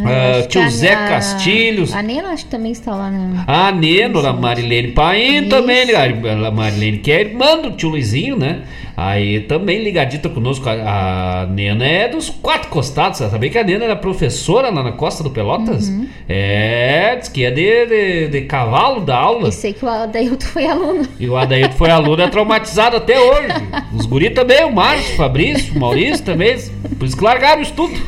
Ah, 0.04 0.42
que 0.42 0.48
tio 0.48 0.68
Zé 0.68 0.94
a- 0.94 1.06
Castilhos. 1.08 1.94
A 1.94 2.02
Nena 2.02 2.30
acho 2.30 2.44
que 2.46 2.50
também 2.50 2.72
está 2.72 2.92
lá, 2.94 3.08
né? 3.08 3.44
A 3.46 3.70
Neno, 3.70 4.18
a 4.26 4.32
Marilene 4.32 4.88
Paim 4.88 5.40
Isso. 5.42 5.48
também, 5.48 5.86
a 5.94 6.50
Marilene 6.50 6.98
que 6.98 7.12
é 7.12 7.20
irmã 7.20 7.56
do 7.58 7.70
tio 7.70 7.90
Luizinho, 7.90 8.36
né? 8.36 8.62
Aí 8.96 9.40
também 9.40 9.82
ligadita 9.82 10.30
conosco. 10.30 10.66
A, 10.70 11.42
a 11.42 11.46
Nena 11.46 11.84
é 11.84 12.08
dos 12.08 12.30
quatro 12.30 12.70
costados. 12.70 13.18
Você 13.18 13.28
sabia 13.28 13.50
que 13.50 13.58
a 13.58 13.62
Nena 13.62 13.84
era 13.84 13.96
professora 13.96 14.70
lá 14.70 14.82
na 14.82 14.92
costa 14.92 15.22
do 15.22 15.30
Pelotas? 15.30 15.88
Uhum. 15.88 16.08
É, 16.26 17.16
diz 17.16 17.28
que 17.28 17.44
é 17.44 17.50
de, 17.50 17.86
de, 17.86 18.28
de 18.28 18.40
cavalo 18.42 19.02
da 19.02 19.16
aula. 19.16 19.50
E 19.50 19.52
sei 19.52 19.74
que 19.74 19.84
o 19.84 19.88
Adailton 19.88 20.46
foi 20.46 20.66
aluno. 20.66 21.06
E 21.20 21.28
o 21.28 21.36
Adailto 21.36 21.74
foi 21.74 21.90
aluno, 21.90 22.22
é 22.22 22.28
traumatizado 22.28 22.96
até 22.96 23.20
hoje. 23.20 23.48
Os 23.94 24.06
guri 24.06 24.30
também, 24.30 24.64
o 24.64 24.72
Márcio, 24.72 25.12
o 25.12 25.16
Fabrício, 25.16 25.76
o 25.76 25.78
Maurício 25.78 26.24
também. 26.24 26.56
Por 26.98 27.04
isso 27.04 27.16
que 27.16 27.24
largaram 27.24 27.58
o 27.58 27.62
estudo. 27.62 27.92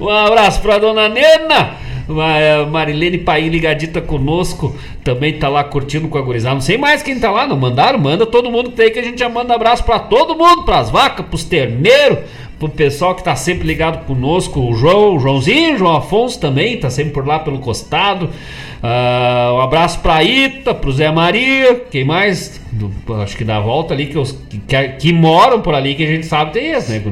um 0.00 0.08
abraço 0.08 0.62
pra 0.62 0.78
dona 0.78 1.08
Nena. 1.08 1.87
Ma- 2.08 2.66
Marilene 2.70 3.18
Paim 3.18 3.48
ligadita 3.48 4.00
conosco. 4.00 4.74
Também 5.04 5.38
tá 5.38 5.48
lá 5.48 5.62
curtindo 5.64 6.08
com 6.08 6.18
a 6.18 6.22
gurizada. 6.22 6.54
Não 6.54 6.60
sei 6.60 6.76
mais 6.78 7.02
quem 7.02 7.18
tá 7.20 7.30
lá, 7.30 7.46
não 7.46 7.56
mandaram? 7.56 7.98
Manda 7.98 8.24
todo 8.26 8.50
mundo 8.50 8.70
que 8.70 8.76
tem 8.76 8.90
que 8.92 8.98
a 8.98 9.02
gente 9.02 9.18
já 9.18 9.28
manda 9.28 9.54
abraço 9.54 9.84
pra 9.84 9.98
todo 9.98 10.36
mundo, 10.36 10.64
pras 10.64 10.90
vacas, 10.90 11.26
pros 11.26 11.44
terneiros, 11.44 12.18
pro 12.58 12.68
pessoal 12.68 13.14
que 13.14 13.22
tá 13.22 13.36
sempre 13.36 13.66
ligado 13.66 14.04
conosco. 14.04 14.60
O 14.60 14.74
João, 14.74 15.16
o 15.16 15.20
Joãozinho, 15.20 15.74
o 15.74 15.78
João 15.78 15.96
Afonso 15.96 16.40
também, 16.40 16.78
tá 16.78 16.90
sempre 16.90 17.12
por 17.12 17.26
lá 17.26 17.38
pelo 17.38 17.58
costado. 17.58 18.30
Ah, 18.82 19.52
um 19.56 19.60
abraço 19.60 19.98
pra 20.00 20.22
Ita, 20.22 20.72
pro 20.74 20.92
Zé 20.92 21.10
Maria, 21.10 21.82
quem 21.90 22.04
mais? 22.04 22.60
Do- 22.70 22.92
acho 23.22 23.36
que 23.36 23.44
da 23.44 23.58
volta 23.58 23.92
ali, 23.94 24.06
que, 24.06 24.16
os, 24.18 24.32
que, 24.48 24.58
que- 24.98 25.12
moram 25.12 25.60
por 25.60 25.74
ali, 25.74 25.94
que 25.96 26.04
a 26.04 26.06
gente 26.06 26.26
sabe 26.26 26.52
tem 26.52 26.70
esse, 26.72 26.92
né? 26.92 27.02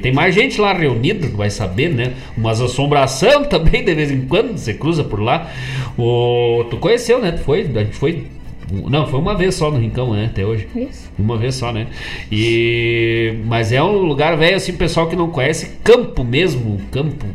Tem 0.00 0.12
mais 0.12 0.34
gente 0.34 0.60
lá 0.60 0.72
reunida, 0.72 1.26
vai 1.36 1.50
saber, 1.50 1.88
né? 1.92 2.12
Umas 2.36 2.60
assombração 2.60 3.42
também, 3.48 3.84
de 3.84 3.92
vez 3.94 4.10
em 4.10 4.20
quando, 4.26 4.56
você 4.56 4.74
cruza 4.74 5.02
por 5.02 5.20
lá. 5.20 5.50
O, 5.98 6.64
tu 6.70 6.76
conheceu, 6.76 7.18
né? 7.20 7.32
Tu 7.32 7.40
foi, 7.42 7.62
a 7.62 7.78
gente 7.84 7.96
foi. 7.96 8.26
Não, 8.72 9.06
foi 9.06 9.20
uma 9.20 9.34
vez 9.36 9.54
só 9.54 9.70
no 9.70 9.78
Rincão, 9.78 10.12
né? 10.14 10.26
Até 10.26 10.44
hoje. 10.44 10.66
Isso. 10.74 11.10
Uma 11.18 11.36
vez 11.36 11.54
só, 11.54 11.70
né? 11.72 11.86
E 12.32 13.34
mas 13.46 13.72
é 13.72 13.82
um 13.82 13.98
lugar 13.98 14.36
velho 14.36 14.56
assim, 14.56 14.72
pessoal 14.72 15.06
que 15.08 15.16
não 15.16 15.28
conhece, 15.30 15.76
campo 15.84 16.24
mesmo, 16.24 16.80
campo 16.90 17.26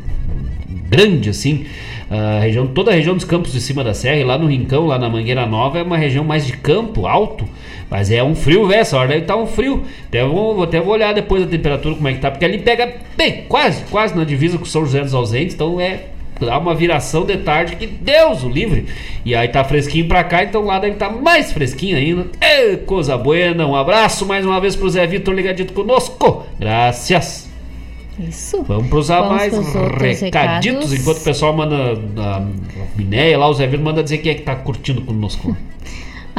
grande 0.89 1.29
assim. 1.29 1.65
A 2.09 2.39
região, 2.39 2.65
toda 2.65 2.89
a 2.89 2.93
região 2.95 3.13
dos 3.15 3.23
campos 3.25 3.51
de 3.53 3.61
cima 3.61 3.83
da 3.83 3.93
serra, 3.93 4.17
e 4.17 4.23
lá 4.23 4.35
no 4.37 4.47
Rincão, 4.47 4.87
lá 4.87 4.97
na 4.97 5.07
Mangueira 5.07 5.45
Nova, 5.45 5.77
é 5.77 5.83
uma 5.83 5.95
região 5.97 6.23
mais 6.23 6.47
de 6.47 6.53
campo, 6.53 7.05
alto, 7.05 7.45
mas 7.87 8.09
é 8.09 8.23
um 8.23 8.33
frio, 8.33 8.65
velho. 8.67 8.79
Essa 8.81 8.97
hora 8.97 9.09
deve 9.09 9.21
estar 9.21 9.35
um 9.35 9.45
frio. 9.45 9.83
Até 10.07 10.25
vou, 10.25 10.55
vou- 10.55 10.63
até 10.63 10.81
vou 10.81 10.93
olhar 10.93 11.13
depois 11.13 11.43
a 11.43 11.45
temperatura 11.45 11.93
como 11.93 12.07
é 12.07 12.13
que 12.13 12.19
tá, 12.19 12.31
porque 12.31 12.43
ali 12.45 12.57
pega 12.57 12.91
bem, 13.15 13.43
quase, 13.47 13.83
quase 13.91 14.15
na 14.17 14.23
divisa 14.23 14.57
com 14.57 14.65
São 14.65 14.83
José 14.83 15.01
dos 15.01 15.13
Ausentes, 15.13 15.53
então 15.53 15.79
é 15.79 16.05
dá 16.39 16.57
uma 16.57 16.73
viração 16.75 17.25
de 17.25 17.37
tarde 17.37 17.75
que 17.75 17.87
Deus 17.87 18.43
o 18.43 18.49
livre. 18.49 18.85
E 19.25 19.35
aí 19.35 19.47
tá 19.47 19.63
fresquinho 19.63 20.07
pra 20.07 20.23
cá, 20.23 20.43
então 20.43 20.63
lá 20.63 20.79
deve 20.79 20.93
estar 20.93 21.09
mais 21.09 21.51
fresquinho 21.51 21.97
ainda. 21.97 22.27
Ê, 22.41 22.77
coisa 22.77 23.17
buena. 23.17 23.65
Um 23.65 23.75
abraço 23.75 24.25
mais 24.25 24.45
uma 24.45 24.59
vez 24.59 24.75
pro 24.75 24.89
Zé 24.89 25.05
Vitor 25.05 25.33
ligadito 25.33 25.73
conosco. 25.73 26.45
Graças. 26.59 27.49
Isso. 28.19 28.63
Vamos 28.63 28.89
pros 28.89 29.07
Vamos 29.07 29.29
mais 29.29 29.53
recaditos, 29.53 30.21
recados. 30.21 30.93
enquanto 30.93 31.17
o 31.17 31.23
pessoal 31.23 31.53
manda 31.53 31.75
a, 32.17 32.37
a 32.37 32.45
Minéia 32.97 33.37
lá, 33.37 33.47
o 33.47 33.53
Zé 33.53 33.65
Vitor 33.65 33.85
manda 33.85 34.03
dizer 34.03 34.17
quem 34.17 34.31
é 34.33 34.35
que 34.35 34.41
tá 34.41 34.55
curtindo 34.55 35.01
conosco. 35.01 35.55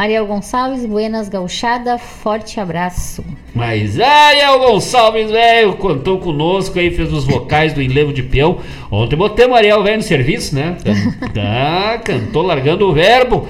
Ariel 0.01 0.27
Gonçalves, 0.27 0.87
Buenas 0.87 1.29
Gauchada, 1.29 1.99
forte 1.99 2.59
abraço. 2.59 3.23
Mas 3.55 4.01
Ariel 4.01 4.59
Gonçalves, 4.59 5.31
velho, 5.31 5.75
contou 5.75 6.19
conosco 6.19 6.79
aí, 6.79 6.91
fez 6.91 7.13
os 7.13 7.27
vocais 7.27 7.75
do 7.75 7.83
Enlevo 7.83 8.11
de 8.11 8.23
Peão. 8.23 8.61
Ontem 8.91 9.15
botamos 9.15 9.53
o 9.53 9.57
Ariel, 9.57 9.83
velho, 9.83 9.99
no 9.99 10.03
serviço, 10.03 10.55
né? 10.55 10.79
Tá, 11.35 12.01
cantou 12.03 12.41
largando 12.41 12.89
o 12.89 12.95
verbo. 12.95 13.47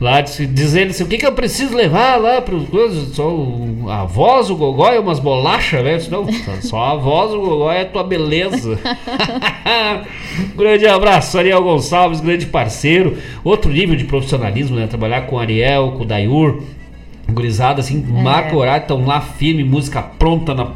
Lá 0.00 0.20
dizendo 0.20 0.90
assim, 0.90 1.04
o 1.04 1.06
que 1.06 1.18
que 1.18 1.26
eu 1.26 1.32
preciso 1.32 1.76
levar 1.76 2.16
lá 2.20 2.40
para 2.40 2.58
coisas? 2.58 3.14
Só 3.14 3.28
o- 3.28 3.86
a 3.88 4.04
voz, 4.04 4.50
o 4.50 4.56
gogó 4.56 4.92
e 4.92 4.98
umas 4.98 5.18
bolachas, 5.18 5.82
disse, 5.84 6.10
Não, 6.10 6.26
só 6.60 6.82
a 6.82 6.96
voz, 6.96 7.32
o 7.32 7.40
gogó 7.40 7.70
é 7.70 7.82
a 7.82 7.86
tua 7.86 8.02
beleza. 8.04 8.78
grande 10.56 10.86
abraço, 10.86 11.38
Ariel 11.38 11.62
Gonçalves, 11.62 12.20
grande 12.20 12.46
parceiro. 12.46 13.16
Outro 13.44 13.70
nível 13.70 13.96
de 13.96 14.04
profissionalismo, 14.04 14.76
né? 14.76 14.86
Trabalhar 14.86 15.22
com 15.22 15.36
o 15.36 15.38
Ariel, 15.38 15.92
com 15.96 16.02
o 16.02 16.06
Dayur. 16.06 16.62
Gurizada, 17.30 17.80
assim, 17.80 18.04
marca 18.04 18.54
o 18.54 18.58
horário, 18.58 18.82
estão 18.82 19.06
lá 19.06 19.20
firme, 19.20 19.62
música 19.62 20.02
pronta 20.02 20.54
na 20.54 20.66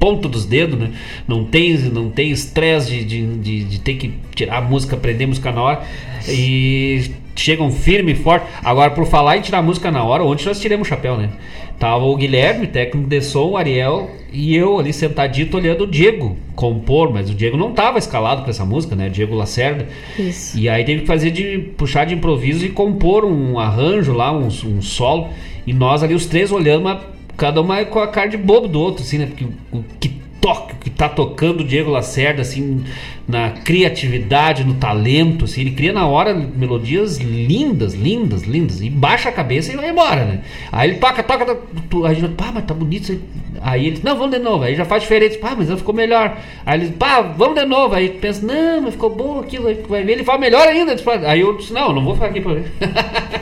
ponta 0.00 0.28
dos 0.28 0.44
dedos, 0.44 0.78
né? 0.78 0.90
Não 1.28 1.44
tem 1.44 1.78
não 1.78 2.10
tem 2.10 2.30
estresse 2.30 2.90
de, 2.90 3.04
de, 3.04 3.26
de, 3.38 3.64
de 3.64 3.80
ter 3.80 3.94
que 3.94 4.14
tirar 4.34 4.58
a 4.58 4.60
música, 4.60 4.96
aprender 4.96 5.26
música 5.26 5.52
na 5.52 5.62
hora. 5.62 5.82
E 6.28 7.12
chegam 7.34 7.70
firme 7.70 8.12
e 8.12 8.14
forte. 8.14 8.46
Agora, 8.62 8.90
por 8.90 9.06
falar 9.06 9.36
em 9.36 9.40
tirar 9.40 9.62
música 9.62 9.90
na 9.90 10.02
hora, 10.04 10.24
ontem 10.24 10.46
nós 10.46 10.60
tiramos 10.60 10.86
o 10.86 10.88
chapéu, 10.88 11.16
né? 11.16 11.30
Tava 11.78 12.04
o 12.04 12.16
Guilherme, 12.16 12.66
técnico 12.66 13.08
de 13.08 13.20
som, 13.20 13.50
o 13.50 13.56
Ariel 13.56 14.10
e 14.32 14.54
eu 14.54 14.78
ali 14.78 14.92
sentadito 14.92 15.56
olhando 15.56 15.84
o 15.84 15.86
Diego 15.86 16.36
compor, 16.54 17.12
mas 17.12 17.28
o 17.28 17.34
Diego 17.34 17.56
não 17.56 17.72
tava 17.72 17.98
escalado 17.98 18.42
para 18.42 18.50
essa 18.50 18.64
música, 18.64 18.94
né? 18.94 19.08
Diego 19.08 19.34
Lacerda. 19.34 19.88
Isso. 20.18 20.58
E 20.58 20.68
aí 20.68 20.84
teve 20.84 21.02
que 21.02 21.06
fazer 21.06 21.30
de 21.30 21.58
puxar 21.76 22.04
de 22.04 22.14
improviso 22.14 22.64
e 22.64 22.70
compor 22.70 23.24
um 23.24 23.58
arranjo 23.58 24.12
lá, 24.12 24.32
um, 24.32 24.46
um 24.46 24.80
solo. 24.80 25.28
E 25.66 25.72
nós 25.72 26.02
ali 26.02 26.14
os 26.14 26.26
três 26.26 26.52
olhando, 26.52 26.84
mas 26.84 27.00
cada 27.36 27.60
uma 27.60 27.84
com 27.84 27.98
a 27.98 28.06
cara 28.06 28.28
de 28.28 28.36
bobo 28.36 28.68
do 28.68 28.80
outro, 28.80 29.02
assim, 29.02 29.18
né? 29.18 29.26
Porque 29.26 29.44
o, 29.44 29.78
o 29.78 29.84
que 29.98 30.21
toque, 30.42 30.74
que 30.74 30.90
tá 30.90 31.08
tocando 31.08 31.60
o 31.60 31.64
Diego 31.64 31.88
Lacerda, 31.90 32.42
assim, 32.42 32.84
na 33.28 33.50
criatividade, 33.50 34.64
no 34.64 34.74
talento, 34.74 35.44
assim, 35.44 35.60
ele 35.60 35.70
cria 35.70 35.92
na 35.92 36.04
hora 36.06 36.34
melodias 36.34 37.18
lindas, 37.18 37.94
lindas, 37.94 38.42
lindas, 38.42 38.80
e 38.80 38.90
baixa 38.90 39.28
a 39.28 39.32
cabeça 39.32 39.72
e 39.72 39.76
vai 39.76 39.90
embora, 39.90 40.24
né? 40.24 40.40
Aí 40.72 40.90
ele 40.90 40.98
toca, 40.98 41.22
toca, 41.22 41.54
toca 41.88 42.08
a 42.08 42.12
gente, 42.12 42.28
pá, 42.34 42.50
mas 42.52 42.64
tá 42.64 42.74
bonito 42.74 43.04
isso 43.04 43.12
aí. 43.12 43.20
Aí 43.64 43.86
ele, 43.86 44.00
não, 44.02 44.16
vamos 44.16 44.32
de 44.36 44.42
novo, 44.42 44.64
aí 44.64 44.74
já 44.74 44.84
faz 44.84 45.04
diferente, 45.04 45.38
pá, 45.38 45.54
mas 45.56 45.70
ficou 45.70 45.94
melhor. 45.94 46.36
Aí 46.66 46.80
ele, 46.80 46.90
pá, 46.90 47.20
vamos 47.20 47.54
de 47.54 47.64
novo, 47.64 47.94
aí 47.94 48.08
pensa, 48.08 48.44
não, 48.44 48.82
mas 48.82 48.94
ficou 48.94 49.10
bom 49.14 49.38
aquilo, 49.38 49.68
aí 49.68 49.78
vai 49.88 50.02
ver, 50.02 50.12
ele 50.12 50.24
fala 50.24 50.38
melhor 50.38 50.66
ainda. 50.66 50.98
Fala- 50.98 51.28
Aí 51.30 51.40
eu 51.40 51.56
disse, 51.56 51.72
não, 51.72 51.92
não 51.92 52.02
vou 52.04 52.14
ficar 52.14 52.26
aqui 52.26 52.40
pra 52.40 52.54
ver. 52.54 52.64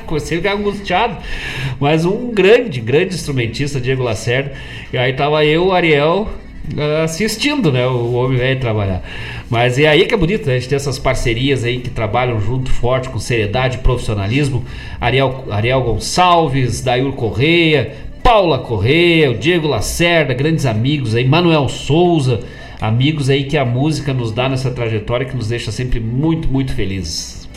Comecei 0.07 0.37
a 0.37 0.41
ficar 0.43 0.55
angustiado. 0.57 1.17
Mas 1.81 2.05
um 2.05 2.31
grande, 2.33 2.81
grande 2.81 3.15
instrumentista, 3.15 3.81
Diego 3.81 4.03
Lacerda. 4.03 4.53
E 4.93 4.99
aí 4.99 5.15
tava 5.15 5.43
eu, 5.47 5.69
o 5.69 5.73
Ariel, 5.73 6.29
assistindo, 7.03 7.73
né, 7.73 7.87
o 7.87 8.13
homem 8.13 8.39
velho 8.39 8.61
trabalhar. 8.61 9.03
Mas 9.49 9.79
é 9.79 9.87
aí 9.89 10.07
que 10.07 10.15
é 10.15 10.17
bonito, 10.17 10.47
né? 10.47 10.55
A 10.55 10.59
gente 10.59 10.69
ter 10.69 10.77
essas 10.77 10.99
parcerias 10.99 11.65
aí 11.65 11.81
que 11.81 11.91
trabalham 11.91 12.41
junto, 12.41 12.71
forte, 12.71 13.09
com 13.09 13.19
seriedade 13.19 13.79
e 13.79 13.81
profissionalismo. 13.81 14.65
Ariel, 15.01 15.45
Ariel 15.51 15.83
Gonçalves, 15.83 16.81
Daír 16.81 17.11
Correia, 17.13 17.93
Paula 18.23 18.59
Correia, 18.59 19.31
o 19.31 19.35
Diego 19.35 19.67
Lacerda, 19.67 20.35
grandes 20.35 20.67
amigos 20.67 21.15
aí, 21.15 21.25
Manuel 21.27 21.69
Souza, 21.69 22.41
amigos 22.81 23.29
aí 23.29 23.45
que 23.45 23.57
a 23.57 23.65
música 23.65 24.13
nos 24.13 24.31
dá 24.31 24.49
nessa 24.49 24.71
trajetória 24.71 25.27
que 25.27 25.37
nos 25.37 25.49
deixa 25.49 25.73
sempre 25.73 25.99
muito, 26.01 26.47
muito 26.49 26.73
felizes. 26.75 27.49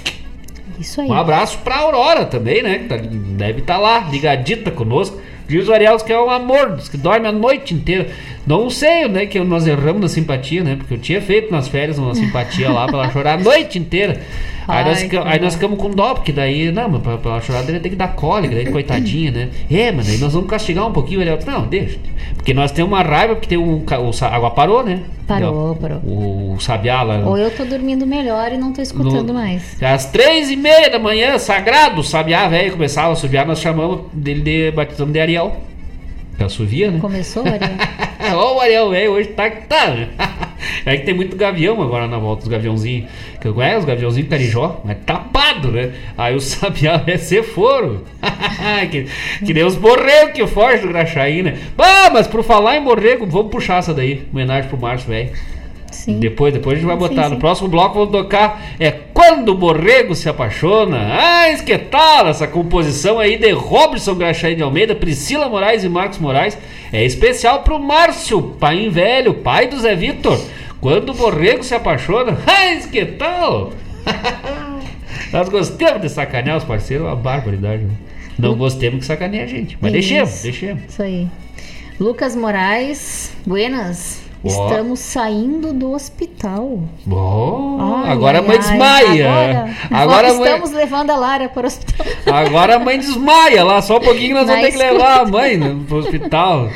Isso 0.80 1.02
aí. 1.02 1.08
Um 1.08 1.14
abraço 1.14 1.60
pra 1.60 1.78
Aurora 1.78 2.26
também, 2.26 2.64
né? 2.64 2.80
que 2.80 2.86
tá- 2.86 2.98
deve 2.98 3.60
estar 3.60 3.78
lá, 3.78 4.00
ligadita 4.10 4.72
conosco. 4.72 5.20
Diz 5.48 5.68
o 5.68 5.74
Ariel 5.74 5.98
que 5.98 6.12
é 6.12 6.20
um 6.20 6.30
amor, 6.30 6.78
que 6.90 6.98
dorme 6.98 7.28
a 7.28 7.32
noite 7.32 7.74
inteira. 7.74 8.08
Não 8.46 8.70
sei, 8.70 9.08
né? 9.08 9.26
Que 9.26 9.40
nós 9.40 9.66
erramos 9.66 10.02
na 10.02 10.08
simpatia, 10.10 10.64
né? 10.64 10.76
Porque 10.76 10.96
eu 10.96 10.98
tinha 10.98 11.22
feito 11.22 11.50
nas 11.52 11.68
férias 11.70 11.98
uma 11.98 12.14
simpatia 12.14 12.70
lá 12.70 12.86
pra 12.88 13.04
ela 13.04 13.10
chorar 13.12 13.40
a 13.40 13.42
noite 13.44 13.80
inteira. 13.80 14.20
Aí, 14.68 14.84
nós, 14.86 14.98
Ai, 14.98 15.04
fica- 15.04 15.22
que 15.22 15.28
aí 15.28 15.40
nós 15.40 15.54
ficamos 15.56 15.78
com 15.80 15.90
dó, 15.90 16.14
porque 16.14 16.32
daí, 16.32 16.72
não, 16.72 16.90
mas 16.90 17.02
pra, 17.02 17.18
pra 17.18 17.32
ela 17.32 17.42
chorar, 17.42 17.64
daí 17.64 17.80
tem 17.80 17.92
que 17.92 17.98
dar 17.98 18.10
cólica, 18.16 18.54
daí 18.56 18.66
coitadinha, 18.66 19.32
né? 19.32 19.50
É, 19.72 19.92
mas 19.92 20.08
daí 20.08 20.18
nós 20.18 20.34
vamos 20.34 20.50
castigar 20.50 20.88
um 20.88 20.92
pouquinho 20.92 21.20
o 21.20 21.22
Ariel. 21.22 21.40
Não, 21.46 21.64
deixa. 21.68 21.98
Porque 22.36 22.54
nós 22.54 22.72
temos 22.72 22.92
uma 22.92 23.02
raiva, 23.02 23.36
porque 23.36 23.48
tem 23.48 23.58
um. 23.58 23.84
O, 24.08 24.12
sa- 24.14 24.30
água 24.30 24.52
parou, 24.52 24.84
né? 24.84 25.02
Parou, 25.28 25.76
parou. 25.76 26.00
O, 26.00 26.54
o 26.56 26.60
Sabiá 26.62 27.02
lá. 27.02 27.20
Ou 27.26 27.38
eu 27.38 27.50
tô 27.52 27.64
dormindo 27.66 28.06
melhor 28.06 28.52
e 28.52 28.58
não 28.58 28.74
tô 28.74 28.82
escutando 28.82 29.28
No- 29.28 29.34
mais. 29.34 29.82
Às 29.82 30.06
três 30.12 30.50
e 30.52 30.56
meia 30.58 30.90
da 30.90 31.00
manhã, 31.00 31.38
sagrado, 31.38 32.04
sabiá 32.04 32.48
velho, 32.48 32.74
começava 32.74 33.14
a 33.14 33.16
subiar, 33.16 33.46
nós 33.48 33.60
chamamos 33.60 34.02
dele 34.14 34.42
de 34.42 34.72
batizamos 34.72 35.14
de 35.14 35.20
Ariel. 35.20 35.56
Que 36.38 36.44
assovia, 36.44 36.90
né? 36.92 37.00
Começou, 37.00 37.44
Ariel? 37.46 37.60
Ó, 38.36 38.56
o 38.56 38.60
Ariel 38.62 38.90
velho, 38.90 39.12
hoje 39.12 39.30
tá 39.30 39.50
que 39.50 39.68
tá? 39.68 39.94
É 40.86 40.98
que 40.98 41.06
tem 41.06 41.14
muito 41.14 41.36
gavião 41.36 41.82
agora 41.82 42.08
na 42.08 42.18
volta, 42.18 42.44
os 42.44 42.48
gaviãozinhos. 42.48 43.10
Que 43.40 43.48
é, 43.62 43.78
os 43.78 43.86
gaviãozinhos 43.86 44.30
carijó, 44.30 44.82
mas 44.84 44.98
tapado, 45.06 45.72
né? 45.72 45.92
Aí 46.18 46.36
o 46.36 46.40
sabiá 46.40 46.98
velho 46.98 47.20
se 47.20 47.44
foram. 47.44 48.02
que, 48.90 49.08
que 49.46 49.64
os 49.64 49.76
borregos 49.76 50.34
que 50.34 50.46
foge 50.48 50.82
do 50.82 50.88
Graxaí, 50.88 51.44
né? 51.44 51.58
Ah, 51.78 52.10
mas 52.12 52.28
por 52.28 52.44
falar 52.44 52.78
em 52.78 52.84
borrego, 52.84 53.26
vamos 53.26 53.52
puxar 53.52 53.80
essa 53.80 53.94
daí. 53.94 54.26
Homenagem 54.32 54.70
pro 54.70 54.80
Márcio, 54.80 55.10
velho. 55.10 55.32
Sim. 55.94 56.20
Depois, 56.20 56.54
depois 56.54 56.74
a 56.74 56.82
gente 56.82 56.88
vai 56.88 56.96
Sim, 56.96 57.00
botar. 57.16 57.24
sim. 57.30 57.34
No 57.36 57.40
próximo 57.40 57.68
bloco 57.70 57.96
vamos 57.96 58.12
tocar 58.12 58.62
é 58.80 58.92
Quando 58.92 59.50
o 59.50 59.56
Borrego 59.56 60.16
se 60.16 60.28
apaixona. 60.28 60.98
Ah, 60.98 61.54
que 61.64 61.78
tal 61.78 62.28
essa 62.28 62.48
composição 62.48 63.20
aí 63.20 63.38
de 63.38 63.52
Robson 63.52 64.16
Graxaí 64.16 64.56
de 64.56 64.64
Almeida, 64.64 64.96
Priscila 64.96 65.48
Moraes 65.48 65.84
e 65.84 65.90
Marcos 65.90 66.18
Moraes. 66.18 66.58
É 66.92 67.04
especial 67.06 67.62
pro 67.62 67.80
Márcio, 67.80 68.42
pai 68.60 68.90
velho, 68.90 69.36
pai 69.36 69.68
do 69.68 69.80
Zé 69.80 69.96
Vitor. 69.96 70.40
Quando 70.82 71.10
o 71.10 71.14
Borrego 71.14 71.64
se 71.64 71.76
apaixona. 71.76 72.38
Ah, 72.46 72.88
que 72.92 73.06
tal? 73.06 73.72
Nós 75.32 75.50
gostamos 75.50 76.02
de 76.02 76.10
sacanear 76.10 76.58
os 76.58 76.64
parceiros, 76.64 77.06
é 77.06 77.10
uma 77.10 77.16
barbaridade. 77.16 77.84
Né? 77.84 77.94
Não 78.38 78.56
gostemos 78.56 79.00
que 79.00 79.06
sacaneia 79.06 79.44
a 79.44 79.48
gente. 79.48 79.78
Mas 79.82 79.94
Isso. 79.94 80.00
deixemos, 80.10 80.42
deixemos. 80.42 80.84
Isso 80.88 81.02
aí. 81.02 81.28
Lucas 82.00 82.36
Moraes, 82.36 83.32
buenas. 83.46 84.23
Estamos 84.44 85.00
saindo 85.00 85.72
do 85.72 85.94
hospital. 85.94 86.80
Bom, 87.06 87.78
Ai, 88.04 88.12
agora 88.12 88.40
a 88.40 88.42
mãe 88.42 88.58
ai. 88.58 88.58
desmaia. 88.58 89.30
Agora, 89.30 89.70
Agora 89.92 90.30
a 90.30 90.34
mãe- 90.34 90.44
estamos 90.44 90.72
levando 90.72 91.10
a 91.12 91.16
Lara 91.16 91.48
para 91.50 91.64
o 91.64 91.68
hospital. 91.68 92.06
Agora 92.26 92.76
a 92.76 92.80
mãe 92.80 92.98
desmaia 93.00 93.64
lá, 93.64 93.82
só 93.82 93.98
um 93.98 94.02
pouquinho 94.02 94.36
nós 94.36 94.46
Na 94.48 94.54
vamos 94.56 94.68
ter 94.68 94.72
que 94.78 94.84
escuta. 94.84 94.94
levar 94.98 95.20
a 95.22 95.26
mãe 95.26 95.58
né, 95.58 95.76
pro 95.88 95.98
hospital. 95.98 96.70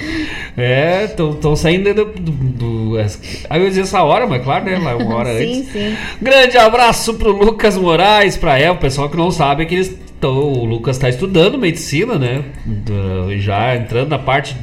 É, 0.58 1.06
estão 1.06 1.56
saindo 1.56 1.94
do. 1.94 2.06
do, 2.06 2.32
do 2.32 2.98
aí 3.50 3.60
eu 3.60 3.64
ia 3.64 3.70
dizer 3.70 3.82
essa 3.82 4.02
hora, 4.02 4.26
mas 4.26 4.42
claro, 4.44 4.64
né? 4.66 4.78
Lá 4.78 4.96
uma 4.96 5.16
hora 5.16 5.36
sim, 5.38 5.60
antes. 5.60 5.72
sim. 5.74 5.96
Grande 6.22 6.58
abraço 6.58 7.14
pro 7.16 7.32
Lucas 7.32 7.78
Moraes, 7.78 8.38
pra 8.38 8.58
ela, 8.58 8.76
o 8.76 8.80
pessoal 8.80 9.10
que 9.10 9.18
não 9.18 9.30
sabe 9.30 9.64
é 9.64 9.66
que 9.66 9.76
eles 9.76 9.94
tão, 10.22 10.32
o 10.54 10.66
Lucas 10.66 10.96
está 10.96 11.10
estudando 11.10 11.58
medicina, 11.60 12.18
né? 12.18 12.44
Já 13.40 13.76
entrando 13.76 14.10
na 14.10 14.18
parte 14.20 14.56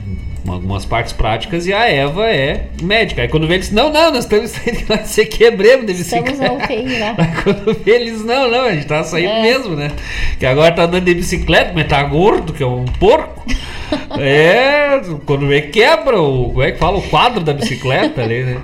algumas 0.47 0.85
partes 0.85 1.13
práticas 1.13 1.67
e 1.67 1.73
a 1.73 1.89
Eva 1.89 2.29
é 2.31 2.67
médica. 2.83 3.23
Aí 3.23 3.29
quando 3.29 3.47
vê 3.47 3.55
eles, 3.55 3.71
não, 3.71 3.91
não, 3.91 4.11
nós 4.13 4.25
estamos 4.25 4.51
saindo 4.53 4.79
que 4.79 4.89
nós 4.89 5.01
se 5.09 5.25
quebremos 5.27 5.87
de 5.87 5.93
Estamos 6.03 6.41
ao. 6.41 6.59
Aí 6.59 6.85
quando 7.43 7.75
vê 7.85 7.91
eles, 7.93 8.25
não, 8.25 8.51
não, 8.51 8.65
a 8.65 8.73
gente 8.73 8.87
tá 8.87 9.03
saindo 9.05 9.31
É. 9.31 9.43
mesmo, 9.43 9.75
né? 9.77 9.91
Que 10.39 10.47
agora 10.47 10.73
tá 10.75 10.83
andando 10.85 11.05
de 11.05 11.15
bicicleta, 11.15 11.73
mas 11.75 11.87
tá 11.89 12.03
gordo, 12.03 12.53
que 12.53 12.63
é 12.63 12.67
um 12.67 12.85
porco. 12.85 13.45
é, 14.19 15.01
quando 15.27 15.47
vê 15.47 15.63
quebra 15.63 16.21
o, 16.21 16.49
como 16.49 16.63
é 16.63 16.73
que 16.73 16.79
fala, 16.79 16.99
o 16.99 17.03
quadro 17.03 17.43
da 17.43 17.53
bicicleta 17.53 18.23
ali, 18.23 18.43
né? 18.45 18.59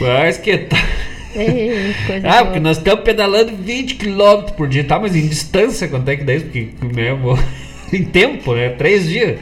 Mas 0.00 0.38
que 0.38 0.56
tá. 0.58 0.76
Ei, 1.34 1.94
Ah, 2.24 2.30
boa. 2.38 2.44
porque 2.46 2.60
nós 2.60 2.78
estamos 2.78 3.04
pedalando 3.04 3.54
20 3.56 3.96
km 3.96 4.50
por 4.56 4.66
dia, 4.68 4.82
tá? 4.84 4.98
Mas 4.98 5.14
em 5.14 5.26
distância, 5.28 5.86
quanto 5.88 6.08
é 6.08 6.16
que 6.16 6.24
dá 6.24 6.34
isso? 6.34 6.46
Porque, 6.46 6.68
né, 6.94 7.12
mo- 7.12 7.38
em 7.92 8.04
tempo, 8.04 8.54
né? 8.54 8.70
Três 8.70 9.08
dias. 9.08 9.38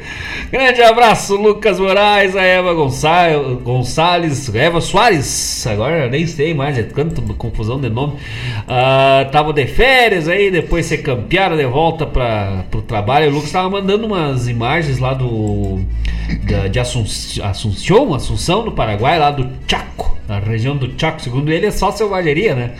Grande 0.50 0.82
abraço, 0.82 1.36
Lucas 1.36 1.80
Moraes, 1.80 2.36
a 2.36 2.42
Eva 2.42 2.72
Gonçalves, 2.74 4.54
Eva 4.54 4.80
Soares. 4.80 5.66
Agora 5.66 6.08
nem 6.08 6.26
sei 6.26 6.54
mais, 6.54 6.78
é 6.78 6.82
tanta 6.82 7.20
confusão 7.34 7.80
de 7.80 7.88
nome. 7.88 8.14
Ah, 8.68 9.26
tava 9.32 9.52
de 9.52 9.66
férias 9.66 10.28
aí, 10.28 10.50
depois 10.50 10.86
se 10.86 10.98
campearam 10.98 11.56
de 11.56 11.66
volta 11.66 12.06
para 12.06 12.64
pro 12.70 12.82
trabalho. 12.82 13.30
O 13.30 13.34
Lucas 13.34 13.50
tava 13.50 13.68
mandando 13.68 14.06
umas 14.06 14.48
imagens 14.48 14.98
lá 14.98 15.14
do. 15.14 15.80
Da, 16.48 16.68
de 16.68 16.78
Assunção, 16.78 18.14
Assunção, 18.14 18.64
no 18.64 18.72
Paraguai, 18.72 19.18
lá 19.18 19.30
do 19.30 19.48
Chaco, 19.68 20.15
na 20.28 20.38
região 20.38 20.76
do 20.76 20.92
Chaco. 20.98 21.22
Segundo 21.22 21.50
ele, 21.50 21.66
é 21.66 21.70
só 21.70 21.90
selvageria, 21.90 22.54
né? 22.54 22.72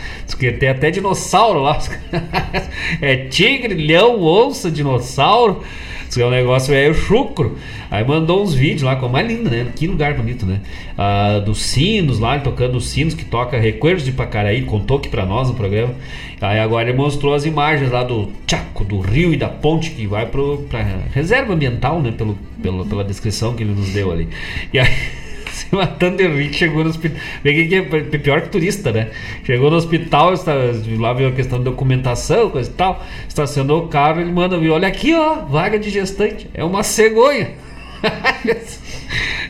Tem 0.59 0.69
até 0.69 0.91
dinossauro 0.91 1.61
lá. 1.61 1.79
é 3.01 3.17
tigre, 3.17 3.75
leão, 3.75 4.23
onça, 4.23 4.71
dinossauro. 4.71 5.63
Que 6.13 6.23
é 6.23 6.27
um 6.27 6.31
negócio 6.31 6.73
meio 6.73 6.95
chucro. 6.95 7.59
Aí 7.91 8.05
mandou 8.05 8.43
uns 8.43 8.55
vídeos 8.55 8.83
lá, 8.83 8.97
como 8.97 9.19
é 9.19 9.23
lindo, 9.23 9.51
né? 9.51 9.67
Que 9.75 9.87
lugar 9.87 10.15
bonito, 10.15 10.47
né? 10.47 10.61
Ah, 10.97 11.41
dos 11.45 11.61
sinos 11.63 12.19
lá, 12.19 12.39
tocando 12.39 12.77
os 12.77 12.89
sinos, 12.89 13.13
que 13.13 13.25
toca 13.25 13.59
Recuerdos 13.59 14.05
de 14.05 14.13
Pacaraí, 14.13 14.63
contou 14.63 14.99
aqui 14.99 15.09
pra 15.09 15.27
nós 15.27 15.49
no 15.49 15.55
programa. 15.55 15.95
Aí 16.41 16.59
agora 16.59 16.89
ele 16.89 16.97
mostrou 16.97 17.35
as 17.35 17.45
imagens 17.45 17.91
lá 17.91 18.03
do 18.03 18.31
Chaco, 18.47 18.85
do 18.85 19.01
rio 19.01 19.35
e 19.35 19.37
da 19.37 19.49
ponte 19.49 19.91
que 19.91 20.07
vai 20.07 20.27
pro, 20.27 20.59
pra 20.71 20.85
reserva 21.13 21.53
ambiental, 21.53 22.01
né? 22.01 22.13
Pelo, 22.17 22.39
pelo, 22.63 22.87
pela 22.87 23.05
descrição 23.05 23.55
que 23.55 23.63
ele 23.63 23.75
nos 23.75 23.91
deu 23.91 24.11
ali. 24.11 24.29
E 24.73 24.79
aí. 24.79 24.89
se 25.57 25.75
matando 25.75 26.19
de 26.19 26.27
rir, 26.29 26.53
chegou 26.53 26.85
no 26.85 26.91
hospital. 26.91 27.19
Que 27.43 27.75
é 27.75 28.19
pior 28.19 28.43
que 28.43 28.49
turista, 28.51 28.93
né? 28.93 29.11
Chegou 29.45 29.71
no 29.71 29.77
hospital, 29.77 30.35
está, 30.35 30.53
lá 30.99 31.13
veio 31.13 31.31
a 31.31 31.33
questão 31.33 31.59
de 31.59 31.65
documentação, 31.65 32.51
coisa 32.51 32.71
e 32.71 32.75
tal. 32.75 33.05
Estacionou 33.27 33.85
o 33.85 33.89
carro, 33.89 34.21
ele 34.21 34.33
manda 34.33 34.59
vir: 34.59 34.71
olha 34.71 34.89
aqui, 34.89 35.15
ó, 35.15 35.37
vaga 35.47 35.79
de 35.79 35.91
gestante. 35.91 36.49
É 36.53 36.63
uma 36.63 36.83
cegonha. 36.83 37.66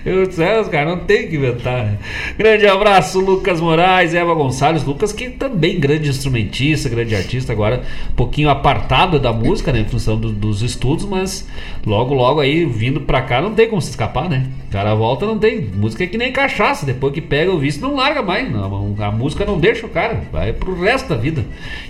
Eu 0.05 0.25
disse, 0.25 0.41
é, 0.41 0.61
os 0.61 0.69
caras 0.69 0.97
não 0.97 1.05
tem 1.05 1.27
que 1.27 1.35
inventar, 1.35 1.85
né? 1.85 1.99
Grande 2.39 2.65
abraço, 2.65 3.19
Lucas 3.19 3.61
Moraes, 3.61 4.15
Eva 4.15 4.35
Gonçalves. 4.35 4.85
Lucas, 4.85 5.13
que 5.13 5.31
também 5.31 5.81
grande 5.81 6.09
instrumentista, 6.09 6.89
grande 6.89 7.17
artista, 7.17 7.53
agora 7.53 7.83
um 8.13 8.15
pouquinho 8.15 8.49
apartado 8.49 9.19
da 9.19 9.33
música, 9.33 9.73
né? 9.73 9.81
Em 9.81 9.85
função 9.85 10.17
do- 10.17 10.31
dos 10.31 10.63
estudos, 10.63 11.05
mas 11.05 11.49
logo, 11.85 12.15
logo 12.15 12.39
aí, 12.39 12.65
vindo 12.65 13.01
pra 13.01 13.21
cá, 13.23 13.43
não 13.43 13.53
tem 13.53 13.69
como 13.69 13.83
se 13.83 13.91
escapar, 13.91 14.29
né? 14.29 14.47
O 14.69 14.71
cara 14.73 14.95
volta, 14.95 15.27
não 15.27 15.39
tem. 15.39 15.61
Música 15.75 16.05
é 16.05 16.07
que 16.07 16.19
nem 16.19 16.31
cachaça, 16.31 16.87
depois 16.87 17.13
que 17.13 17.21
pega 17.21 17.51
o 17.51 17.59
vício, 17.59 17.83
não 17.83 17.97
larga 17.97 18.23
mais. 18.23 18.49
Não, 18.49 18.95
a 19.01 19.11
música 19.11 19.45
não 19.45 19.59
deixa 19.59 19.87
o 19.87 19.91
cara, 19.91 20.21
vai 20.31 20.53
pro 20.53 20.81
resto 20.81 21.09
da 21.09 21.17
vida. 21.17 21.45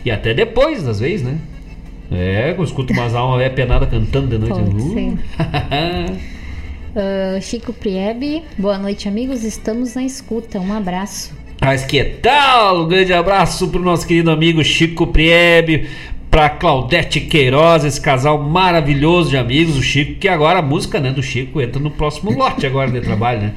E 0.07 0.11
até 0.11 0.33
depois, 0.33 0.89
às 0.89 1.01
vezes, 1.01 1.23
né? 1.27 1.37
É, 2.11 2.55
eu 2.57 2.65
escuto 2.65 2.95
umas 2.95 3.15
almas 3.15 3.39
velha 3.41 3.51
penada 3.51 3.85
cantando 3.87 4.29
de 4.29 4.39
noite. 4.39 4.55
Pode 4.55 4.75
Uh. 5.03 6.17
Ah, 6.99 7.39
Chico 7.43 7.75
Priebe, 7.75 8.43
boa 8.57 8.79
noite, 8.79 9.07
amigos. 9.07 9.45
Estamos 9.45 9.95
na 9.95 10.03
escuta. 10.03 10.59
Um 10.59 10.73
abraço. 10.73 11.37
Mas 11.61 11.85
que 11.85 12.03
tal? 12.03 12.85
Um 12.85 12.89
grande 12.89 13.13
abraço 13.13 13.69
pro 13.69 13.83
nosso 13.83 14.07
querido 14.07 14.31
amigo 14.31 14.65
Chico 14.65 15.07
Priebe, 15.07 15.91
pra 16.37 16.51
Claudete 16.51 17.19
Queiroz, 17.19 17.83
esse 17.83 17.99
casal 17.99 18.39
maravilhoso 18.39 19.31
de 19.31 19.39
amigos, 19.39 19.79
o 19.79 19.83
Chico, 19.83 20.17
que 20.17 20.29
agora 20.29 20.59
a 20.59 20.63
música 20.63 21.01
né, 21.01 21.11
do 21.11 21.23
Chico 21.23 21.63
entra 21.63 21.81
no 21.81 21.91
próximo 21.91 22.31
lote 22.31 22.67
agora 22.67 22.91
de 22.91 23.01
trabalho, 23.01 23.41
né? 23.41 23.55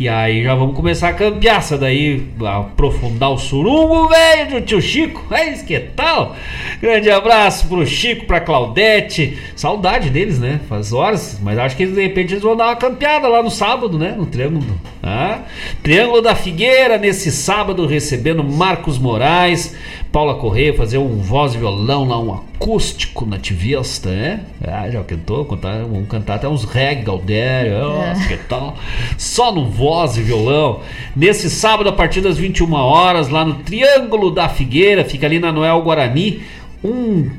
E 0.00 0.08
aí 0.08 0.42
já 0.42 0.54
vamos 0.54 0.74
começar 0.74 1.10
a 1.10 1.12
cambiaça 1.12 1.76
daí, 1.76 2.26
aprofundar 2.42 3.30
o 3.30 3.36
surungo, 3.36 4.08
velho, 4.08 4.50
do 4.50 4.60
tio 4.62 4.80
Chico. 4.80 5.22
É 5.30 5.52
isso 5.52 5.66
que 5.66 5.78
tal? 5.78 6.34
Grande 6.80 7.10
abraço 7.10 7.68
pro 7.68 7.86
Chico, 7.86 8.24
pra 8.24 8.40
Claudete. 8.40 9.36
Saudade 9.54 10.08
deles, 10.08 10.38
né? 10.38 10.58
Faz 10.70 10.90
horas, 10.90 11.38
mas 11.42 11.58
acho 11.58 11.76
que 11.76 11.84
de 11.84 12.02
repente 12.02 12.32
eles 12.32 12.42
vão 12.42 12.56
dar 12.56 12.68
uma 12.68 12.76
campeada 12.76 13.28
lá 13.28 13.42
no 13.42 13.50
sábado, 13.50 13.98
né? 13.98 14.14
No 14.16 14.24
Triângulo. 14.24 14.80
Ah? 15.02 15.40
Triângulo 15.82 16.22
da 16.22 16.34
Figueira, 16.34 16.96
nesse 16.96 17.30
sábado, 17.30 17.86
recebendo 17.86 18.42
Marcos 18.42 18.98
Moraes, 18.98 19.76
Paula 20.12 20.34
Correia, 20.34 20.74
fazer 20.74 20.98
um 20.98 21.22
voz 21.22 21.54
e 21.54 21.58
violão 21.58 22.06
lá, 22.06 22.20
um 22.20 22.34
acústico 22.34 23.24
nativista, 23.24 24.10
né? 24.10 24.40
Ah, 24.62 24.90
já 24.90 25.02
cantou, 25.02 25.46
cantar, 25.46 25.78
vamos 25.78 26.06
cantar 26.06 26.34
até 26.34 26.46
uns 26.46 26.64
reggae, 26.64 27.02
Galdério, 27.02 27.78
nossa, 27.78 28.28
que 28.28 28.36
tal? 28.36 28.76
Só 29.16 29.50
no 29.50 29.70
voz 29.70 30.18
e 30.18 30.20
violão. 30.20 30.80
Nesse 31.16 31.48
sábado, 31.48 31.88
a 31.88 31.92
partir 31.92 32.20
das 32.20 32.36
21 32.36 32.70
horas, 32.74 33.30
lá 33.30 33.42
no 33.42 33.54
Triângulo 33.54 34.30
da 34.30 34.50
Figueira, 34.50 35.02
fica 35.02 35.24
ali 35.24 35.38
na 35.38 35.50
Noel 35.50 35.80
Guarani, 35.80 36.42
um 36.84 37.30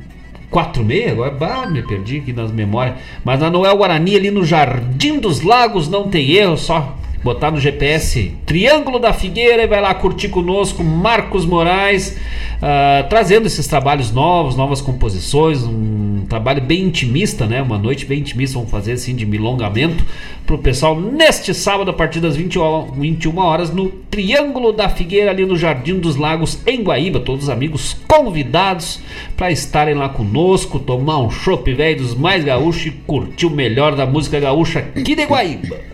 46, 0.49 1.11
agora 1.11 1.29
bah, 1.29 1.67
me 1.67 1.83
perdi 1.83 2.17
aqui 2.17 2.33
nas 2.33 2.51
memórias. 2.51 2.95
Mas 3.23 3.39
na 3.39 3.51
Noel 3.51 3.77
Guarani, 3.77 4.15
ali 4.15 4.31
no 4.31 4.43
Jardim 4.43 5.19
dos 5.19 5.41
Lagos, 5.41 5.87
não 5.87 6.07
tem 6.07 6.31
erro, 6.31 6.57
só 6.57 6.97
botar 7.23 7.51
no 7.51 7.59
GPS 7.59 8.35
Triângulo 8.45 8.99
da 8.99 9.13
Figueira 9.13 9.63
e 9.63 9.67
vai 9.67 9.81
lá 9.81 9.93
curtir 9.93 10.27
conosco 10.27 10.83
Marcos 10.83 11.45
Moraes, 11.45 12.17
ah, 12.61 13.05
trazendo 13.09 13.47
esses 13.47 13.65
trabalhos 13.65 14.11
novos, 14.11 14.55
novas 14.55 14.81
composições, 14.81 15.63
um 15.63 16.25
trabalho 16.27 16.61
bem 16.61 16.83
intimista, 16.83 17.45
né? 17.45 17.61
Uma 17.61 17.77
noite 17.77 18.05
bem 18.05 18.19
intimista, 18.19 18.55
vamos 18.55 18.69
fazer 18.69 18.93
assim 18.93 19.15
de 19.15 19.25
milongamento 19.25 20.03
pro 20.45 20.57
pessoal 20.57 20.99
neste 20.99 21.53
sábado 21.53 21.91
a 21.91 21.93
partir 21.93 22.19
das 22.19 22.35
20 22.35 22.59
horas, 22.59 22.89
21 22.97 23.37
horas 23.37 23.73
no 23.73 23.89
Triângulo 23.89 24.73
da 24.73 24.89
Figueira 24.89 25.31
ali 25.31 25.45
no 25.45 25.55
Jardim 25.55 25.99
dos 25.99 26.17
Lagos 26.17 26.59
em 26.67 26.83
Guaíba, 26.83 27.19
todos 27.19 27.43
os 27.43 27.49
amigos 27.49 27.97
convidados 28.07 28.99
para 29.37 29.51
estarem 29.51 29.95
lá 29.95 30.09
conosco, 30.09 30.79
tomar 30.79 31.19
um 31.19 31.29
chopp 31.29 31.73
velho 31.73 31.97
dos 31.97 32.13
mais 32.13 32.43
gaúchos 32.43 32.87
e 32.87 32.91
curtir 32.91 33.45
o 33.45 33.49
melhor 33.49 33.95
da 33.95 34.05
música 34.05 34.39
gaúcha 34.39 34.79
aqui 34.79 35.15
de 35.15 35.23
Guaíba. 35.23 35.92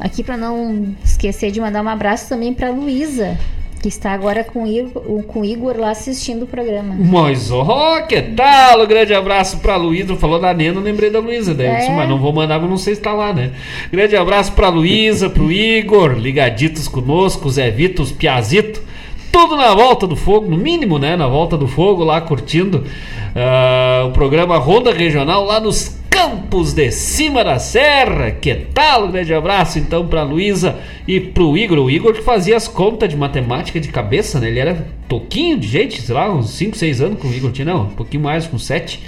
Aqui 0.00 0.22
para 0.22 0.36
não 0.36 0.94
esquecer 1.04 1.50
de 1.50 1.60
mandar 1.60 1.82
um 1.82 1.88
abraço 1.88 2.28
também 2.28 2.54
para 2.54 2.70
Luísa, 2.70 3.36
que 3.82 3.88
está 3.88 4.12
agora 4.12 4.44
com 4.44 4.62
o 4.62 4.66
Igor, 4.66 5.22
com 5.24 5.40
o 5.40 5.44
Igor 5.44 5.76
lá 5.76 5.90
assistindo 5.90 6.44
o 6.44 6.46
programa. 6.46 6.94
Mas, 6.98 7.50
ó, 7.50 8.00
que 8.02 8.20
tal? 8.22 8.82
Um 8.82 8.86
grande 8.86 9.12
abraço 9.12 9.58
pra 9.58 9.76
Luísa. 9.76 10.14
Falou 10.16 10.40
da 10.40 10.54
Nena, 10.54 10.78
eu 10.78 10.82
lembrei 10.82 11.10
da 11.10 11.18
Luísa. 11.18 11.52
Né? 11.52 11.86
É. 11.86 11.90
Mas 11.90 12.08
não 12.08 12.18
vou 12.18 12.32
mandar, 12.32 12.60
mas 12.60 12.70
não 12.70 12.76
sei 12.76 12.94
se 12.94 13.00
tá 13.00 13.12
lá, 13.12 13.32
né? 13.32 13.52
Grande 13.90 14.16
abraço 14.16 14.52
pra 14.52 14.68
Luísa, 14.68 15.28
pro 15.28 15.50
Igor, 15.50 16.12
ligaditos 16.12 16.86
conosco, 16.86 17.50
Zé 17.50 17.70
Vitor, 17.70 18.06
Piazito. 18.12 18.82
Tudo 19.32 19.56
na 19.56 19.74
volta 19.74 20.06
do 20.06 20.16
fogo, 20.16 20.48
no 20.48 20.56
mínimo, 20.56 20.98
né? 20.98 21.16
Na 21.16 21.28
volta 21.28 21.56
do 21.56 21.68
fogo, 21.68 22.02
lá 22.02 22.20
curtindo 22.20 22.84
ah, 23.36 24.06
o 24.08 24.12
programa 24.12 24.56
Ronda 24.58 24.92
Regional 24.92 25.44
lá 25.44 25.60
nos 25.60 25.97
Campos 26.18 26.72
de 26.72 26.90
Cima 26.90 27.44
da 27.44 27.60
Serra. 27.60 28.32
Que 28.32 28.52
tal? 28.74 29.06
Um 29.06 29.12
grande 29.12 29.32
abraço 29.32 29.78
então 29.78 30.04
pra 30.04 30.24
Luísa 30.24 30.76
e 31.06 31.20
pro 31.20 31.56
Igor. 31.56 31.78
O 31.78 31.88
Igor 31.88 32.12
que 32.12 32.22
fazia 32.22 32.56
as 32.56 32.66
contas 32.66 33.08
de 33.08 33.16
matemática 33.16 33.78
de 33.78 33.86
cabeça, 33.86 34.40
né? 34.40 34.48
Ele 34.48 34.58
era 34.58 34.84
toquinho 35.08 35.56
de 35.56 35.68
gente, 35.68 36.02
sei 36.02 36.12
lá, 36.12 36.28
uns 36.34 36.50
5, 36.50 36.76
6 36.76 37.00
anos 37.02 37.20
com 37.20 37.28
o 37.28 37.32
Igor 37.32 37.52
tinha, 37.52 37.66
não, 37.66 37.82
um 37.82 37.90
pouquinho 37.90 38.24
mais, 38.24 38.48
com 38.48 38.58
7. 38.58 39.00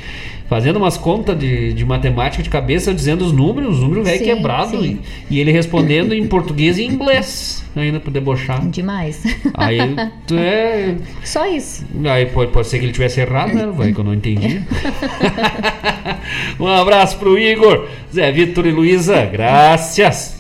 Fazendo 0.51 0.79
umas 0.79 0.99
contas 0.99 1.39
de, 1.39 1.73
de 1.73 1.85
matemática 1.85 2.43
de 2.43 2.51
cabeça, 2.51 2.93
dizendo 2.93 3.25
os 3.25 3.31
números, 3.31 3.77
os 3.77 3.81
números 3.81 4.05
velho 4.05 4.25
quebrado. 4.25 4.85
E, 4.85 5.01
e 5.31 5.39
ele 5.39 5.53
respondendo 5.53 6.13
em 6.13 6.27
português 6.27 6.77
e 6.77 6.83
inglês, 6.83 7.65
ainda 7.77 8.01
pra 8.01 8.11
debochar. 8.11 8.67
Demais. 8.69 9.23
Aí 9.55 9.79
tu 10.27 10.35
é. 10.37 10.97
Só 11.23 11.47
isso. 11.47 11.87
Aí 12.05 12.27
pode, 12.27 12.51
pode 12.51 12.67
ser 12.67 12.81
que 12.81 12.85
ele 12.87 12.93
tivesse 12.93 13.21
errado, 13.21 13.55
né? 13.55 13.67
Vai 13.73 13.93
que 13.93 14.01
eu 14.01 14.03
não 14.03 14.13
entendi. 14.13 14.61
um 16.59 16.67
abraço 16.67 17.17
pro 17.17 17.39
Igor, 17.39 17.87
Zé 18.13 18.33
Vitor 18.33 18.67
e 18.67 18.73
Luísa, 18.73 19.25
graças. 19.27 20.40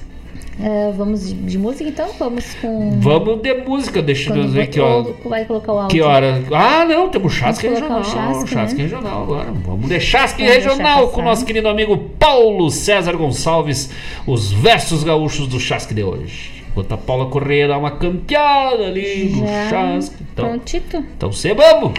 Ah, 0.62 0.93
vamos 0.95 1.27
de, 1.27 1.35
de 1.35 1.59
música 1.59 1.89
então? 1.89 2.11
Vamos 2.19 2.55
com. 2.55 3.01
Vamos 3.01 3.41
de 3.41 3.55
música, 3.55 4.03
deixa 4.03 4.35
eu 4.35 4.49
ver 4.49 4.62
aqui, 4.62 4.78
ó. 4.78 5.05
vai 5.24 5.45
colocar 5.47 5.73
o 5.73 5.78
áudio. 5.78 5.97
Que 5.97 6.03
hora? 6.03 6.45
Ah, 6.53 6.85
não, 6.85 7.09
temos 7.09 7.32
chasque 7.32 7.66
regional. 7.66 8.01
o 8.01 8.05
chasque, 8.05 8.51
chasque 8.51 8.77
né? 8.77 8.82
regional 8.82 9.23
agora. 9.23 9.53
Vamos 9.53 9.89
de 9.89 10.01
chasque 10.01 10.43
Vamos 10.43 10.57
regional 10.57 11.09
com 11.09 11.20
o 11.20 11.24
nosso 11.24 11.47
querido 11.47 11.69
amigo 11.69 11.97
Paulo 12.19 12.70
César 12.70 13.16
Gonçalves, 13.16 13.91
os 14.27 14.53
versos 14.53 15.03
gaúchos 15.03 15.47
do 15.47 15.59
chasque 15.59 15.95
de 15.95 16.03
hoje. 16.03 16.61
Enquanto 16.70 16.93
a 16.93 16.99
Paula 16.99 17.27
Correia 17.27 17.66
dá 17.66 17.78
uma 17.78 17.93
campeada 17.93 18.87
ali 18.87 19.31
no 19.31 19.47
Já 19.47 19.70
chasque. 19.70 20.16
Então, 20.32 20.49
Prontito. 20.49 20.99
então 21.16 21.32
se 21.32 21.53
vamos! 21.55 21.93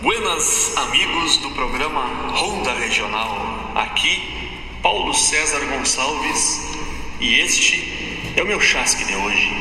Buenas 0.00 0.76
amigos 0.76 1.38
do 1.38 1.50
programa 1.50 2.02
Ronda 2.30 2.72
Regional. 2.74 3.36
Aqui, 3.74 4.37
Paulo 4.82 5.12
César 5.12 5.58
Gonçalves 5.66 6.60
e 7.18 7.40
este 7.40 8.32
é 8.36 8.42
o 8.42 8.46
meu 8.46 8.60
chasque 8.60 9.04
de 9.04 9.16
hoje. 9.16 9.52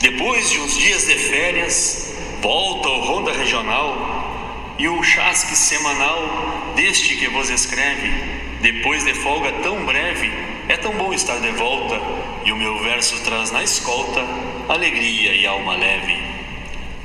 Depois 0.00 0.50
de 0.50 0.60
uns 0.60 0.76
dias 0.76 1.06
de 1.06 1.14
férias, 1.14 2.14
volta 2.42 2.88
ao 2.88 3.00
Ronda 3.00 3.32
Regional 3.32 4.74
e 4.78 4.86
o 4.86 5.02
chasque 5.02 5.56
semanal 5.56 6.72
deste 6.76 7.16
que 7.16 7.28
vos 7.28 7.48
escreve. 7.48 8.12
Depois 8.60 9.02
de 9.02 9.14
folga 9.14 9.50
tão 9.62 9.86
breve, 9.86 10.30
é 10.68 10.76
tão 10.76 10.92
bom 10.92 11.14
estar 11.14 11.40
de 11.40 11.50
volta 11.52 11.98
e 12.44 12.52
o 12.52 12.56
meu 12.56 12.78
verso 12.80 13.18
traz 13.24 13.50
na 13.50 13.62
escolta 13.62 14.20
alegria 14.68 15.34
e 15.34 15.46
alma 15.46 15.74
leve. 15.74 16.22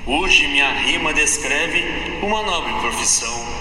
Hoje 0.05 0.45
minha 0.47 0.69
rima 0.73 1.13
descreve 1.13 1.85
uma 2.21 2.43
nobre 2.43 2.73
profissão 2.81 3.60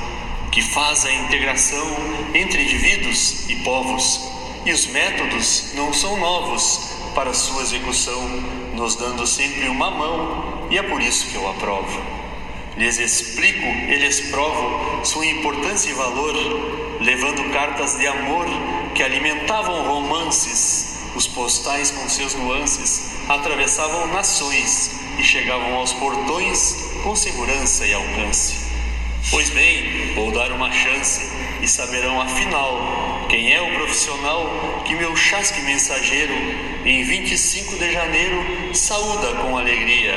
que 0.51 0.61
faz 0.63 1.05
a 1.05 1.13
integração 1.13 1.87
entre 2.35 2.63
indivíduos 2.63 3.49
e 3.49 3.57
povos, 3.57 4.21
e 4.67 4.73
os 4.73 4.87
métodos 4.87 5.73
não 5.75 5.93
são 5.93 6.19
novos 6.19 6.91
para 7.15 7.33
sua 7.33 7.63
execução, 7.63 8.29
nos 8.75 8.97
dando 8.97 9.27
sempre 9.27 9.69
uma 9.69 9.91
mão, 9.91 10.69
e 10.71 10.79
é 10.79 10.83
por 10.83 11.01
isso 11.01 11.27
que 11.29 11.37
eu 11.37 11.49
aprovo. 11.49 12.01
Lhes 12.77 12.99
explico 12.99 13.67
e 13.67 13.97
lhes 13.97 14.21
provo 14.31 15.05
sua 15.05 15.27
importância 15.27 15.91
e 15.91 15.95
valor, 15.95 16.35
levando 17.01 17.53
cartas 17.53 17.97
de 17.99 18.07
amor 18.07 18.47
que 18.95 19.03
alimentavam 19.03 19.83
romances, 19.83 20.99
os 21.15 21.27
postais 21.27 21.91
com 21.91 22.09
seus 22.09 22.35
nuances 22.35 23.11
atravessavam 23.29 24.07
nações 24.09 24.93
e 25.19 25.23
chegavam 25.23 25.75
aos 25.75 25.93
portões 25.93 26.77
com 27.03 27.15
segurança 27.17 27.87
e 27.87 27.93
alcance. 27.93 28.70
Pois 29.29 29.51
bem, 29.51 30.15
vou 30.15 30.33
dar 30.33 30.51
uma 30.51 30.73
chance 30.73 31.31
e 31.61 31.69
saberão 31.69 32.21
afinal 32.21 33.27
quem 33.29 33.53
é 33.53 33.61
o 33.61 33.75
profissional 33.75 34.83
que 34.85 34.95
meu 34.95 35.15
chasque 35.15 35.61
mensageiro 35.61 36.33
em 36.85 37.05
25 37.05 37.77
de 37.77 37.93
janeiro 37.93 38.75
saúda 38.75 39.35
com 39.35 39.57
alegria, 39.57 40.15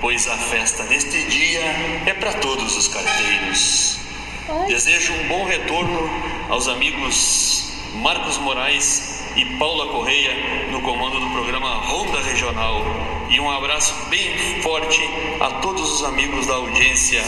pois 0.00 0.28
a 0.28 0.36
festa 0.36 0.84
neste 0.84 1.24
dia 1.24 1.60
é 2.06 2.14
para 2.14 2.34
todos 2.34 2.76
os 2.76 2.88
carteiros. 2.88 3.98
Desejo 4.68 5.12
um 5.14 5.28
bom 5.28 5.44
retorno 5.44 6.10
aos 6.48 6.68
amigos 6.68 7.72
Marcos 7.94 8.38
Moraes 8.38 9.24
e 9.34 9.44
Paula 9.56 9.88
Correia 9.88 10.68
no 10.70 10.82
comando 10.82 11.18
do 11.18 11.30
programa 11.30 11.76
Ronda 11.86 12.20
Regional. 12.20 12.84
E 13.30 13.40
um 13.40 13.50
abraço 13.50 13.94
bem 14.10 14.60
forte 14.60 15.00
a 15.40 15.50
todos 15.62 15.90
os 15.90 16.04
amigos 16.04 16.46
da 16.46 16.54
audiência 16.54 17.22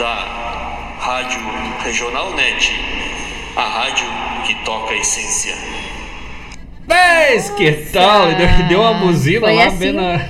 da 0.00 0.96
Rádio 0.98 1.38
Regional 1.84 2.34
Net, 2.34 2.72
a 3.54 3.62
rádio 3.62 4.06
que 4.46 4.54
toca 4.64 4.94
a 4.94 4.96
essência. 4.96 5.54
Mas 6.88 7.50
que 7.50 7.70
tal? 7.92 8.30
Ele 8.30 8.46
deu- 8.68 8.80
uma 8.80 8.94
buzina 8.94 9.40
Foi 9.46 9.54
lá 9.54 9.66
assim. 9.66 9.76
bem 9.78 9.92
na. 9.92 10.20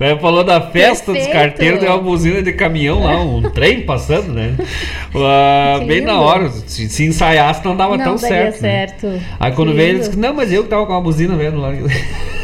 Ele 0.00 0.18
falou 0.20 0.42
da 0.44 0.60
festa 0.60 1.12
dos 1.12 1.22
Perfeito. 1.22 1.32
carteiros, 1.32 1.80
deu 1.80 1.90
uma 1.92 2.02
buzina 2.02 2.42
de 2.42 2.52
caminhão 2.52 3.04
lá, 3.04 3.16
um 3.22 3.40
trem 3.50 3.82
passando, 3.86 4.32
né? 4.34 4.54
Que 5.80 5.84
bem 5.86 6.00
na 6.02 6.20
hora. 6.20 6.50
Se, 6.50 6.88
se 6.90 7.04
ensaiasse, 7.06 7.64
não 7.64 7.74
dava 7.76 7.96
Não 7.96 8.04
tão 8.04 8.16
daria 8.16 8.50
certo. 8.52 8.62
né? 8.62 8.86
certo. 8.88 9.22
Aí 9.40 9.52
quando 9.52 9.70
Que 9.70 9.76
veio, 9.76 9.88
ele 9.90 9.98
disse: 10.00 10.18
Não, 10.18 10.34
mas 10.34 10.52
eu 10.52 10.64
que 10.64 10.68
tava 10.68 10.84
com 10.84 10.94
a 10.94 11.00
buzina 11.00 11.36
vendo 11.36 11.58
lá. 11.60 11.70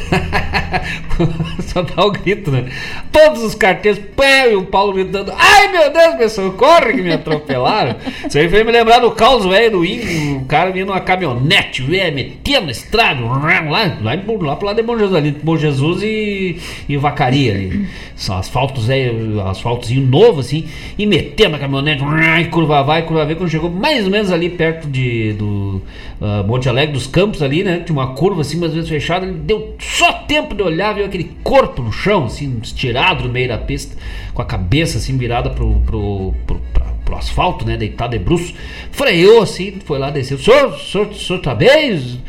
Só 1.60 1.82
dá 1.82 2.04
o 2.04 2.10
grito, 2.10 2.50
né? 2.50 2.66
Todos 3.12 3.42
os 3.42 3.54
carteiros, 3.54 4.00
pé, 4.16 4.52
e 4.52 4.56
o 4.56 4.64
Paulo 4.64 4.92
gritando: 4.92 5.32
Ai 5.36 5.68
meu 5.68 5.92
Deus, 5.92 6.16
me 6.16 6.28
socorre 6.28 6.94
que 6.94 7.02
me 7.02 7.12
atropelaram. 7.12 7.96
Isso 8.26 8.38
aí 8.38 8.48
fez 8.48 8.64
me 8.64 8.72
lembrar 8.72 8.98
do 8.98 9.10
caos 9.12 9.44
velho 9.44 9.70
do 9.70 9.84
índio, 9.84 10.38
o 10.38 10.44
cara 10.46 10.70
vindo 10.70 10.88
numa 10.88 11.00
caminhonete, 11.00 11.82
velho, 11.82 12.14
metendo 12.14 12.70
estrada, 12.70 13.20
lá, 13.24 13.60
lá, 13.70 13.98
lá 14.02 14.56
pro 14.56 14.66
lado 14.66 14.76
de 14.76 14.82
Bom 14.82 14.98
Jesus, 14.98 15.14
ali, 15.14 15.30
Bom 15.30 15.56
Jesus 15.56 16.02
e, 16.02 16.58
e 16.88 16.96
Vacaria 16.96 17.52
ali. 17.52 17.86
São 18.16 18.36
asfaltos, 18.36 18.86
velho, 18.86 19.40
asfaltozinho 19.46 20.06
novo 20.06 20.40
assim, 20.40 20.66
e 20.98 21.06
metendo 21.06 21.56
a 21.56 21.58
caminhonete, 21.58 22.02
e 22.40 22.44
curva 22.46 22.82
vai, 22.82 23.02
curva 23.02 23.24
vem, 23.24 23.36
quando 23.36 23.50
chegou 23.50 23.70
mais 23.70 24.04
ou 24.04 24.10
menos 24.10 24.30
ali 24.30 24.50
perto 24.50 24.88
de, 24.88 25.32
do 25.34 25.82
ah, 26.20 26.42
Monte 26.42 26.68
Alegre 26.68 26.92
dos 26.92 27.06
Campos 27.06 27.42
ali, 27.42 27.62
né? 27.62 27.82
Tinha 27.84 27.98
uma 27.98 28.14
curva 28.14 28.40
assim, 28.40 28.58
mais 28.58 28.70
ou 28.70 28.76
menos 28.76 28.88
fechada, 28.88 29.26
ele 29.26 29.34
deu 29.34 29.74
só 29.94 30.12
tempo 30.12 30.56
de 30.56 30.62
olhar, 30.62 30.92
viu 30.92 31.04
aquele 31.04 31.36
corpo 31.44 31.80
no 31.80 31.92
chão, 31.92 32.24
assim, 32.24 32.58
estirado 32.60 33.24
no 33.24 33.32
meio 33.32 33.46
da 33.46 33.58
pista, 33.58 33.96
com 34.34 34.42
a 34.42 34.44
cabeça 34.44 34.98
assim 34.98 35.16
virada 35.16 35.50
pro, 35.50 35.80
pro, 35.86 36.34
pro, 36.44 36.60
pro 37.04 37.16
asfalto, 37.16 37.64
né? 37.64 37.76
Deitado 37.76 38.18
de 38.18 38.24
bruço. 38.24 38.52
Freou 38.90 39.42
assim, 39.42 39.78
foi 39.84 40.00
lá 40.00 40.10
desceu. 40.10 40.36
Senhor, 40.36 40.76
senhor, 40.80 41.14
senhor 41.14 41.38
tá 41.40 41.54
bem? 41.54 42.20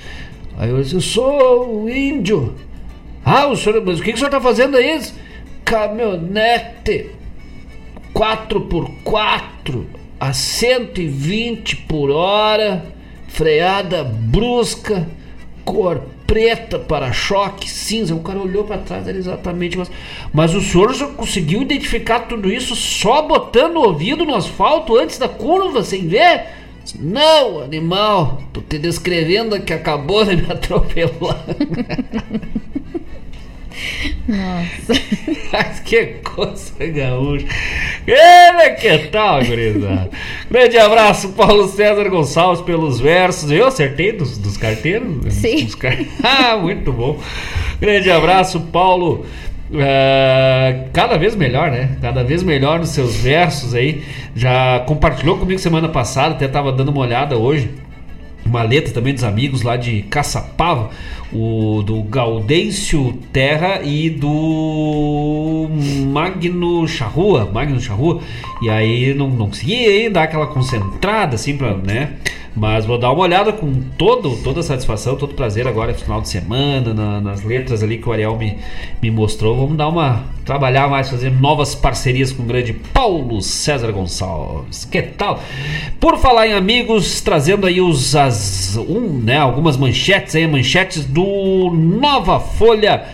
Aí 0.59 0.69
eu 0.69 0.79
disse, 0.79 0.93
eu 0.93 1.01
sou 1.01 1.89
índio. 1.89 2.53
Ah, 3.23 3.47
o 3.47 3.55
senhor, 3.55 3.83
mas 3.83 3.99
o 3.99 4.03
que, 4.03 4.11
que 4.11 4.15
o 4.15 4.19
senhor 4.19 4.29
tá 4.29 4.39
fazendo 4.39 4.77
aí? 4.77 5.01
Caminhonete 5.63 7.09
4x4 8.13 9.85
a 10.19 10.31
120 10.31 11.77
por 11.77 12.11
hora, 12.11 12.85
freada 13.27 14.03
brusca, 14.03 15.07
cor 15.63 16.14
preta, 16.26 16.80
para-choque 16.80 17.69
cinza. 17.69 18.15
O 18.15 18.19
cara 18.19 18.39
olhou 18.39 18.64
para 18.64 18.77
trás, 18.77 19.07
era 19.07 19.18
exatamente. 19.18 19.77
Mas, 19.77 19.91
mas 20.34 20.56
o 20.56 20.61
senhor 20.61 20.93
já 20.93 21.07
conseguiu 21.07 21.61
identificar 21.61 22.22
tudo 22.22 22.52
isso 22.52 22.76
só 22.76 23.22
botando 23.22 23.77
o 23.77 23.88
ouvido 23.88 24.26
no 24.26 24.35
asfalto 24.35 24.95
antes 24.95 25.18
da 25.18 25.27
curva, 25.27 25.84
sem 25.84 26.07
ver? 26.07 26.45
Não, 26.99 27.61
animal, 27.61 28.43
tô 28.53 28.61
te 28.61 28.77
descrevendo 28.77 29.60
que 29.61 29.73
acabou 29.73 30.23
de 30.23 30.35
me 30.35 30.45
atropelar. 30.52 31.43
Nossa. 34.27 34.93
Mas 35.52 35.80
que 35.81 36.06
coisa 36.23 36.73
gaúcha. 36.80 37.45
Ele 38.07 38.69
que 38.76 38.97
tal, 39.10 39.43
gurizada? 39.43 40.10
Grande 40.49 40.77
abraço, 40.77 41.30
Paulo 41.30 41.68
César 41.68 42.07
Gonçalves, 42.10 42.61
pelos 42.61 42.99
versos. 42.99 43.52
Eu 43.52 43.68
acertei 43.68 44.11
dos, 44.11 44.38
dos 44.38 44.57
carteiros? 44.57 45.34
Sim. 45.34 45.65
Dos 45.65 45.76
car- 45.76 45.97
Ah, 46.23 46.57
muito 46.57 46.91
bom. 46.91 47.19
Grande 47.80 48.10
abraço, 48.11 48.60
Paulo. 48.61 49.26
Ah, 49.73 50.85
cada 50.93 51.18
vez 51.18 51.35
melhor, 51.35 51.72
né? 51.72 51.97
Cada 52.02 52.23
vez 52.23 52.43
melhor 52.43 52.80
nos 52.80 52.89
seus 52.89 53.15
versos 53.15 53.73
aí. 53.73 54.03
Já 54.35 54.80
compartilhou 54.88 55.38
comigo 55.38 55.60
semana 55.60 55.89
passada, 55.89 56.35
até 56.35 56.47
tava 56.47 56.72
dando 56.72 56.89
uma 56.89 57.02
olhada 57.02 57.38
hoje 57.38 57.69
uma 58.45 58.61
letra 58.61 58.93
também 58.93 59.11
dos 59.11 59.23
amigos 59.23 59.64
lá 59.64 59.76
de 59.76 60.03
Caçapava, 60.03 60.91
o 61.35 61.83
do 61.83 62.01
Gaudêncio 62.03 63.13
Terra 63.33 63.81
e 63.83 64.09
do 64.09 65.67
Magno 66.11 66.87
Charrua, 66.87 67.49
Magno 67.51 67.79
Charrua. 67.79 68.19
E 68.61 68.69
aí 68.69 69.13
não, 69.13 69.29
não 69.29 69.47
consegui 69.47 70.09
dar 70.09 70.23
aquela 70.23 70.47
concentrada 70.47 71.35
assim 71.35 71.57
para, 71.57 71.75
né? 71.75 72.13
Mas 72.57 72.85
vou 72.85 72.97
dar 72.97 73.11
uma 73.11 73.21
olhada 73.21 73.51
com 73.51 73.69
todo, 73.97 74.37
toda 74.41 74.61
a 74.61 74.63
satisfação, 74.63 75.17
todo 75.17 75.33
prazer 75.33 75.67
agora 75.67 75.93
final 75.93 76.21
de 76.21 76.29
semana, 76.29 76.93
na- 76.93 77.19
nas 77.19 77.43
letras 77.43 77.83
ali 77.83 77.97
que 77.97 78.07
o 78.07 78.13
Ariel 78.13 78.37
me, 78.37 78.57
me 79.01 79.11
mostrou. 79.11 79.57
Vamos 79.57 79.75
dar 79.75 79.89
uma. 79.89 80.23
trabalhar 80.45 80.87
mais, 80.87 81.09
fazer 81.09 81.31
novas 81.31 81.75
parcerias 81.75 82.31
com 82.31 82.43
o 82.43 82.45
grande 82.45 82.71
Paulo 82.71 83.41
César 83.41 83.91
Gonçalves. 83.91 84.85
Que 84.85 85.01
tal? 85.01 85.41
Por 85.99 86.17
falar 86.19 86.47
em 86.47 86.53
amigos, 86.53 87.19
trazendo 87.19 87.65
aí 87.67 87.81
os 87.81 88.15
as, 88.15 88.77
um, 88.77 89.19
né, 89.21 89.37
algumas 89.37 89.75
manchetes 89.75 90.33
aí, 90.35 90.47
manchetes 90.47 91.03
do 91.03 91.24
Nova 91.73 92.39
Folha 92.39 93.06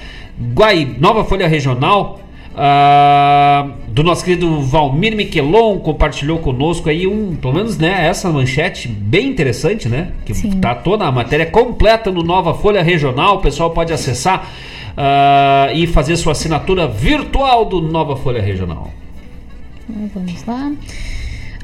Guai, 0.53 0.95
Nova 0.99 1.23
Folha 1.23 1.47
Regional. 1.47 2.19
ah, 2.55 3.69
do 3.87 4.03
nosso 4.03 4.25
querido 4.25 4.61
Valmir 4.61 5.15
Miquelon 5.15 5.79
compartilhou 5.79 6.39
conosco 6.39 6.89
aí 6.89 7.07
um, 7.07 7.35
pelo 7.35 7.53
menos 7.53 7.77
né, 7.77 8.07
essa 8.07 8.29
manchete 8.29 8.87
bem 8.87 9.27
interessante, 9.27 9.87
né? 9.87 10.11
Que 10.25 10.33
tá 10.57 10.75
toda 10.75 11.05
a 11.05 11.11
matéria 11.11 11.45
completa 11.45 12.11
no 12.11 12.23
Nova 12.23 12.53
Folha 12.53 12.81
Regional, 12.81 13.37
o 13.37 13.39
pessoal 13.39 13.71
pode 13.71 13.93
acessar 13.93 14.49
ah, 14.97 15.69
e 15.73 15.87
fazer 15.87 16.15
sua 16.17 16.33
assinatura 16.33 16.87
virtual 16.87 17.65
do 17.65 17.81
Nova 17.81 18.15
Folha 18.15 18.41
Regional. 18.41 18.91
Vamos 20.13 20.45
lá. 20.45 20.71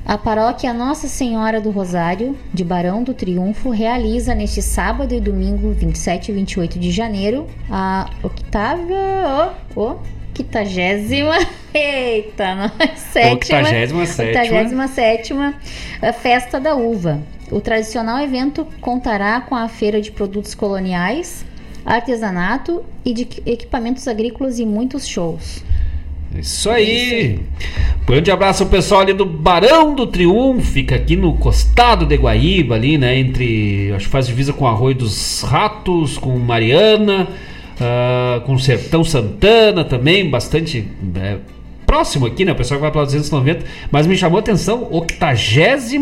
A 0.07 0.17
paróquia 0.17 0.73
Nossa 0.73 1.05
Senhora 1.05 1.59
do 1.59 1.69
Rosário, 1.69 2.33
de 2.53 2.63
Barão 2.63 3.03
do 3.03 3.13
Triunfo, 3.13 3.69
realiza 3.71 4.33
neste 4.33 4.61
sábado 4.61 5.13
e 5.13 5.19
domingo, 5.19 5.73
27 5.73 6.31
e 6.31 6.33
28 6.33 6.79
de 6.79 6.91
janeiro, 6.91 7.45
a 7.69 8.09
octava. 8.23 9.53
Oh, 9.75 9.81
oh, 9.81 9.95
quitagésima. 10.33 11.35
Eita, 11.75 12.55
nós, 12.79 12.99
sétima. 13.11 13.33
Octagésima 13.33 14.05
sétima. 14.05 14.41
octagésima 14.41 14.87
sétima, 14.87 15.53
a 16.01 16.13
Festa 16.13 16.57
da 16.57 16.73
Uva. 16.73 17.19
O 17.51 17.59
tradicional 17.59 18.17
evento 18.19 18.65
contará 18.79 19.41
com 19.41 19.55
a 19.55 19.67
feira 19.67 19.99
de 19.99 20.09
produtos 20.09 20.55
coloniais, 20.55 21.45
artesanato 21.85 22.81
e 23.03 23.13
de 23.13 23.27
equipamentos 23.45 24.07
agrícolas 24.07 24.57
e 24.57 24.65
muitos 24.65 25.05
shows. 25.05 25.61
Isso 26.39 26.69
aí. 26.69 27.39
Grande 28.05 28.31
abraço 28.31 28.63
ao 28.63 28.69
pessoal 28.69 29.01
ali 29.01 29.13
do 29.13 29.25
Barão 29.25 29.93
do 29.93 30.07
Triunfo, 30.07 30.61
fica 30.61 30.95
aqui 30.95 31.15
no 31.15 31.33
costado 31.33 32.05
de 32.05 32.15
Guaíba, 32.15 32.75
ali, 32.75 32.97
né? 32.97 33.17
Entre. 33.19 33.91
Acho 33.93 34.05
que 34.05 34.11
faz 34.11 34.27
divisa 34.27 34.53
com 34.53 34.67
Arroio 34.67 34.95
dos 34.95 35.41
Ratos, 35.41 36.17
com 36.17 36.37
Mariana, 36.37 37.27
ah, 37.79 38.41
com 38.45 38.57
Sertão 38.57 39.03
Santana 39.03 39.83
também, 39.83 40.29
bastante. 40.29 40.87
é, 41.15 41.37
próximo 41.85 42.25
aqui, 42.25 42.43
né? 42.43 42.51
O 42.51 42.55
pessoal 42.55 42.77
que 42.77 42.81
vai 42.81 42.91
para 42.91 43.05
290. 43.05 43.65
Mas 43.89 44.05
me 44.05 44.17
chamou 44.17 44.37
a 44.37 44.41
atenção, 44.41 44.87
87 44.91 45.97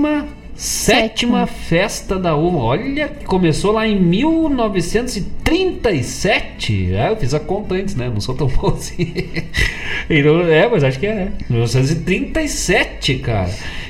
sétima 0.55 1.45
festa 1.45 2.17
da 2.17 2.35
uva. 2.35 2.57
Olha, 2.57 3.09
começou 3.25 3.73
lá 3.73 3.87
em 3.87 3.99
1937. 3.99 6.93
É, 6.93 7.09
eu 7.09 7.17
fiz 7.17 7.33
a 7.33 7.39
conta 7.39 7.73
antes, 7.75 7.95
né? 7.95 8.09
Não 8.09 8.21
sou 8.21 8.35
tão 8.35 8.47
bom 8.57 8.69
assim. 8.69 9.13
Então, 10.09 10.41
é, 10.41 10.67
mas 10.67 10.83
acho 10.83 10.99
que 10.99 11.07
é, 11.07 11.15
né? 11.15 11.31
1937, 11.49 13.15
cara. 13.19 13.49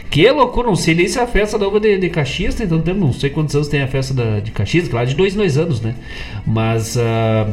Que 0.09 0.29
loucura, 0.31 0.67
não 0.67 0.77
sei 0.77 0.95
nem 0.95 1.07
se 1.07 1.19
é 1.19 1.21
a 1.21 1.27
festa 1.27 1.57
da 1.57 1.67
uva 1.67 1.79
de, 1.79 1.97
de 1.97 2.09
Caxias 2.09 2.55
tem 2.55 2.65
tanto 2.65 2.83
tempo, 2.83 2.99
não 2.99 3.11
sei 3.11 3.29
quantos 3.29 3.53
anos 3.53 3.67
tem 3.67 3.81
a 3.81 3.87
festa 3.87 4.13
da, 4.13 4.39
de 4.39 4.49
Caxias, 4.51 4.87
claro, 4.87 5.05
de 5.07 5.13
dois 5.13 5.33
em 5.33 5.37
dois 5.37 5.57
anos, 5.57 5.81
né? 5.81 5.93
Mas 6.47 6.97
a 6.97 7.49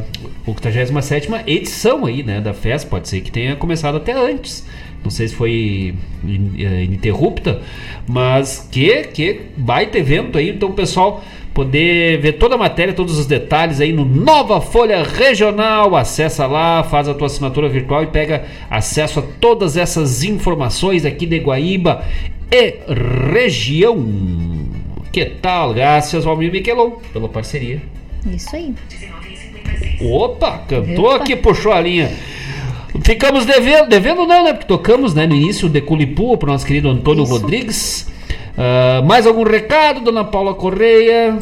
87 0.47 1.29
edição 1.45 2.05
aí, 2.05 2.23
né, 2.23 2.39
da 2.39 2.53
festa, 2.53 2.89
pode 2.89 3.09
ser 3.09 3.19
que 3.19 3.31
tenha 3.31 3.57
começado 3.57 3.97
até 3.97 4.13
antes. 4.13 4.65
Não 5.03 5.11
sei 5.11 5.27
se 5.27 5.35
foi 5.35 5.93
eh, 6.25 6.83
ininterrupta, 6.83 7.61
mas 8.07 8.67
que, 8.71 9.03
que 9.05 9.41
baita 9.57 9.97
evento 9.97 10.37
aí, 10.37 10.49
então 10.49 10.69
o 10.69 10.73
pessoal 10.73 11.23
poder 11.53 12.19
ver 12.19 12.33
toda 12.33 12.55
a 12.55 12.57
matéria, 12.57 12.93
todos 12.93 13.19
os 13.19 13.27
detalhes 13.27 13.79
aí 13.79 13.93
no 13.93 14.03
Nova 14.03 14.59
Folha 14.59 15.03
Regional. 15.03 15.95
Acessa 15.95 16.47
lá, 16.47 16.83
faz 16.83 17.07
a 17.07 17.13
tua 17.13 17.27
assinatura 17.27 17.69
virtual 17.69 18.03
e 18.03 18.07
pega 18.07 18.45
acesso 18.69 19.19
a 19.19 19.23
todas 19.39 19.77
essas 19.77 20.23
informações 20.23 21.05
aqui 21.05 21.25
de 21.25 21.37
Guaíba 21.37 22.03
e 22.51 22.75
região. 23.31 24.03
Que 25.11 25.25
tal? 25.25 25.73
Graças 25.73 26.25
ao 26.25 26.35
Miquelon 26.35 26.93
pela 27.11 27.29
parceria. 27.29 27.81
Isso 28.25 28.55
aí. 28.55 28.73
Opa, 30.01 30.59
cantou 30.67 31.05
Opa. 31.05 31.17
aqui, 31.17 31.35
puxou 31.35 31.71
a 31.71 31.79
linha. 31.79 32.11
Ficamos 33.01 33.45
devendo, 33.45 33.89
devendo 33.89 34.25
não, 34.25 34.43
né? 34.43 34.53
Porque 34.53 34.67
tocamos 34.67 35.13
né, 35.13 35.25
no 35.25 35.33
início 35.33 35.67
de 35.67 35.81
Culipu 35.81 36.37
pro 36.37 36.51
nosso 36.51 36.65
querido 36.65 36.89
Antônio 36.89 37.23
Rodrigues. 37.23 38.07
Ah, 38.57 39.01
mais 39.03 39.25
algum 39.25 39.43
recado, 39.43 40.01
dona 40.01 40.23
Paula 40.23 40.53
Correia? 40.53 41.37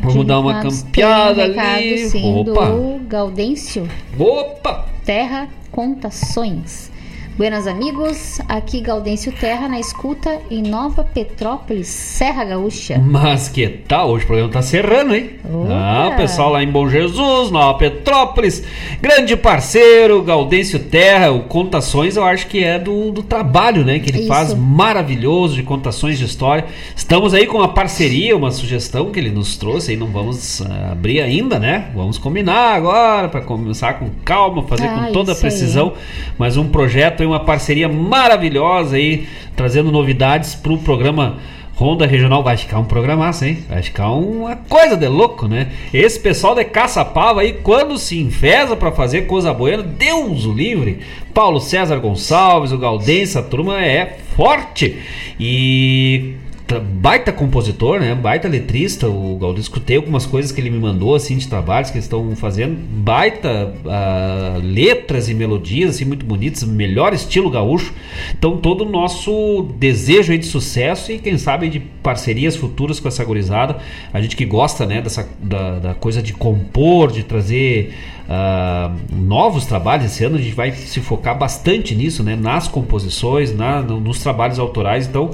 Vamos 0.00 0.26
dar 0.26 0.38
uma 0.40 0.62
campeada 0.62 1.42
um 1.42 1.60
ali. 1.60 2.08
Sim, 2.08 2.40
Opa! 2.40 2.66
do 2.66 3.00
Gaudêncio. 3.06 3.88
Opa! 4.18 4.86
Terra 5.04 5.48
Contações. 5.70 6.89
Buenas 7.36 7.66
amigos, 7.66 8.38
aqui 8.46 8.82
Gaudêncio 8.82 9.32
Terra 9.32 9.66
na 9.66 9.80
escuta 9.80 10.40
em 10.50 10.60
Nova 10.62 11.02
Petrópolis, 11.02 11.86
Serra 11.88 12.44
Gaúcha. 12.44 12.98
Mas 12.98 13.48
que 13.48 13.66
tal? 13.66 14.10
Hoje 14.10 14.24
o 14.24 14.26
programa 14.26 14.52
tá 14.52 14.60
serrando, 14.60 15.14
hein? 15.14 15.30
Opa! 15.50 15.72
Ah, 15.72 16.10
o 16.12 16.16
pessoal 16.18 16.50
lá 16.50 16.62
em 16.62 16.70
Bom 16.70 16.86
Jesus, 16.90 17.50
Nova 17.50 17.78
Petrópolis, 17.78 18.62
grande 19.00 19.38
parceiro, 19.38 20.22
Gaudêncio 20.22 20.78
Terra, 20.80 21.30
o 21.30 21.44
Contações 21.44 22.14
eu 22.18 22.24
acho 22.24 22.46
que 22.46 22.62
é 22.62 22.78
do, 22.78 23.10
do 23.10 23.22
trabalho, 23.22 23.86
né? 23.86 23.98
Que 24.00 24.10
ele 24.10 24.18
Isso. 24.18 24.28
faz 24.28 24.52
maravilhoso 24.52 25.54
de 25.54 25.62
contações 25.62 26.18
de 26.18 26.26
história. 26.26 26.66
Estamos 26.94 27.32
aí 27.32 27.46
com 27.46 27.56
uma 27.56 27.72
parceria, 27.72 28.36
uma 28.36 28.50
sugestão 28.50 29.10
que 29.10 29.18
ele 29.18 29.30
nos 29.30 29.56
trouxe, 29.56 29.92
aí 29.92 29.96
não 29.96 30.08
vamos 30.08 30.60
ah, 30.60 30.92
abrir 30.92 31.22
ainda, 31.22 31.58
né? 31.58 31.90
Vamos 31.94 32.18
combinar 32.18 32.74
agora 32.74 33.30
para 33.30 33.40
começar 33.40 33.94
com 33.94 34.10
calma, 34.26 34.62
fazer 34.64 34.88
Ah, 34.88 35.06
com 35.06 35.12
toda 35.12 35.32
a 35.32 35.34
isso 35.34 35.46
aí. 35.46 35.50
precisão, 35.50 35.94
mas 36.36 36.58
um 36.58 36.68
projeto 36.68 37.29
uma 37.30 37.40
parceria 37.40 37.88
maravilhosa 37.88 38.96
aí, 38.96 39.26
trazendo 39.56 39.90
novidades 39.90 40.54
pro 40.54 40.78
programa 40.78 41.38
Ronda 41.74 42.06
Regional. 42.06 42.42
Vai 42.42 42.56
ficar 42.56 42.78
um 42.78 42.84
programaço, 42.84 43.44
hein? 43.44 43.64
Vai 43.68 43.82
ficar 43.82 44.10
uma 44.10 44.54
coisa 44.54 44.96
de 44.96 45.08
louco, 45.08 45.48
né? 45.48 45.68
Esse 45.94 46.20
pessoal 46.20 46.54
de 46.54 46.64
Caçapava 46.64 47.40
aí, 47.40 47.54
quando 47.54 47.96
se 47.96 48.20
enfesa 48.20 48.76
pra 48.76 48.92
fazer 48.92 49.22
coisa 49.22 49.54
boa, 49.54 49.82
Deus 49.82 50.44
o 50.44 50.52
livre. 50.52 51.00
Paulo 51.32 51.58
César 51.58 51.96
Gonçalves, 51.96 52.72
o 52.72 52.78
Galdense, 52.78 53.38
a 53.38 53.42
turma 53.42 53.82
é 53.82 54.18
forte. 54.36 54.98
E 55.38 56.34
baita 56.78 57.32
compositor, 57.32 57.98
né? 57.98 58.14
Baita 58.14 58.46
letrista. 58.46 59.08
O 59.08 59.36
Galdês 59.38 59.64
escutei 59.64 59.96
algumas 59.96 60.26
coisas 60.26 60.52
que 60.52 60.60
ele 60.60 60.70
me 60.70 60.78
mandou 60.78 61.14
assim 61.14 61.36
de 61.36 61.48
trabalhos 61.48 61.90
que 61.90 61.96
eles 61.96 62.04
estão 62.04 62.36
fazendo. 62.36 62.76
Baita 62.76 63.74
ah, 63.86 64.60
letras 64.62 65.28
e 65.28 65.34
melodias 65.34 65.90
assim 65.96 66.04
muito 66.04 66.24
bonitas, 66.24 66.62
melhor 66.62 67.12
estilo 67.14 67.50
gaúcho. 67.50 67.92
Então 68.38 68.58
todo 68.58 68.84
o 68.84 68.88
nosso 68.90 69.66
desejo 69.78 70.32
aí 70.32 70.38
de 70.38 70.46
sucesso 70.46 71.10
e 71.10 71.18
quem 71.18 71.36
sabe 71.38 71.68
de 71.68 71.80
parcerias 71.80 72.54
futuras 72.54 73.00
com 73.00 73.08
essa 73.08 73.24
gurizada. 73.24 73.78
A 74.12 74.20
gente 74.20 74.36
que 74.36 74.44
gosta, 74.44 74.84
né, 74.86 75.00
dessa 75.00 75.28
da, 75.42 75.78
da 75.78 75.94
coisa 75.94 76.22
de 76.22 76.32
compor, 76.34 77.10
de 77.10 77.22
trazer 77.22 77.94
ah, 78.28 78.92
novos 79.12 79.66
trabalhos. 79.66 80.04
Esse 80.06 80.24
ano 80.24 80.36
a 80.36 80.40
gente 80.40 80.54
vai 80.54 80.70
se 80.72 81.00
focar 81.00 81.36
bastante 81.36 81.94
nisso, 81.94 82.22
né? 82.22 82.36
Nas 82.36 82.68
composições, 82.68 83.52
na, 83.56 83.82
no- 83.82 83.98
nos 84.00 84.20
trabalhos 84.20 84.58
autorais. 84.58 85.06
Então, 85.08 85.30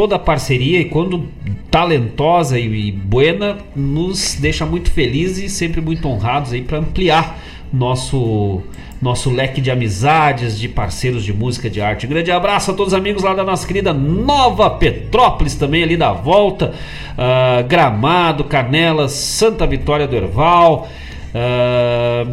toda 0.00 0.16
a 0.16 0.18
parceria 0.18 0.80
e 0.80 0.86
quando 0.86 1.28
talentosa 1.70 2.58
e, 2.58 2.88
e 2.88 2.90
buena 2.90 3.58
nos 3.76 4.34
deixa 4.40 4.64
muito 4.64 4.90
felizes 4.90 5.44
e 5.44 5.48
sempre 5.54 5.82
muito 5.82 6.08
honrados 6.08 6.54
aí 6.54 6.62
para 6.62 6.78
ampliar 6.78 7.38
nosso 7.70 8.62
nosso 9.00 9.28
leque 9.28 9.60
de 9.60 9.70
amizades, 9.70 10.58
de 10.58 10.70
parceiros 10.70 11.22
de 11.22 11.34
música, 11.34 11.68
de 11.68 11.82
arte. 11.82 12.06
Grande 12.06 12.30
abraço 12.30 12.70
a 12.70 12.74
todos 12.74 12.94
os 12.94 12.98
amigos 12.98 13.22
lá 13.22 13.34
da 13.34 13.44
nossa 13.44 13.66
querida 13.66 13.92
Nova 13.92 14.70
Petrópolis, 14.70 15.54
também 15.54 15.82
ali 15.82 15.98
da 15.98 16.12
volta, 16.14 16.72
ah, 17.18 17.62
Gramado, 17.68 18.44
Canelas, 18.44 19.12
Santa 19.12 19.66
Vitória 19.66 20.06
do 20.06 20.16
Herval. 20.16 20.88
ah, 21.34 22.26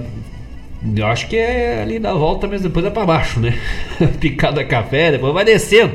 eu 0.96 1.08
acho 1.08 1.28
que 1.28 1.36
é 1.36 1.82
ali 1.82 2.00
da 2.00 2.14
volta 2.14 2.48
mesmo, 2.48 2.68
depois 2.68 2.86
é 2.86 2.90
pra 2.90 3.06
baixo, 3.06 3.40
né? 3.40 3.58
Picada 4.20 4.64
café, 4.64 5.12
depois 5.12 5.34
vai 5.34 5.46
descendo. 5.46 5.94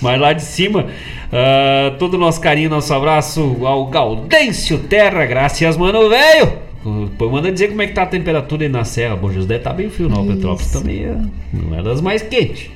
Mas 0.00 0.20
lá 0.20 0.32
de 0.32 0.42
cima, 0.42 0.86
ah, 1.32 1.94
todo 1.98 2.14
o 2.14 2.18
nosso 2.18 2.40
carinho, 2.40 2.70
nosso 2.70 2.92
abraço 2.92 3.58
ao 3.64 3.86
Gaudêncio 3.86 4.78
Terra, 4.78 5.24
graças, 5.24 5.76
mano, 5.76 6.08
velho! 6.08 6.52
Pô, 7.16 7.30
Manda 7.30 7.52
dizer 7.52 7.68
como 7.68 7.82
é 7.82 7.86
que 7.86 7.92
tá 7.92 8.02
a 8.02 8.06
temperatura 8.06 8.64
aí 8.64 8.68
na 8.68 8.84
Serra. 8.84 9.14
Bom 9.14 9.28
deve 9.28 9.58
tá 9.60 9.72
bem 9.72 9.88
frio, 9.88 10.08
não. 10.08 10.24
O 10.24 10.26
Petrópolis 10.26 10.72
também 10.72 11.04
é, 11.04 11.16
não 11.52 11.78
é 11.78 11.82
das 11.82 12.00
mais 12.00 12.22
quentes. 12.22 12.70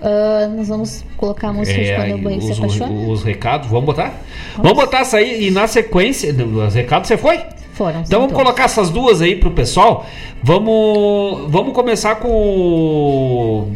Ah, 0.00 0.48
nós 0.54 0.68
vamos 0.68 1.04
colocar 1.16 1.48
a 1.48 1.52
música 1.52 1.80
de 1.80 1.88
É, 1.88 1.96
quando 1.96 2.04
aí 2.04 2.14
o 2.14 2.18
banho 2.18 2.40
se 2.40 2.52
os, 2.52 2.58
apaixona? 2.58 2.92
os 2.92 3.24
recados, 3.24 3.68
vamos 3.68 3.86
botar? 3.86 4.22
Vamos 4.56 4.74
botar 4.74 5.00
essa 5.00 5.16
aí 5.16 5.48
e 5.48 5.50
na 5.50 5.66
sequência. 5.66 6.32
Os 6.32 6.74
recados 6.74 7.08
você 7.08 7.16
foi? 7.16 7.40
Foram. 7.74 8.02
Então 8.02 8.20
vamos 8.20 8.34
colocar 8.34 8.64
essas 8.64 8.88
duas 8.88 9.20
aí 9.20 9.34
pro 9.34 9.50
pessoal. 9.50 10.06
Vamos, 10.40 11.50
vamos 11.50 11.74
começar 11.74 12.14
com 12.16 12.28
o, 12.30 13.72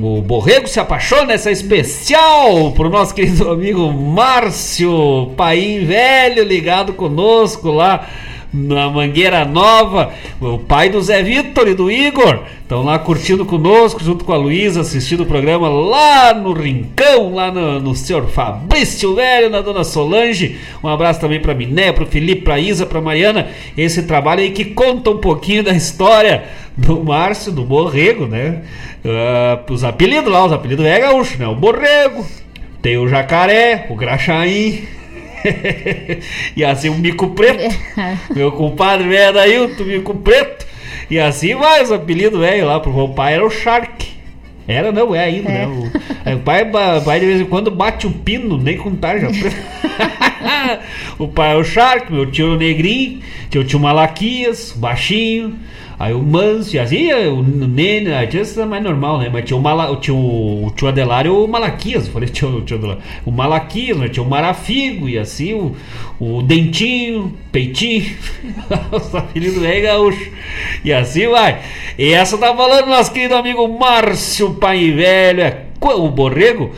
o 0.00 0.22
Borrego 0.22 0.66
se 0.66 0.80
apaixona, 0.80 1.34
essa 1.34 1.50
especial 1.50 2.72
pro 2.72 2.88
nosso 2.88 3.14
querido 3.14 3.50
amigo 3.50 3.92
Márcio 3.92 5.32
Paim 5.36 5.84
Velho 5.84 6.42
ligado 6.44 6.94
conosco 6.94 7.70
lá 7.70 8.08
na 8.52 8.90
Mangueira 8.90 9.44
Nova, 9.44 10.12
o 10.40 10.58
pai 10.58 10.90
do 10.90 11.00
Zé 11.00 11.22
Vitor 11.22 11.66
e 11.68 11.74
do 11.74 11.90
Igor, 11.90 12.40
estão 12.60 12.82
lá 12.82 12.98
curtindo 12.98 13.46
conosco, 13.46 14.04
junto 14.04 14.24
com 14.24 14.32
a 14.32 14.36
Luísa, 14.36 14.82
assistindo 14.82 15.22
o 15.22 15.26
programa 15.26 15.68
lá 15.68 16.34
no 16.34 16.52
Rincão, 16.52 17.34
lá 17.34 17.50
no, 17.50 17.80
no 17.80 17.94
senhor 17.94 18.26
Fabrício 18.28 19.14
Velho, 19.14 19.48
na 19.48 19.60
dona 19.60 19.84
Solange. 19.84 20.58
Um 20.84 20.88
abraço 20.88 21.20
também 21.20 21.40
para 21.40 21.54
Miné, 21.54 21.92
para 21.92 22.04
Felipe, 22.04 22.42
para 22.42 22.58
Isa, 22.58 22.84
para 22.84 23.00
Mariana. 23.00 23.48
Esse 23.76 24.02
trabalho 24.02 24.40
aí 24.40 24.50
que 24.50 24.66
conta 24.66 25.10
um 25.10 25.18
pouquinho 25.18 25.64
da 25.64 25.72
história 25.72 26.44
do 26.76 27.02
Márcio, 27.02 27.52
do 27.52 27.64
Borrego, 27.64 28.26
né? 28.26 28.62
Ah, 29.04 29.60
os 29.70 29.82
apelidos 29.82 30.30
lá, 30.30 30.44
os 30.44 30.52
apelidos 30.52 30.84
é 30.84 31.00
gaúcho, 31.00 31.38
né? 31.38 31.46
O 31.46 31.54
Borrego, 31.54 32.24
tem 32.82 32.98
o 32.98 33.08
Jacaré, 33.08 33.86
o 33.90 33.96
Graxaim. 33.96 34.82
e 36.56 36.64
assim 36.64 36.88
o 36.88 36.94
Mico 36.94 37.30
Preto. 37.30 37.62
Meu 38.34 38.52
compadre 38.52 39.08
velho 39.08 39.32
Dailton, 39.32 39.84
Mico 39.84 40.14
Preto. 40.16 40.66
E 41.10 41.18
assim 41.18 41.54
vai 41.54 41.82
os 41.82 41.92
apelidos 41.92 42.40
velho 42.40 42.66
lá. 42.66 42.80
Pro 42.80 42.92
meu 42.92 43.08
pai 43.08 43.34
era 43.34 43.44
o 43.44 43.50
Shark. 43.50 44.12
Era, 44.66 44.92
não, 44.92 45.14
é 45.14 45.24
ainda, 45.24 45.48
né? 45.48 45.66
O, 45.66 45.90
aí 46.24 46.34
o 46.34 46.38
pai, 46.38 46.64
pai 47.04 47.20
de 47.20 47.26
vez 47.26 47.40
em 47.40 47.44
quando 47.44 47.70
bate 47.70 48.06
o 48.06 48.10
pino, 48.10 48.56
nem 48.56 48.76
com 48.76 48.94
tarja. 48.94 49.28
o 51.18 51.26
pai 51.26 51.52
é 51.52 51.56
o 51.56 51.64
Shark, 51.64 52.12
meu 52.12 52.30
tio 52.30 52.52
é 52.52 52.54
o 52.54 52.56
Negrinho, 52.56 53.20
tio 53.50 53.64
tio 53.64 53.80
Malaquias, 53.80 54.70
o 54.72 54.78
baixinho. 54.78 55.58
Aí 55.98 56.12
o 56.12 56.22
Manso, 56.22 56.78
assim, 56.80 57.12
o 57.12 57.42
Nene, 57.42 58.12
a 58.12 58.26
tia 58.26 58.42
é 58.42 58.64
mais 58.64 58.82
normal, 58.82 59.18
né? 59.18 59.30
Mas 59.32 59.44
tinha 59.44 59.56
o, 59.56 59.62
Mala, 59.62 59.90
o, 59.90 59.96
tio, 59.96 60.16
o 60.16 60.72
tio 60.74 60.88
Adelário 60.88 61.32
e 61.32 61.44
o 61.44 61.46
Malaquias. 61.46 62.08
Falei, 62.08 62.28
tio, 62.30 62.62
tio 62.62 62.76
Adelário. 62.76 63.02
O 63.24 63.30
Malaquias, 63.30 63.96
né? 63.96 64.08
tinha 64.08 64.24
o 64.24 64.28
Marafigo, 64.28 65.08
e 65.08 65.18
assim, 65.18 65.54
o, 65.54 65.76
o 66.20 66.42
Dentinho, 66.42 67.32
Peitinho. 67.50 68.16
Os 68.90 69.14
apelidos 69.14 69.62
é 69.62 69.80
gaúcho. 69.80 70.30
E 70.84 70.92
assim 70.92 71.28
vai. 71.28 71.60
E 71.98 72.12
essa 72.12 72.36
tá 72.38 72.54
falando 72.54 72.86
nosso 72.86 73.12
querido 73.12 73.34
amigo 73.34 73.66
Márcio 73.68 74.54
Pai 74.54 74.90
Velho, 74.90 75.42
é 75.42 75.62
o 75.80 76.08
Borrego, 76.08 76.72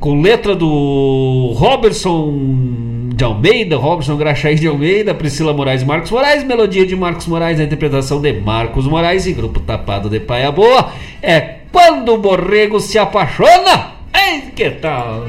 com 0.00 0.22
letra 0.22 0.56
do 0.56 1.52
Robertson 1.54 3.10
de 3.14 3.22
Almeida, 3.22 3.76
Robson 3.76 4.16
Graxaí 4.16 4.54
de 4.54 4.66
Almeida, 4.66 5.14
Priscila 5.14 5.52
Moraes 5.52 5.82
e 5.82 5.84
Marcos 5.84 6.10
Moraes, 6.10 6.42
melodia 6.42 6.86
de 6.86 6.96
Marcos 6.96 7.26
Moraes, 7.26 7.58
na 7.58 7.64
interpretação 7.64 8.18
de 8.18 8.32
Marcos 8.32 8.86
Moraes 8.86 9.26
e 9.26 9.32
grupo 9.34 9.60
tapado 9.60 10.08
de 10.08 10.18
Paia 10.18 10.50
Boa. 10.50 10.90
É 11.22 11.58
quando 11.70 12.14
o 12.14 12.18
borrego 12.18 12.80
se 12.80 12.98
apaixona. 12.98 13.92
Ei, 14.14 14.50
que 14.56 14.70
tal? 14.70 15.26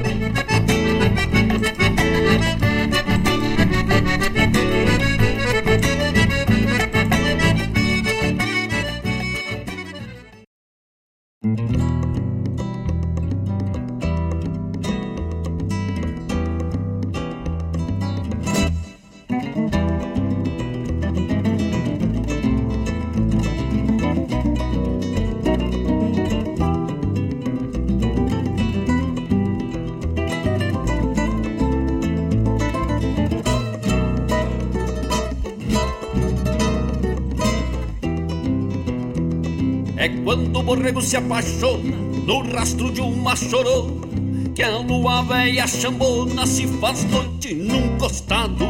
Se 41.02 41.16
apaixona 41.16 41.96
no 42.26 42.42
rastro 42.52 42.90
de 42.90 43.00
uma 43.00 43.34
chorona 43.34 44.06
que 44.54 44.62
a 44.62 44.78
lua 44.78 45.22
velha 45.22 45.66
chambona 45.66 46.46
se 46.46 46.66
faz 46.78 47.04
noite 47.04 47.54
num 47.54 47.96
costado. 47.98 48.66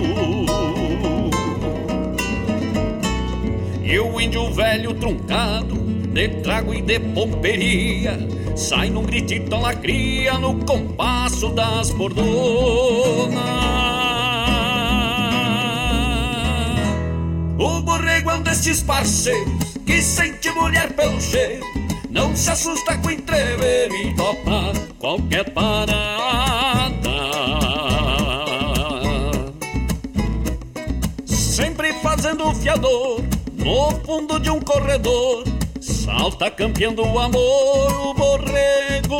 E 3.82 3.98
o 3.98 4.20
índio 4.20 4.50
velho 4.52 4.94
truncado, 4.94 5.74
de 5.74 6.28
trago 6.40 6.72
e 6.72 6.80
de 6.80 6.98
pomperia, 7.00 8.18
sai 8.56 8.88
num 8.90 9.02
gritito 9.02 9.56
lacria 9.56 10.38
no 10.38 10.54
compasso 10.64 11.48
das 11.50 11.90
bordonas. 11.90 12.22
O 17.58 17.82
borrego 17.82 18.30
é 18.30 18.34
um 18.36 18.42
desses 18.42 18.82
parceiros 18.82 19.52
que 19.84 20.00
sente 20.00 20.50
mulher 20.52 20.92
pelo 20.94 21.20
cheiro 21.20 21.71
não 22.12 22.36
se 22.36 22.50
assusta 22.50 22.96
com 22.98 23.10
entrever 23.10 23.90
e 23.90 24.14
topa 24.14 24.72
qualquer 24.98 25.50
parada. 25.50 26.02
Sempre 31.24 31.94
fazendo 31.94 32.54
fiador 32.54 33.24
no 33.54 33.90
fundo 34.04 34.38
de 34.38 34.50
um 34.50 34.60
corredor, 34.60 35.44
salta 35.80 36.50
campeando 36.50 37.02
o 37.02 37.18
amor 37.18 38.08
o 38.08 38.14
borrego. 38.14 39.16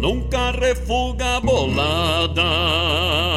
Nunca 0.00 0.52
refuga 0.52 1.36
a 1.36 1.40
bolada. 1.40 3.27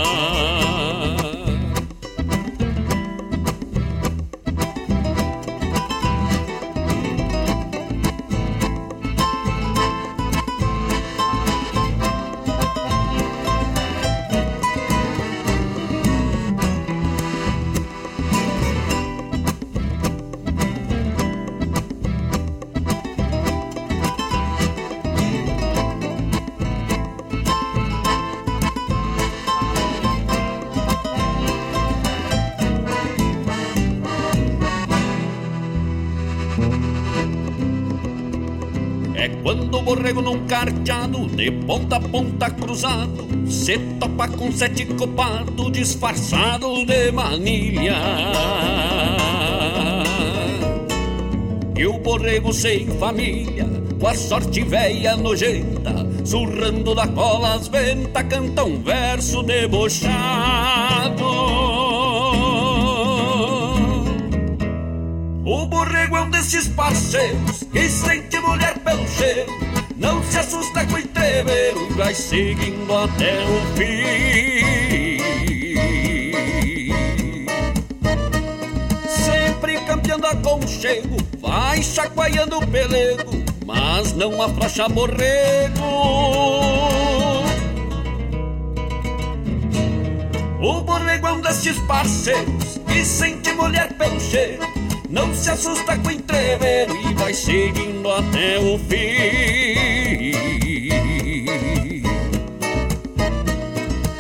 Borrego 39.96 40.22
num 40.22 40.48
carteado 40.48 41.28
de 41.28 41.52
ponta 41.52 41.98
a 41.98 42.00
ponta 42.00 42.50
cruzado 42.50 43.28
se 43.46 43.78
topa 44.00 44.26
com 44.30 44.50
sete 44.50 44.86
copado 44.86 45.70
disfarçado 45.70 46.86
de 46.86 47.12
manilha. 47.12 47.98
E 51.76 51.86
o 51.86 52.00
borrego 52.00 52.54
sem 52.54 52.88
família, 53.00 53.68
com 54.00 54.08
a 54.08 54.14
sorte 54.14 54.62
velha 54.62 55.18
nojenta, 55.18 56.08
surrando 56.24 56.96
da 56.96 57.08
cola 57.08 57.56
as 57.56 57.68
ventas, 57.68 58.24
canta 58.30 58.64
um 58.64 58.82
verso 58.82 59.44
debochado. 59.44 61.26
O 65.44 65.66
borrego 65.66 66.16
é 66.16 66.22
um 66.22 66.30
desses 66.30 66.70
parceiros 66.70 67.64
que 67.74 67.90
sente 67.90 68.40
mulher 68.40 68.78
pelo 68.80 69.06
cheiro, 69.08 69.71
não 70.02 70.24
se 70.24 70.40
assusta 70.40 70.86
com 70.88 70.96
o 70.96 71.00
entreveiro 71.00 71.88
e 71.90 71.94
vai 71.94 72.14
seguindo 72.14 72.92
até 72.94 73.46
o 73.46 73.62
fim. 73.78 75.22
Sempre 79.08 79.80
campeando 79.82 80.26
aconchego, 80.26 81.18
vai 81.40 81.84
chacoalhando 81.84 82.58
o 82.58 82.68
pelego, 82.68 83.32
mas 83.66 84.14
não 84.14 84.42
afrouxa 84.42 84.90
borrego. 84.90 85.80
O 90.60 90.82
borrego 90.82 91.28
é 91.28 91.32
um 91.32 91.42
desses 91.42 91.78
parceiros 91.82 92.80
que 92.88 93.06
sente 93.06 93.52
mulher 93.54 93.94
pelo 93.94 94.20
cheiro, 94.20 94.64
não 95.12 95.36
se 95.36 95.50
assusta 95.50 95.98
com 95.98 96.08
o 96.08 96.12
entreveiro 96.12 96.96
e 96.96 97.14
vai 97.14 97.34
seguindo 97.34 98.10
até 98.10 98.58
o 98.58 98.80
fim. 98.80 100.32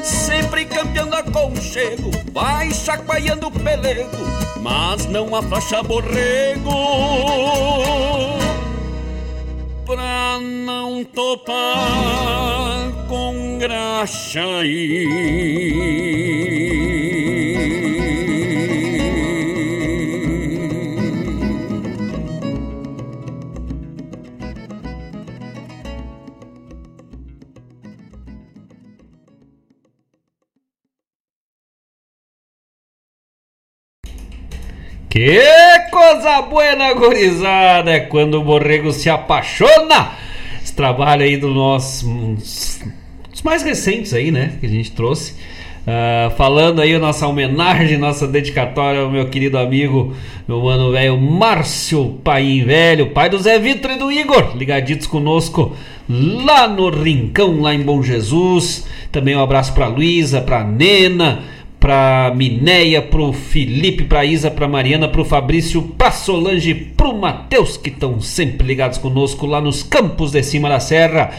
Sempre 0.03 0.65
campeando 0.65 1.15
aconchego, 1.15 2.11
vai 2.33 2.71
chacoalhando 2.73 3.47
o 3.47 3.51
pelego, 3.51 4.17
mas 4.61 5.05
não 5.05 5.33
afrouxa 5.33 5.81
borrego. 5.81 6.69
Pra 9.85 10.39
não 10.41 11.03
topar 11.05 12.91
com 13.07 13.57
graxa 13.57 14.41
Que 35.11 35.41
coisa 35.91 36.41
buena, 36.43 36.93
gurizada! 36.93 37.91
É 37.91 37.99
quando 37.99 38.35
o 38.35 38.43
borrego 38.45 38.93
se 38.93 39.09
apaixona! 39.09 40.11
Esse 40.63 40.73
trabalho 40.73 41.23
aí 41.23 41.35
do 41.35 41.49
nosso. 41.49 42.07
Dos 42.07 43.41
mais 43.43 43.61
recentes 43.61 44.13
aí, 44.13 44.31
né? 44.31 44.53
Que 44.61 44.67
a 44.67 44.69
gente 44.69 44.93
trouxe. 44.93 45.35
Ah, 45.85 46.31
falando 46.37 46.79
aí 46.79 46.95
a 46.95 46.99
nossa 46.99 47.27
homenagem, 47.27 47.97
nossa 47.97 48.25
dedicatória 48.25 49.01
ao 49.01 49.11
meu 49.11 49.27
querido 49.27 49.57
amigo, 49.57 50.15
meu 50.47 50.61
mano 50.61 50.91
velho 50.91 51.17
Márcio 51.17 52.19
Paim 52.23 52.63
Velho, 52.63 53.07
pai 53.07 53.29
do 53.29 53.39
Zé 53.39 53.59
Vitor 53.59 53.91
e 53.91 53.97
do 53.97 54.11
Igor, 54.11 54.55
ligaditos 54.55 55.07
conosco 55.07 55.75
lá 56.07 56.67
no 56.67 56.89
Rincão, 56.89 57.59
lá 57.59 57.73
em 57.73 57.81
Bom 57.81 58.01
Jesus. 58.01 58.87
Também 59.11 59.35
um 59.35 59.41
abraço 59.41 59.73
pra 59.73 59.87
Luísa, 59.87 60.39
pra 60.39 60.63
Nena, 60.63 61.43
pra 61.81 62.31
Mineia, 62.35 63.01
pro 63.01 63.33
Felipe, 63.33 64.03
pra 64.03 64.23
Isa, 64.23 64.51
pra 64.51 64.67
Mariana, 64.67 65.07
pro 65.07 65.25
Fabrício, 65.25 65.81
pra 65.81 66.11
Solange, 66.11 66.75
pro 66.75 67.11
Matheus, 67.11 67.75
que 67.75 67.89
estão 67.89 68.21
sempre 68.21 68.67
ligados 68.67 68.99
conosco 68.99 69.47
lá 69.47 69.59
nos 69.59 69.81
campos 69.81 70.31
de 70.31 70.43
cima 70.43 70.69
da 70.69 70.79
serra. 70.79 71.31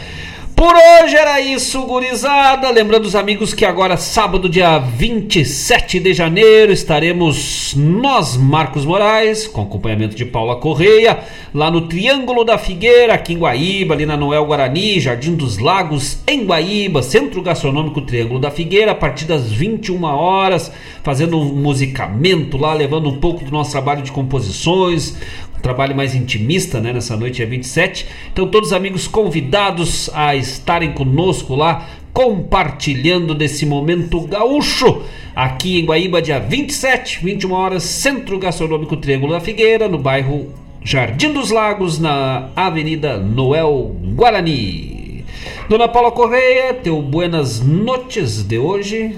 Por 0.63 0.75
hoje 0.75 1.17
era 1.17 1.41
isso, 1.41 1.81
gurizada. 1.81 2.69
Lembrando 2.69 3.03
os 3.03 3.17
amigos 3.17 3.53
que 3.53 3.65
agora, 3.65 3.97
sábado, 3.97 4.47
dia 4.47 4.79
27 4.79 5.99
de 5.99 6.13
janeiro, 6.13 6.71
estaremos 6.71 7.73
nós, 7.75 8.37
Marcos 8.37 8.85
Moraes, 8.85 9.45
com 9.45 9.61
acompanhamento 9.61 10.15
de 10.15 10.23
Paula 10.23 10.55
Correia, 10.55 11.19
lá 11.53 11.69
no 11.69 11.81
Triângulo 11.81 12.45
da 12.45 12.57
Figueira, 12.57 13.13
aqui 13.13 13.33
em 13.33 13.39
Guaíba, 13.39 13.93
ali 13.93 14.05
na 14.05 14.15
Noel 14.15 14.45
Guarani, 14.45 15.01
Jardim 15.01 15.35
dos 15.35 15.57
Lagos, 15.57 16.19
em 16.25 16.45
Guaíba, 16.45 17.03
Centro 17.03 17.41
Gastronômico 17.41 17.99
Triângulo 17.99 18.39
da 18.39 18.49
Figueira, 18.49 18.93
a 18.93 18.95
partir 18.95 19.25
das 19.25 19.51
21 19.51 20.01
horas, 20.05 20.71
fazendo 21.03 21.37
um 21.37 21.43
musicamento 21.43 22.55
lá, 22.55 22.73
levando 22.73 23.09
um 23.09 23.19
pouco 23.19 23.43
do 23.43 23.51
nosso 23.51 23.71
trabalho 23.71 24.01
de 24.01 24.13
composições, 24.13 25.17
trabalho 25.63 25.95
mais 25.95 26.13
intimista, 26.13 26.79
né, 26.79 26.93
nessa 26.93 27.17
noite 27.17 27.41
é 27.41 27.45
27. 27.45 28.05
Então 28.31 28.47
todos 28.47 28.69
os 28.69 28.73
amigos 28.73 29.07
convidados 29.07 30.09
a 30.13 30.35
estarem 30.35 30.91
conosco 30.91 31.55
lá 31.55 31.87
compartilhando 32.11 33.33
desse 33.33 33.65
momento 33.65 34.21
gaúcho 34.21 35.01
aqui 35.35 35.79
em 35.79 35.85
Guaíba 35.85 36.21
dia 36.21 36.39
27, 36.39 37.25
21 37.25 37.51
horas, 37.51 37.83
Centro 37.83 38.37
Gastronômico 38.37 38.97
Triângulo 38.97 39.33
da 39.33 39.39
Figueira, 39.39 39.87
no 39.87 39.97
bairro 39.97 40.53
Jardim 40.83 41.31
dos 41.31 41.49
Lagos, 41.49 41.97
na 41.97 42.49
Avenida 42.55 43.17
Noel 43.17 43.95
Guarani. 44.15 45.23
Dona 45.69 45.87
Paula 45.87 46.11
Correia, 46.11 46.73
teu 46.73 47.01
buenas 47.01 47.61
noites 47.61 48.43
de 48.43 48.59
hoje. 48.59 49.15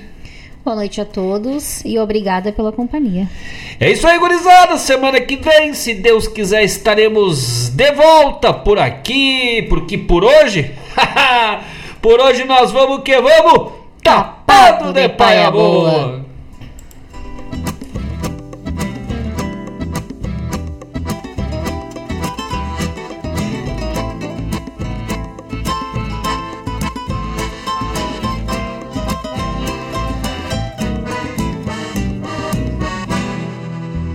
Boa 0.66 0.78
noite 0.78 1.00
a 1.00 1.06
todos 1.06 1.86
e 1.86 2.00
obrigada 2.00 2.52
pela 2.52 2.72
companhia. 2.72 3.30
É 3.80 3.92
isso 3.92 4.08
aí, 4.08 4.18
gurizada. 4.18 4.80
Semana 4.80 5.22
que 5.22 5.36
vem, 5.36 5.76
se 5.76 5.94
Deus 5.94 6.28
quiser, 6.28 6.64
estaremos 6.64 7.70
de 7.70 7.92
volta 7.92 8.52
por 8.52 8.80
aqui. 8.80 9.62
Porque 9.70 9.96
por 9.96 10.24
hoje, 10.24 10.74
por 12.02 12.20
hoje 12.20 12.46
nós 12.46 12.72
vamos 12.72 13.04
que 13.04 13.16
vamos 13.22 13.74
tapado 14.02 14.92
de 14.92 15.08
paia 15.08 15.52
boa. 15.52 16.25